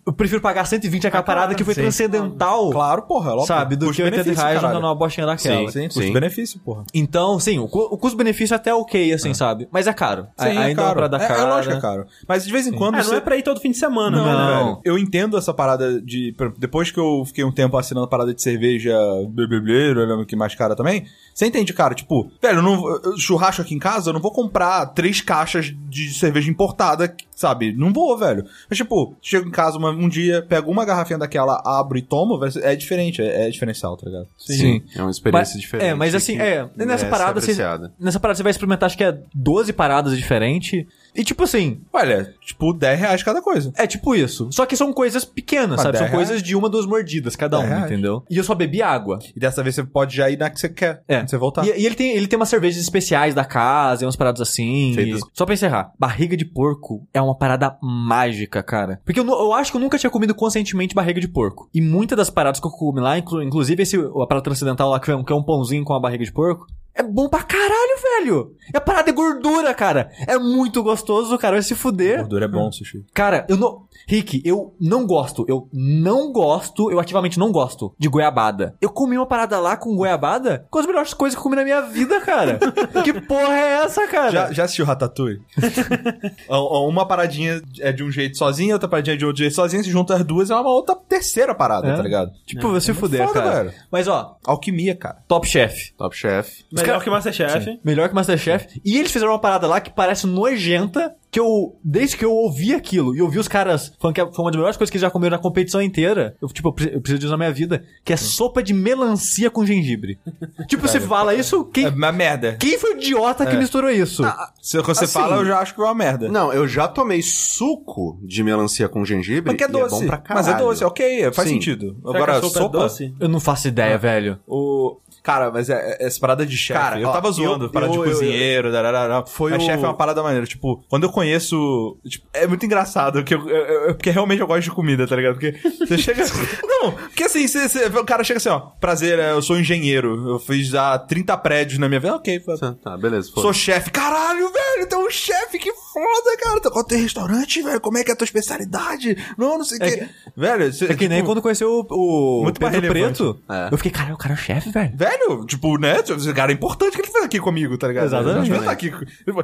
eu 0.07 0.13
prefiro 0.13 0.41
pagar 0.41 0.65
120 0.67 1.07
aquela 1.07 1.21
Ah, 1.21 1.25
claro, 1.25 1.41
parada 1.41 1.55
que 1.55 1.65
foi 1.65 1.75
sim. 1.75 1.81
transcendental. 1.83 2.71
Claro, 2.71 3.03
porra, 3.03 3.31
é 3.31 3.33
óbvio. 3.33 3.47
Sabe, 3.47 3.77
do 3.77 3.91
que 3.93 4.03
80 4.03 4.11
Custo-benefício, 4.17 4.43
reais 4.45 4.61
jogando 4.61 4.85
uma 4.85 4.95
bostinha 4.95 5.27
daquela. 5.27 5.57
Sim, 5.61 5.69
sim, 5.69 5.89
Sim. 5.91 6.01
custo-benefício, 6.01 6.61
porra. 6.61 6.85
Então, 6.93 7.39
sim, 7.41 7.59
o, 7.59 7.67
cu- 7.69 7.89
o 7.91 7.97
custo-benefício 7.97 8.55
é 8.55 8.57
até 8.57 8.75
ok, 8.75 9.13
assim, 9.13 9.33
sabe? 9.33 9.69
Mas 9.71 9.87
é 9.87 9.93
caro. 9.93 10.25
Sim, 10.39 10.47
A- 10.47 10.49
é 10.55 10.59
Ainda 10.59 10.83
caro. 10.83 10.97
pra 10.97 11.09
dar 11.09 11.21
É, 11.23 11.27
cara. 11.27 11.41
é 11.41 11.45
lógico 11.45 11.73
que 11.73 11.79
é 11.79 11.81
caro. 11.81 12.07
Mas 12.29 12.45
de 12.45 12.53
vez 12.53 12.67
em 12.67 12.73
quando 12.73 12.97
É, 12.97 13.03
você... 13.03 13.11
não 13.11 13.17
é 13.19 13.21
pra 13.21 13.37
ir 13.37 13.43
todo 13.43 13.61
fim 13.61 13.71
de 13.71 13.79
semana, 13.79 14.17
Não, 14.19 14.25
né? 14.25 14.33
Não. 14.33 14.65
velho. 14.67 14.81
Eu 14.85 14.99
entendo 14.99 15.37
essa 15.39 15.55
parada 15.55 16.01
de. 16.03 16.35
Depois 16.59 16.91
que 16.91 17.01
eu 17.01 17.25
fiquei 17.27 17.45
um 17.45 17.53
tempo 17.53 17.77
assinando 17.79 18.05
a 18.05 18.09
parada 18.09 18.35
de 18.35 18.43
cerveja 18.43 18.95
bebebleiro, 19.31 20.01
eu 20.01 20.07
lembro 20.07 20.27
que 20.27 20.37
mais 20.37 20.55
cara 20.55 20.77
também. 20.77 21.05
Você 21.35 21.47
entende, 21.47 21.73
cara? 21.73 21.95
Tipo, 21.95 22.31
velho, 22.43 22.59
eu 22.59 22.63
não, 22.63 23.17
churrasco 23.17 23.63
aqui 23.63 23.75
em 23.75 23.79
casa, 23.79 24.11
eu 24.11 24.15
não 24.15 24.21
vou 24.21 24.33
comprar 24.33 24.87
três 24.87 25.21
caixas 25.21 25.75
de 25.89 26.13
cerveja 26.13 26.51
importada, 26.51 27.15
sabe? 27.35 27.73
Não 27.73 27.93
vou, 27.93 28.17
velho. 28.19 28.45
Mas, 28.69 28.77
tipo, 28.77 29.17
chego 29.23 29.49
em 29.49 29.51
casa 29.51 29.79
uma- 29.79 29.91
um 29.91 30.09
dia, 30.09 30.45
pego 30.49 30.71
uma 30.71 30.85
garrafinha 30.85 31.19
daquela, 31.19 31.63
abro 31.65 31.97
e 31.97 32.03
tomo, 32.03 32.39
velho, 32.39 32.53
é 32.63 32.77
diferente, 32.77 33.23
é, 33.23 33.47
é 33.47 33.51
diferencial, 33.51 33.97
tá 33.97 34.07
ligado? 34.07 34.27
Sim. 34.37 34.83
É 34.95 35.01
uma 35.03 35.11
experiência 35.11 35.55
Mas- 35.55 35.61
diferente. 35.63 35.87
É, 35.89 35.95
mas 35.95 36.15
assim, 36.15 36.37
que 36.37 36.43
é, 36.43 36.69
nessa 36.77 37.07
parada, 37.07 37.41
você, 37.41 37.57
nessa 37.99 38.21
parada 38.21 38.37
você 38.37 38.43
vai 38.43 38.51
experimentar, 38.51 38.87
acho 38.87 38.97
que 38.99 39.05
é 39.05 39.19
12 39.35 39.73
paradas 39.73 40.17
diferentes. 40.17 40.85
E 41.15 41.25
tipo 41.25 41.43
assim, 41.45 41.81
Olha, 41.93 42.33
tipo, 42.41 42.73
10 42.73 42.99
reais 43.01 43.23
cada 43.23 43.43
coisa. 43.43 43.73
é 43.77 43.87
tipo 43.87 44.15
isso. 44.15 44.49
Só 44.53 44.65
que 44.67 44.77
são 44.77 44.93
coisas 44.93 45.25
pequenas, 45.25 45.71
Mas 45.71 45.83
sabe? 45.83 45.99
São 45.99 46.07
10 46.07 46.13
reais. 46.13 46.29
coisas 46.29 46.43
de 46.43 46.55
uma, 46.57 46.69
duas 46.69 46.87
mordidas 46.87 47.35
cada 47.37 47.57
10 47.59 47.69
uma, 47.69 47.77
reais. 47.77 47.91
entendeu? 47.93 48.23
E 48.31 48.37
eu 48.37 48.45
só 48.45 48.55
bebi 48.55 48.81
água. 48.83 49.19
E 49.35 49.41
dessa 49.41 49.63
vez 49.63 49.75
você 49.75 49.85
pode 49.85 50.17
já 50.17 50.31
ir 50.31 50.39
na 50.39 50.49
que 50.51 50.59
você 50.61 50.69
quer. 50.69 51.03
É. 51.09 51.27
Você 51.27 51.37
voltar. 51.37 51.65
E, 51.67 51.71
e 51.81 51.87
ele, 51.87 51.95
tem, 51.95 52.13
ele 52.17 52.27
tem 52.27 52.37
umas 52.39 52.49
cervejas 52.49 52.81
especiais 52.83 53.35
da 53.35 53.45
casa, 53.45 54.05
e 54.05 54.07
umas 54.07 54.17
paradas 54.17 54.41
assim. 54.41 54.93
E- 54.99 55.19
Só 55.35 55.45
pra 55.45 55.55
encerrar, 55.55 55.93
barriga 55.99 56.37
de 56.37 56.45
porco 56.45 57.07
é 57.13 57.21
uma 57.21 57.37
parada 57.37 57.77
mágica, 57.83 58.63
cara. 58.63 59.01
Porque 59.05 59.21
eu, 59.21 59.27
eu 59.27 59.53
acho 59.53 59.71
que 59.71 59.77
eu 59.77 59.81
nunca 59.81 59.99
tinha 59.99 60.11
comido 60.11 60.35
conscientemente 60.35 60.95
barriga 60.95 61.21
de 61.21 61.29
porco. 61.29 61.69
E 61.75 61.81
muitas 61.81 62.17
das 62.17 62.31
paradas 62.31 62.61
que 62.61 62.67
eu 62.67 62.71
comi 62.71 63.01
lá, 63.01 63.19
inclu- 63.19 63.43
inclusive 63.43 63.83
esse, 63.83 63.97
a 63.97 64.27
parada 64.27 64.43
transcendental 64.43 64.91
lá, 64.91 65.01
que 65.01 65.11
é, 65.11 65.17
um, 65.17 65.25
que 65.25 65.33
é 65.33 65.37
um 65.37 65.43
pãozinho 65.43 65.85
com 65.85 65.93
a 65.95 66.01
barriga 66.01 66.25
de 66.25 66.33
porco, 66.33 66.67
é 67.01 67.03
bom 67.03 67.29
pra 67.29 67.43
caralho, 67.43 67.99
velho. 68.21 68.55
É 68.73 68.79
a 68.79 68.81
parada 68.81 69.11
de 69.11 69.13
gordura, 69.17 69.75
cara. 69.75 70.11
É 70.29 70.39
muito 70.39 70.83
gostoso, 70.83 71.37
cara. 71.39 71.57
Vai 71.57 71.63
se 71.63 71.75
fuder. 71.75 72.19
Gordura 72.21 72.45
é 72.45 72.49
bom, 72.49 72.71
sushi. 72.71 73.05
Cara, 73.13 73.47
eu 73.49 73.57
não. 73.57 73.89
Rick, 74.07 74.43
eu 74.45 74.75
não 74.81 75.07
gosto. 75.07 75.45
Eu 75.49 75.69
não 75.73 76.33
gosto. 76.33 76.91
Eu 76.91 77.01
ativamente 77.01 77.39
não 77.39 77.51
gosto 77.53 77.95
de 77.99 78.09
goiabada. 78.09 78.75
Eu 78.81 78.91
comi 78.91 79.17
uma 79.17 79.27
parada 79.27 79.59
lá 79.59 79.77
com 79.77 79.95
goiabada 79.97 80.67
com 80.71 80.79
as 80.79 80.87
melhores 80.87 81.13
coisas 81.15 81.35
que 81.35 81.41
eu 81.41 81.43
comi 81.43 81.57
na 81.57 81.65
minha 81.65 81.81
vida, 81.83 82.21
cara. 82.21 82.59
que 83.05 83.13
porra 83.23 83.55
é 83.55 83.83
essa, 83.85 84.07
cara? 84.07 84.31
Já, 84.31 84.53
já 84.53 84.65
assistiu 84.65 84.85
Ratatouille? 84.85 85.41
Uma 86.49 87.07
paradinha 87.07 87.61
é 87.81 87.93
de 87.93 88.03
um 88.03 88.11
jeito 88.11 88.37
sozinha, 88.37 88.75
outra 88.75 88.89
paradinha 88.89 89.15
é 89.15 89.17
de 89.17 89.25
outro 89.25 89.39
jeito 89.43 89.55
sozinha, 89.55 89.83
se 89.83 89.91
junta 89.91 90.15
as 90.15 90.25
duas 90.25 90.51
é 90.51 90.55
uma 90.55 90.71
outra 90.71 90.95
terceira 90.95 91.55
parada, 91.55 91.89
É. 91.89 91.97
tá 91.97 92.03
ligado? 92.03 92.33
Tipo, 92.47 92.71
vai 92.71 92.81
se 92.81 92.93
fuder, 92.93 93.27
foda, 93.27 93.41
cara. 93.41 93.65
velho. 93.65 93.75
Mas 93.91 94.09
ó, 94.09 94.37
Alquimia, 94.45 94.95
cara. 94.95 95.19
Top 95.29 95.47
Chef. 95.47 95.93
Top 95.97 96.17
Chef. 96.17 96.65
Melhor 96.91 97.03
que 97.05 97.11
Masterchef. 97.11 97.81
Melhor 97.85 98.09
que 98.09 98.15
Masterchef. 98.15 98.81
E 98.85 98.99
eles 98.99 99.11
fizeram 99.13 99.33
uma 99.33 99.39
parada 99.39 99.67
lá 99.67 99.81
que 99.81 99.91
parece 99.91 100.27
nojenta. 100.27 101.15
Que 101.33 101.39
eu, 101.39 101.77
desde 101.85 102.17
que 102.17 102.25
eu 102.25 102.33
ouvi 102.33 102.75
aquilo 102.75 103.15
e 103.15 103.23
ouvi 103.23 103.39
os 103.39 103.47
caras 103.47 103.93
falando 104.01 104.17
que 104.17 104.21
foi 104.35 104.45
uma 104.45 104.51
das 104.51 104.57
melhores 104.57 104.77
coisas 104.77 104.91
que 104.91 104.97
eles 104.97 105.03
já 105.03 105.13
comeram 105.13 105.37
na 105.37 105.41
competição 105.41 105.81
inteira, 105.81 106.35
eu, 106.43 106.49
tipo, 106.49 106.71
eu 106.71 106.73
pre- 106.73 106.91
eu 106.93 107.01
preciso 107.01 107.21
disso 107.21 107.31
na 107.31 107.37
minha 107.39 107.53
vida, 107.53 107.85
que 108.05 108.13
é 108.13 108.17
sopa 108.17 108.61
de 108.61 108.75
melancia 108.75 109.49
com 109.49 109.65
gengibre. 109.65 110.19
tipo, 110.67 110.89
você 110.89 110.99
fala 110.99 111.33
isso, 111.33 111.65
quem, 111.67 111.85
É 111.85 111.89
uma 111.89 112.11
merda. 112.11 112.57
quem 112.59 112.77
foi 112.77 112.95
o 112.95 112.97
idiota 112.97 113.47
que 113.47 113.57
misturou 113.57 113.89
isso? 113.91 114.25
Se 114.61 114.77
você 114.83 115.05
Assim, 115.05 115.13
fala, 115.13 115.37
eu 115.37 115.45
já 115.47 115.61
acho 115.61 115.73
que 115.73 115.81
é 115.81 115.85
uma 115.85 115.95
merda. 115.95 116.29
Não, 116.29 116.53
eu 116.53 116.67
já 116.67 116.89
tomei 116.89 117.23
suco 117.23 118.19
de 118.25 118.43
melancia 118.43 118.89
com 118.89 119.05
gengibre. 119.05 119.53
Mas 119.53 119.57
que 119.57 119.63
é 119.63 119.69
e 119.69 119.71
doce. 119.71 120.01
bom 120.01 120.07
pra 120.09 120.23
Mas 120.31 120.49
é 120.49 120.51
caralho. 120.51 120.67
doce, 120.67 120.85
ok, 120.85 121.33
faz 121.33 121.47
Sim. 121.49 121.55
sentido. 121.55 121.97
Será 122.05 122.17
Agora, 122.17 122.33
que 122.33 122.39
a 122.39 122.41
sopa, 122.43 122.59
sopa 122.59 122.77
é 122.79 122.81
doce? 122.81 123.15
Eu 123.21 123.29
não 123.29 123.39
faço 123.39 123.69
ideia, 123.69 123.97
velho. 123.97 124.41
O... 124.49 124.97
Cara, 125.23 125.51
mas 125.51 125.69
é, 125.69 125.75
é- 125.75 126.07
essa 126.07 126.19
parada 126.19 126.47
de 126.47 126.57
chefe. 126.57 126.79
Cara, 126.81 126.99
eu 127.01 127.09
ó, 127.09 127.13
tava 127.13 127.31
zoando, 127.31 127.67
eu- 127.67 127.71
parada 127.71 127.93
eu- 127.95 128.03
de 128.03 128.09
eu- 128.09 128.13
cozinheiro, 128.15 128.73
dararara. 128.73 129.25
Foi 129.27 129.51
mas 129.53 129.63
o- 129.63 129.67
chefe 129.67 129.85
é 129.85 129.87
uma 129.87 129.97
parada 129.97 130.23
maneira. 130.23 130.47
Tipo, 130.47 130.83
quando 130.89 131.05
eu 131.05 131.11
conheço. 131.11 131.99
tipo, 132.09 132.27
é 132.33 132.47
muito 132.47 132.65
engraçado, 132.65 133.23
que 133.23 133.35
eu, 133.35 133.49
eu- 133.49 133.57
eu- 133.89 133.95
porque 133.95 134.11
realmente 134.11 134.41
eu 134.41 134.47
gosto 134.47 134.63
de 134.63 134.71
comida, 134.71 135.07
tá 135.07 135.17
ligado? 135.17 135.35
Porque 135.35 135.53
você 135.79 135.99
chega. 135.99 136.25
não, 136.67 136.93
porque 136.93 137.25
assim, 137.25 137.47
você- 137.47 137.69
você- 137.69 137.87
o 137.87 138.05
cara 138.05 138.25
chega 138.25 138.39
assim, 138.39 138.49
ó. 138.49 138.61
Prazer, 138.81 139.19
é, 139.19 139.33
eu 139.33 139.43
sou 139.43 139.59
engenheiro. 139.59 140.29
Eu 140.31 140.39
fiz 140.39 140.69
já 140.69 140.99
30 140.99 141.37
prédios 141.37 141.79
na 141.79 141.89
minha 141.89 142.01
vida. 142.01 142.15
Ok, 142.15 142.41
foi. 142.41 142.57
Tá, 142.59 142.75
Tá, 142.83 142.97
beleza. 142.97 143.31
Sou 143.35 143.53
chefe. 143.53 143.91
Caralho, 143.91 144.51
velho, 144.53 144.70
tem 144.87 144.99
um 144.99 145.11
chefe, 145.11 145.59
que 145.59 145.73
foda, 145.73 146.37
cara. 146.41 146.61
Tu 146.61 146.85
tem 146.85 147.03
restaurante, 147.03 147.63
velho. 147.63 147.81
Como 147.81 147.99
é 147.99 148.05
que 148.05 148.11
é 148.11 148.15
a 148.15 148.17
tua 148.17 148.25
especialidade? 148.25 149.17
Não, 149.37 149.59
não 149.59 149.65
sei 149.65 149.79
o 149.79 149.83
É 149.83 149.91
que. 149.91 150.09
Velho, 150.37 150.73
cê, 150.73 150.87
É 150.87 150.95
que 150.95 151.09
nem 151.09 151.19
tipo, 151.19 151.31
quando 151.31 151.43
conheceu 151.43 151.71
o, 151.71 152.41
o 152.41 152.43
Muito 152.45 152.61
Pedro. 152.61 152.89
Preto. 152.89 153.43
É. 153.49 153.69
Eu 153.73 153.77
fiquei, 153.77 153.93
cara, 153.93 154.15
o 154.15 154.17
cara 154.19 154.35
é 154.35 154.37
o 154.37 154.39
chefe, 154.39 154.71
velho. 154.71 154.93
Velho, 154.95 155.45
tipo, 155.45 155.79
né? 155.79 155.97
Esse 155.99 156.33
cara 156.33 156.53
é 156.53 156.55
importante 156.55 156.95
que 156.97 157.03
ele 157.03 157.11
fez 157.13 157.25
aqui 157.25 157.39
comigo, 157.39 157.77
tá 157.79 157.89
ligado? 157.89 158.07
Exatamente. 158.07 158.51
Ele 158.51 158.65
tá 158.65 158.71
aqui. 158.71 158.93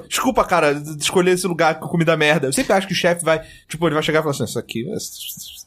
Desculpa, 0.08 0.44
cara, 0.44 0.74
de 0.74 1.02
escolher 1.02 1.32
esse 1.32 1.46
lugar 1.46 1.78
com 1.78 1.88
comida 1.88 2.16
merda. 2.16 2.48
Eu 2.48 2.52
sempre 2.52 2.72
acho 2.72 2.86
que 2.86 2.92
o 2.92 2.96
chefe 2.96 3.24
vai, 3.24 3.42
tipo, 3.68 3.86
ele 3.86 3.94
vai 3.94 4.02
chegar 4.02 4.20
e 4.20 4.22
falar 4.22 4.34
assim, 4.34 4.44
isso 4.44 4.58
aqui... 4.58 4.84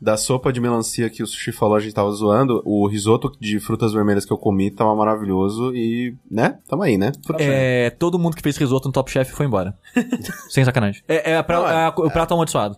é- 0.02 0.06
Da 0.06 0.16
sopa 0.18 0.52
de 0.54 0.60
melancia 0.62 1.10
que 1.10 1.22
o 1.22 1.28
Sushi 1.28 1.52
falou, 1.52 1.76
a 1.76 1.80
gente 1.80 1.94
tava 1.94 2.10
zoando. 2.12 2.62
O 2.66 2.88
risoto 2.88 3.32
de 3.40 3.60
frutas 3.60 3.92
vermelhas 3.92 4.26
que 4.26 4.32
eu 4.32 4.38
comi 4.38 4.72
tava 4.72 4.96
maravilhoso 4.96 5.76
e, 5.76 6.16
né? 6.30 6.58
Tamo 6.68 6.84
aí, 6.84 6.98
né? 6.98 7.12
É, 7.38 7.90
todo 7.90 8.18
mundo 8.18 8.36
que 8.36 8.42
fez 8.42 8.56
risoto 8.58 8.88
no 8.88 8.94
Top 8.94 9.12
Chef 9.12 9.32
foi 9.34 9.46
embora. 9.46 9.78
Sem 10.50 10.64
sacanagem. 10.64 11.04
É, 11.08 11.34
é, 11.34 11.44
pra- 11.44 11.60
Não, 11.60 11.70
é- 11.70 11.74
é 11.74 11.86
a- 11.86 11.94
o 11.98 12.10
prato 12.12 12.34
amaldiçoado. 12.34 12.78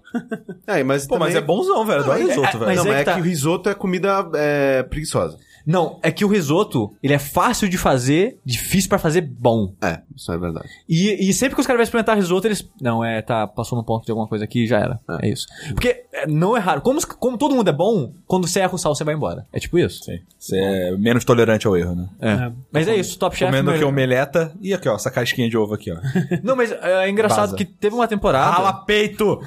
É, 0.66 0.84
mas 0.84 1.06
Pô, 1.08 1.18
mas 1.20 1.34
também- 1.34 1.44
é 1.44 1.46
bonzão, 1.46 1.86
velho. 1.86 2.02
Adoro 2.02 2.20
é- 2.20 2.24
risoto, 2.24 2.48
é- 2.48 2.52
velho. 2.52 2.66
mas 2.66 2.78
não, 2.78 2.86
é 2.86 2.88
mas 2.88 2.96
que 2.96 3.02
é 3.02 3.04
tá. 3.06 3.14
que 3.16 3.22
o 3.22 3.24
risoto 3.24 3.70
é 3.70 3.74
comida 3.76 4.30
é, 4.36 4.84
preguiçosa. 4.84 5.38
Não, 5.66 6.00
é 6.02 6.12
que 6.12 6.26
o 6.26 6.28
risoto, 6.28 6.94
ele 7.02 7.14
é 7.14 7.20
fácil 7.20 7.70
de 7.70 7.78
fazer, 7.78 8.40
difícil 8.46 8.90
pra 8.90 8.98
fazer 9.00 9.22
bom. 9.22 9.74
É, 9.82 10.02
isso 10.16 10.32
é 10.32 10.38
verdade. 10.38 10.70
E, 10.88 11.30
e 11.30 11.34
sempre 11.34 11.56
que 11.56 11.62
os 11.62 11.68
caras 11.68 11.78
vão 11.80 11.84
experimentar 11.84 12.16
risoto, 12.16 12.48
eles. 12.48 12.68
Não, 12.82 13.04
é, 13.04 13.22
tá, 13.22 13.48
passou 13.48 13.78
no 13.78 13.84
ponto 13.84 14.06
de 14.06 14.12
alguma 14.12 14.28
coisa 14.28 14.44
aqui 14.44 14.66
já 14.66 14.80
era. 14.80 15.00
É, 15.22 15.30
isso. 15.30 15.48
Porque 15.70 16.04
é, 16.12 16.28
não 16.28 16.56
é 16.56 16.60
raro. 16.60 16.82
Como, 16.82 17.06
como 17.18 17.38
todo 17.38 17.56
mundo 17.56 17.70
é 17.70 17.74
bom, 17.74 18.14
quando 18.26 18.48
você 18.48 18.60
erra 18.60 18.76
o 18.76 18.78
sal, 18.78 18.96
você 18.96 19.04
vai 19.04 19.16
embora. 19.16 19.46
É 19.52 19.60
tipo 19.60 19.78
isso. 19.78 20.04
Sim. 20.04 20.20
Você 20.38 20.58
é 20.58 20.98
menos 20.98 21.24
tolerante 21.24 21.68
ao 21.68 21.78
erro, 21.78 21.96
né? 21.96 22.10
É. 22.20 22.52
Mas 22.72 22.88
é 22.88 22.96
isso, 22.96 23.18
Top 23.18 23.36
Chef. 23.36 23.52
Comendo 23.52 23.72
aqui 23.72 23.84
omeleta 23.84 24.54
e 24.62 24.74
aqui, 24.74 24.88
ó, 24.90 24.96
essa 24.96 25.12
casquinha 25.12 25.50
de 25.50 25.58
ovo 25.58 25.74
aqui, 25.74 25.92
ó. 25.92 25.98
Não, 26.44 26.56
mas 26.56 26.72
é 26.72 27.10
engraçado 27.10 27.52
Vaza. 27.52 27.56
que 27.56 27.66
teve 27.66 27.96
uma 27.96 28.08
temporada. 28.08 28.52
Rala 28.52 28.74
peito! 28.74 29.40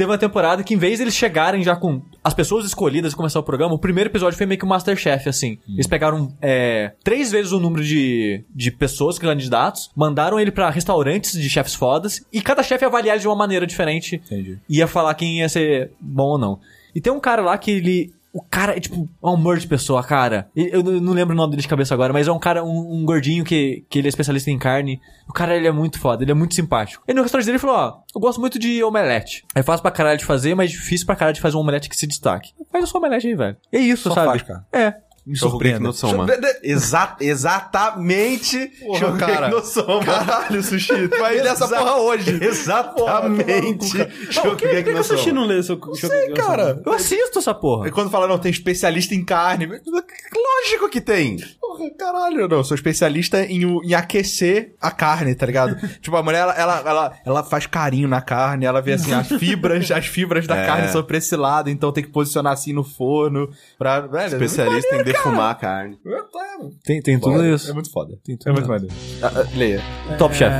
Teve 0.00 0.12
uma 0.12 0.16
temporada 0.16 0.64
que, 0.64 0.72
em 0.72 0.78
vez 0.78 0.98
deles 0.98 1.14
chegarem 1.14 1.62
já 1.62 1.76
com 1.76 2.00
as 2.24 2.32
pessoas 2.32 2.64
escolhidas 2.64 3.12
e 3.12 3.16
começar 3.16 3.38
o 3.38 3.42
programa, 3.42 3.74
o 3.74 3.78
primeiro 3.78 4.08
episódio 4.08 4.34
foi 4.34 4.46
meio 4.46 4.58
que 4.58 4.64
o 4.64 4.66
Masterchef, 4.66 5.28
assim. 5.28 5.58
Eles 5.68 5.86
pegaram 5.86 6.34
é, 6.40 6.92
três 7.04 7.30
vezes 7.30 7.52
o 7.52 7.60
número 7.60 7.84
de, 7.84 8.42
de 8.48 8.70
pessoas, 8.70 9.18
candidatos, 9.18 9.90
mandaram 9.94 10.40
ele 10.40 10.50
pra 10.50 10.70
restaurantes 10.70 11.38
de 11.38 11.50
chefes 11.50 11.74
fodas, 11.74 12.24
e 12.32 12.40
cada 12.40 12.62
chefe 12.62 12.82
ia 12.82 12.88
avaliar 12.88 13.16
ele 13.16 13.20
de 13.20 13.28
uma 13.28 13.36
maneira 13.36 13.66
diferente. 13.66 14.14
Entendi. 14.24 14.58
Ia 14.70 14.86
falar 14.86 15.12
quem 15.12 15.40
ia 15.40 15.50
ser 15.50 15.90
bom 16.00 16.28
ou 16.28 16.38
não. 16.38 16.58
E 16.94 17.00
tem 17.02 17.12
um 17.12 17.20
cara 17.20 17.42
lá 17.42 17.58
que 17.58 17.70
ele. 17.70 18.10
O 18.32 18.42
cara 18.42 18.76
é 18.76 18.80
tipo 18.80 19.08
um 19.22 19.28
amor 19.28 19.58
de 19.58 19.66
pessoa, 19.66 20.02
cara. 20.04 20.48
Eu 20.54 20.82
não 20.82 21.00
não 21.00 21.12
lembro 21.12 21.34
o 21.34 21.36
nome 21.36 21.50
dele 21.50 21.62
de 21.62 21.68
cabeça 21.68 21.94
agora, 21.94 22.12
mas 22.12 22.28
é 22.28 22.32
um 22.32 22.38
cara, 22.38 22.62
um, 22.62 22.94
um 23.00 23.04
gordinho 23.04 23.44
que, 23.44 23.84
que 23.88 23.98
ele 23.98 24.06
é 24.06 24.10
especialista 24.10 24.50
em 24.50 24.58
carne. 24.58 25.00
O 25.28 25.32
cara, 25.32 25.56
ele 25.56 25.66
é 25.66 25.72
muito 25.72 25.98
foda, 25.98 26.22
ele 26.22 26.30
é 26.30 26.34
muito 26.34 26.54
simpático. 26.54 27.02
E 27.08 27.12
no 27.12 27.22
restaurante 27.22 27.46
dele 27.46 27.56
ele 27.56 27.60
falou, 27.60 27.76
ó, 27.76 28.00
eu 28.14 28.20
gosto 28.20 28.40
muito 28.40 28.58
de 28.58 28.82
omelete. 28.84 29.44
É 29.54 29.62
fácil 29.62 29.82
pra 29.82 29.90
caralho 29.90 30.18
de 30.18 30.24
fazer, 30.24 30.54
mas 30.54 30.70
difícil 30.70 31.06
pra 31.06 31.16
caralho 31.16 31.34
de 31.34 31.40
fazer 31.40 31.56
um 31.56 31.60
omelete 31.60 31.88
que 31.88 31.96
se 31.96 32.06
destaque. 32.06 32.52
Faz 32.70 32.84
a 32.84 32.86
sua 32.86 33.00
omelete 33.00 33.26
aí, 33.26 33.34
velho. 33.34 33.56
É 33.72 33.78
isso, 33.78 34.08
Só 34.08 34.14
sabe? 34.14 34.26
faz, 34.28 34.42
cara. 34.42 34.66
É. 34.72 34.94
Me 35.26 35.36
surpreenda. 35.36 35.90
Exa 36.62 37.16
exatamente. 37.20 38.66
Porra, 38.80 39.16
cara. 39.18 39.48
noção, 39.48 39.86
mano. 39.86 40.04
Caralho, 40.04 40.62
sushi, 40.62 41.08
tu 41.08 41.18
vai 41.18 41.34
ler 41.36 41.46
essa 41.46 41.68
porra 41.68 41.96
hoje. 41.96 42.38
Exatamente. 42.42 43.92
Por 44.42 44.56
que, 44.56 44.82
que 44.82 44.90
o 44.90 45.04
Sushi 45.04 45.32
não 45.32 45.44
lê 45.46 45.62
seu... 45.62 45.76
Não 45.78 45.94
sei, 45.94 46.30
cara. 46.32 46.80
Eu 46.84 46.92
assisto 46.92 47.38
essa 47.38 47.50
E 47.50 47.54
porra. 47.54 47.90
quando 47.90 48.10
fala, 48.10 48.26
não, 48.26 48.38
tem 48.38 48.50
especialista 48.50 49.14
em 49.14 49.24
carne. 49.24 49.66
Lógico 49.66 50.88
que 50.90 51.00
tem. 51.00 51.36
Porra, 51.60 51.90
caralho, 51.98 52.48
não. 52.48 52.58
Eu 52.58 52.64
sou 52.64 52.74
especialista 52.74 53.44
em, 53.44 53.62
em 53.84 53.94
aquecer 53.94 54.74
a 54.80 54.90
carne, 54.90 55.34
tá 55.34 55.46
ligado? 55.46 55.76
tipo, 56.00 56.16
a 56.16 56.22
mulher, 56.22 56.40
ela, 56.40 56.54
ela, 56.54 56.82
ela, 56.84 57.12
ela 57.24 57.42
faz 57.44 57.66
carinho 57.66 58.08
na 58.08 58.20
carne, 58.20 58.64
ela 58.66 58.80
vê 58.80 58.94
assim, 58.94 59.12
as 59.12 59.28
fibras, 59.38 59.90
as 59.90 60.06
fibras 60.06 60.46
da 60.46 60.56
É. 60.56 60.66
carne 60.66 60.88
são 60.88 61.02
pra 61.02 61.18
esse 61.18 61.36
lado, 61.36 61.70
então 61.70 61.92
tem 61.92 62.04
que 62.04 62.10
posicionar 62.10 62.52
assim 62.52 62.72
no 62.72 62.84
forno. 62.84 63.50
Pra, 63.78 64.00
velho, 64.00 64.32
Especialista 64.34 64.96
em 64.96 65.04
defumar 65.12 65.50
a 65.50 65.54
carne. 65.54 65.98
é. 66.06 66.20
Tem, 66.84 67.00
tem 67.02 67.18
tudo 67.18 67.44
isso. 67.44 67.70
É 67.70 67.72
muito 67.74 67.90
foda. 67.90 68.16
Tem 68.24 68.36
tudo 68.36 68.48
É 68.48 68.52
muito 68.52 68.62
isso. 68.64 68.70
maneiro. 68.70 68.94
Ah, 69.22 69.32
ah, 69.34 69.56
leia. 69.56 69.80
Top 70.18 70.34
Chef. 70.34 70.52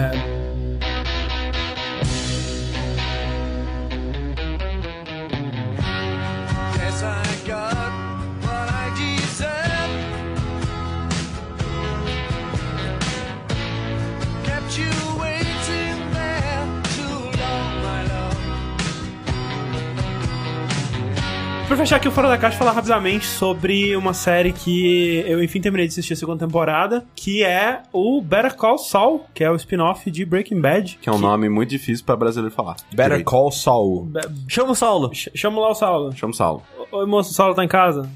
Pra 21.70 21.76
fechar 21.76 21.96
aqui 21.96 22.08
o 22.08 22.10
Fora 22.10 22.26
da 22.28 22.36
Caixa, 22.36 22.58
falar 22.58 22.72
rapidamente 22.72 23.24
sobre 23.26 23.94
uma 23.94 24.12
série 24.12 24.52
que 24.52 25.22
eu, 25.24 25.40
enfim, 25.40 25.60
terminei 25.60 25.86
de 25.86 25.92
assistir 25.92 26.14
a 26.14 26.16
segunda 26.16 26.44
temporada, 26.44 27.06
que 27.14 27.44
é 27.44 27.82
o 27.92 28.20
Better 28.20 28.56
Call 28.56 28.76
Saul, 28.76 29.24
que 29.32 29.44
é 29.44 29.48
o 29.50 29.54
spin-off 29.54 30.10
de 30.10 30.24
Breaking 30.24 30.60
Bad. 30.60 30.98
Que 31.00 31.08
é 31.08 31.12
um 31.12 31.18
nome 31.18 31.48
muito 31.48 31.70
difícil 31.70 32.04
pra 32.04 32.16
brasileiro 32.16 32.52
falar. 32.52 32.74
Better 32.90 33.04
Direito. 33.10 33.24
Call 33.30 33.52
Saul. 33.52 34.06
Be- 34.06 34.20
Chama 34.48 34.72
o 34.72 34.74
Saulo. 34.74 35.14
Ch- 35.14 35.30
Chama 35.32 35.60
lá 35.60 35.70
o 35.70 35.74
Saulo. 35.76 36.12
Chama 36.16 36.32
o 36.32 36.36
Saulo. 36.36 36.62
Oi, 36.90 37.06
moço, 37.06 37.30
o 37.30 37.34
Saulo 37.34 37.54
tá 37.54 37.64
em 37.64 37.68
casa? 37.68 38.10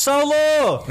Saulo! 0.00 0.32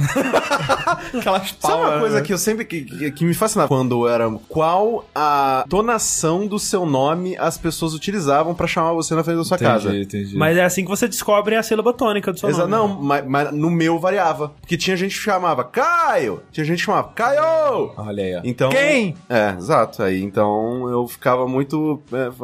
Aquelas 1.18 1.56
Sabe 1.60 1.74
uma 1.74 1.82
palmas, 1.82 2.00
coisa 2.00 2.16
né? 2.18 2.22
que 2.22 2.32
eu 2.34 2.38
sempre 2.38 2.64
que, 2.64 2.82
que, 2.84 3.12
que 3.12 3.26
me 3.26 3.34
fascinava 3.34 3.68
quando 3.68 4.08
era 4.08 4.30
qual 4.48 5.06
a 5.16 5.66
tonação 5.68 6.46
do 6.46 6.60
seu 6.60 6.86
nome 6.86 7.36
as 7.38 7.58
pessoas 7.58 7.94
utilizavam 7.94 8.54
pra 8.54 8.68
chamar 8.68 8.94
você 8.94 9.16
na 9.16 9.24
frente 9.24 9.38
da 9.38 9.44
sua 9.44 9.58
casa. 9.58 9.96
entendi. 9.98 10.38
Mas 10.38 10.58
é 10.58 10.64
assim 10.64 10.84
que 10.84 10.90
você 10.90 11.08
descobre 11.08 11.56
a 11.56 11.64
sílaba 11.64 11.92
tônica 11.92 12.32
do 12.32 12.40
seu 12.40 12.50
Exa 12.50 12.68
nome. 12.68 12.72
não, 12.94 13.02
mas, 13.02 13.26
mas 13.26 13.52
no 13.52 13.70
meu 13.72 13.98
variava. 13.98 14.50
Porque 14.62 14.78
tinha 14.78 14.96
gente 14.96 15.16
que 15.16 15.22
chamava 15.24 15.64
Caio, 15.64 16.44
tinha 16.52 16.64
gente 16.66 16.78
que 16.78 16.86
chamava 16.86 17.10
Caio! 17.16 17.92
Olha 17.98 18.24
aí, 18.24 18.36
ó. 18.36 18.42
Então. 18.44 18.70
Quem? 18.70 19.16
É, 19.28 19.56
exato. 19.58 20.04
Aí 20.04 20.22
então 20.22 20.88
eu 20.90 21.08
ficava 21.08 21.48
muito. 21.48 22.00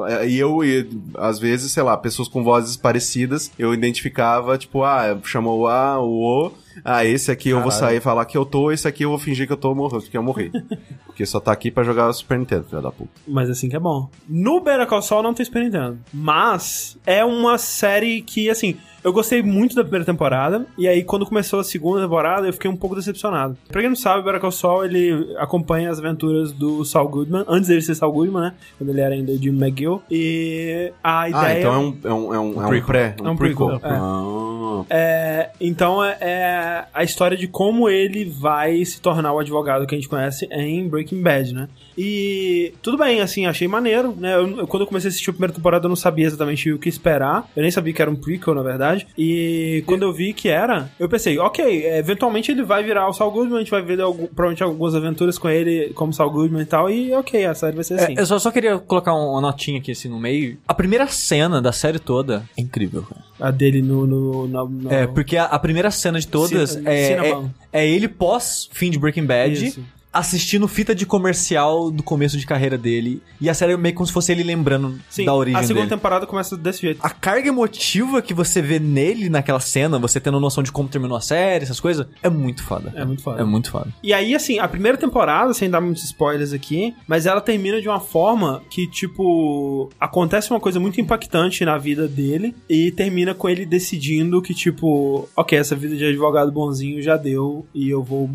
é, 0.10 0.28
e 0.28 0.40
eu, 0.40 0.64
e, 0.64 0.90
às 1.16 1.38
vezes, 1.38 1.72
sei 1.72 1.84
lá, 1.84 1.96
pessoas 1.96 2.28
com 2.28 2.44
vozes 2.44 2.76
parecidas, 2.76 3.52
eu 3.58 3.74
identificava, 3.74 4.58
tipo, 4.58 4.84
ah, 4.84 5.16
chamou 5.24 5.60
o 5.62 5.68
A, 5.68 6.00
o 6.00 6.48
O, 6.48 6.52
ah, 6.84 7.06
esse 7.06 7.32
aqui 7.32 7.50
eu 7.50 7.62
vou 7.62 7.70
Caralho. 7.70 7.88
sair 7.88 7.98
e 7.98 8.02
falar 8.02 8.26
que 8.26 8.38
eu 8.38 8.46
tô, 8.46 8.72
esse 8.72 8.88
aqui 8.88 9.04
eu 9.04 9.10
vou 9.10 9.18
fingir 9.18 9.48
que 9.48 9.54
eu 9.54 9.58
tô 9.58 9.74
morrendo, 9.74 10.04
que 10.04 10.18
eu 10.18 10.24
morri. 10.24 10.52
Porque 11.06 11.26
só 11.26 11.40
tá 11.40 11.52
aqui 11.52 11.72
pra 11.72 11.84
jogar 11.84 12.12
Super 12.14 12.38
Nintendo, 12.38 12.66
filho 12.66 12.82
da 12.82 12.92
puta. 12.92 13.10
Mas 13.28 13.50
assim 13.50 13.70
que 13.70 13.76
é 13.76 13.80
bom. 13.80 14.10
No 14.28 14.60
Better 14.60 14.86
Call 14.86 15.02
Saul 15.02 15.24
não 15.24 15.34
tem 15.34 15.46
Super 15.46 15.64
Nintendo. 15.64 15.98
Mas 16.14 16.98
é 17.06 17.24
uma 17.24 17.58
série 17.58 18.22
que, 18.22 18.50
assim, 18.50 18.76
eu 19.02 19.14
gostei 19.14 19.42
muito 19.42 19.76
da 19.76 19.84
primeira 19.84 20.04
temporada. 20.04 20.66
E 20.78 20.88
aí, 20.88 21.04
quando 21.04 21.26
começou 21.26 21.60
a 21.60 21.64
segunda 21.64 22.02
temporada, 22.02 22.48
eu 22.48 22.54
fiquei 22.54 22.70
um 22.70 22.76
pouco 22.76 22.96
decepcionado. 22.96 23.58
Pra 23.70 23.80
quem 23.80 23.90
não 23.90 23.96
sabe, 23.96 24.20
o 24.20 24.24
Better 24.24 24.42
Call 24.42 24.52
Saul, 24.52 24.84
ele 24.84 25.36
acompanha 25.38 25.90
as 25.90 26.00
aventuras 26.00 26.52
do 26.52 26.84
Saul 26.84 27.08
Goodman. 27.08 27.46
Antes 27.48 27.70
dele 27.70 27.82
ser 27.82 27.96
Saul 27.96 28.12
Goodman, 28.12 28.42
né? 28.42 28.54
Quando 28.78 28.90
ele 28.90 29.00
era 29.00 29.16
ainda 29.16 29.36
Jim 29.38 29.56
McGill. 29.56 30.02
E 30.12 30.92
a 31.02 31.30
ideia... 31.30 31.46
Ah, 31.46 31.60
então 31.60 31.74
é 31.74 31.78
um, 31.78 31.98
é 32.04 32.14
um, 32.14 32.34
é 32.34 32.40
um, 32.40 32.64
é 32.64 32.78
um 32.78 32.82
pré. 32.82 33.16
É 33.24 33.30
um 33.30 33.38
prequel, 33.38 33.72
é. 33.72 33.80
Ah. 33.84 34.45
É, 34.90 35.50
então 35.62 36.04
é, 36.04 36.18
é 36.22 36.84
a 36.94 37.04
história 37.04 37.38
de 37.38 37.48
como 37.48 37.88
ele 37.90 38.26
vai 38.26 38.84
se 38.84 39.00
tornar 39.00 39.32
o 39.34 39.40
advogado 39.40 39.86
que 39.86 39.94
a 39.96 39.98
gente 39.98 40.10
conhece 40.10 40.48
em 40.52 40.88
Breaking 40.88 41.22
Bad, 41.22 41.54
né? 41.54 41.70
E 41.98 42.74
tudo 42.82 42.98
bem, 42.98 43.22
assim, 43.22 43.46
achei 43.46 43.68
maneiro, 43.68 44.14
né? 44.18 44.36
Eu, 44.36 44.58
eu- 44.60 44.68
quando 44.68 44.82
eu 44.84 44.88
comecei 44.88 45.08
a 45.08 45.10
assistir 45.10 45.30
a 45.30 45.34
primeira 45.34 45.54
temporada, 45.54 45.86
eu 45.86 45.90
não 45.90 45.96
sabia 45.96 46.26
exatamente 46.26 46.72
o 46.72 46.78
que 46.80 46.90
esperar. 46.90 47.50
Eu 47.56 47.62
nem 47.62 47.72
sabia 47.72 47.94
que 47.94 48.02
era 48.02 48.12
um 48.12 48.16
prequel, 48.16 48.54
na 48.54 48.62
verdade. 48.64 49.08
E 49.18 49.84
quando 49.86 50.04
eu 50.04 50.12
vi 50.12 50.34
que 50.34 50.50
era, 50.50 50.90
eu 51.00 51.08
pensei, 51.08 51.38
ok, 51.40 51.86
é, 51.86 51.98
eventualmente 52.00 52.52
ele 52.52 52.64
vai 52.64 52.84
virar 52.84 53.08
o 53.08 53.14
Saul 53.14 53.32
Goodman, 53.32 53.58
a 53.58 53.60
gente 53.60 53.72
vai 53.72 53.82
ver 53.82 54.00
algum- 54.02 54.28
provavelmente 54.28 54.64
algumas 54.64 54.94
aventuras 54.96 55.38
com 55.38 55.50
ele 55.50 55.92
como 55.94 56.12
Saul 56.14 56.32
Goodman 56.32 56.62
e 56.62 56.66
tal. 56.66 56.90
E 56.90 57.14
ok, 57.14 57.46
a 57.46 57.54
série 57.56 57.76
vai 57.76 57.84
ser 57.84 57.96
assim. 57.96 58.16
É, 58.18 58.22
eu 58.22 58.26
só, 58.26 58.38
só 58.40 58.52
queria 58.52 58.78
colocar 58.78 59.14
um- 59.16 59.32
uma 59.32 59.42
notinha 59.42 59.80
aqui 59.80 59.92
assim 59.92 60.10
no 60.10 60.20
meio. 60.20 60.58
A 60.68 60.74
primeira 60.74 61.08
cena 61.08 61.62
da 61.62 61.72
série 61.72 62.00
toda 62.00 62.44
é 62.58 62.62
incrível, 62.62 63.04
cara. 63.04 63.22
A 63.40 63.52
dele 63.52 63.82
no. 63.82 64.06
no, 64.08 64.48
no- 64.48 64.68
no- 64.70 64.92
É, 64.94 65.06
porque 65.08 65.36
a, 65.38 65.46
a 65.46 65.60
primeira 65.60 65.92
cena 65.92 66.20
de 66.20 66.28
todas 66.28 66.72
Cin- 66.72 66.84
é, 66.86 67.12
é, 67.14 67.44
é 67.74 67.88
ele 67.88 68.08
pós 68.08 68.70
fim 68.72 68.90
de 68.90 68.98
Breaking 68.98 69.26
Bad. 69.26 69.54
Isso. 69.68 69.84
Assistindo 70.16 70.68
fita 70.68 70.96
de 70.96 71.06
comercial 71.06 71.92
do 71.92 72.02
começo 72.02 72.38
de 72.38 72.46
carreira 72.46 72.78
dele. 72.78 73.22
E 73.40 73.50
a 73.50 73.54
série 73.54 73.74
é 73.74 73.78
meio 73.78 73.94
como 73.94 74.08
se 74.08 74.14
fosse 74.14 74.32
ele 74.32 74.44
lembrando 74.44 75.00
Sim, 75.10 75.26
da 75.26 75.34
origem 75.34 75.60
a 75.60 75.64
segunda 75.64 75.86
dele. 75.86 75.96
temporada 75.96 76.26
começa 76.26 76.56
desse 76.56 76.82
jeito. 76.82 77.00
A 77.04 77.10
carga 77.10 77.50
emotiva 77.50 78.22
que 78.22 78.34
você 78.34 78.62
vê 78.62 78.80
nele 78.80 79.30
naquela 79.30 79.60
cena, 79.60 80.00
você 80.00 80.20
tendo 80.20 80.40
noção 80.40 80.64
de 80.64 80.72
como 80.72 80.88
terminou 80.88 81.18
a 81.18 81.22
série, 81.22 81.64
essas 81.66 81.80
coisas, 81.80 82.08
é 82.24 82.30
muito 82.30 82.64
foda. 82.64 82.94
É 82.96 83.04
muito 83.04 83.22
foda. 83.22 83.42
É 83.42 83.44
muito 83.44 83.70
foda. 83.70 83.94
E 84.02 84.14
aí, 84.14 84.34
assim, 84.34 84.58
a 84.60 84.68
primeira 84.68 84.98
temporada, 84.98 85.54
sem 85.54 85.70
dar 85.70 85.82
muitos 85.82 86.04
spoilers 86.06 86.54
aqui, 86.54 86.96
mas 87.08 87.26
ela 87.26 87.42
termina 87.42 87.82
de 87.82 87.90
uma 87.90 88.00
forma 88.00 88.62
que, 88.70 88.88
tipo, 88.88 89.90
acontece 90.00 90.50
uma 90.52 90.60
coisa 90.60 90.80
muito 90.80 91.02
impactante 91.02 91.66
na 91.66 91.78
vida 91.78 92.08
dele 92.08 92.56
e 92.70 92.92
termina 92.92 93.34
com 93.34 93.50
ele 93.50 93.66
decidindo 93.66 94.42
que, 94.42 94.54
tipo, 94.54 95.28
ok, 95.36 95.58
essa 95.58 95.76
vida 95.76 95.96
de 95.96 96.06
advogado 96.06 96.52
bonzinho 96.52 97.02
já 97.02 97.18
deu 97.18 97.66
e 97.74 97.90
eu 97.90 98.04
vou 98.04 98.30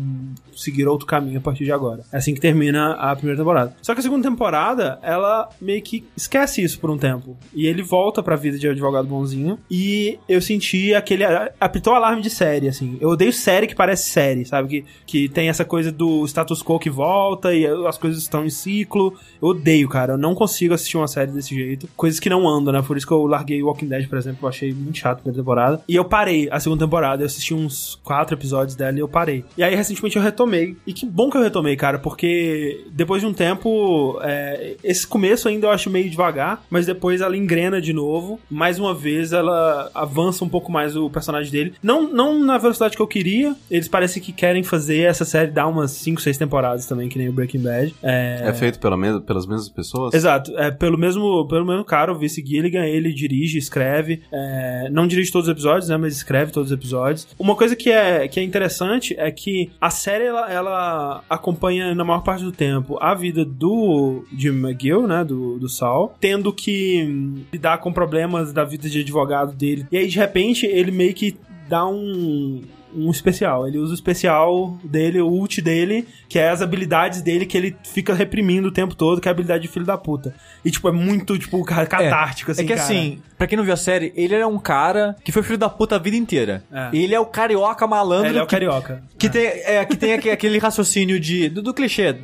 seguir 0.55 0.87
outro 0.87 1.07
caminho 1.07 1.39
a 1.39 1.41
partir 1.41 1.65
de 1.65 1.70
agora. 1.71 2.03
É 2.11 2.17
assim 2.17 2.33
que 2.33 2.41
termina 2.41 2.93
a 2.93 3.15
primeira 3.15 3.39
temporada. 3.39 3.75
Só 3.81 3.93
que 3.93 3.99
a 3.99 4.03
segunda 4.03 4.29
temporada, 4.29 4.99
ela 5.01 5.49
meio 5.59 5.81
que 5.81 6.05
esquece 6.15 6.63
isso 6.63 6.79
por 6.79 6.89
um 6.89 6.97
tempo. 6.97 7.37
E 7.53 7.67
ele 7.67 7.81
volta 7.81 8.21
pra 8.23 8.35
vida 8.35 8.57
de 8.57 8.67
advogado 8.67 9.07
bonzinho 9.07 9.57
e 9.69 10.19
eu 10.27 10.41
senti 10.41 10.93
aquele. 10.93 11.23
apitou 11.59 11.93
alarme 11.93 12.21
de 12.21 12.29
série, 12.29 12.67
assim. 12.67 12.97
Eu 12.99 13.09
odeio 13.09 13.33
série 13.33 13.67
que 13.67 13.75
parece 13.75 14.09
série, 14.09 14.45
sabe? 14.45 14.67
Que, 14.67 14.85
que 15.05 15.29
tem 15.29 15.49
essa 15.49 15.65
coisa 15.65 15.91
do 15.91 16.25
status 16.25 16.61
quo 16.63 16.79
que 16.79 16.89
volta 16.89 17.53
e 17.53 17.65
as 17.65 17.97
coisas 17.97 18.21
estão 18.21 18.45
em 18.45 18.49
ciclo. 18.49 19.13
Eu 19.41 19.49
odeio, 19.49 19.87
cara. 19.89 20.13
Eu 20.13 20.17
não 20.17 20.35
consigo 20.35 20.73
assistir 20.73 20.97
uma 20.97 21.07
série 21.07 21.31
desse 21.31 21.53
jeito. 21.53 21.87
Coisas 21.95 22.19
que 22.19 22.29
não 22.29 22.47
andam, 22.47 22.73
né? 22.73 22.81
Por 22.81 22.97
isso 22.97 23.07
que 23.07 23.13
eu 23.13 23.25
larguei 23.25 23.61
Walking 23.61 23.87
Dead, 23.87 24.07
por 24.07 24.17
exemplo. 24.17 24.39
Eu 24.43 24.49
achei 24.49 24.73
muito 24.73 24.97
chato 24.97 25.19
a 25.19 25.21
primeira 25.21 25.41
temporada. 25.41 25.81
E 25.87 25.95
eu 25.95 26.05
parei 26.05 26.47
a 26.51 26.59
segunda 26.59 26.85
temporada. 26.85 27.21
Eu 27.21 27.25
assisti 27.25 27.53
uns 27.53 27.99
quatro 28.03 28.35
episódios 28.35 28.75
dela 28.75 28.97
e 28.97 28.99
eu 28.99 29.07
parei. 29.07 29.43
E 29.57 29.63
aí, 29.63 29.75
recentemente, 29.75 30.15
eu 30.15 30.23
retomei. 30.23 30.75
E 30.85 30.93
que 30.93 31.05
bom 31.05 31.29
que 31.29 31.37
eu 31.37 31.41
retomei, 31.41 31.60
cara, 31.77 31.99
porque 31.99 32.85
depois 32.91 33.21
de 33.21 33.27
um 33.27 33.33
tempo, 33.33 34.19
é, 34.23 34.75
esse 34.83 35.05
começo 35.05 35.47
ainda 35.47 35.67
eu 35.67 35.71
acho 35.71 35.89
meio 35.89 36.09
devagar, 36.09 36.63
mas 36.69 36.85
depois 36.85 37.21
ela 37.21 37.35
engrena 37.37 37.81
de 37.81 37.93
novo. 37.93 38.39
Mais 38.49 38.79
uma 38.79 38.93
vez, 38.93 39.31
ela 39.33 39.89
avança 39.93 40.43
um 40.43 40.49
pouco 40.49 40.71
mais 40.71 40.95
o 40.95 41.09
personagem 41.09 41.51
dele. 41.51 41.73
Não, 41.81 42.11
não 42.11 42.39
na 42.43 42.57
velocidade 42.57 42.95
que 42.95 43.01
eu 43.01 43.07
queria. 43.07 43.55
Eles 43.69 43.87
parecem 43.87 44.21
que 44.21 44.31
querem 44.31 44.63
fazer 44.63 45.01
essa 45.01 45.25
série 45.25 45.51
dar 45.51 45.67
umas 45.67 45.91
5, 45.91 46.21
6 46.21 46.37
temporadas 46.37 46.85
também, 46.85 47.09
que 47.09 47.17
nem 47.17 47.29
o 47.29 47.33
Breaking 47.33 47.61
Bad. 47.61 47.93
É, 48.03 48.43
É 48.47 48.53
feito 48.53 48.79
pela 48.79 48.97
mes- 48.97 49.19
pelas 49.23 49.45
mesmas 49.45 49.69
pessoas? 49.69 50.13
Exato, 50.13 50.55
é 50.57 50.71
pelo 50.71 50.97
mesmo, 50.97 51.47
pelo 51.47 51.65
mesmo 51.65 51.83
cara, 51.83 52.11
o 52.11 52.17
Vince 52.17 52.43
Gilligan, 52.45 52.85
ele 52.85 53.13
dirige, 53.13 53.57
escreve, 53.57 54.21
é, 54.31 54.89
não 54.91 55.07
dirige 55.07 55.31
todos 55.31 55.47
os 55.47 55.51
episódios, 55.51 55.89
né, 55.89 55.97
mas 55.97 56.13
escreve 56.15 56.51
todos 56.51 56.71
os 56.71 56.77
episódios. 56.77 57.27
Uma 57.37 57.55
coisa 57.55 57.75
que 57.75 57.89
é, 57.91 58.27
que 58.27 58.39
é 58.39 58.43
interessante 58.43 59.15
é 59.17 59.29
que 59.31 59.71
a 59.79 59.89
série, 59.89 60.25
ela, 60.25 60.51
ela 60.51 61.23
acompanha, 61.29 61.50
na 61.95 62.03
maior 62.03 62.21
parte 62.21 62.43
do 62.43 62.51
tempo, 62.51 62.97
a 63.01 63.13
vida 63.13 63.43
do 63.45 64.23
Jim 64.35 64.49
McGill, 64.49 65.07
né, 65.07 65.23
do, 65.23 65.57
do 65.59 65.69
Saul, 65.69 66.13
tendo 66.19 66.51
que 66.51 67.03
hum, 67.03 67.43
lidar 67.51 67.79
com 67.79 67.91
problemas 67.91 68.53
da 68.53 68.63
vida 68.63 68.89
de 68.89 68.99
advogado 69.01 69.53
dele. 69.53 69.85
E 69.91 69.97
aí, 69.97 70.07
de 70.07 70.17
repente, 70.17 70.65
ele 70.65 70.91
meio 70.91 71.13
que 71.13 71.37
dá 71.67 71.85
um 71.85 72.61
um 72.95 73.09
especial. 73.11 73.67
Ele 73.67 73.77
usa 73.77 73.91
o 73.91 73.95
especial 73.95 74.77
dele, 74.83 75.21
o 75.21 75.27
ult 75.27 75.61
dele, 75.61 76.07
que 76.29 76.37
é 76.39 76.49
as 76.49 76.61
habilidades 76.61 77.21
dele 77.21 77.45
que 77.45 77.57
ele 77.57 77.75
fica 77.83 78.13
reprimindo 78.13 78.67
o 78.67 78.71
tempo 78.71 78.95
todo, 78.95 79.19
que 79.21 79.27
é 79.27 79.31
a 79.31 79.33
habilidade 79.33 79.61
de 79.63 79.67
filho 79.67 79.85
da 79.85 79.97
puta. 79.97 80.33
E, 80.63 80.71
tipo, 80.71 80.87
é 80.87 80.91
muito, 80.91 81.37
tipo, 81.37 81.63
ca- 81.63 81.85
catártico, 81.85 82.51
assim, 82.51 82.61
é 82.61 82.65
que 82.65 82.73
cara. 82.73 82.83
assim, 82.85 83.21
pra 83.37 83.47
quem 83.47 83.57
não 83.57 83.63
viu 83.63 83.73
a 83.73 83.77
série, 83.77 84.11
ele 84.15 84.35
era 84.35 84.47
um 84.47 84.59
cara 84.59 85.15
que 85.23 85.31
foi 85.31 85.43
filho 85.43 85.57
da 85.57 85.69
puta 85.69 85.95
a 85.95 85.99
vida 85.99 86.15
inteira. 86.17 86.63
É. 86.71 86.89
Ele 86.93 87.13
é 87.15 87.19
o 87.19 87.25
carioca 87.25 87.85
malandro 87.87 88.27
Ele 88.29 88.37
é 88.39 88.43
o 88.43 88.45
que, 88.45 88.51
carioca. 88.51 89.03
que 89.17 89.29
tem, 89.29 89.45
é, 89.45 89.83
que 89.85 89.95
tem 89.97 90.13
aque- 90.13 90.29
aquele 90.29 90.57
raciocínio 90.57 91.19
de, 91.19 91.49
do, 91.49 91.61
do 91.61 91.73
clichê. 91.73 92.17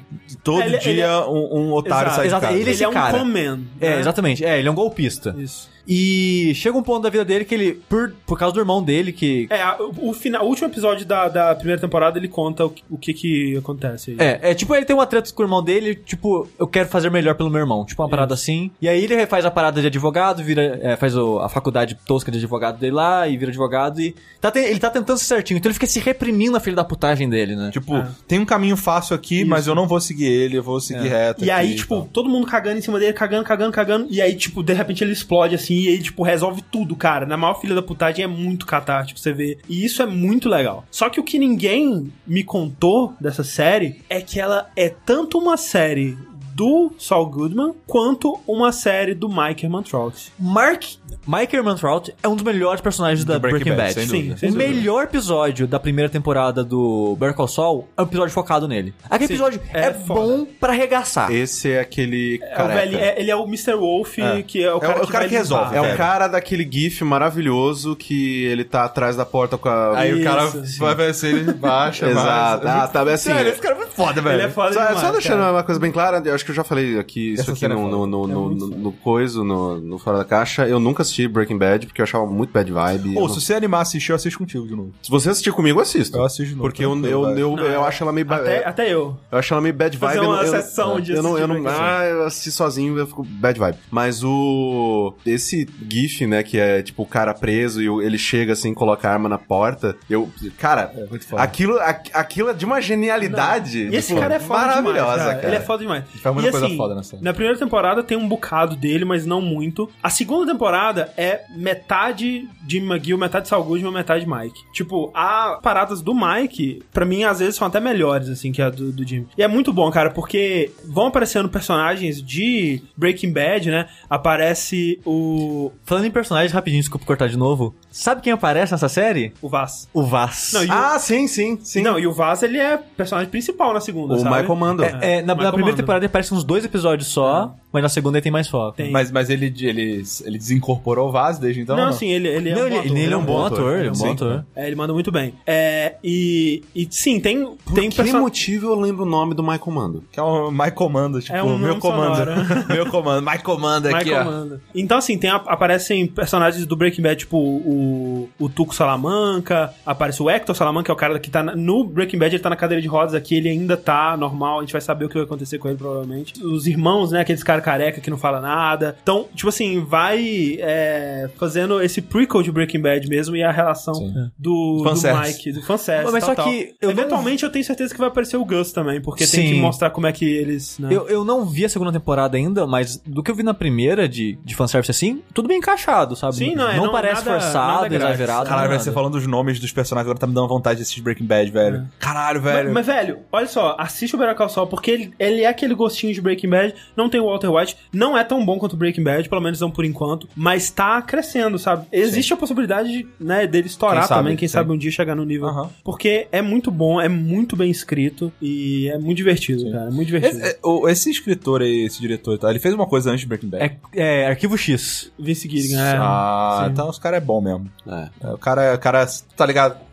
Todo 0.43 0.61
Ele- 0.61 0.77
dia 0.77 0.91
ele- 0.91 1.27
um, 1.29 1.59
um 1.69 1.73
otário 1.73 2.07
Exato, 2.09 2.15
sai 2.15 2.23
de 2.23 2.27
exato, 2.29 2.45
casa. 2.45 2.57
ele- 2.57 2.69
Ele 2.71 2.83
é 2.83 2.87
um 2.87 2.93
cara. 2.93 3.17
conman. 3.19 3.59
É, 3.79 3.89
né? 3.91 3.99
exatamente. 3.99 4.45
É, 4.45 4.59
ele 4.59 4.67
é 4.67 4.71
um 4.71 4.75
golpista. 4.75 5.35
Isso. 5.37 5.69
E 5.87 6.51
chega 6.55 6.77
um 6.77 6.83
ponto 6.83 7.03
da 7.03 7.09
vida 7.09 7.23
dele 7.23 7.45
que 7.45 7.55
ele, 7.55 7.73
por, 7.87 8.13
por 8.25 8.37
causa 8.37 8.53
do 8.53 8.59
irmão 8.59 8.83
dele, 8.83 9.11
que. 9.13 9.47
É, 9.49 9.65
o, 9.81 10.09
o 10.09 10.13
final, 10.13 10.43
o 10.45 10.49
último 10.49 10.67
episódio 10.67 11.05
da, 11.05 11.29
da 11.29 11.55
primeira 11.55 11.79
temporada, 11.79 12.17
ele 12.19 12.27
conta 12.27 12.65
o, 12.65 12.69
que- 12.69 12.83
o 12.89 12.97
que 12.97 13.13
que 13.13 13.57
acontece 13.57 14.11
aí. 14.11 14.17
É, 14.19 14.51
é 14.51 14.53
tipo, 14.53 14.75
ele 14.75 14.85
tem 14.85 14.95
uma 14.95 15.05
treta 15.07 15.31
com 15.31 15.41
o 15.41 15.45
irmão 15.45 15.63
dele, 15.63 15.95
tipo, 15.95 16.47
eu 16.59 16.67
quero 16.67 16.89
fazer 16.89 17.09
melhor 17.09 17.35
pelo 17.35 17.49
meu 17.49 17.59
irmão. 17.61 17.85
Tipo, 17.85 18.01
uma 18.03 18.09
parada 18.09 18.33
assim. 18.33 18.69
E 18.81 18.89
aí 18.89 19.03
ele 19.03 19.25
faz 19.27 19.45
a 19.45 19.51
parada 19.51 19.79
de 19.79 19.87
advogado, 19.87 20.43
vira, 20.43 20.79
é, 20.81 20.95
faz 20.97 21.15
o- 21.15 21.39
a 21.39 21.47
faculdade 21.47 21.97
tosca 22.05 22.31
de 22.31 22.37
advogado 22.37 22.77
dele 22.79 22.93
lá 22.93 23.27
e 23.27 23.37
vira 23.37 23.49
advogado. 23.49 24.01
E 24.01 24.13
tá 24.41 24.51
te- 24.51 24.59
ele 24.59 24.79
tá 24.79 24.89
tentando 24.89 25.17
ser 25.17 25.25
certinho. 25.25 25.57
Então 25.57 25.69
ele 25.69 25.73
fica 25.73 25.87
se 25.87 25.99
reprimindo 25.99 26.57
a 26.57 26.59
filha 26.59 26.75
da 26.75 26.83
putagem 26.83 27.29
dele, 27.29 27.55
né? 27.55 27.69
Tipo, 27.71 27.95
É. 27.95 28.07
tem 28.27 28.39
um 28.39 28.45
caminho 28.45 28.75
fácil 28.75 29.15
aqui, 29.15 29.45
mas 29.45 29.67
eu 29.67 29.75
não 29.75 29.87
vou 29.87 29.99
seguir 30.01 30.25
ele, 30.25 30.57
eu 30.57 30.63
vou 30.63 30.79
seguir 30.81 31.07
reto. 31.07 31.45
E 31.45 31.49
aí, 31.51 31.75
tipo, 31.75 32.07
todo 32.11 32.29
mundo 32.29 32.45
cagando 32.45 32.77
em 32.77 32.81
cima 32.81 32.99
dele, 32.99 33.13
cagando, 33.13 33.43
cagando, 33.45 33.71
cagando. 33.71 34.07
E 34.09 34.21
aí, 34.21 34.35
tipo, 34.35 34.61
de 34.61 34.73
repente 34.73 35.03
ele 35.03 35.13
explode 35.13 35.55
assim 35.55 35.76
e 35.77 35.87
ele, 35.87 36.03
tipo, 36.03 36.23
resolve 36.23 36.63
tudo, 36.71 36.95
cara. 36.95 37.25
Na 37.25 37.37
maior 37.37 37.59
filha 37.59 37.75
da 37.75 37.81
putagem 37.81 38.23
é 38.23 38.27
muito 38.27 38.65
catártico, 38.65 39.19
você 39.19 39.31
vê. 39.31 39.57
E 39.69 39.85
isso 39.85 40.01
é 40.01 40.05
muito 40.05 40.49
legal. 40.49 40.85
Só 40.89 41.09
que 41.09 41.19
o 41.19 41.23
que 41.23 41.37
ninguém 41.37 42.11
me 42.25 42.43
contou 42.43 43.13
dessa 43.19 43.43
série 43.43 44.01
é 44.09 44.21
que 44.21 44.39
ela 44.39 44.69
é 44.75 44.89
tanto 44.89 45.37
uma 45.37 45.57
série 45.57 46.17
do 46.57 46.91
Saul 46.97 47.27
Goodman 47.27 47.73
quanto 47.85 48.39
uma 48.47 48.71
série 48.71 49.13
do 49.13 49.29
Mike 49.29 49.63
Hermantrout. 49.63 50.31
Mark. 50.39 50.83
Mike 51.27 51.55
Ehrmantraut 51.55 52.15
é 52.23 52.27
um 52.27 52.35
dos 52.35 52.43
melhores 52.43 52.81
personagens 52.81 53.23
da 53.23 53.37
Breaking 53.37 53.65
Breaking, 53.65 53.77
Bad, 53.77 53.93
Bad. 53.93 53.93
sem 53.93 54.07
Sim, 54.07 54.29
dúvida. 54.29 54.47
o 54.47 54.51
dúvida. 54.51 54.69
melhor 54.73 55.03
episódio 55.03 55.67
da 55.67 55.79
primeira 55.79 56.09
temporada 56.09 56.63
do 56.63 57.15
Better 57.19 57.35
Call 57.35 57.47
Saul 57.47 57.87
é 57.95 58.01
um 58.01 58.05
episódio 58.05 58.33
focado 58.33 58.67
nele. 58.67 58.93
Aquele 59.09 59.27
Sim, 59.27 59.33
episódio 59.35 59.61
é 59.73 59.81
é, 59.87 59.93
bom 59.93 60.45
pra 60.59 60.71
arregaçar. 60.73 61.31
Esse 61.31 61.71
é 61.73 61.79
aquele 61.81 62.39
É 62.41 62.63
velho- 62.67 62.97
é- 62.97 63.19
ele 63.21 63.29
é 63.29 63.35
o 63.35 63.43
Mr. 63.43 63.73
Wolf, 63.75 64.17
É. 64.17 64.41
que 64.41 64.63
é 64.63 64.69
o 64.69 64.73
É 64.73 64.75
o- 64.75 64.79
cara, 64.79 64.93
é 64.93 65.01
o 65.01 65.05
que, 65.05 65.11
cara 65.11 65.19
vai 65.25 65.29
que 65.29 65.35
resolve, 65.35 65.75
limpar. 65.75 65.89
É 65.89 65.93
o 65.93 65.97
cara 65.97 66.27
daquele 66.27 66.67
gif 66.71 67.03
maravilhoso 67.03 67.95
que 67.95 68.45
ele 68.45 68.63
tá 68.63 68.85
atrás 68.85 69.15
da 69.15 69.25
porta 69.25 69.57
com 69.57 69.69
a... 69.69 69.99
Aí 69.99 70.13
o 70.19 70.23
cara 70.23 70.45
Isso, 70.45 70.79
vai 70.79 70.95
ver 70.95 71.13
se 71.13 71.27
ele 71.27 71.53
baixa, 71.53 72.07
Exato. 72.09 72.63
vai- 72.63 72.79
Ah, 72.79 72.87
tá 72.87 73.03
bem 73.05 73.13
assim. 73.13 73.31
Sério, 73.31 73.51
esse 73.51 73.61
cara 73.61 73.75
é 73.75 73.77
muito 73.77 73.91
foda, 73.91 74.21
velho. 74.21 74.35
Ele 74.35 74.43
é 74.43 74.49
foda 74.49 74.73
Só, 74.73 74.79
demais, 74.79 74.99
só 75.01 75.11
deixando 75.11 75.39
cara. 75.39 75.51
uma 75.51 75.63
coisa 75.63 75.79
bem 75.79 75.91
clara, 75.91 76.21
eu 76.25 76.33
acho 76.33 76.45
que 76.45 76.46
eu 76.51 76.55
já 76.55 76.63
falei 76.63 76.97
aqui 76.99 77.33
isso 77.33 77.41
Essa 77.43 77.51
aqui 77.53 77.65
é 77.65 77.67
no, 77.67 77.87
no, 77.89 78.07
no, 78.07 78.23
É 78.25 78.27
no, 78.33 78.49
no, 78.55 78.67
no 78.67 78.91
coiso, 78.91 79.43
no, 79.43 79.79
no 79.79 79.97
Fora 79.99 80.17
da 80.19 80.25
Caixa. 80.25 80.67
Eu 80.67 80.79
nunca 80.79 81.01
assisti 81.01 81.27
Breaking 81.27 81.57
Bad, 81.57 81.85
porque 81.87 82.01
eu 82.01 82.03
achava 82.03 82.25
muito 82.25 82.51
bad 82.51 82.71
vibe. 82.71 83.13
Eu 83.15 83.21
Ou 83.21 83.27
não- 83.27 83.33
se 83.33 83.41
você 83.41 83.53
animar 83.53 83.79
a 83.79 83.81
assistir, 83.81 84.11
eu 84.11 84.15
assisto 84.15 84.37
contigo 84.39 84.65
de 84.67 84.75
novo. 84.75 84.91
Se 85.01 85.09
você 85.09 85.29
assistir 85.29 85.51
comigo, 85.51 85.79
eu 85.79 85.83
assisto. 85.83 86.17
Eu 86.17 86.23
assisto 86.25 86.45
de 86.45 86.51
novo. 86.55 86.63
Porque 86.63 86.83
eu, 86.83 86.91
eu, 86.91 87.01
tranquilo, 87.01 87.39
eu, 87.39 87.57
eu, 87.57 87.65
eu 87.73 87.83
acho 87.83 88.03
ela 88.03 88.11
meio... 88.11 88.25
ba- 88.25 88.37
Até, 88.37 88.65
até 88.65 88.93
eu. 88.93 89.17
Eu 89.31 89.37
acho 89.37 89.53
ela 89.53 89.61
meio 89.61 89.73
bad 89.73 89.97
vibe. 89.97 90.13
Fazer 90.13 90.25
eu 90.25 90.29
uma 90.29 90.37
não- 90.37 90.43
eu, 90.43 90.51
sessão 90.51 90.99
de 90.99 91.11
eu 91.13 91.23
não, 91.23 91.37
eu 91.37 91.47
não, 91.47 91.55
assistir 91.57 91.81
Ah, 91.81 92.05
eu 92.05 92.25
assisti 92.25 92.51
sozinho, 92.51 92.97
eu 92.97 93.07
fico 93.07 93.23
bad 93.23 93.59
vibe. 93.59 93.77
Mas 93.91 94.23
o... 94.23 95.13
Esse 95.25 95.67
gif, 95.89 96.25
né, 96.25 96.43
que 96.43 96.57
é 96.59 96.81
tipo 96.81 97.03
o 97.03 97.05
cara 97.05 97.33
preso 97.33 97.81
e 97.81 97.89
o- 97.89 98.01
ele 98.01 98.17
chega 98.17 98.53
assim, 98.53 98.73
coloca 98.73 99.07
a 99.07 99.13
arma 99.13 99.27
na 99.29 99.37
porta. 99.37 99.95
Eu... 100.09 100.29
Cara, 100.57 100.91
É 100.95 101.05
muito 101.05 101.25
foda. 101.27 101.41
aquilo, 101.41 101.77
aqu- 101.79 102.11
aquilo 102.13 102.49
é 102.49 102.53
de 102.53 102.65
uma 102.65 102.81
genialidade. 102.81 103.79
E 103.91 103.95
esse 103.95 104.09
tipo, 104.09 104.19
cara 104.19 104.35
é 104.35 104.39
foda 104.39 104.59
demais. 104.59 104.83
maravilhosa, 104.83 105.17
cara. 105.17 105.35
cara. 105.35 105.47
Ele 105.47 105.55
é 105.55 105.61
foda 105.61 105.83
demais. 105.83 106.03
Faz 106.21 106.35
muita 106.41 106.49
E, 106.49 106.51
coisa 106.51 106.65
assim, 106.67 106.77
foda 106.77 106.95
nessa. 106.95 107.17
Na 107.21 107.33
primeira 107.33 107.57
temporada 107.57 108.03
tem 108.03 108.17
um 108.17 108.27
bocado 108.27 108.75
dele, 108.75 109.05
mas 109.05 109.25
não 109.25 109.41
muito. 109.41 109.89
A 110.01 110.09
segunda 110.09 110.51
temporada 110.51 111.13
é 111.17 111.41
metade 111.55 112.47
Jim 112.67 112.85
McGill, 112.85 113.17
metade 113.17 113.47
Saul 113.47 113.63
Goodman, 113.63 113.91
metade 113.91 114.27
Mike. 114.27 114.59
Tipo, 114.73 115.11
a 115.13 115.59
paradas 115.61 116.01
do 116.01 116.13
Mike, 116.13 116.83
pra 116.91 117.05
mim, 117.05 117.23
às 117.23 117.39
vezes 117.39 117.55
são 117.55 117.67
até 117.67 117.79
melhores, 117.79 118.29
assim, 118.29 118.51
que 118.51 118.61
a 118.61 118.69
do, 118.69 118.91
do 118.91 119.07
Jim. 119.07 119.25
E 119.37 119.43
é 119.43 119.47
muito 119.47 119.71
bom, 119.71 119.89
cara, 119.91 120.09
porque 120.09 120.71
vão 120.85 121.07
aparecendo 121.07 121.49
personagens 121.49 122.21
de 122.21 122.81
Breaking 122.95 123.31
Bad, 123.31 123.69
né? 123.69 123.87
Aparece 124.09 124.99
o... 125.05 125.71
Falando 125.83 126.05
em 126.05 126.11
personagens, 126.11 126.51
rapidinho, 126.51 126.81
desculpa 126.81 127.05
cortar 127.05 127.27
de 127.27 127.37
novo. 127.37 127.75
Sabe 127.99 128.21
quem 128.21 128.31
aparece 128.33 128.71
nessa 128.71 128.87
série? 128.87 129.33
o 129.41 129.49
Vaz. 129.49 129.87
O 129.93 130.03
Vaz. 130.03 130.51
Não, 130.53 130.61
o- 130.63 130.71
Ah, 130.71 130.99
sim, 130.99 131.27
sim, 131.27 131.57
sim. 131.61 131.81
Não, 131.81 131.97
e 131.97 132.05
o 132.05 132.13
Vaz, 132.13 132.43
ele 132.43 132.57
é 132.59 132.77
personagem 132.77 133.29
principal 133.29 133.73
na 133.73 133.79
segunda, 133.79 134.13
o 134.13 134.19
sabe? 134.19 134.35
Michael 134.35 134.55
Mando. 134.55 134.83
É, 134.83 134.97
é, 135.01 135.21
na, 135.21 135.33
na 135.33 135.35
primeira 135.35 135.61
Mando. 135.65 135.75
temporada 135.77 136.03
ele 136.05 136.09
aparece 136.09 136.33
uns 136.33 136.43
dois 136.43 136.63
episódios 136.63 137.07
só, 137.09 137.55
mas 137.71 137.83
na 137.83 137.89
segunda 137.89 138.17
ele 138.17 138.23
tem 138.23 138.31
mais 138.31 138.47
foco. 138.47 138.77
Tem. 138.77 138.91
Mas, 138.91 139.11
mas 139.11 139.29
ele, 139.29 139.47
ele, 139.59 140.03
ele 140.25 140.37
desincorporou 140.37 141.09
o 141.09 141.11
Vaz 141.11 141.37
desde 141.37 141.61
então? 141.61 141.75
Não, 141.75 141.87
assim, 141.89 142.07
ele, 142.09 142.27
ele 142.27 142.49
é 142.49 142.55
Não, 142.55 142.63
um 142.63 142.65
ele, 142.67 142.73
bom 142.75 142.79
ator. 142.79 142.91
ele, 142.91 142.99
ele 143.03 143.13
é 143.13 143.17
um 143.17 143.23
bom 143.25 143.45
ator, 143.45 143.59
ator, 143.59 143.77
ele 143.79 143.87
é 143.87 143.91
um 143.91 143.93
bom 143.93 144.05
sim. 144.05 144.11
ator. 144.13 144.45
É, 144.55 144.67
ele 144.67 144.75
manda 144.75 144.93
muito 144.93 145.11
bem. 145.11 145.33
É, 145.45 145.95
e, 146.03 146.63
e 146.75 146.87
sim, 146.89 147.19
tem, 147.19 147.37
tem 147.43 147.55
Por 147.65 147.81
que 147.89 147.95
perso- 147.95 148.19
motivo 148.19 148.67
eu 148.67 148.79
lembro 148.79 149.03
o 149.03 149.09
nome 149.09 149.33
do 149.33 149.43
Michael 149.43 149.71
Mando? 149.71 150.03
Que 150.11 150.19
é 150.19 150.23
o 150.23 150.49
My 150.51 150.71
Comando, 150.71 151.21
tipo, 151.21 151.35
É 151.35 151.43
um 151.43 151.57
meu 151.57 151.77
comando. 151.77 152.17
meu 152.71 152.85
comando, 152.87 153.21
My 153.29 153.37
Comando 153.39 153.87
aqui, 153.87 154.05
Michael 154.09 154.27
ó. 154.53 154.57
Então, 154.73 154.97
assim, 154.97 155.17
tem, 155.17 155.29
aparecem 155.29 156.07
personagens 156.07 156.65
do 156.65 156.75
Breaking 156.75 157.01
Bad, 157.01 157.15
tipo 157.19 157.37
o, 157.37 158.29
o 158.39 158.49
Tuco 158.49 158.73
Salamanca, 158.73 159.73
aparece 159.85 160.21
o 160.21 160.29
Hector 160.29 160.55
Salamanca, 160.55 160.85
que 160.85 160.91
é 160.91 160.93
o 160.93 160.97
cara 160.97 161.19
que 161.19 161.29
tá 161.29 161.43
na- 161.43 161.55
no 161.55 161.83
Breaking 161.83 162.17
Bad, 162.17 162.35
ele 162.35 162.43
tá 162.43 162.49
na 162.49 162.55
cadeira 162.55 162.81
de 162.81 162.87
rodas 162.87 163.13
aqui, 163.13 163.35
ele 163.35 163.49
ainda 163.49 163.75
tá 163.77 164.15
normal, 164.17 164.59
a 164.59 164.61
gente 164.61 164.71
vai 164.71 164.81
saber 164.81 165.05
o 165.05 165.09
que 165.09 165.15
vai 165.15 165.23
acontecer 165.23 165.57
com 165.57 165.67
ele, 165.67 165.77
provavelmente. 165.77 166.41
Os 166.43 166.67
irmãos, 166.67 167.11
né, 167.11 167.21
aqueles 167.21 167.43
cara 167.43 167.61
careca 167.67 167.99
que 167.99 168.09
não 168.09 168.17
fala 168.17 168.39
nada. 168.39 168.95
Então, 169.03 169.27
tipo 169.35 169.49
assim, 169.49 169.83
vai 169.83 170.57
é, 170.59 171.29
fazendo 171.37 171.81
esse 171.81 172.01
prequel 172.01 172.41
de 172.41 172.49
Breaking 172.51 172.79
Bad 172.81 173.07
mesmo 173.09 173.35
e 173.35 173.43
a 173.43 173.51
relação 173.51 173.93
Sim. 173.93 174.13
do, 174.39 174.83
do. 174.83 175.19
Mike, 175.21 175.51
do 175.51 175.61
fanservice. 175.63 176.11
Mas 176.13 176.23
tal, 176.25 176.35
só 176.35 176.41
tal. 176.41 176.45
que 176.49 176.73
eu 176.81 176.87
não- 176.87 176.97
Eventualmente 176.97 177.43
eu 177.43 177.51
tenho 177.51 177.65
certeza 177.65 177.93
que 177.93 177.99
vai 177.99 178.07
aparecer 178.07 178.37
o 178.37 178.45
Gus 178.45 178.71
também, 178.71 179.01
porque 179.01 179.25
tem 179.27 179.47
Sim. 179.47 179.53
que 179.55 179.59
mostrar 179.59 179.89
como 179.89 180.07
é 180.07 180.13
que 180.13 180.25
eles. 180.25 180.79
Né? 180.79 180.89
Eu, 180.91 181.09
eu 181.09 181.25
não 181.25 181.45
vi 181.45 181.65
a 181.65 181.69
segunda 181.69 181.91
temporada 181.91 182.37
ainda, 182.37 182.65
mas 182.65 182.97
do 183.05 183.21
que 183.21 183.29
eu 183.29 183.35
vi 183.35 183.43
na 183.43 183.53
primeira 183.53 184.07
de, 184.07 184.37
de 184.45 184.55
fanservice 184.55 184.89
assim, 184.91 185.21
tudo 185.33 185.47
bem 185.49 185.57
encaixado, 185.57 186.15
sabe? 186.15 186.35
Sim, 186.35 186.55
não, 186.55 186.69
é, 186.69 186.77
não- 186.77 186.91
parece 186.91 187.25
nada- 187.25 187.39
forçado, 187.41 187.81
nada 187.83 187.95
exagerado. 187.95 188.47
Caralho, 188.49 188.69
velho, 188.69 188.81
você 188.81 188.91
falando 188.91 189.13
dos 189.13 189.27
nomes 189.27 189.59
dos 189.59 189.71
personagens 189.73 190.05
agora 190.07 190.17
tá 190.19 190.25
me 190.27 190.33
dando 190.33 190.47
vontade 190.47 190.77
de 190.77 190.83
assistir 190.83 191.01
Breaking 191.01 191.25
Bad, 191.25 191.51
velho. 191.51 191.87
Caralho, 191.99 192.41
velho. 192.41 192.73
Mas, 192.73 192.85
mas, 192.87 192.95
velho, 192.95 193.19
olha 193.31 193.47
só, 193.47 193.75
assiste 193.77 194.15
o 194.15 194.17
Better 194.19 194.35
Call 194.35 194.49
Saul, 194.49 194.67
porque 194.67 194.91
ele, 194.91 195.13
ele 195.19 195.41
é 195.41 195.47
aquele 195.47 195.73
gostinho 195.75 196.13
de 196.13 196.21
Breaking 196.21 196.49
Bad, 196.49 196.73
não 196.95 197.09
tem 197.09 197.19
o 197.19 197.25
Walter 197.25 197.46
White, 197.55 197.77
não 197.93 198.17
é 198.17 198.23
tão 198.23 198.45
bom 198.45 198.57
quanto 198.57 198.73
o 198.73 198.77
Breaking 198.77 199.03
Bad, 199.03 199.27
pelo 199.29 199.41
menos 199.41 199.59
não 199.59 199.69
por 199.71 199.85
enquanto, 199.85 200.27
mas 200.35 200.69
tá 200.69 201.01
crescendo, 201.01 201.57
sabe? 201.59 201.85
Existe 201.91 202.33
a 202.33 202.37
possibilidade, 202.37 202.89
de, 202.89 203.07
né, 203.19 203.45
dele 203.47 203.67
estourar 203.67 203.99
Quem 203.99 204.07
sabe, 204.07 204.19
também, 204.21 204.35
quem 204.37 204.47
sim. 204.47 204.53
sabe 204.53 204.71
um 204.71 204.77
dia 204.77 204.91
chegar 204.91 205.15
no 205.15 205.25
nível. 205.25 205.47
Porque 205.83 206.27
é 206.31 206.41
muito 206.41 206.69
bom, 206.71 206.99
é 207.01 207.07
muito 207.09 207.55
bem 207.55 207.69
escrito 207.71 208.31
e 208.41 208.89
é 208.89 208.97
muito 208.97 209.17
divertido, 209.17 209.71
cara, 209.71 209.87
é 209.87 209.91
muito 209.91 210.07
divertido. 210.07 210.39
Esse, 210.41 210.49
é, 210.55 210.59
o- 210.63 210.87
esse 210.89 211.09
escritor 211.09 211.61
aí, 211.61 211.85
esse 211.85 211.99
diretor 212.01 212.37
tal, 212.37 212.49
ele 212.49 212.59
fez 212.59 212.73
uma 212.73 212.85
coisa 212.87 213.09
antes 213.09 213.21
de 213.21 213.27
Breaking 213.27 213.49
Bad. 213.49 213.63
É, 213.93 214.23
é 214.23 214.27
Arquivo 214.27 214.57
X. 214.57 215.11
Vince 215.17 215.47
Gilligan, 215.49 215.81
é. 215.81 215.97
ah, 215.99 216.63
sim. 216.65 216.71
então 216.71 216.89
os 216.89 216.99
caras 216.99 217.21
é 217.21 217.25
bom 217.25 217.41
mesmo. 217.41 217.69
É. 217.87 218.09
É, 218.23 218.27
O 218.33 218.37
cara, 218.37 218.75
o 218.75 218.79
cara, 218.79 219.05
tá 219.35 219.45
ligado? 219.45 219.86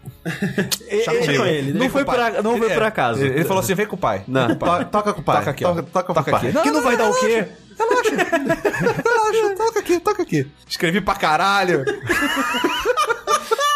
Ele, 0.86 1.72
Não 1.72 1.80
né? 1.84 1.88
foi, 1.88 2.04
por, 2.04 2.14
não 2.42 2.56
foi 2.58 2.70
por 2.70 2.82
acaso. 2.82 3.20
Ele, 3.22 3.34
ele 3.34 3.44
falou 3.44 3.60
assim: 3.62 3.74
vem 3.74 3.86
com 3.86 3.96
o 3.96 3.98
pai. 3.98 4.22
Não, 4.26 4.46
Vem 4.48 4.56
com 4.58 4.64
o 4.64 4.68
pai. 4.68 4.84
to- 4.84 4.90
toca 4.90 5.12
com 5.12 5.20
o 5.20 5.24
pai. 5.24 5.36
Toca 5.38 5.50
aqui, 5.50 5.64
toca, 5.64 5.82
toca, 5.82 6.14
Toca 6.14 6.36
aqui. 6.36 6.52
que 6.52 6.70
não 6.70 6.82
vai 6.82 6.96
dar 6.96 7.10
o 7.10 7.14
quê? 7.20 7.44
Relaxa, 7.76 9.54
toca 9.56 9.80
aqui, 9.80 10.00
toca 10.00 10.22
aqui. 10.22 10.46
Escrevi 10.68 11.00
pra 11.00 11.14
caralho. 11.14 11.84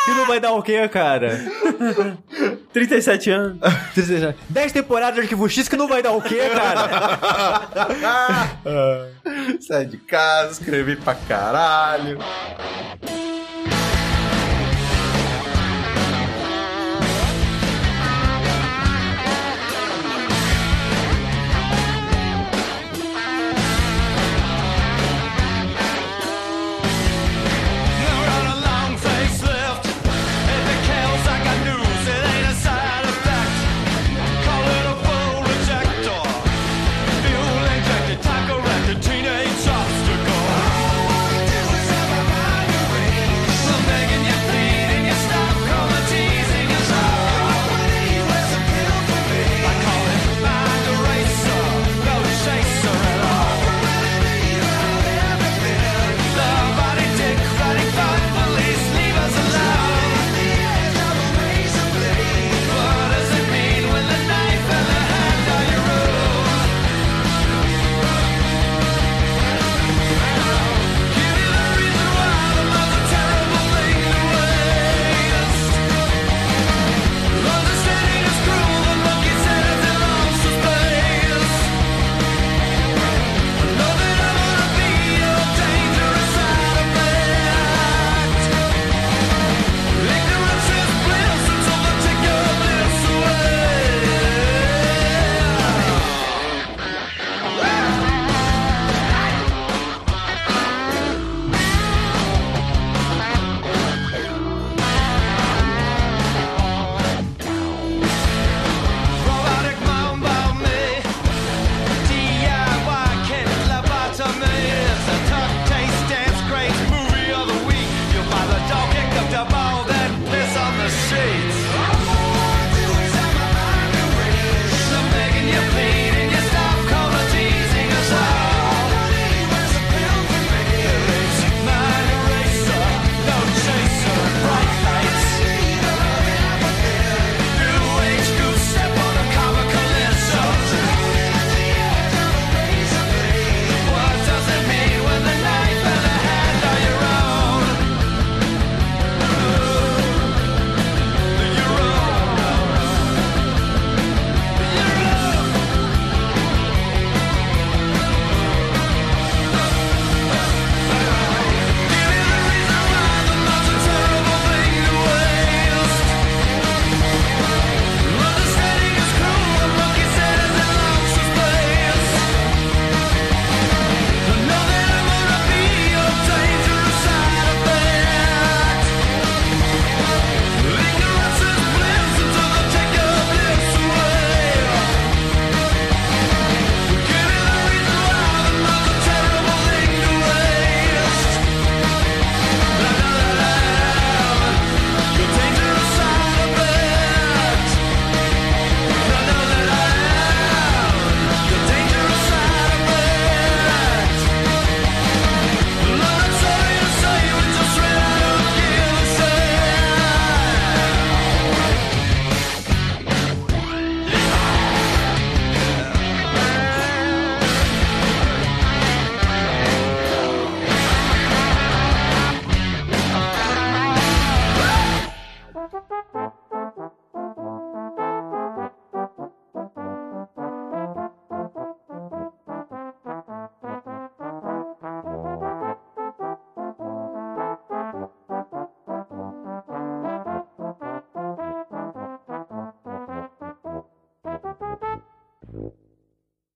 Que 0.04 0.14
não 0.14 0.26
vai 0.26 0.40
dar 0.40 0.52
o 0.52 0.62
quê, 0.62 0.88
cara? 0.88 1.38
37 2.72 3.30
anos. 3.30 3.58
10 4.48 4.72
temporadas 4.72 5.16
de 5.16 5.20
Arquivo 5.22 5.48
X 5.48 5.68
que 5.68 5.76
não 5.76 5.86
vai 5.88 6.02
dar 6.02 6.12
o 6.12 6.22
quê, 6.22 6.38
cara? 6.54 7.18
Sai 9.60 9.84
de 9.84 9.98
casa, 9.98 10.52
escrevi 10.52 10.96
pra 10.96 11.14
caralho. 11.14 12.18